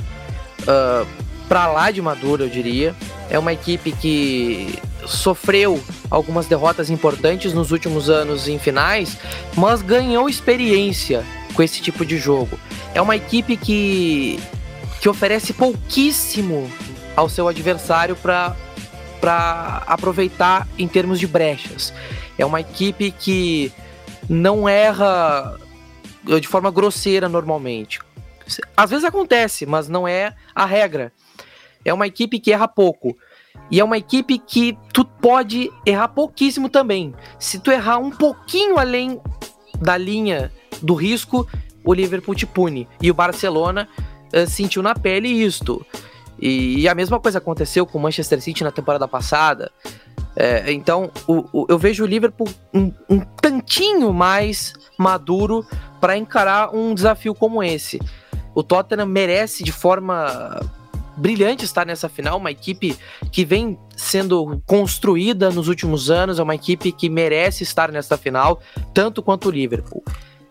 uh, 0.62 1.08
pra 1.48 1.68
lá 1.68 1.90
de 1.90 2.02
madura, 2.02 2.44
eu 2.44 2.50
diria. 2.50 2.96
É 3.30 3.40
uma 3.40 3.52
equipe 3.52 3.92
que 3.92 4.80
sofreu 5.06 5.82
algumas 6.10 6.46
derrotas 6.46 6.90
importantes 6.90 7.54
nos 7.54 7.72
últimos 7.72 8.10
anos 8.10 8.48
em 8.48 8.60
finais, 8.60 9.18
mas 9.56 9.82
ganhou 9.82 10.30
experiência 10.30 11.24
com 11.54 11.64
esse 11.64 11.82
tipo 11.82 12.06
de 12.06 12.18
jogo. 12.18 12.60
É 12.94 13.02
uma 13.02 13.16
equipe 13.16 13.58
que, 13.58 14.40
que 15.02 15.10
oferece 15.10 15.54
pouquíssimo 15.54 16.70
ao 17.16 17.30
seu 17.30 17.48
adversário 17.48 18.16
para 18.16 18.56
aproveitar 19.88 20.68
em 20.78 20.88
termos 20.88 21.20
de 21.20 21.28
brechas. 21.28 21.94
É 22.38 22.46
uma 22.46 22.62
equipe 22.62 23.12
que 23.12 23.72
não 24.30 24.68
erra 24.68 25.58
de 26.24 26.48
forma 26.48 26.72
grosseira 26.72 27.30
normalmente. 27.30 28.00
Às 28.76 28.90
vezes 28.90 29.06
acontece, 29.06 29.66
mas 29.66 29.88
não 29.88 30.08
é 30.08 30.36
a 30.54 30.66
regra. 30.66 31.12
É 31.84 31.94
uma 31.94 32.08
equipe 32.08 32.40
que 32.40 32.52
erra 32.52 32.68
pouco. 32.68 33.16
E 33.70 33.80
é 33.80 33.84
uma 33.84 33.98
equipe 33.98 34.38
que 34.38 34.78
tu 34.94 35.04
pode 35.06 35.72
errar 35.86 36.10
pouquíssimo 36.10 36.70
também. 36.70 37.14
Se 37.40 37.60
tu 37.60 37.72
errar 37.72 37.98
um 37.98 38.12
pouquinho 38.12 38.78
além 38.78 39.20
da 39.80 39.98
linha 39.98 40.52
do 40.82 40.94
risco, 40.94 41.48
o 41.84 41.94
Liverpool 41.94 42.36
te 42.36 42.46
pune. 42.46 42.88
E 43.02 43.10
o 43.10 43.14
Barcelona 43.14 43.88
uh, 44.34 44.48
sentiu 44.48 44.84
na 44.84 44.94
pele 44.94 45.30
isto. 45.30 45.86
E, 46.40 46.82
e, 46.82 46.90
a 46.90 46.96
mesma 46.96 47.20
coisa 47.20 47.38
aconteceu 47.38 47.86
com 47.86 47.98
o 47.98 48.02
Manchester 48.02 48.42
City 48.42 48.64
na 48.64 48.72
temporada 48.72 49.08
passada. 49.08 49.72
É, 50.36 50.72
então, 50.72 51.10
o, 51.28 51.46
o, 51.54 51.66
eu 51.70 51.80
vejo 51.80 52.04
o 52.04 52.08
Liverpool 52.08 52.48
um, 52.74 52.92
um 53.10 53.20
tantinho 53.20 54.14
mais 54.14 54.74
maduro 54.98 55.66
para 56.02 56.18
encarar 56.18 56.76
um 56.76 56.94
desafio 56.94 57.34
como 57.34 57.64
esse. 57.64 58.00
O 58.54 58.62
Tottenham 58.62 59.06
merece 59.06 59.64
de 59.64 59.72
forma 59.72 60.60
brilhante 61.18 61.64
estar 61.64 61.86
nessa 61.86 62.10
final, 62.10 62.38
uma 62.38 62.52
equipe 62.52 62.98
que 63.32 63.46
vem 63.46 63.80
sendo 63.96 64.62
construída 64.66 65.50
nos 65.50 65.68
últimos 65.68 66.12
anos, 66.12 66.40
é 66.40 66.44
uma 66.44 66.56
equipe 66.56 66.92
que 66.92 67.10
merece 67.10 67.64
estar 67.64 67.92
nessa 67.92 68.18
final, 68.18 68.60
tanto 68.94 69.24
quanto 69.24 69.48
o 69.48 69.52
Liverpool. 69.52 70.04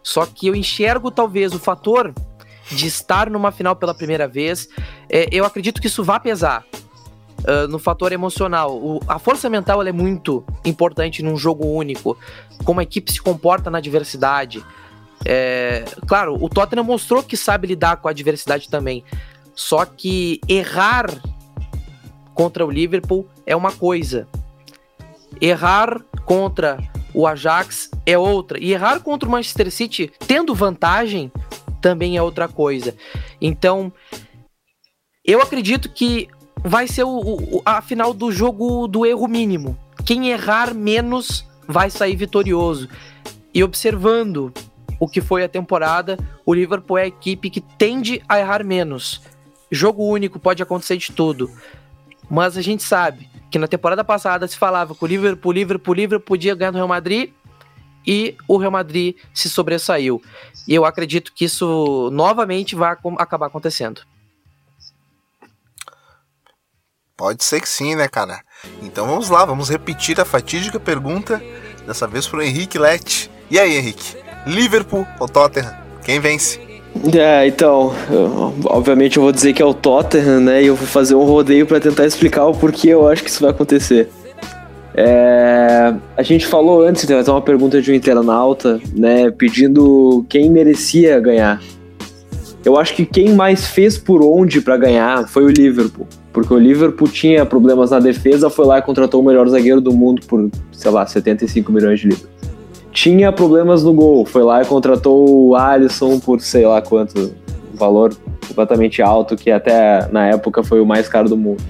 Só 0.02 0.26
que 0.26 0.46
eu 0.46 0.54
enxergo 0.54 1.10
talvez 1.10 1.54
o 1.54 1.58
fator 1.58 2.14
de 2.70 2.86
estar 2.86 3.30
numa 3.30 3.52
final 3.52 3.76
pela 3.76 3.94
primeira 3.94 4.26
vez, 4.26 4.68
é, 5.08 5.28
eu 5.30 5.44
acredito 5.44 5.80
que 5.80 5.86
isso 5.86 6.02
vai 6.02 6.20
pesar. 6.20 6.64
Uh, 7.40 7.68
no 7.68 7.78
fator 7.78 8.10
emocional. 8.10 8.74
O, 8.74 9.00
a 9.06 9.18
força 9.18 9.50
mental 9.50 9.82
é 9.82 9.92
muito 9.92 10.42
importante 10.64 11.22
num 11.22 11.36
jogo 11.36 11.66
único. 11.66 12.16
Como 12.64 12.80
a 12.80 12.82
equipe 12.82 13.12
se 13.12 13.20
comporta 13.20 13.70
na 13.70 13.80
diversidade. 13.80 14.64
É, 15.26 15.84
claro, 16.06 16.42
o 16.42 16.48
Tottenham 16.48 16.84
mostrou 16.84 17.22
que 17.22 17.36
sabe 17.36 17.66
lidar 17.66 17.98
com 17.98 18.08
a 18.08 18.12
adversidade 18.12 18.70
também. 18.70 19.04
Só 19.54 19.84
que 19.84 20.40
errar 20.48 21.06
contra 22.34 22.64
o 22.64 22.70
Liverpool 22.70 23.26
é 23.46 23.54
uma 23.54 23.72
coisa. 23.72 24.26
Errar 25.40 26.00
contra 26.24 26.78
o 27.12 27.26
Ajax 27.26 27.90
é 28.04 28.18
outra. 28.18 28.58
E 28.58 28.72
errar 28.72 29.00
contra 29.00 29.28
o 29.28 29.32
Manchester 29.32 29.70
City 29.70 30.12
tendo 30.26 30.54
vantagem 30.54 31.30
também 31.84 32.16
é 32.16 32.22
outra 32.22 32.48
coisa. 32.48 32.96
Então, 33.38 33.92
eu 35.22 35.42
acredito 35.42 35.90
que 35.90 36.30
vai 36.64 36.88
ser 36.88 37.04
o, 37.04 37.18
o, 37.18 37.62
a 37.62 37.82
final 37.82 38.14
do 38.14 38.32
jogo 38.32 38.88
do 38.88 39.04
erro 39.04 39.28
mínimo. 39.28 39.78
Quem 40.02 40.30
errar 40.30 40.72
menos 40.72 41.46
vai 41.68 41.90
sair 41.90 42.16
vitorioso. 42.16 42.88
E 43.52 43.62
observando 43.62 44.50
o 44.98 45.06
que 45.06 45.20
foi 45.20 45.44
a 45.44 45.48
temporada, 45.48 46.18
o 46.46 46.54
Liverpool 46.54 46.96
é 46.96 47.02
a 47.02 47.06
equipe 47.06 47.50
que 47.50 47.60
tende 47.60 48.22
a 48.26 48.38
errar 48.38 48.64
menos. 48.64 49.20
Jogo 49.70 50.04
único 50.04 50.38
pode 50.38 50.62
acontecer 50.62 50.96
de 50.96 51.12
tudo. 51.12 51.50
Mas 52.30 52.56
a 52.56 52.62
gente 52.62 52.82
sabe 52.82 53.28
que 53.50 53.58
na 53.58 53.68
temporada 53.68 54.02
passada 54.02 54.48
se 54.48 54.56
falava 54.56 54.94
que 54.94 55.04
o 55.04 55.06
Liverpool, 55.06 55.52
Liverpool, 55.52 55.94
Liverpool 55.94 56.26
podia 56.26 56.54
ganhar 56.54 56.72
no 56.72 56.78
Real 56.78 56.88
Madrid 56.88 57.30
e 58.06 58.36
o 58.46 58.56
Real 58.56 58.70
Madrid 58.70 59.16
se 59.32 59.48
sobressaiu. 59.48 60.22
E 60.66 60.74
eu 60.74 60.84
acredito 60.84 61.32
que 61.34 61.44
isso 61.44 62.10
novamente 62.12 62.74
vai 62.74 62.96
acabar 63.18 63.46
acontecendo. 63.46 64.02
Pode 67.16 67.44
ser 67.44 67.60
que 67.60 67.68
sim, 67.68 67.94
né, 67.94 68.08
cara? 68.08 68.40
Então 68.82 69.06
vamos 69.06 69.28
lá, 69.28 69.44
vamos 69.44 69.68
repetir 69.70 70.20
a 70.20 70.24
fatídica 70.24 70.80
pergunta, 70.80 71.40
dessa 71.86 72.06
vez 72.06 72.26
para 72.26 72.40
o 72.40 72.42
Henrique 72.42 72.78
Lete. 72.78 73.30
E 73.50 73.58
aí, 73.58 73.76
Henrique? 73.76 74.16
Liverpool 74.46 75.06
ou 75.20 75.28
Tottenham? 75.28 75.74
Quem 76.02 76.18
vence? 76.18 76.60
É, 77.12 77.46
então, 77.46 77.94
eu, 78.10 78.54
obviamente 78.66 79.16
eu 79.16 79.22
vou 79.22 79.32
dizer 79.32 79.52
que 79.52 79.62
é 79.62 79.64
o 79.64 79.74
Tottenham, 79.74 80.40
né? 80.40 80.62
E 80.62 80.66
eu 80.66 80.76
vou 80.76 80.86
fazer 80.86 81.14
um 81.14 81.24
rodeio 81.24 81.66
para 81.66 81.80
tentar 81.80 82.06
explicar 82.06 82.46
o 82.46 82.54
porquê 82.54 82.88
eu 82.88 83.06
acho 83.08 83.22
que 83.22 83.30
isso 83.30 83.42
vai 83.42 83.50
acontecer. 83.50 84.10
É, 84.96 85.92
a 86.16 86.22
gente 86.22 86.46
falou 86.46 86.86
antes, 86.86 87.04
tem 87.04 87.16
uma 87.16 87.42
pergunta 87.42 87.82
de 87.82 87.90
um 87.90 87.94
internauta, 87.94 88.80
né? 88.94 89.30
Pedindo 89.30 90.24
quem 90.28 90.50
merecia 90.50 91.18
ganhar. 91.20 91.60
Eu 92.64 92.78
acho 92.78 92.94
que 92.94 93.04
quem 93.04 93.34
mais 93.34 93.66
fez 93.66 93.98
por 93.98 94.22
onde 94.22 94.60
para 94.60 94.76
ganhar 94.76 95.28
foi 95.28 95.44
o 95.44 95.48
Liverpool. 95.48 96.06
Porque 96.32 96.54
o 96.54 96.58
Liverpool 96.58 97.08
tinha 97.08 97.44
problemas 97.44 97.90
na 97.90 98.00
defesa, 98.00 98.48
foi 98.48 98.64
lá 98.64 98.78
e 98.78 98.82
contratou 98.82 99.20
o 99.20 99.24
melhor 99.24 99.48
zagueiro 99.48 99.80
do 99.80 99.92
mundo 99.92 100.22
por, 100.26 100.50
sei 100.72 100.90
lá, 100.90 101.06
75 101.06 101.70
milhões 101.70 102.00
de 102.00 102.08
libras 102.08 102.34
tinha 102.94 103.32
problemas 103.32 103.82
no 103.82 103.92
gol. 103.92 104.24
Foi 104.24 104.42
lá 104.42 104.62
e 104.62 104.64
contratou 104.64 105.28
o 105.28 105.56
Alisson 105.56 106.18
por 106.20 106.40
sei 106.40 106.64
lá 106.64 106.80
quanto 106.80 107.34
valor 107.74 108.14
completamente 108.46 109.02
alto, 109.02 109.36
que 109.36 109.50
até 109.50 110.08
na 110.10 110.28
época 110.28 110.62
foi 110.62 110.80
o 110.80 110.86
mais 110.86 111.08
caro 111.08 111.28
do 111.28 111.36
mundo. 111.36 111.62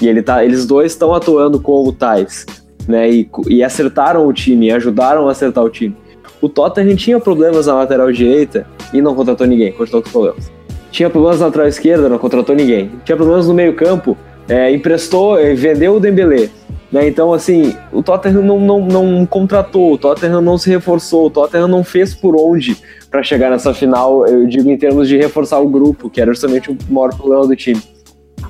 E 0.00 0.08
ele 0.08 0.22
tá, 0.22 0.44
eles 0.44 0.66
dois 0.66 0.92
estão 0.92 1.12
atuando 1.14 1.60
como 1.60 1.92
tais, 1.92 2.46
né? 2.86 3.10
E, 3.10 3.30
e 3.48 3.62
acertaram 3.62 4.26
o 4.26 4.32
time, 4.32 4.70
ajudaram 4.70 5.28
a 5.28 5.32
acertar 5.32 5.64
o 5.64 5.70
time. 5.70 5.96
O 6.40 6.48
Tottenham 6.48 6.94
tinha 6.94 7.18
problemas 7.18 7.66
na 7.66 7.74
lateral 7.74 8.10
direita 8.12 8.66
e 8.92 9.02
não 9.02 9.14
contratou 9.14 9.46
ninguém, 9.46 9.72
contratou 9.72 10.02
os 10.02 10.10
problemas. 10.10 10.52
Tinha 10.90 11.10
problemas 11.10 11.40
na 11.40 11.46
lateral 11.46 11.68
esquerda, 11.68 12.08
não 12.08 12.18
contratou 12.18 12.54
ninguém. 12.54 12.90
Tinha 13.04 13.16
problemas 13.16 13.48
no 13.48 13.54
meio 13.54 13.74
campo, 13.74 14.16
é, 14.48 14.72
emprestou, 14.72 15.36
vendeu 15.56 15.96
o 15.96 16.00
Dembélé, 16.00 16.48
né? 16.90 17.06
Então, 17.06 17.32
assim, 17.32 17.74
o 17.92 18.02
Tottenham 18.02 18.42
não, 18.42 18.58
não, 18.58 18.80
não 18.86 19.26
contratou, 19.26 19.92
o 19.92 19.98
Tottenham 19.98 20.40
não 20.40 20.56
se 20.56 20.70
reforçou, 20.70 21.26
o 21.26 21.30
Tottenham 21.30 21.68
não 21.68 21.84
fez 21.84 22.14
por 22.14 22.34
onde 22.34 22.76
para 23.10 23.22
chegar 23.22 23.50
nessa 23.50 23.74
final, 23.74 24.26
eu 24.26 24.46
digo 24.46 24.70
em 24.70 24.76
termos 24.76 25.08
de 25.08 25.16
reforçar 25.16 25.58
o 25.58 25.68
grupo, 25.68 26.08
que 26.08 26.20
era 26.20 26.30
justamente 26.32 26.70
o 26.70 26.76
maior 26.88 27.14
problema 27.14 27.46
do 27.46 27.56
time. 27.56 27.80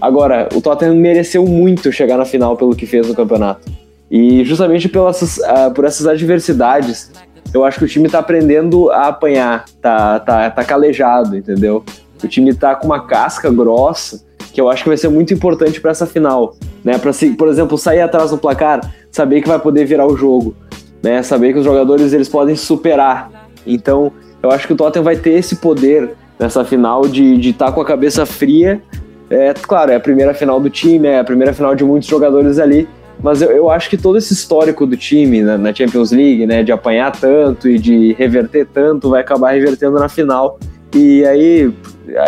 Agora, 0.01 0.49
o 0.55 0.61
Tottenham 0.61 0.95
mereceu 0.95 1.45
muito 1.45 1.91
chegar 1.91 2.17
na 2.17 2.25
final 2.25 2.57
pelo 2.57 2.75
que 2.75 2.87
fez 2.87 3.07
no 3.07 3.15
campeonato. 3.15 3.71
E 4.11 4.45
justamente 4.45 4.89
pelas, 4.89 5.39
uh, 5.39 5.71
por 5.75 5.85
essas 5.85 6.07
adversidades, 6.07 7.11
eu 7.53 7.65
acho 7.65 7.79
que 7.79 7.85
o 7.85 7.89
time 7.89 8.09
tá 8.09 8.19
aprendendo 8.19 8.91
a 8.91 9.09
apanhar, 9.09 9.65
tá, 9.81 10.21
tá, 10.21 10.51
tá 10.51 10.65
calejado, 10.65 11.37
entendeu? 11.37 11.85
O 12.23 12.29
time 12.29 12.55
tá 12.55 12.75
com 12.75 12.87
uma 12.87 13.07
casca 13.07 13.51
grossa, 13.51 14.23
que 14.53 14.61
eu 14.61 14.69
acho 14.69 14.83
que 14.83 14.89
vai 14.89 14.97
ser 14.97 15.09
muito 15.09 15.33
importante 15.33 15.81
para 15.81 15.91
essa 15.91 16.07
final, 16.07 16.57
né? 16.85 16.99
Para 16.99 17.13
por 17.37 17.49
exemplo, 17.49 17.77
sair 17.79 18.01
atrás 18.01 18.31
no 18.31 18.39
placar, 18.39 18.81
saber 19.11 19.43
que 19.43 19.49
vai 19.49 19.59
poder 19.59 19.85
virar 19.85 20.07
o 20.07 20.17
jogo, 20.17 20.55
né? 21.03 21.23
Saber 21.23 21.53
que 21.53 21.59
os 21.59 21.65
jogadores 21.65 22.13
eles 22.13 22.29
podem 22.29 22.57
superar. 22.57 23.31
Então, 23.67 24.13
eu 24.43 24.51
acho 24.51 24.67
que 24.67 24.73
o 24.73 24.77
Tottenham 24.77 25.05
vai 25.05 25.17
ter 25.17 25.33
esse 25.33 25.57
poder 25.57 26.15
nessa 26.39 26.65
final 26.65 27.03
de 27.03 27.51
estar 27.51 27.67
tá 27.67 27.73
com 27.73 27.81
a 27.81 27.85
cabeça 27.85 28.25
fria. 28.25 28.83
É, 29.31 29.53
claro, 29.55 29.91
é 29.91 29.97
a 29.97 30.01
primeira 30.01 30.33
final 30.33 30.59
do 30.59 30.71
time, 30.71 31.09
é 31.09 31.19
a 31.19 31.25
primeira 31.25 31.53
final 31.53 31.75
de 31.75 31.85
muitos 31.85 32.09
jogadores 32.09 32.59
ali, 32.59 32.89
mas 33.23 33.43
eu, 33.43 33.51
eu 33.51 33.71
acho 33.71 33.91
que 33.91 33.97
todo 33.97 34.17
esse 34.17 34.33
histórico 34.33 34.87
do 34.87 34.97
time 34.97 35.43
na, 35.43 35.59
na, 35.59 35.75
Champions 35.75 36.13
League, 36.13 36.47
né, 36.47 36.63
de 36.63 36.73
apanhar 36.73 37.13
tanto 37.13 37.69
e 37.69 37.79
de 37.79 38.13
reverter 38.15 38.67
tanto, 38.67 39.11
vai 39.11 39.21
acabar 39.21 39.51
revertendo 39.51 39.99
na 39.99 40.09
final. 40.09 40.59
E 40.95 41.25
aí 41.27 41.73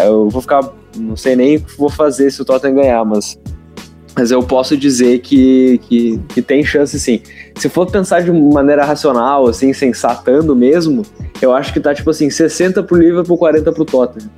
eu 0.05 0.29
vou 0.29 0.43
ficar, 0.43 0.69
não 0.97 1.17
sei 1.17 1.37
nem 1.37 1.57
o 1.57 1.61
que 1.61 1.79
vou 1.79 1.89
fazer 1.89 2.31
se 2.31 2.43
o 2.43 2.45
Tottenham 2.45 2.75
ganhar, 2.75 3.05
mas, 3.05 3.39
mas 4.17 4.31
eu 4.31 4.43
posso 4.43 4.77
dizer 4.77 5.21
que, 5.21 5.79
que, 5.89 6.21
que 6.29 6.43
tem 6.43 6.65
chance 6.65 6.99
sim. 6.99 7.23
Se 7.57 7.69
for 7.69 7.91
pensar 7.91 8.21
de 8.21 8.33
maneira 8.33 8.85
racional, 8.85 9.47
assim, 9.47 9.73
sensatando 9.73 10.55
mesmo, 10.55 11.03
eu 11.41 11.55
acho 11.55 11.73
que 11.73 11.81
tá 11.81 11.95
tipo 11.95 12.11
assim, 12.11 12.29
60 12.29 12.83
pro 12.83 12.99
Liverpool, 12.99 13.39
40 13.39 13.73
pro 13.73 13.85
Tottenham. 13.85 14.29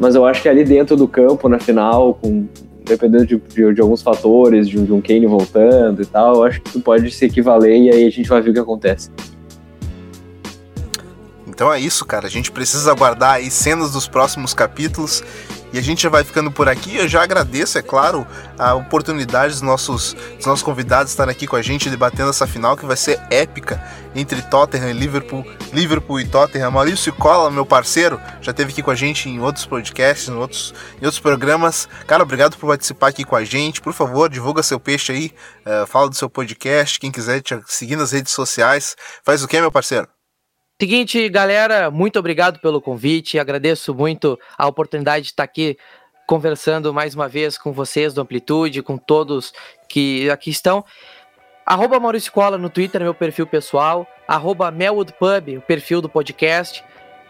Mas 0.00 0.14
eu 0.14 0.24
acho 0.24 0.40
que 0.40 0.48
ali 0.48 0.64
dentro 0.64 0.96
do 0.96 1.06
campo, 1.06 1.46
na 1.46 1.58
final, 1.58 2.14
com 2.14 2.48
dependendo 2.82 3.26
de, 3.26 3.36
de, 3.36 3.74
de 3.74 3.80
alguns 3.80 4.02
fatores, 4.02 4.66
de, 4.68 4.82
de, 4.82 4.92
um 4.92 5.00
Kane 5.00 5.26
voltando 5.26 6.02
e 6.02 6.06
tal, 6.06 6.36
eu 6.36 6.44
acho 6.44 6.60
que 6.60 6.70
isso 6.70 6.80
pode 6.80 7.08
se 7.10 7.26
equivaler 7.26 7.76
e 7.76 7.90
aí 7.90 8.04
a 8.06 8.10
gente 8.10 8.28
vai 8.28 8.40
ver 8.40 8.50
o 8.50 8.52
que 8.52 8.58
acontece. 8.58 9.10
Então 11.46 11.72
é 11.72 11.78
isso, 11.78 12.04
cara. 12.06 12.26
A 12.26 12.30
gente 12.30 12.50
precisa 12.50 12.90
aguardar 12.90 13.34
aí 13.34 13.50
cenas 13.50 13.92
dos 13.92 14.08
próximos 14.08 14.54
capítulos 14.54 15.22
e 15.72 15.78
a 15.78 15.82
gente 15.82 16.02
já 16.02 16.08
vai 16.08 16.24
ficando 16.24 16.50
por 16.50 16.68
aqui. 16.68 16.96
Eu 16.96 17.06
já 17.06 17.22
agradeço, 17.22 17.78
é 17.78 17.82
claro, 17.82 18.26
a 18.58 18.74
oportunidade 18.74 19.52
dos 19.52 19.62
nossos, 19.62 20.16
dos 20.36 20.46
nossos 20.46 20.62
convidados 20.62 21.12
estarem 21.12 21.30
aqui 21.30 21.46
com 21.46 21.56
a 21.56 21.62
gente 21.62 21.90
debatendo 21.90 22.30
essa 22.30 22.46
final 22.46 22.76
que 22.76 22.86
vai 22.86 22.96
ser 22.96 23.20
épica 23.30 23.80
entre 24.16 24.40
Tottenham 24.42 24.90
e 24.90 24.94
Liverpool, 24.94 25.44
Liverpool 25.72 26.20
e 26.20 26.26
Tottenham. 26.26 26.70
Maurício 26.70 27.12
Cola, 27.12 27.50
meu 27.50 27.64
parceiro, 27.64 28.20
já 28.40 28.50
esteve 28.50 28.72
aqui 28.72 28.82
com 28.82 28.90
a 28.90 28.94
gente 28.94 29.28
em 29.28 29.40
outros 29.40 29.66
podcasts, 29.66 30.28
em 30.28 30.34
outros, 30.34 30.74
em 31.00 31.04
outros 31.04 31.20
programas. 31.20 31.88
Cara, 32.06 32.22
obrigado 32.22 32.56
por 32.56 32.68
participar 32.68 33.08
aqui 33.08 33.24
com 33.24 33.36
a 33.36 33.44
gente. 33.44 33.80
Por 33.80 33.92
favor, 33.92 34.28
divulga 34.28 34.62
seu 34.62 34.80
peixe 34.80 35.12
aí, 35.12 35.32
uh, 35.66 35.86
fala 35.86 36.08
do 36.08 36.16
seu 36.16 36.28
podcast. 36.28 36.98
Quem 36.98 37.10
quiser 37.10 37.40
te 37.40 37.58
seguir 37.66 37.96
nas 37.96 38.12
redes 38.12 38.32
sociais, 38.32 38.96
faz 39.24 39.42
o 39.42 39.48
que, 39.48 39.60
meu 39.60 39.72
parceiro? 39.72 40.08
Seguinte, 40.80 41.28
galera, 41.28 41.90
muito 41.90 42.18
obrigado 42.18 42.58
pelo 42.58 42.80
convite. 42.80 43.38
Agradeço 43.38 43.94
muito 43.94 44.38
a 44.56 44.66
oportunidade 44.66 45.26
de 45.26 45.30
estar 45.32 45.44
aqui 45.44 45.76
conversando 46.26 46.94
mais 46.94 47.14
uma 47.14 47.28
vez 47.28 47.58
com 47.58 47.72
vocês 47.72 48.14
do 48.14 48.20
Amplitude, 48.20 48.82
com 48.82 48.96
todos 48.96 49.52
que 49.88 50.30
aqui 50.30 50.48
estão. 50.48 50.84
Arroba 51.70 52.00
Maurício 52.00 52.32
Cola 52.32 52.58
no 52.58 52.68
Twitter, 52.68 53.00
meu 53.00 53.14
perfil 53.14 53.46
pessoal. 53.46 54.04
Arroba 54.26 54.72
Melwood 54.72 55.12
Pub, 55.12 55.56
o 55.56 55.60
perfil 55.60 56.02
do 56.02 56.08
podcast. 56.08 56.82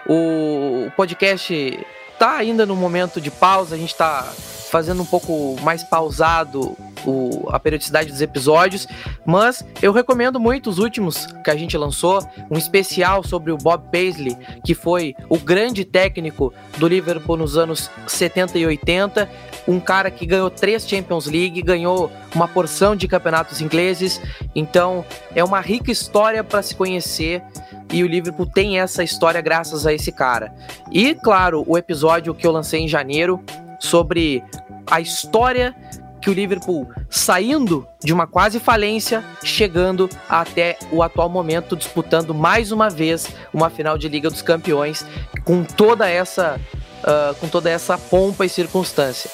O, 0.06 0.86
o 0.86 0.90
podcast 0.96 1.86
tá 2.20 2.36
ainda 2.36 2.66
no 2.66 2.76
momento 2.76 3.18
de 3.18 3.30
pausa, 3.30 3.74
a 3.74 3.78
gente 3.78 3.94
tá 3.94 4.30
fazendo 4.70 5.00
um 5.00 5.06
pouco 5.06 5.56
mais 5.62 5.82
pausado 5.82 6.76
o, 7.06 7.48
a 7.48 7.58
periodicidade 7.58 8.10
dos 8.10 8.20
episódios, 8.20 8.86
mas 9.24 9.64
eu 9.80 9.90
recomendo 9.90 10.38
muito 10.38 10.68
os 10.68 10.78
últimos 10.78 11.26
que 11.42 11.50
a 11.50 11.56
gente 11.56 11.78
lançou, 11.78 12.22
um 12.50 12.58
especial 12.58 13.24
sobre 13.24 13.50
o 13.50 13.56
Bob 13.56 13.90
Paisley, 13.90 14.36
que 14.62 14.74
foi 14.74 15.16
o 15.30 15.38
grande 15.38 15.82
técnico 15.82 16.52
do 16.76 16.86
Liverpool 16.86 17.38
nos 17.38 17.56
anos 17.56 17.90
70 18.06 18.58
e 18.58 18.66
80, 18.66 19.26
um 19.66 19.80
cara 19.80 20.10
que 20.10 20.26
ganhou 20.26 20.50
três 20.50 20.86
Champions 20.86 21.24
League, 21.24 21.62
ganhou 21.62 22.12
uma 22.34 22.46
porção 22.46 22.94
de 22.94 23.08
campeonatos 23.08 23.62
ingleses, 23.62 24.20
então 24.54 25.06
é 25.34 25.42
uma 25.42 25.60
rica 25.60 25.90
história 25.90 26.44
para 26.44 26.60
se 26.60 26.76
conhecer 26.76 27.42
e 27.90 28.02
o 28.02 28.06
Liverpool 28.06 28.46
tem 28.46 28.78
essa 28.78 29.02
história 29.02 29.40
graças 29.40 29.86
a 29.86 29.92
esse 29.92 30.12
cara. 30.12 30.54
E 30.90 31.14
claro, 31.14 31.64
o 31.66 31.76
episódio 31.76 32.34
que 32.34 32.46
eu 32.46 32.52
lancei 32.52 32.80
em 32.80 32.88
janeiro 32.88 33.42
sobre 33.78 34.42
a 34.90 35.00
história 35.00 35.74
que 36.20 36.28
o 36.28 36.34
Liverpool 36.34 36.86
saindo 37.08 37.86
de 38.02 38.12
uma 38.12 38.26
quase 38.26 38.60
falência, 38.60 39.24
chegando 39.42 40.08
até 40.28 40.78
o 40.92 41.02
atual 41.02 41.28
momento, 41.28 41.74
disputando 41.74 42.34
mais 42.34 42.70
uma 42.72 42.90
vez 42.90 43.28
uma 43.52 43.70
final 43.70 43.96
de 43.96 44.08
Liga 44.08 44.28
dos 44.28 44.42
Campeões, 44.42 45.04
com 45.44 45.64
toda 45.64 46.08
essa, 46.08 46.60
uh, 47.02 47.34
com 47.36 47.48
toda 47.48 47.70
essa 47.70 47.96
pompa 47.96 48.44
e 48.44 48.48
circunstância. 48.48 49.30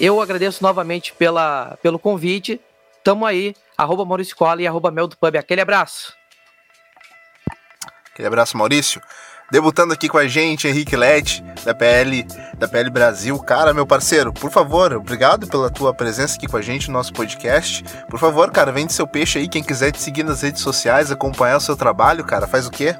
Eu 0.00 0.20
agradeço 0.20 0.62
novamente 0.62 1.12
pela, 1.12 1.76
pelo 1.82 1.98
convite. 1.98 2.60
Tamo 3.02 3.26
aí, 3.26 3.54
arroba 3.76 4.04
Maurício 4.04 4.36
Cola 4.36 4.62
e 4.62 4.66
arroba 4.66 4.92
Mel 4.92 5.08
do 5.08 5.16
Pub. 5.16 5.34
Aquele 5.36 5.60
abraço. 5.60 6.17
Aquele 8.18 8.26
abraço, 8.26 8.56
Maurício. 8.56 9.00
Debutando 9.48 9.92
aqui 9.92 10.08
com 10.08 10.18
a 10.18 10.26
gente, 10.26 10.66
Henrique 10.66 10.96
Lete, 10.96 11.40
da 11.64 11.72
PL, 11.72 12.26
da 12.58 12.66
PL 12.66 12.90
Brasil. 12.90 13.38
Cara, 13.38 13.72
meu 13.72 13.86
parceiro, 13.86 14.32
por 14.32 14.50
favor, 14.50 14.92
obrigado 14.92 15.46
pela 15.46 15.70
tua 15.70 15.94
presença 15.94 16.34
aqui 16.34 16.48
com 16.48 16.56
a 16.56 16.60
gente 16.60 16.88
no 16.88 16.94
nosso 16.94 17.12
podcast. 17.12 17.84
Por 18.10 18.18
favor, 18.18 18.50
cara, 18.50 18.72
vende 18.72 18.92
seu 18.92 19.06
peixe 19.06 19.38
aí. 19.38 19.46
Quem 19.46 19.62
quiser 19.62 19.92
te 19.92 20.02
seguir 20.02 20.24
nas 20.24 20.42
redes 20.42 20.62
sociais, 20.62 21.12
acompanhar 21.12 21.58
o 21.58 21.60
seu 21.60 21.76
trabalho, 21.76 22.24
cara, 22.24 22.48
faz 22.48 22.66
o 22.66 22.72
quê? 22.72 22.96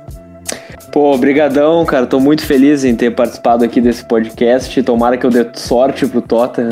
Pô, 0.92 1.18
brigadão, 1.18 1.84
cara. 1.84 2.06
Tô 2.06 2.20
muito 2.20 2.46
feliz 2.46 2.84
em 2.84 2.94
ter 2.94 3.10
participado 3.10 3.64
aqui 3.64 3.80
desse 3.80 4.04
podcast. 4.04 4.80
Tomara 4.84 5.18
que 5.18 5.26
eu 5.26 5.30
dê 5.30 5.44
sorte 5.54 6.06
pro 6.06 6.22
Tottenham. 6.22 6.70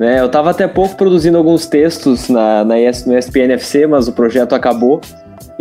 Né? 0.00 0.18
Eu 0.18 0.30
tava 0.30 0.50
até 0.50 0.66
pouco 0.66 0.96
produzindo 0.96 1.36
alguns 1.36 1.66
textos 1.66 2.30
na, 2.30 2.64
na 2.64 2.80
ES, 2.80 3.04
no 3.04 3.16
ESPNFC, 3.16 3.86
mas 3.86 4.08
o 4.08 4.12
projeto 4.12 4.54
acabou. 4.54 5.02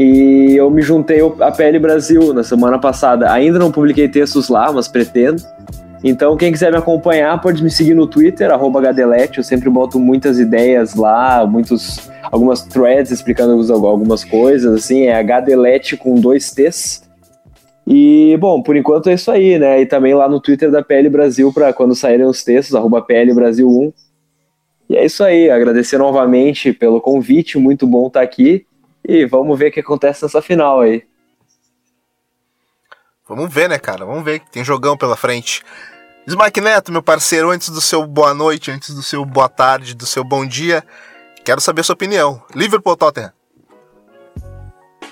E 0.03 0.55
eu 0.55 0.71
me 0.71 0.81
juntei 0.81 1.19
à 1.41 1.51
PL 1.51 1.77
Brasil 1.77 2.33
na 2.33 2.43
semana 2.43 2.79
passada. 2.79 3.31
Ainda 3.31 3.59
não 3.59 3.71
publiquei 3.71 4.09
textos 4.09 4.49
lá, 4.49 4.71
mas 4.71 4.87
pretendo. 4.87 5.43
Então, 6.03 6.35
quem 6.35 6.51
quiser 6.51 6.71
me 6.71 6.77
acompanhar, 6.79 7.39
pode 7.39 7.63
me 7.63 7.69
seguir 7.69 7.93
no 7.93 8.07
Twitter, 8.07 8.49
@gadelete. 8.81 9.37
Eu 9.37 9.43
sempre 9.43 9.69
boto 9.69 9.99
muitas 9.99 10.39
ideias 10.39 10.95
lá, 10.95 11.45
muitos, 11.45 12.09
algumas 12.31 12.63
threads 12.63 13.11
explicando 13.11 13.53
algumas 13.71 14.23
coisas, 14.23 14.73
assim, 14.73 15.03
é 15.03 15.21
Gadelete 15.21 15.95
com 15.95 16.15
dois 16.15 16.49
T's. 16.49 17.03
E, 17.85 18.35
bom, 18.39 18.63
por 18.63 18.75
enquanto 18.75 19.09
é 19.09 19.13
isso 19.13 19.29
aí, 19.29 19.59
né? 19.59 19.81
E 19.81 19.85
também 19.85 20.15
lá 20.15 20.27
no 20.27 20.41
Twitter 20.41 20.71
da 20.71 20.81
PL 20.81 21.09
Brasil, 21.09 21.53
para 21.53 21.71
quando 21.71 21.93
saírem 21.93 22.25
os 22.25 22.43
textos, 22.43 22.75
PL 23.05 23.33
Brasil 23.35 23.69
1. 23.69 23.93
E 24.89 24.97
é 24.97 25.05
isso 25.05 25.23
aí, 25.23 25.51
agradecer 25.51 25.99
novamente 25.99 26.73
pelo 26.73 26.99
convite, 26.99 27.59
muito 27.59 27.85
bom 27.85 28.07
estar 28.07 28.21
aqui. 28.21 28.65
E 29.07 29.25
vamos 29.25 29.57
ver 29.57 29.69
o 29.69 29.71
que 29.71 29.79
acontece 29.79 30.23
nessa 30.23 30.41
final 30.41 30.81
aí. 30.81 31.03
Vamos 33.27 33.53
ver, 33.53 33.69
né, 33.69 33.79
cara? 33.79 34.05
Vamos 34.05 34.23
ver. 34.23 34.41
Tem 34.51 34.63
jogão 34.63 34.97
pela 34.97 35.15
frente. 35.15 35.63
Smack 36.27 36.61
Neto, 36.61 36.91
meu 36.91 37.01
parceiro, 37.01 37.49
antes 37.49 37.69
do 37.69 37.81
seu 37.81 38.05
boa 38.05 38.33
noite, 38.33 38.69
antes 38.69 38.93
do 38.93 39.01
seu 39.01 39.25
boa 39.25 39.49
tarde, 39.49 39.95
do 39.95 40.05
seu 40.05 40.23
bom 40.23 40.45
dia, 40.45 40.83
quero 41.43 41.59
saber 41.59 41.81
a 41.81 41.83
sua 41.83 41.93
opinião. 41.93 42.43
Liverpool 42.53 42.95
Tottenham? 42.95 43.31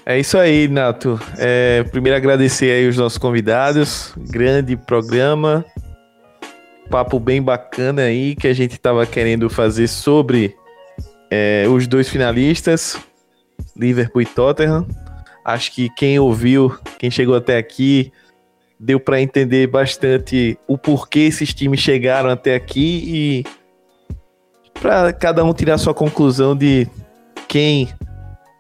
É 0.06 0.20
isso 0.20 0.38
aí, 0.38 0.68
Nato. 0.68 1.20
É, 1.38 1.84
primeiro 1.84 2.18
agradecer 2.18 2.72
aí 2.72 2.88
os 2.88 2.98
nossos 2.98 3.18
convidados. 3.18 4.14
Grande 4.18 4.76
programa. 4.76 5.66
Papo 6.90 7.20
bem 7.20 7.42
bacana 7.42 8.04
aí 8.04 8.36
que 8.36 8.48
a 8.48 8.54
gente 8.54 8.74
estava 8.74 9.06
querendo 9.06 9.50
fazer 9.50 9.88
sobre 9.88 10.56
é, 11.30 11.66
os 11.70 11.88
dois 11.88 12.10
finalistas. 12.10 12.98
Liverpool 13.80 14.22
e 14.22 14.26
Tottenham. 14.26 14.86
Acho 15.44 15.72
que 15.72 15.90
quem 15.90 16.20
ouviu, 16.20 16.78
quem 17.00 17.10
chegou 17.10 17.36
até 17.36 17.58
aqui, 17.58 18.12
deu 18.80 19.00
para 19.00 19.22
entender 19.22 19.68
bastante 19.68 20.58
o 20.68 20.78
porquê 20.78 21.22
esses 21.22 21.54
times 21.54 21.80
chegaram 21.80 22.30
até 22.30 22.56
aqui 22.56 23.04
e 23.08 23.46
para 24.80 25.12
cada 25.12 25.44
um 25.44 25.54
tirar 25.54 25.78
sua 25.78 25.94
conclusão 25.94 26.56
de 26.56 26.88
quem 27.48 27.90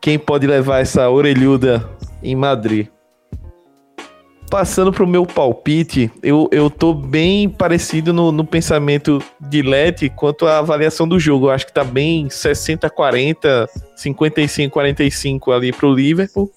quem 0.01 0.17
pode 0.17 0.47
levar 0.47 0.79
essa 0.79 1.09
orelhuda 1.09 1.87
em 2.23 2.35
Madrid. 2.35 2.87
Passando 4.49 4.91
para 4.91 5.03
o 5.03 5.07
meu 5.07 5.27
palpite, 5.27 6.11
eu, 6.23 6.49
eu 6.51 6.71
tô 6.71 6.91
bem 6.91 7.47
parecido 7.47 8.11
no, 8.11 8.31
no 8.31 8.43
pensamento 8.43 9.21
de 9.39 9.61
Leti 9.61 10.09
quanto 10.09 10.47
à 10.47 10.57
avaliação 10.57 11.07
do 11.07 11.19
jogo. 11.19 11.47
Eu 11.47 11.51
acho 11.51 11.67
que 11.67 11.73
tá 11.73 11.83
bem 11.83 12.27
60-40, 12.27 13.67
55-45 13.95 15.53
ali 15.55 15.71
para 15.71 15.87
o 15.87 15.93
Liverpool. 15.93 16.51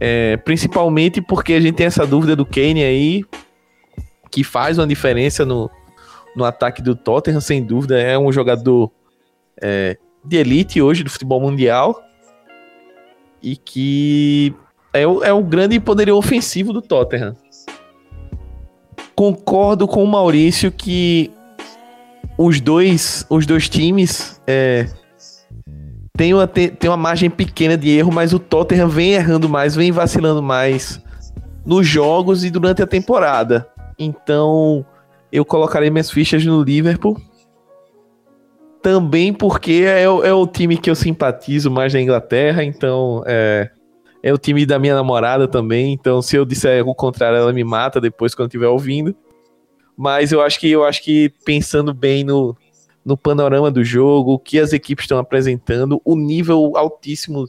É, 0.00 0.38
principalmente 0.38 1.20
porque 1.20 1.54
a 1.54 1.60
gente 1.60 1.74
tem 1.74 1.86
essa 1.86 2.06
dúvida 2.06 2.34
do 2.34 2.46
Kane 2.46 2.82
aí, 2.82 3.22
que 4.30 4.42
faz 4.42 4.78
uma 4.78 4.86
diferença 4.86 5.44
no, 5.44 5.70
no 6.34 6.44
ataque 6.44 6.80
do 6.80 6.96
Tottenham, 6.96 7.42
sem 7.42 7.62
dúvida. 7.62 8.00
É 8.00 8.18
um 8.18 8.32
jogador 8.32 8.90
é, 9.60 9.98
de 10.24 10.36
elite 10.38 10.80
hoje 10.80 11.04
do 11.04 11.10
futebol 11.10 11.40
mundial. 11.40 12.02
e 13.42 13.56
que 13.56 14.54
é 14.92 15.06
o, 15.06 15.22
é 15.22 15.32
o 15.32 15.42
grande 15.42 15.78
poderio 15.78 16.16
ofensivo 16.16 16.72
do 16.72 16.82
Tottenham. 16.82 17.36
Concordo 19.14 19.88
com 19.88 20.02
o 20.02 20.06
Maurício 20.06 20.70
que 20.70 21.30
os 22.36 22.60
dois, 22.60 23.26
os 23.28 23.46
dois 23.46 23.68
times 23.68 24.40
é, 24.46 24.86
têm 26.16 26.34
uma, 26.34 26.46
tem 26.46 26.88
uma 26.88 26.96
margem 26.96 27.28
pequena 27.28 27.76
de 27.76 27.90
erro, 27.90 28.12
mas 28.12 28.32
o 28.32 28.38
Tottenham 28.38 28.88
vem 28.88 29.12
errando 29.12 29.48
mais, 29.48 29.74
vem 29.74 29.90
vacilando 29.90 30.42
mais 30.42 31.02
nos 31.66 31.86
jogos 31.86 32.44
e 32.44 32.50
durante 32.50 32.82
a 32.82 32.86
temporada. 32.86 33.68
Então, 33.98 34.86
eu 35.32 35.44
colocarei 35.44 35.90
minhas 35.90 36.10
fichas 36.10 36.44
no 36.44 36.62
Liverpool. 36.62 37.20
Também 38.80 39.32
porque 39.32 39.84
é, 39.84 40.04
é 40.04 40.32
o 40.32 40.46
time 40.46 40.76
que 40.76 40.88
eu 40.88 40.94
simpatizo 40.94 41.70
mais 41.70 41.92
na 41.92 42.00
Inglaterra, 42.00 42.62
então 42.62 43.22
é, 43.26 43.68
é 44.22 44.32
o 44.32 44.38
time 44.38 44.66
da 44.66 44.78
minha 44.78 44.94
namorada 44.94 45.46
também. 45.46 45.92
Então, 45.92 46.20
se 46.20 46.36
eu 46.36 46.44
disser 46.44 46.86
o 46.86 46.94
contrário, 46.94 47.38
ela 47.38 47.52
me 47.52 47.64
mata 47.64 48.00
depois 48.00 48.34
quando 48.34 48.48
estiver 48.48 48.68
ouvindo. 48.68 49.14
Mas 49.96 50.32
eu 50.32 50.40
acho 50.40 50.60
que 50.60 50.70
eu 50.70 50.84
acho 50.84 51.02
que 51.02 51.32
pensando 51.44 51.92
bem 51.92 52.22
no, 52.22 52.56
no 53.04 53.16
panorama 53.16 53.70
do 53.70 53.82
jogo, 53.84 54.34
o 54.34 54.38
que 54.38 54.58
as 54.58 54.72
equipes 54.72 55.04
estão 55.04 55.18
apresentando, 55.18 56.00
o 56.04 56.16
nível 56.16 56.76
altíssimo 56.76 57.48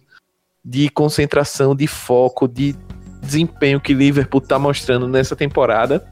de 0.63 0.89
concentração, 0.89 1.75
de 1.75 1.87
foco, 1.87 2.47
de 2.47 2.75
desempenho 3.21 3.79
que 3.79 3.93
Liverpool 3.93 4.41
está 4.41 4.57
mostrando 4.57 5.07
nessa 5.07 5.35
temporada. 5.35 6.05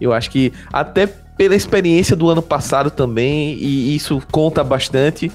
Eu 0.00 0.12
acho 0.12 0.30
que 0.30 0.52
até 0.72 1.06
pela 1.06 1.54
experiência 1.54 2.16
do 2.16 2.28
ano 2.28 2.42
passado 2.42 2.90
também, 2.90 3.54
e 3.54 3.94
isso 3.94 4.20
conta 4.30 4.62
bastante. 4.64 5.30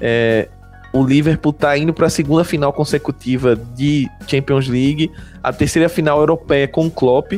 É, 0.00 0.48
o 0.92 1.04
Liverpool 1.04 1.52
está 1.52 1.76
indo 1.76 1.94
para 1.94 2.06
a 2.06 2.10
segunda 2.10 2.44
final 2.44 2.72
consecutiva 2.72 3.56
de 3.56 4.08
Champions 4.26 4.68
League, 4.68 5.10
a 5.42 5.52
terceira 5.52 5.88
final 5.88 6.20
europeia 6.20 6.68
com 6.68 6.86
o 6.86 6.90
Klopp, 6.90 7.32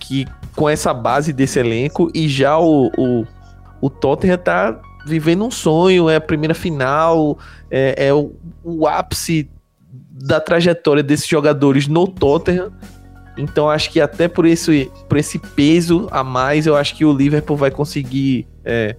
que 0.00 0.26
com 0.56 0.68
essa 0.68 0.92
base 0.92 1.32
desse 1.32 1.60
elenco, 1.60 2.10
e 2.12 2.28
já 2.28 2.58
o, 2.58 2.90
o, 2.98 3.24
o 3.80 3.88
Tottenham 3.88 4.34
está 4.34 4.80
vivendo 5.06 5.44
um 5.44 5.50
sonho, 5.50 6.10
é 6.10 6.16
a 6.16 6.20
primeira 6.20 6.54
final, 6.54 7.38
é, 7.70 8.08
é 8.08 8.12
o, 8.12 8.32
o 8.64 8.86
ápice 8.86 9.48
da 10.10 10.40
trajetória 10.40 11.02
desses 11.02 11.28
jogadores 11.28 11.86
no 11.86 12.08
Tottenham. 12.08 12.72
Então 13.36 13.70
acho 13.70 13.90
que 13.90 14.00
até 14.00 14.26
por 14.26 14.44
esse, 14.44 14.90
por 15.08 15.16
esse 15.16 15.38
peso 15.38 16.08
a 16.10 16.24
mais, 16.24 16.66
eu 16.66 16.74
acho 16.74 16.96
que 16.96 17.04
o 17.04 17.12
Liverpool 17.12 17.56
vai 17.56 17.70
conseguir 17.70 18.48
é, 18.64 18.96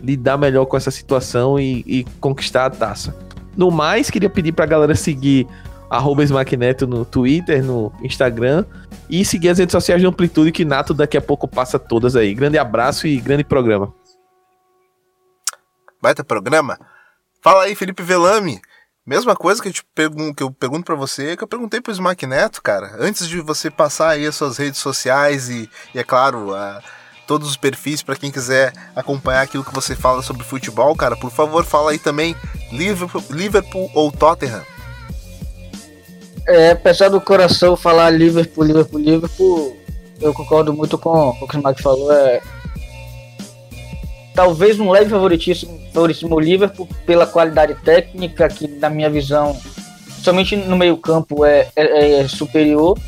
lidar 0.00 0.36
melhor 0.36 0.66
com 0.66 0.76
essa 0.76 0.90
situação 0.90 1.58
e, 1.58 1.84
e, 1.86 2.04
conquistar 2.20 2.66
a 2.66 2.70
taça. 2.70 3.16
No 3.56 3.70
mais, 3.70 4.10
queria 4.10 4.30
pedir 4.30 4.52
pra 4.52 4.66
galera 4.66 4.94
seguir 4.94 5.46
arroba 5.90 6.24
Smackneto 6.24 6.86
no 6.86 7.04
Twitter, 7.04 7.62
no 7.62 7.92
Instagram 8.02 8.64
e 9.10 9.24
seguir 9.24 9.50
as 9.50 9.58
redes 9.58 9.72
sociais 9.72 10.00
de 10.00 10.06
Amplitude 10.06 10.50
que 10.50 10.64
Nato 10.64 10.94
daqui 10.94 11.16
a 11.16 11.20
pouco 11.20 11.46
passa 11.46 11.78
todas 11.78 12.16
aí. 12.16 12.34
Grande 12.34 12.56
abraço 12.56 13.06
e 13.06 13.20
grande 13.20 13.44
programa. 13.44 13.92
Baita 16.00 16.24
programa. 16.24 16.78
Fala 17.42 17.64
aí, 17.64 17.74
Felipe 17.74 18.02
Velame. 18.02 18.60
Mesma 19.04 19.34
coisa 19.34 19.60
que 19.60 19.68
eu, 19.68 19.72
te 19.72 19.84
pergun 19.94 20.32
que 20.32 20.42
eu 20.42 20.50
pergunto 20.50 20.84
para 20.84 20.94
você, 20.94 21.36
que 21.36 21.42
eu 21.42 21.48
perguntei 21.48 21.80
pro 21.80 21.92
Smack 21.92 22.24
Neto, 22.24 22.62
cara. 22.62 22.96
Antes 22.98 23.28
de 23.28 23.40
você 23.40 23.68
passar 23.68 24.10
aí 24.10 24.26
as 24.26 24.36
suas 24.36 24.56
redes 24.56 24.78
sociais 24.78 25.48
e, 25.48 25.68
e 25.92 25.98
é 25.98 26.04
claro, 26.04 26.54
a, 26.54 26.80
todos 27.26 27.48
os 27.48 27.56
perfis 27.56 28.02
para 28.02 28.16
quem 28.16 28.30
quiser 28.30 28.72
acompanhar 28.94 29.42
aquilo 29.42 29.64
que 29.64 29.74
você 29.74 29.94
fala 29.94 30.22
sobre 30.22 30.44
futebol, 30.44 30.94
cara, 30.94 31.16
por 31.16 31.30
favor, 31.30 31.64
fala 31.64 31.92
aí 31.92 31.98
também 31.98 32.36
Liverpool, 32.70 33.22
Liverpool 33.30 33.90
ou 33.94 34.10
Tottenham. 34.10 34.62
É, 36.46 36.70
apesar 36.72 37.08
do 37.08 37.20
coração 37.20 37.76
falar 37.76 38.10
Liverpool, 38.10 38.64
Liverpool, 38.64 39.00
Liverpool, 39.00 39.76
eu 40.20 40.34
concordo 40.34 40.72
muito 40.72 40.98
com 40.98 41.30
o 41.30 41.46
que 41.46 41.56
o 41.56 41.58
Smack 41.58 41.80
falou. 41.80 42.12
É, 42.12 42.40
talvez 44.34 44.80
um 44.80 44.90
leve 44.90 45.10
favoritismo, 45.10 45.80
favoritismo 45.92 46.40
Liverpool 46.40 46.88
pela 47.06 47.26
qualidade 47.26 47.74
técnica, 47.76 48.48
que 48.48 48.66
na 48.66 48.90
minha 48.90 49.10
visão, 49.10 49.56
somente 50.22 50.56
no 50.56 50.76
meio 50.76 50.96
campo 50.96 51.44
é, 51.44 51.68
é, 51.76 52.20
é 52.20 52.28
superior, 52.28 52.98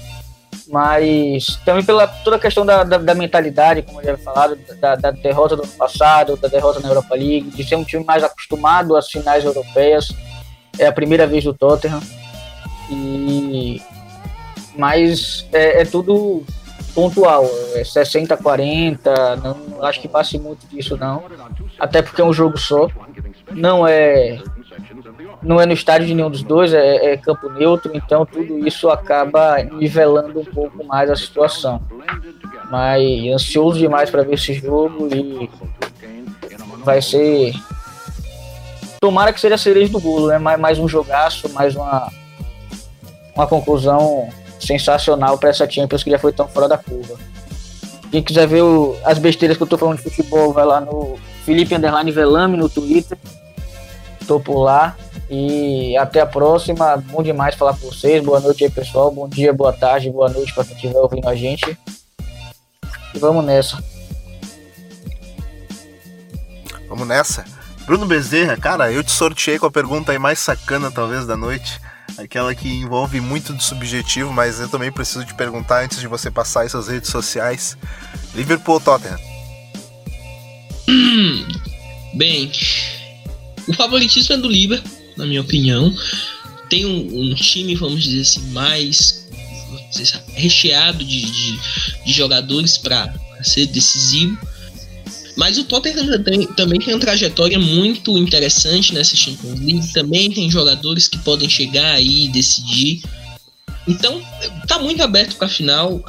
mas 0.69 1.59
também 1.65 1.85
pela 1.85 2.07
toda 2.07 2.37
a 2.37 2.39
questão 2.39 2.65
da, 2.65 2.85
da, 2.85 2.99
da 2.99 3.15
mentalidade, 3.15 3.83
como 3.83 4.03
já 4.03 4.17
falado, 4.19 4.59
da, 4.81 4.97
da, 4.97 5.11
derrota 5.11 5.57
do 5.57 5.63
ano 5.63 5.73
passado, 5.73 6.37
da 6.37 6.49
derrota 6.49 6.81
na 6.81 6.89
Europa 6.89 7.15
League, 7.15 7.51
de 7.51 7.65
ser 7.65 7.77
um 7.77 7.85
time 7.85 8.05
mais 8.05 8.23
acostumado 8.23 8.97
às 8.97 9.09
finais 9.09 9.45
europeias, 9.45 10.13
é 10.79 10.87
a 10.87 10.93
primeira 10.93 11.27
vez 11.27 11.45
do 11.45 11.55
Tottenham, 11.55 12.01
e 12.91 13.81
mas 14.77 15.47
é, 15.53 15.83
é 15.83 15.85
tudo 15.85 16.45
pontual, 16.95 17.49
é 17.75 17.85
60 17.85 18.37
40, 18.37 19.37
não 19.37 19.85
acho 19.85 20.01
que 20.01 20.09
passe 20.09 20.39
muito 20.39 20.67
disso 20.67 20.97
não. 20.97 21.25
Até 21.79 22.03
porque 22.03 22.21
é 22.21 22.25
um 22.25 22.33
jogo 22.33 22.57
só. 22.59 22.89
Não 23.51 23.87
é 23.87 24.41
não 25.45 25.61
é 25.61 25.67
no 25.67 25.73
estádio 25.73 26.07
de 26.07 26.15
nenhum 26.15 26.31
dos 26.31 26.43
dois, 26.43 26.73
é, 26.73 27.13
é 27.13 27.17
campo 27.17 27.51
neutro, 27.51 27.91
então 27.95 28.25
tudo 28.25 28.67
isso 28.67 28.89
acaba 28.89 29.63
nivelando 29.63 30.41
um 30.41 30.45
pouco 30.45 30.85
mais 30.85 31.11
a 31.11 31.17
situação. 31.17 31.83
Mas 32.71 33.03
ansioso 33.33 33.79
demais 33.79 34.11
para 34.11 34.23
ver 34.23 34.35
esse 34.35 34.55
jogo 34.55 35.09
e 35.15 35.49
vai 36.83 37.01
ser 37.01 37.55
tomara 39.01 39.33
que 39.33 39.41
seja 39.41 39.55
a 39.55 39.59
cereja 39.59 39.93
do 39.93 40.01
bolo, 40.01 40.29
né? 40.29 40.39
Mais, 40.39 40.59
mais 40.59 40.79
um 40.79 40.89
jogaço, 40.89 41.49
mais 41.51 41.77
uma 41.77 42.11
uma 43.35 43.47
conclusão 43.47 44.29
sensacional 44.61 45.37
para 45.37 45.51
essa 45.51 45.69
Champions 45.69 46.03
que 46.03 46.11
já 46.11 46.19
foi 46.19 46.33
tão 46.33 46.49
fora 46.49 46.69
da 46.69 46.79
curva. 46.79 47.19
Quem 48.11 48.23
quiser 48.23 48.47
ver 48.47 48.63
o, 48.63 48.97
as 49.05 49.19
besteiras 49.19 49.57
que 49.57 49.63
eu 49.63 49.67
tô 49.67 49.77
falando 49.77 49.97
de 49.97 50.05
futebol, 50.05 50.53
vai 50.53 50.65
lá 50.65 50.81
no 50.81 51.19
Felipe 51.45 51.75
Underline 51.75 52.11
Velame 52.13 52.57
no 52.57 52.69
Twitter. 52.69 53.19
Tô 54.27 54.39
por 54.39 54.63
lá. 54.63 54.97
E 55.37 55.97
até 55.97 56.21
a 56.21 56.27
próxima. 56.27 56.97
Bom 56.97 57.23
demais 57.23 57.57
falar 57.57 57.73
com 57.73 57.91
vocês. 57.91 58.23
Boa 58.23 58.39
noite 58.39 58.65
aí, 58.65 58.71
pessoal. 58.71 59.11
Bom 59.11 59.29
dia, 59.29 59.53
boa 59.53 59.73
tarde, 59.73 60.09
boa 60.09 60.29
noite 60.29 60.55
para 60.55 60.65
quem 60.65 60.77
estiver 60.77 60.99
ouvindo 60.99 61.29
a 61.29 61.35
gente. 61.35 61.77
E 63.13 63.19
vamos 63.19 63.45
nessa. 63.45 63.83
Vamos 66.89 67.09
nessa. 67.09 67.45
Bruno 67.85 68.07
Bezerra, 68.07 68.57
cara, 68.57 68.93
eu 68.93 69.03
te 69.03 69.11
sorteei 69.11 69.59
com 69.59 69.67
a 69.67 69.71
pergunta 69.71 70.13
aí 70.13 70.19
mais 70.19 70.39
sacana, 70.39 70.91
talvez, 70.91 71.27
da 71.27 71.37
noite 71.37 71.81
aquela 72.17 72.55
que 72.55 72.69
envolve 72.69 73.21
muito 73.21 73.53
do 73.53 73.63
subjetivo, 73.63 74.33
mas 74.33 74.61
eu 74.61 74.69
também 74.69 74.93
preciso 74.93 75.25
te 75.25 75.35
perguntar 75.35 75.85
antes 75.85 75.99
de 75.99 76.07
você 76.07 76.31
passar 76.31 76.61
aí 76.61 76.69
suas 76.69 76.89
redes 76.89 77.11
sociais. 77.11 77.77
Liverpool 78.35 78.75
ou 78.75 78.81
Tottenham? 78.81 79.19
bem, 82.15 82.53
o 83.67 83.75
favoritismo 83.75 84.35
é 84.35 84.39
do 84.39 84.49
Liverpool, 84.49 84.91
na 85.17 85.27
minha 85.27 85.41
opinião. 85.41 85.95
Tem 86.69 86.87
um, 86.87 87.21
um 87.21 87.35
time, 87.35 87.75
vamos 87.75 88.03
dizer 88.03 88.23
assim, 88.23 88.41
mais 88.51 89.27
dizer, 89.91 90.21
recheado 90.35 91.05
de, 91.05 91.21
de, 91.21 91.59
de 92.07 92.13
jogadores 92.13 92.79
para 92.79 93.15
ser 93.43 93.67
decisivo 93.67 94.39
mas 95.37 95.59
o 95.59 95.65
Tottenham 95.65 96.07
também, 96.07 96.47
também 96.49 96.81
tem 96.81 96.95
uma 96.95 97.01
trajetória 97.01 97.59
muito 97.59 98.17
interessante 98.17 98.95
nessa 98.95 99.17
Champions 99.17 99.59
League. 99.61 99.93
Também 99.93 100.31
tem 100.31 100.51
jogadores 100.51 101.09
que 101.09 101.19
podem 101.19 101.49
chegar 101.49 101.95
aí 101.95 102.27
e 102.27 102.29
decidir. 102.29 103.03
Então, 103.87 104.23
tá 104.67 104.79
muito 104.79 105.03
aberto 105.03 105.37
para 105.37 105.47
a 105.47 105.51
final. 105.51 106.03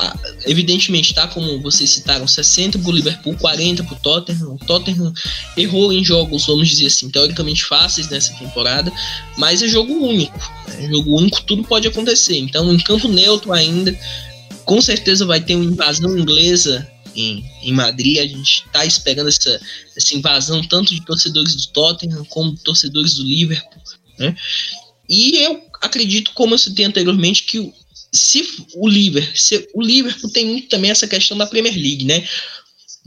Evidentemente, 0.46 1.14
tá 1.14 1.28
como 1.28 1.62
vocês 1.62 1.90
citaram, 1.90 2.28
60 2.28 2.80
pro 2.80 2.92
Liverpool, 2.92 3.36
40 3.38 3.84
pro 3.84 3.96
Tottenham. 3.98 4.54
O 4.54 4.58
Tottenham 4.58 5.14
errou 5.58 5.92
em 5.92 6.04
jogos, 6.04 6.46
vamos 6.46 6.70
dizer 6.70 6.88
assim, 6.88 7.10
teoricamente 7.10 7.66
fáceis 7.66 8.10
nessa 8.10 8.34
temporada, 8.36 8.92
mas 9.38 9.62
é 9.62 9.68
jogo 9.68 9.94
único. 9.94 10.40
É 10.80 10.88
jogo 10.88 11.18
único, 11.18 11.42
tudo 11.44 11.64
pode 11.64 11.88
acontecer. 11.88 12.38
Então, 12.38 12.74
em 12.74 12.80
campo 12.80 13.08
neutro 13.10 13.52
ainda, 13.52 13.98
com 14.64 14.82
certeza 14.82 15.26
vai 15.26 15.42
ter 15.42 15.56
uma 15.56 15.66
invasão 15.66 16.18
inglesa 16.18 16.90
em, 17.14 17.44
em 17.62 17.74
Madrid. 17.74 18.20
A 18.20 18.28
gente 18.28 18.64
está 18.66 18.86
esperando 18.86 19.28
essa, 19.28 19.60
essa 19.96 20.16
invasão 20.16 20.64
tanto 20.64 20.94
de 20.94 21.06
torcedores 21.06 21.56
do 21.56 21.68
Tottenham 21.68 22.24
como 22.26 22.54
de 22.54 22.62
torcedores 22.62 23.16
do 23.16 23.24
Liverpool. 23.24 23.82
Né? 24.18 24.36
E 25.10 25.38
eu 25.40 25.62
acredito, 25.86 26.32
como 26.34 26.53
eu 26.53 26.57
citei 26.57 26.86
anteriormente, 26.86 27.44
que 27.44 27.74
se 28.12 28.66
o 28.76 28.88
Liverpool, 28.88 29.36
se, 29.36 29.68
o 29.74 29.82
Liverpool 29.82 30.30
tem 30.30 30.45
muito 30.45 30.70
também 30.70 30.91
essa 30.91 31.07
questão 31.07 31.38
da 31.38 31.48
Premier 31.48 31.76
League, 31.76 32.06
né? 32.06 32.28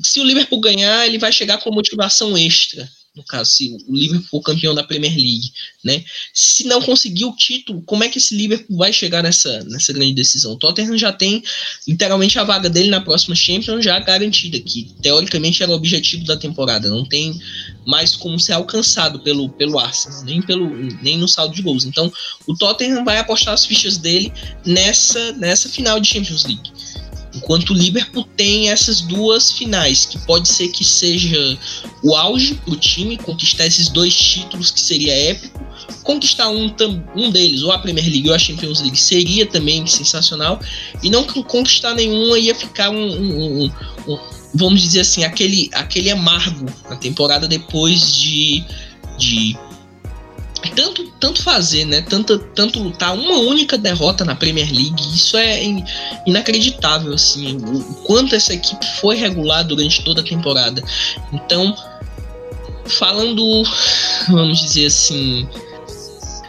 Se 0.02 0.20
o 0.20 0.24
Liverpool 0.24 0.60
ganhar, 0.60 1.06
ele 1.06 1.18
vai 1.18 1.32
chegar 1.32 1.58
com 1.58 1.72
motivação 1.72 2.36
extra. 2.36 2.88
No 3.18 3.24
caso, 3.24 3.50
se 3.50 3.76
o 3.88 3.94
Liverpool 3.94 4.28
for 4.30 4.40
campeão 4.40 4.72
da 4.72 4.84
Premier 4.84 5.12
League, 5.12 5.50
né? 5.84 6.04
Se 6.32 6.64
não 6.64 6.80
conseguir 6.80 7.24
o 7.24 7.34
título, 7.34 7.82
como 7.82 8.04
é 8.04 8.08
que 8.08 8.18
esse 8.18 8.36
Liverpool 8.36 8.76
vai 8.76 8.92
chegar 8.92 9.24
nessa, 9.24 9.64
nessa 9.64 9.92
grande 9.92 10.14
decisão? 10.14 10.52
O 10.52 10.56
Tottenham 10.56 10.96
já 10.96 11.12
tem 11.12 11.42
literalmente 11.86 12.38
a 12.38 12.44
vaga 12.44 12.70
dele 12.70 12.88
na 12.88 13.00
próxima 13.00 13.34
Champions 13.34 13.84
já 13.84 13.98
garantida, 13.98 14.60
que 14.60 14.94
teoricamente 15.02 15.64
era 15.64 15.72
o 15.72 15.74
objetivo 15.74 16.24
da 16.24 16.36
temporada, 16.36 16.88
não 16.88 17.04
tem 17.04 17.36
mais 17.84 18.14
como 18.14 18.38
ser 18.38 18.52
alcançado 18.52 19.18
pelo, 19.18 19.48
pelo 19.48 19.80
Arsenal, 19.80 20.22
nem, 20.22 20.40
pelo, 20.40 20.68
nem 21.02 21.18
no 21.18 21.26
saldo 21.26 21.56
de 21.56 21.62
gols. 21.62 21.84
Então, 21.84 22.12
o 22.46 22.54
Tottenham 22.54 23.04
vai 23.04 23.18
apostar 23.18 23.54
as 23.54 23.66
fichas 23.66 23.98
dele 23.98 24.32
nessa, 24.64 25.32
nessa 25.32 25.68
final 25.68 25.98
de 25.98 26.06
Champions 26.06 26.44
League. 26.44 26.70
Enquanto 27.38 27.70
o 27.70 27.74
Liverpool 27.74 28.26
tem 28.36 28.68
essas 28.68 29.00
duas 29.00 29.52
finais, 29.52 30.04
que 30.04 30.18
pode 30.18 30.48
ser 30.48 30.68
que 30.68 30.84
seja 30.84 31.56
o 32.02 32.16
auge 32.16 32.54
para 32.56 32.74
o 32.74 32.76
time 32.76 33.16
conquistar 33.16 33.66
esses 33.66 33.88
dois 33.88 34.14
títulos, 34.14 34.72
que 34.72 34.80
seria 34.80 35.14
épico. 35.30 35.64
Conquistar 36.02 36.48
um, 36.48 36.74
um 37.14 37.30
deles, 37.30 37.62
ou 37.62 37.70
a 37.70 37.78
Premier 37.78 38.10
League 38.10 38.28
ou 38.28 38.34
a 38.34 38.38
Champions 38.38 38.80
League, 38.80 38.98
seria 38.98 39.46
também 39.46 39.86
sensacional. 39.86 40.60
E 41.02 41.08
não 41.08 41.24
conquistar 41.24 41.94
nenhuma 41.94 42.38
ia 42.38 42.54
ficar 42.54 42.90
um, 42.90 42.96
um, 42.96 43.64
um, 43.64 43.72
um 44.08 44.18
vamos 44.54 44.82
dizer 44.82 45.00
assim, 45.00 45.22
aquele, 45.24 45.70
aquele 45.72 46.10
amargo 46.10 46.66
na 46.90 46.96
temporada 46.96 47.46
depois 47.46 48.14
de, 48.16 48.64
de 49.16 49.56
tanto, 50.74 51.04
tanto 51.20 51.42
fazer, 51.42 51.84
né? 51.84 52.00
Tanto, 52.02 52.38
tanto 52.38 52.82
lutar 52.82 53.14
uma 53.14 53.38
única 53.38 53.76
derrota 53.76 54.24
na 54.24 54.34
Premier 54.34 54.70
League, 54.70 55.00
isso 55.14 55.36
é 55.36 55.60
inacreditável, 56.26 57.12
assim, 57.12 57.56
o 57.56 57.94
quanto 58.06 58.34
essa 58.34 58.54
equipe 58.54 58.84
foi 59.00 59.16
regular 59.16 59.64
durante 59.64 60.02
toda 60.04 60.20
a 60.20 60.24
temporada. 60.24 60.82
Então, 61.32 61.76
falando, 62.86 63.62
vamos 64.28 64.60
dizer 64.60 64.86
assim, 64.86 65.48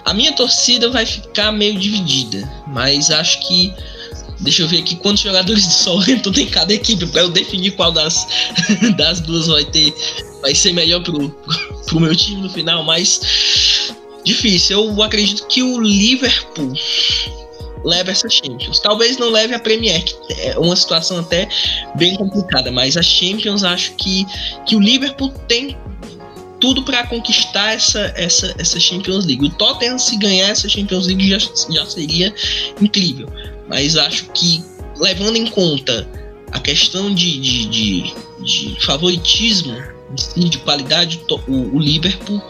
a 0.05 0.13
minha 0.13 0.31
torcida 0.33 0.89
vai 0.89 1.05
ficar 1.05 1.51
meio 1.51 1.77
dividida, 1.77 2.49
mas 2.67 3.11
acho 3.11 3.47
que 3.47 3.73
Deixa 4.41 4.61
eu 4.61 4.69
ver 4.69 4.79
aqui 4.79 4.95
quantos 4.95 5.21
jogadores 5.21 5.67
do 5.67 5.73
Southampton 5.73 6.31
tem 6.31 6.47
cada 6.47 6.73
equipe 6.73 7.05
para 7.07 7.21
eu 7.21 7.29
definir 7.29 7.71
qual 7.71 7.91
das, 7.91 8.25
das 8.95 9.19
duas 9.19 9.47
vai 9.47 9.65
ter 9.65 9.93
vai 10.41 10.55
ser 10.55 10.71
melhor 10.71 11.03
pro, 11.03 11.29
pro 11.85 11.99
meu 11.99 12.15
time 12.15 12.41
no 12.41 12.49
final, 12.49 12.83
mas 12.83 13.93
difícil. 14.23 14.83
Eu 14.83 15.03
acredito 15.03 15.45
que 15.47 15.63
o 15.63 15.79
Liverpool 15.79 16.73
leve 17.83 18.11
essa 18.11 18.29
Champions. 18.29 18.79
Talvez 18.79 19.17
não 19.17 19.29
leve 19.29 19.53
a 19.53 19.59
Premier, 19.59 20.03
que 20.03 20.33
é 20.41 20.57
uma 20.57 20.75
situação 20.75 21.19
até 21.19 21.47
bem 21.95 22.15
complicada, 22.15 22.71
mas 22.71 22.97
a 22.97 23.01
Champions 23.01 23.63
acho 23.63 23.93
que, 23.93 24.25
que 24.65 24.75
o 24.75 24.79
Liverpool 24.79 25.29
tem 25.47 25.77
tudo 26.59 26.83
para 26.83 27.07
conquistar 27.07 27.73
essa, 27.73 28.13
essa, 28.15 28.53
essa 28.57 28.79
Champions 28.79 29.25
League. 29.25 29.45
O 29.45 29.49
Tottenham, 29.49 29.97
se 29.97 30.17
ganhar 30.17 30.49
essa 30.49 30.67
Champions 30.67 31.07
League, 31.07 31.29
já, 31.29 31.37
já 31.69 31.85
seria 31.85 32.33
incrível. 32.81 33.29
Mas 33.67 33.95
acho 33.95 34.25
que, 34.33 34.61
levando 34.97 35.37
em 35.37 35.47
conta 35.47 36.07
a 36.51 36.59
questão 36.59 37.13
de, 37.13 37.39
de, 37.39 37.65
de, 37.67 38.13
de 38.43 38.85
favoritismo, 38.85 39.75
de 40.35 40.57
qualidade, 40.59 41.21
o, 41.47 41.53
o 41.75 41.79
Liverpool 41.79 42.41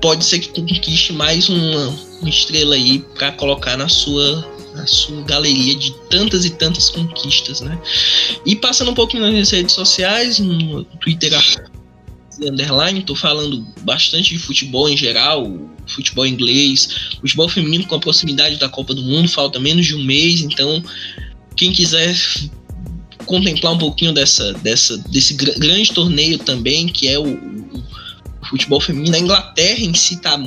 pode 0.00 0.24
ser 0.24 0.40
que 0.40 0.48
conquiste 0.48 1.12
mais 1.12 1.48
uma, 1.48 1.88
uma 2.20 2.28
estrela 2.28 2.74
aí 2.74 2.98
para 3.14 3.32
colocar 3.32 3.76
na 3.76 3.88
sua 3.88 4.52
na 4.74 4.86
sua 4.88 5.22
galeria 5.22 5.76
de 5.76 5.92
tantas 6.10 6.44
e 6.44 6.50
tantas 6.50 6.90
conquistas, 6.90 7.60
né? 7.60 7.80
E 8.44 8.56
passando 8.56 8.90
um 8.90 8.94
pouquinho 8.94 9.30
nas 9.30 9.50
redes 9.50 9.72
sociais, 9.72 10.40
no 10.40 10.84
Twitter 10.84 11.32
underline, 12.42 13.02
tô 13.02 13.14
falando 13.14 13.64
bastante 13.82 14.30
de 14.30 14.38
futebol 14.38 14.88
em 14.88 14.96
geral, 14.96 15.46
futebol 15.86 16.26
inglês, 16.26 16.88
futebol 17.20 17.48
feminino 17.48 17.86
com 17.86 17.94
a 17.94 18.00
proximidade 18.00 18.56
da 18.56 18.68
Copa 18.68 18.92
do 18.94 19.02
Mundo, 19.02 19.28
falta 19.28 19.60
menos 19.60 19.86
de 19.86 19.94
um 19.94 20.02
mês, 20.02 20.40
então 20.40 20.82
quem 21.56 21.72
quiser 21.72 22.16
contemplar 23.26 23.72
um 23.72 23.78
pouquinho 23.78 24.12
dessa, 24.12 24.52
dessa, 24.54 24.98
desse 24.98 25.34
grande 25.34 25.92
torneio 25.92 26.38
também, 26.38 26.88
que 26.88 27.08
é 27.08 27.18
o, 27.18 27.26
futebol 28.44 28.80
feminino. 28.80 29.16
A 29.16 29.18
Inglaterra 29.18 29.80
em 29.80 29.94
si 29.94 30.14
está 30.14 30.38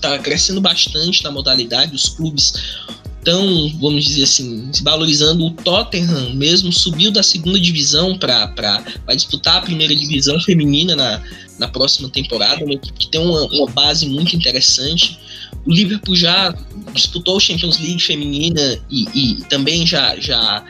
tá 0.00 0.18
crescendo 0.18 0.60
bastante 0.60 1.22
na 1.22 1.30
modalidade, 1.30 1.94
os 1.94 2.08
clubes 2.08 2.52
estão, 3.24 3.72
vamos 3.80 4.04
dizer 4.04 4.24
assim, 4.24 4.68
se 4.72 4.82
valorizando. 4.84 5.46
O 5.46 5.50
Tottenham 5.50 6.34
mesmo 6.34 6.70
subiu 6.70 7.10
da 7.10 7.22
segunda 7.22 7.58
divisão 7.58 8.18
para 8.18 8.82
disputar 9.14 9.56
a 9.56 9.60
primeira 9.62 9.96
divisão 9.96 10.38
feminina 10.40 10.94
na, 10.94 11.22
na 11.58 11.68
próxima 11.68 12.08
temporada, 12.08 12.64
uma 12.64 12.74
equipe 12.74 12.98
que 12.98 13.08
tem 13.08 13.20
uma, 13.20 13.46
uma 13.46 13.66
base 13.70 14.06
muito 14.06 14.36
interessante. 14.36 15.18
O 15.66 15.72
Liverpool 15.72 16.14
já 16.14 16.54
disputou 16.92 17.38
a 17.38 17.40
Champions 17.40 17.78
League 17.78 18.00
feminina 18.00 18.78
e, 18.90 19.06
e 19.14 19.44
também 19.44 19.86
já, 19.86 20.14
já 20.16 20.62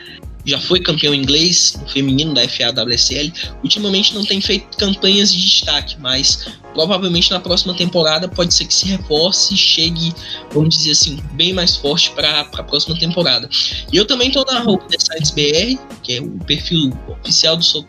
já 0.45 0.59
foi 0.59 0.79
campeão 0.79 1.13
inglês 1.13 1.77
feminino 1.87 2.33
da 2.33 2.47
FAWSL, 2.47 3.31
ultimamente 3.63 4.13
não 4.13 4.23
tem 4.23 4.39
feito 4.39 4.77
campanhas 4.77 5.33
de 5.33 5.41
destaque, 5.41 5.95
mas 5.99 6.47
provavelmente 6.73 7.31
na 7.31 7.39
próxima 7.39 7.73
temporada 7.73 8.27
pode 8.27 8.53
ser 8.53 8.65
que 8.65 8.73
se 8.73 8.85
reforce 8.85 9.53
e 9.53 9.57
chegue, 9.57 10.13
vamos 10.51 10.75
dizer 10.77 10.91
assim, 10.91 11.19
bem 11.33 11.53
mais 11.53 11.75
forte 11.75 12.11
para 12.11 12.41
a 12.41 12.63
próxima 12.63 12.97
temporada. 12.99 13.49
E 13.91 13.97
eu 13.97 14.05
também 14.05 14.27
estou 14.27 14.45
na 14.45 14.61
Hope 14.61 14.87
The 14.89 14.97
Science 14.99 15.33
BR, 15.33 15.81
que 16.03 16.17
é 16.17 16.21
o 16.21 16.31
perfil 16.45 16.91
oficial 17.07 17.57
do 17.57 17.63
Sol, 17.63 17.87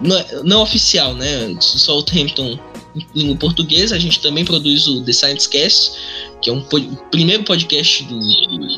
não, 0.00 0.16
é, 0.16 0.42
não 0.44 0.62
oficial, 0.62 1.14
né, 1.14 1.48
do 1.48 1.62
Southampton 1.62 2.58
em 2.94 3.06
língua 3.14 3.36
portuguesa, 3.36 3.94
a 3.94 3.98
gente 3.98 4.20
também 4.20 4.44
produz 4.44 4.86
o 4.86 5.02
The 5.02 5.12
Science 5.12 5.48
Cast, 5.48 5.92
que 6.40 6.50
é 6.50 6.52
um 6.52 6.60
o 6.60 6.96
primeiro 7.10 7.44
podcast 7.44 8.04
do, 8.04 8.18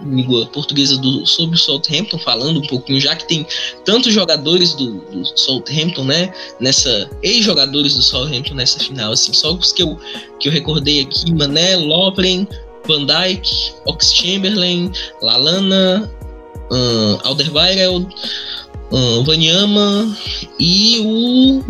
língua 0.04 0.46
portuguesa 0.46 0.96
do, 0.98 1.24
sobre 1.26 1.56
o 1.56 1.58
Southampton, 1.58 2.18
falando 2.18 2.60
um 2.60 2.66
pouquinho, 2.66 3.00
já 3.00 3.14
que 3.14 3.26
tem 3.26 3.46
tantos 3.84 4.12
jogadores 4.12 4.74
do, 4.74 4.94
do 4.94 5.24
Southampton, 5.38 6.04
né? 6.04 6.32
Nessa. 6.60 7.10
Ex-jogadores 7.22 7.94
do 7.94 8.02
Southampton 8.02 8.54
nessa 8.54 8.78
final, 8.80 9.12
assim, 9.12 9.32
só 9.32 9.54
os 9.54 9.72
que 9.72 9.82
eu, 9.82 9.98
que 10.40 10.48
eu 10.48 10.52
recordei 10.52 11.02
aqui, 11.02 11.32
Mané, 11.32 11.76
Lovren, 11.76 12.46
Van 12.86 13.06
Dijk, 13.06 13.74
Ox 13.86 14.12
Chamberlain, 14.14 14.90
Lalana, 15.20 16.10
um, 16.72 17.18
Alderweireld, 17.22 18.08
um, 18.90 19.22
Vanyama 19.24 20.16
e 20.58 20.98
o 21.00 21.62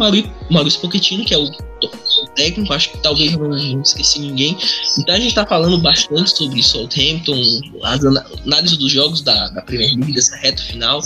Maurício 0.51 0.81
Pochettino, 0.81 1.25
que 1.25 1.35
é 1.35 1.39
o 1.39 1.51
técnico, 2.35 2.73
acho 2.73 2.91
que 2.91 2.99
talvez 2.99 3.33
não, 3.33 3.49
não 3.49 3.83
esqueci 3.83 4.21
ninguém. 4.21 4.57
Então 4.99 5.15
a 5.15 5.19
gente 5.19 5.29
está 5.29 5.47
falando 5.47 5.79
bastante 5.79 6.31
sobre 6.31 6.63
Southampton, 6.63 7.43
as 7.83 8.05
análise 8.05 8.77
dos 8.79 8.91
jogos 8.91 9.23
da, 9.23 9.49
da 9.49 9.63
Premier 9.63 9.95
League, 9.95 10.13
dessa 10.13 10.37
reta 10.37 10.63
final. 10.63 11.01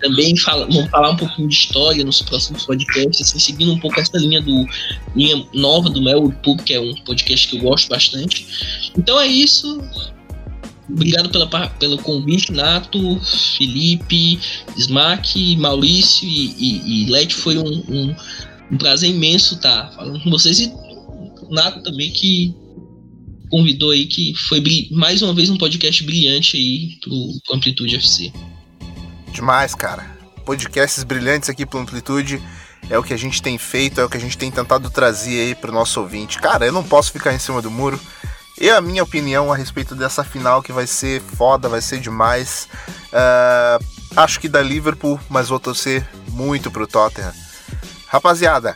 Também 0.00 0.36
fala, 0.36 0.66
vamos 0.66 0.90
falar 0.90 1.10
um 1.10 1.16
pouquinho 1.16 1.48
de 1.48 1.54
história 1.54 2.04
nos 2.04 2.22
próximos 2.22 2.64
podcasts, 2.64 3.20
assim, 3.20 3.38
seguindo 3.38 3.72
um 3.72 3.78
pouco 3.78 4.00
essa 4.00 4.16
linha 4.18 4.40
do 4.40 4.66
linha 5.14 5.44
nova 5.52 5.90
do 5.90 6.00
Mel 6.02 6.32
Pub, 6.42 6.60
que 6.62 6.74
é 6.74 6.80
um 6.80 6.94
podcast 7.04 7.48
que 7.48 7.56
eu 7.56 7.62
gosto 7.62 7.88
bastante. 7.88 8.90
Então 8.96 9.18
é 9.20 9.26
isso. 9.26 9.82
Obrigado 10.92 11.30
pela, 11.30 11.46
pelo 11.46 11.98
convite, 11.98 12.52
Nato, 12.52 13.20
Felipe, 13.56 14.38
Smack, 14.76 15.56
Maurício 15.56 16.26
e, 16.26 16.54
e, 16.58 17.04
e 17.04 17.10
Led. 17.10 17.34
Foi 17.34 17.58
um, 17.58 17.84
um 17.88 18.14
um 18.70 18.78
prazer 18.78 19.10
imenso 19.10 19.54
estar 19.54 19.84
tá 19.84 19.92
falando 19.96 20.22
com 20.22 20.30
vocês 20.30 20.60
e 20.60 20.72
Nato 21.50 21.82
também 21.82 22.10
que 22.12 22.54
convidou 23.50 23.90
aí, 23.90 24.06
que 24.06 24.32
foi 24.48 24.62
mais 24.92 25.20
uma 25.22 25.34
vez 25.34 25.50
um 25.50 25.56
podcast 25.56 26.04
brilhante 26.04 26.56
aí 26.56 26.96
pro, 27.00 27.40
pro 27.44 27.56
Amplitude 27.56 27.96
FC. 27.96 28.32
Demais, 29.32 29.74
cara. 29.74 30.04
Podcasts 30.46 31.02
brilhantes 31.02 31.48
aqui 31.50 31.66
pro 31.66 31.80
Amplitude 31.80 32.40
é 32.88 32.96
o 32.96 33.02
que 33.02 33.12
a 33.12 33.16
gente 33.16 33.42
tem 33.42 33.58
feito, 33.58 34.00
é 34.00 34.04
o 34.04 34.08
que 34.08 34.16
a 34.16 34.20
gente 34.20 34.38
tem 34.38 34.50
tentado 34.52 34.88
trazer 34.88 35.40
aí 35.40 35.54
pro 35.56 35.72
nosso 35.72 36.00
ouvinte. 36.00 36.38
Cara, 36.38 36.64
eu 36.64 36.72
não 36.72 36.84
posso 36.84 37.10
ficar 37.10 37.34
em 37.34 37.38
cima 37.40 37.60
do 37.60 37.70
muro. 37.70 37.98
E 38.60 38.68
a 38.68 38.78
minha 38.78 39.02
opinião 39.02 39.50
a 39.50 39.56
respeito 39.56 39.94
dessa 39.94 40.22
final 40.22 40.62
que 40.62 40.70
vai 40.70 40.86
ser 40.86 41.22
foda, 41.22 41.66
vai 41.66 41.80
ser 41.80 41.98
demais. 41.98 42.68
Uh, 43.06 43.82
acho 44.14 44.38
que 44.38 44.50
da 44.50 44.60
Liverpool, 44.60 45.18
mas 45.30 45.48
vou 45.48 45.58
torcer 45.58 46.06
muito 46.28 46.70
pro 46.70 46.86
Tottenham. 46.86 47.32
Rapaziada, 48.06 48.74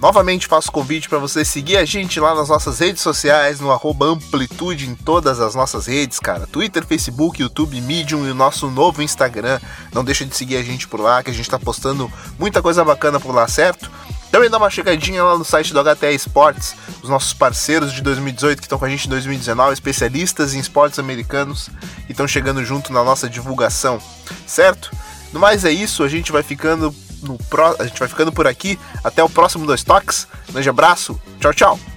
novamente 0.00 0.46
faço 0.46 0.70
convite 0.70 1.08
para 1.08 1.18
você 1.18 1.44
seguir 1.44 1.76
a 1.76 1.84
gente 1.84 2.20
lá 2.20 2.36
nas 2.36 2.50
nossas 2.50 2.78
redes 2.78 3.02
sociais, 3.02 3.58
no 3.58 3.72
Amplitude 3.72 4.88
em 4.88 4.94
todas 4.94 5.40
as 5.40 5.56
nossas 5.56 5.86
redes, 5.86 6.20
cara. 6.20 6.46
Twitter, 6.46 6.86
Facebook, 6.86 7.42
YouTube, 7.42 7.80
Medium 7.80 8.28
e 8.28 8.30
o 8.30 8.34
nosso 8.34 8.70
novo 8.70 9.02
Instagram. 9.02 9.58
Não 9.92 10.04
deixa 10.04 10.24
de 10.24 10.36
seguir 10.36 10.56
a 10.56 10.62
gente 10.62 10.86
por 10.86 11.00
lá, 11.00 11.20
que 11.20 11.30
a 11.30 11.34
gente 11.34 11.50
tá 11.50 11.58
postando 11.58 12.08
muita 12.38 12.62
coisa 12.62 12.84
bacana 12.84 13.18
por 13.18 13.34
lá, 13.34 13.48
certo? 13.48 13.90
Também 14.30 14.48
dá 14.48 14.58
uma 14.58 14.70
chegadinha 14.70 15.24
lá 15.24 15.36
no 15.36 15.44
site 15.44 15.72
do 15.72 15.82
HTE 15.82 16.14
Esportes, 16.14 16.76
os 17.02 17.08
nossos 17.08 17.32
parceiros 17.32 17.92
de 17.92 18.00
2018 18.00 18.58
que 18.58 18.66
estão 18.66 18.78
com 18.78 18.84
a 18.84 18.88
gente 18.88 19.06
em 19.06 19.10
2019, 19.10 19.72
especialistas 19.72 20.54
em 20.54 20.60
esportes 20.60 20.98
americanos, 20.98 21.68
e 22.08 22.12
estão 22.12 22.28
chegando 22.28 22.64
junto 22.64 22.92
na 22.92 23.02
nossa 23.02 23.28
divulgação, 23.28 24.00
certo? 24.46 24.90
No 25.32 25.40
mais 25.40 25.64
é 25.64 25.70
isso, 25.70 26.02
a 26.02 26.08
gente 26.08 26.30
vai 26.30 26.42
ficando 26.42 26.94
no 27.22 27.36
pro... 27.38 27.76
a 27.78 27.86
gente 27.86 27.98
vai 27.98 28.08
ficando 28.08 28.32
por 28.32 28.46
aqui. 28.46 28.78
Até 29.04 29.22
o 29.22 29.28
próximo 29.28 29.66
Dois 29.66 29.84
Toques. 29.84 30.26
Grande 30.50 30.68
abraço. 30.68 31.20
Tchau, 31.38 31.52
tchau. 31.52 31.89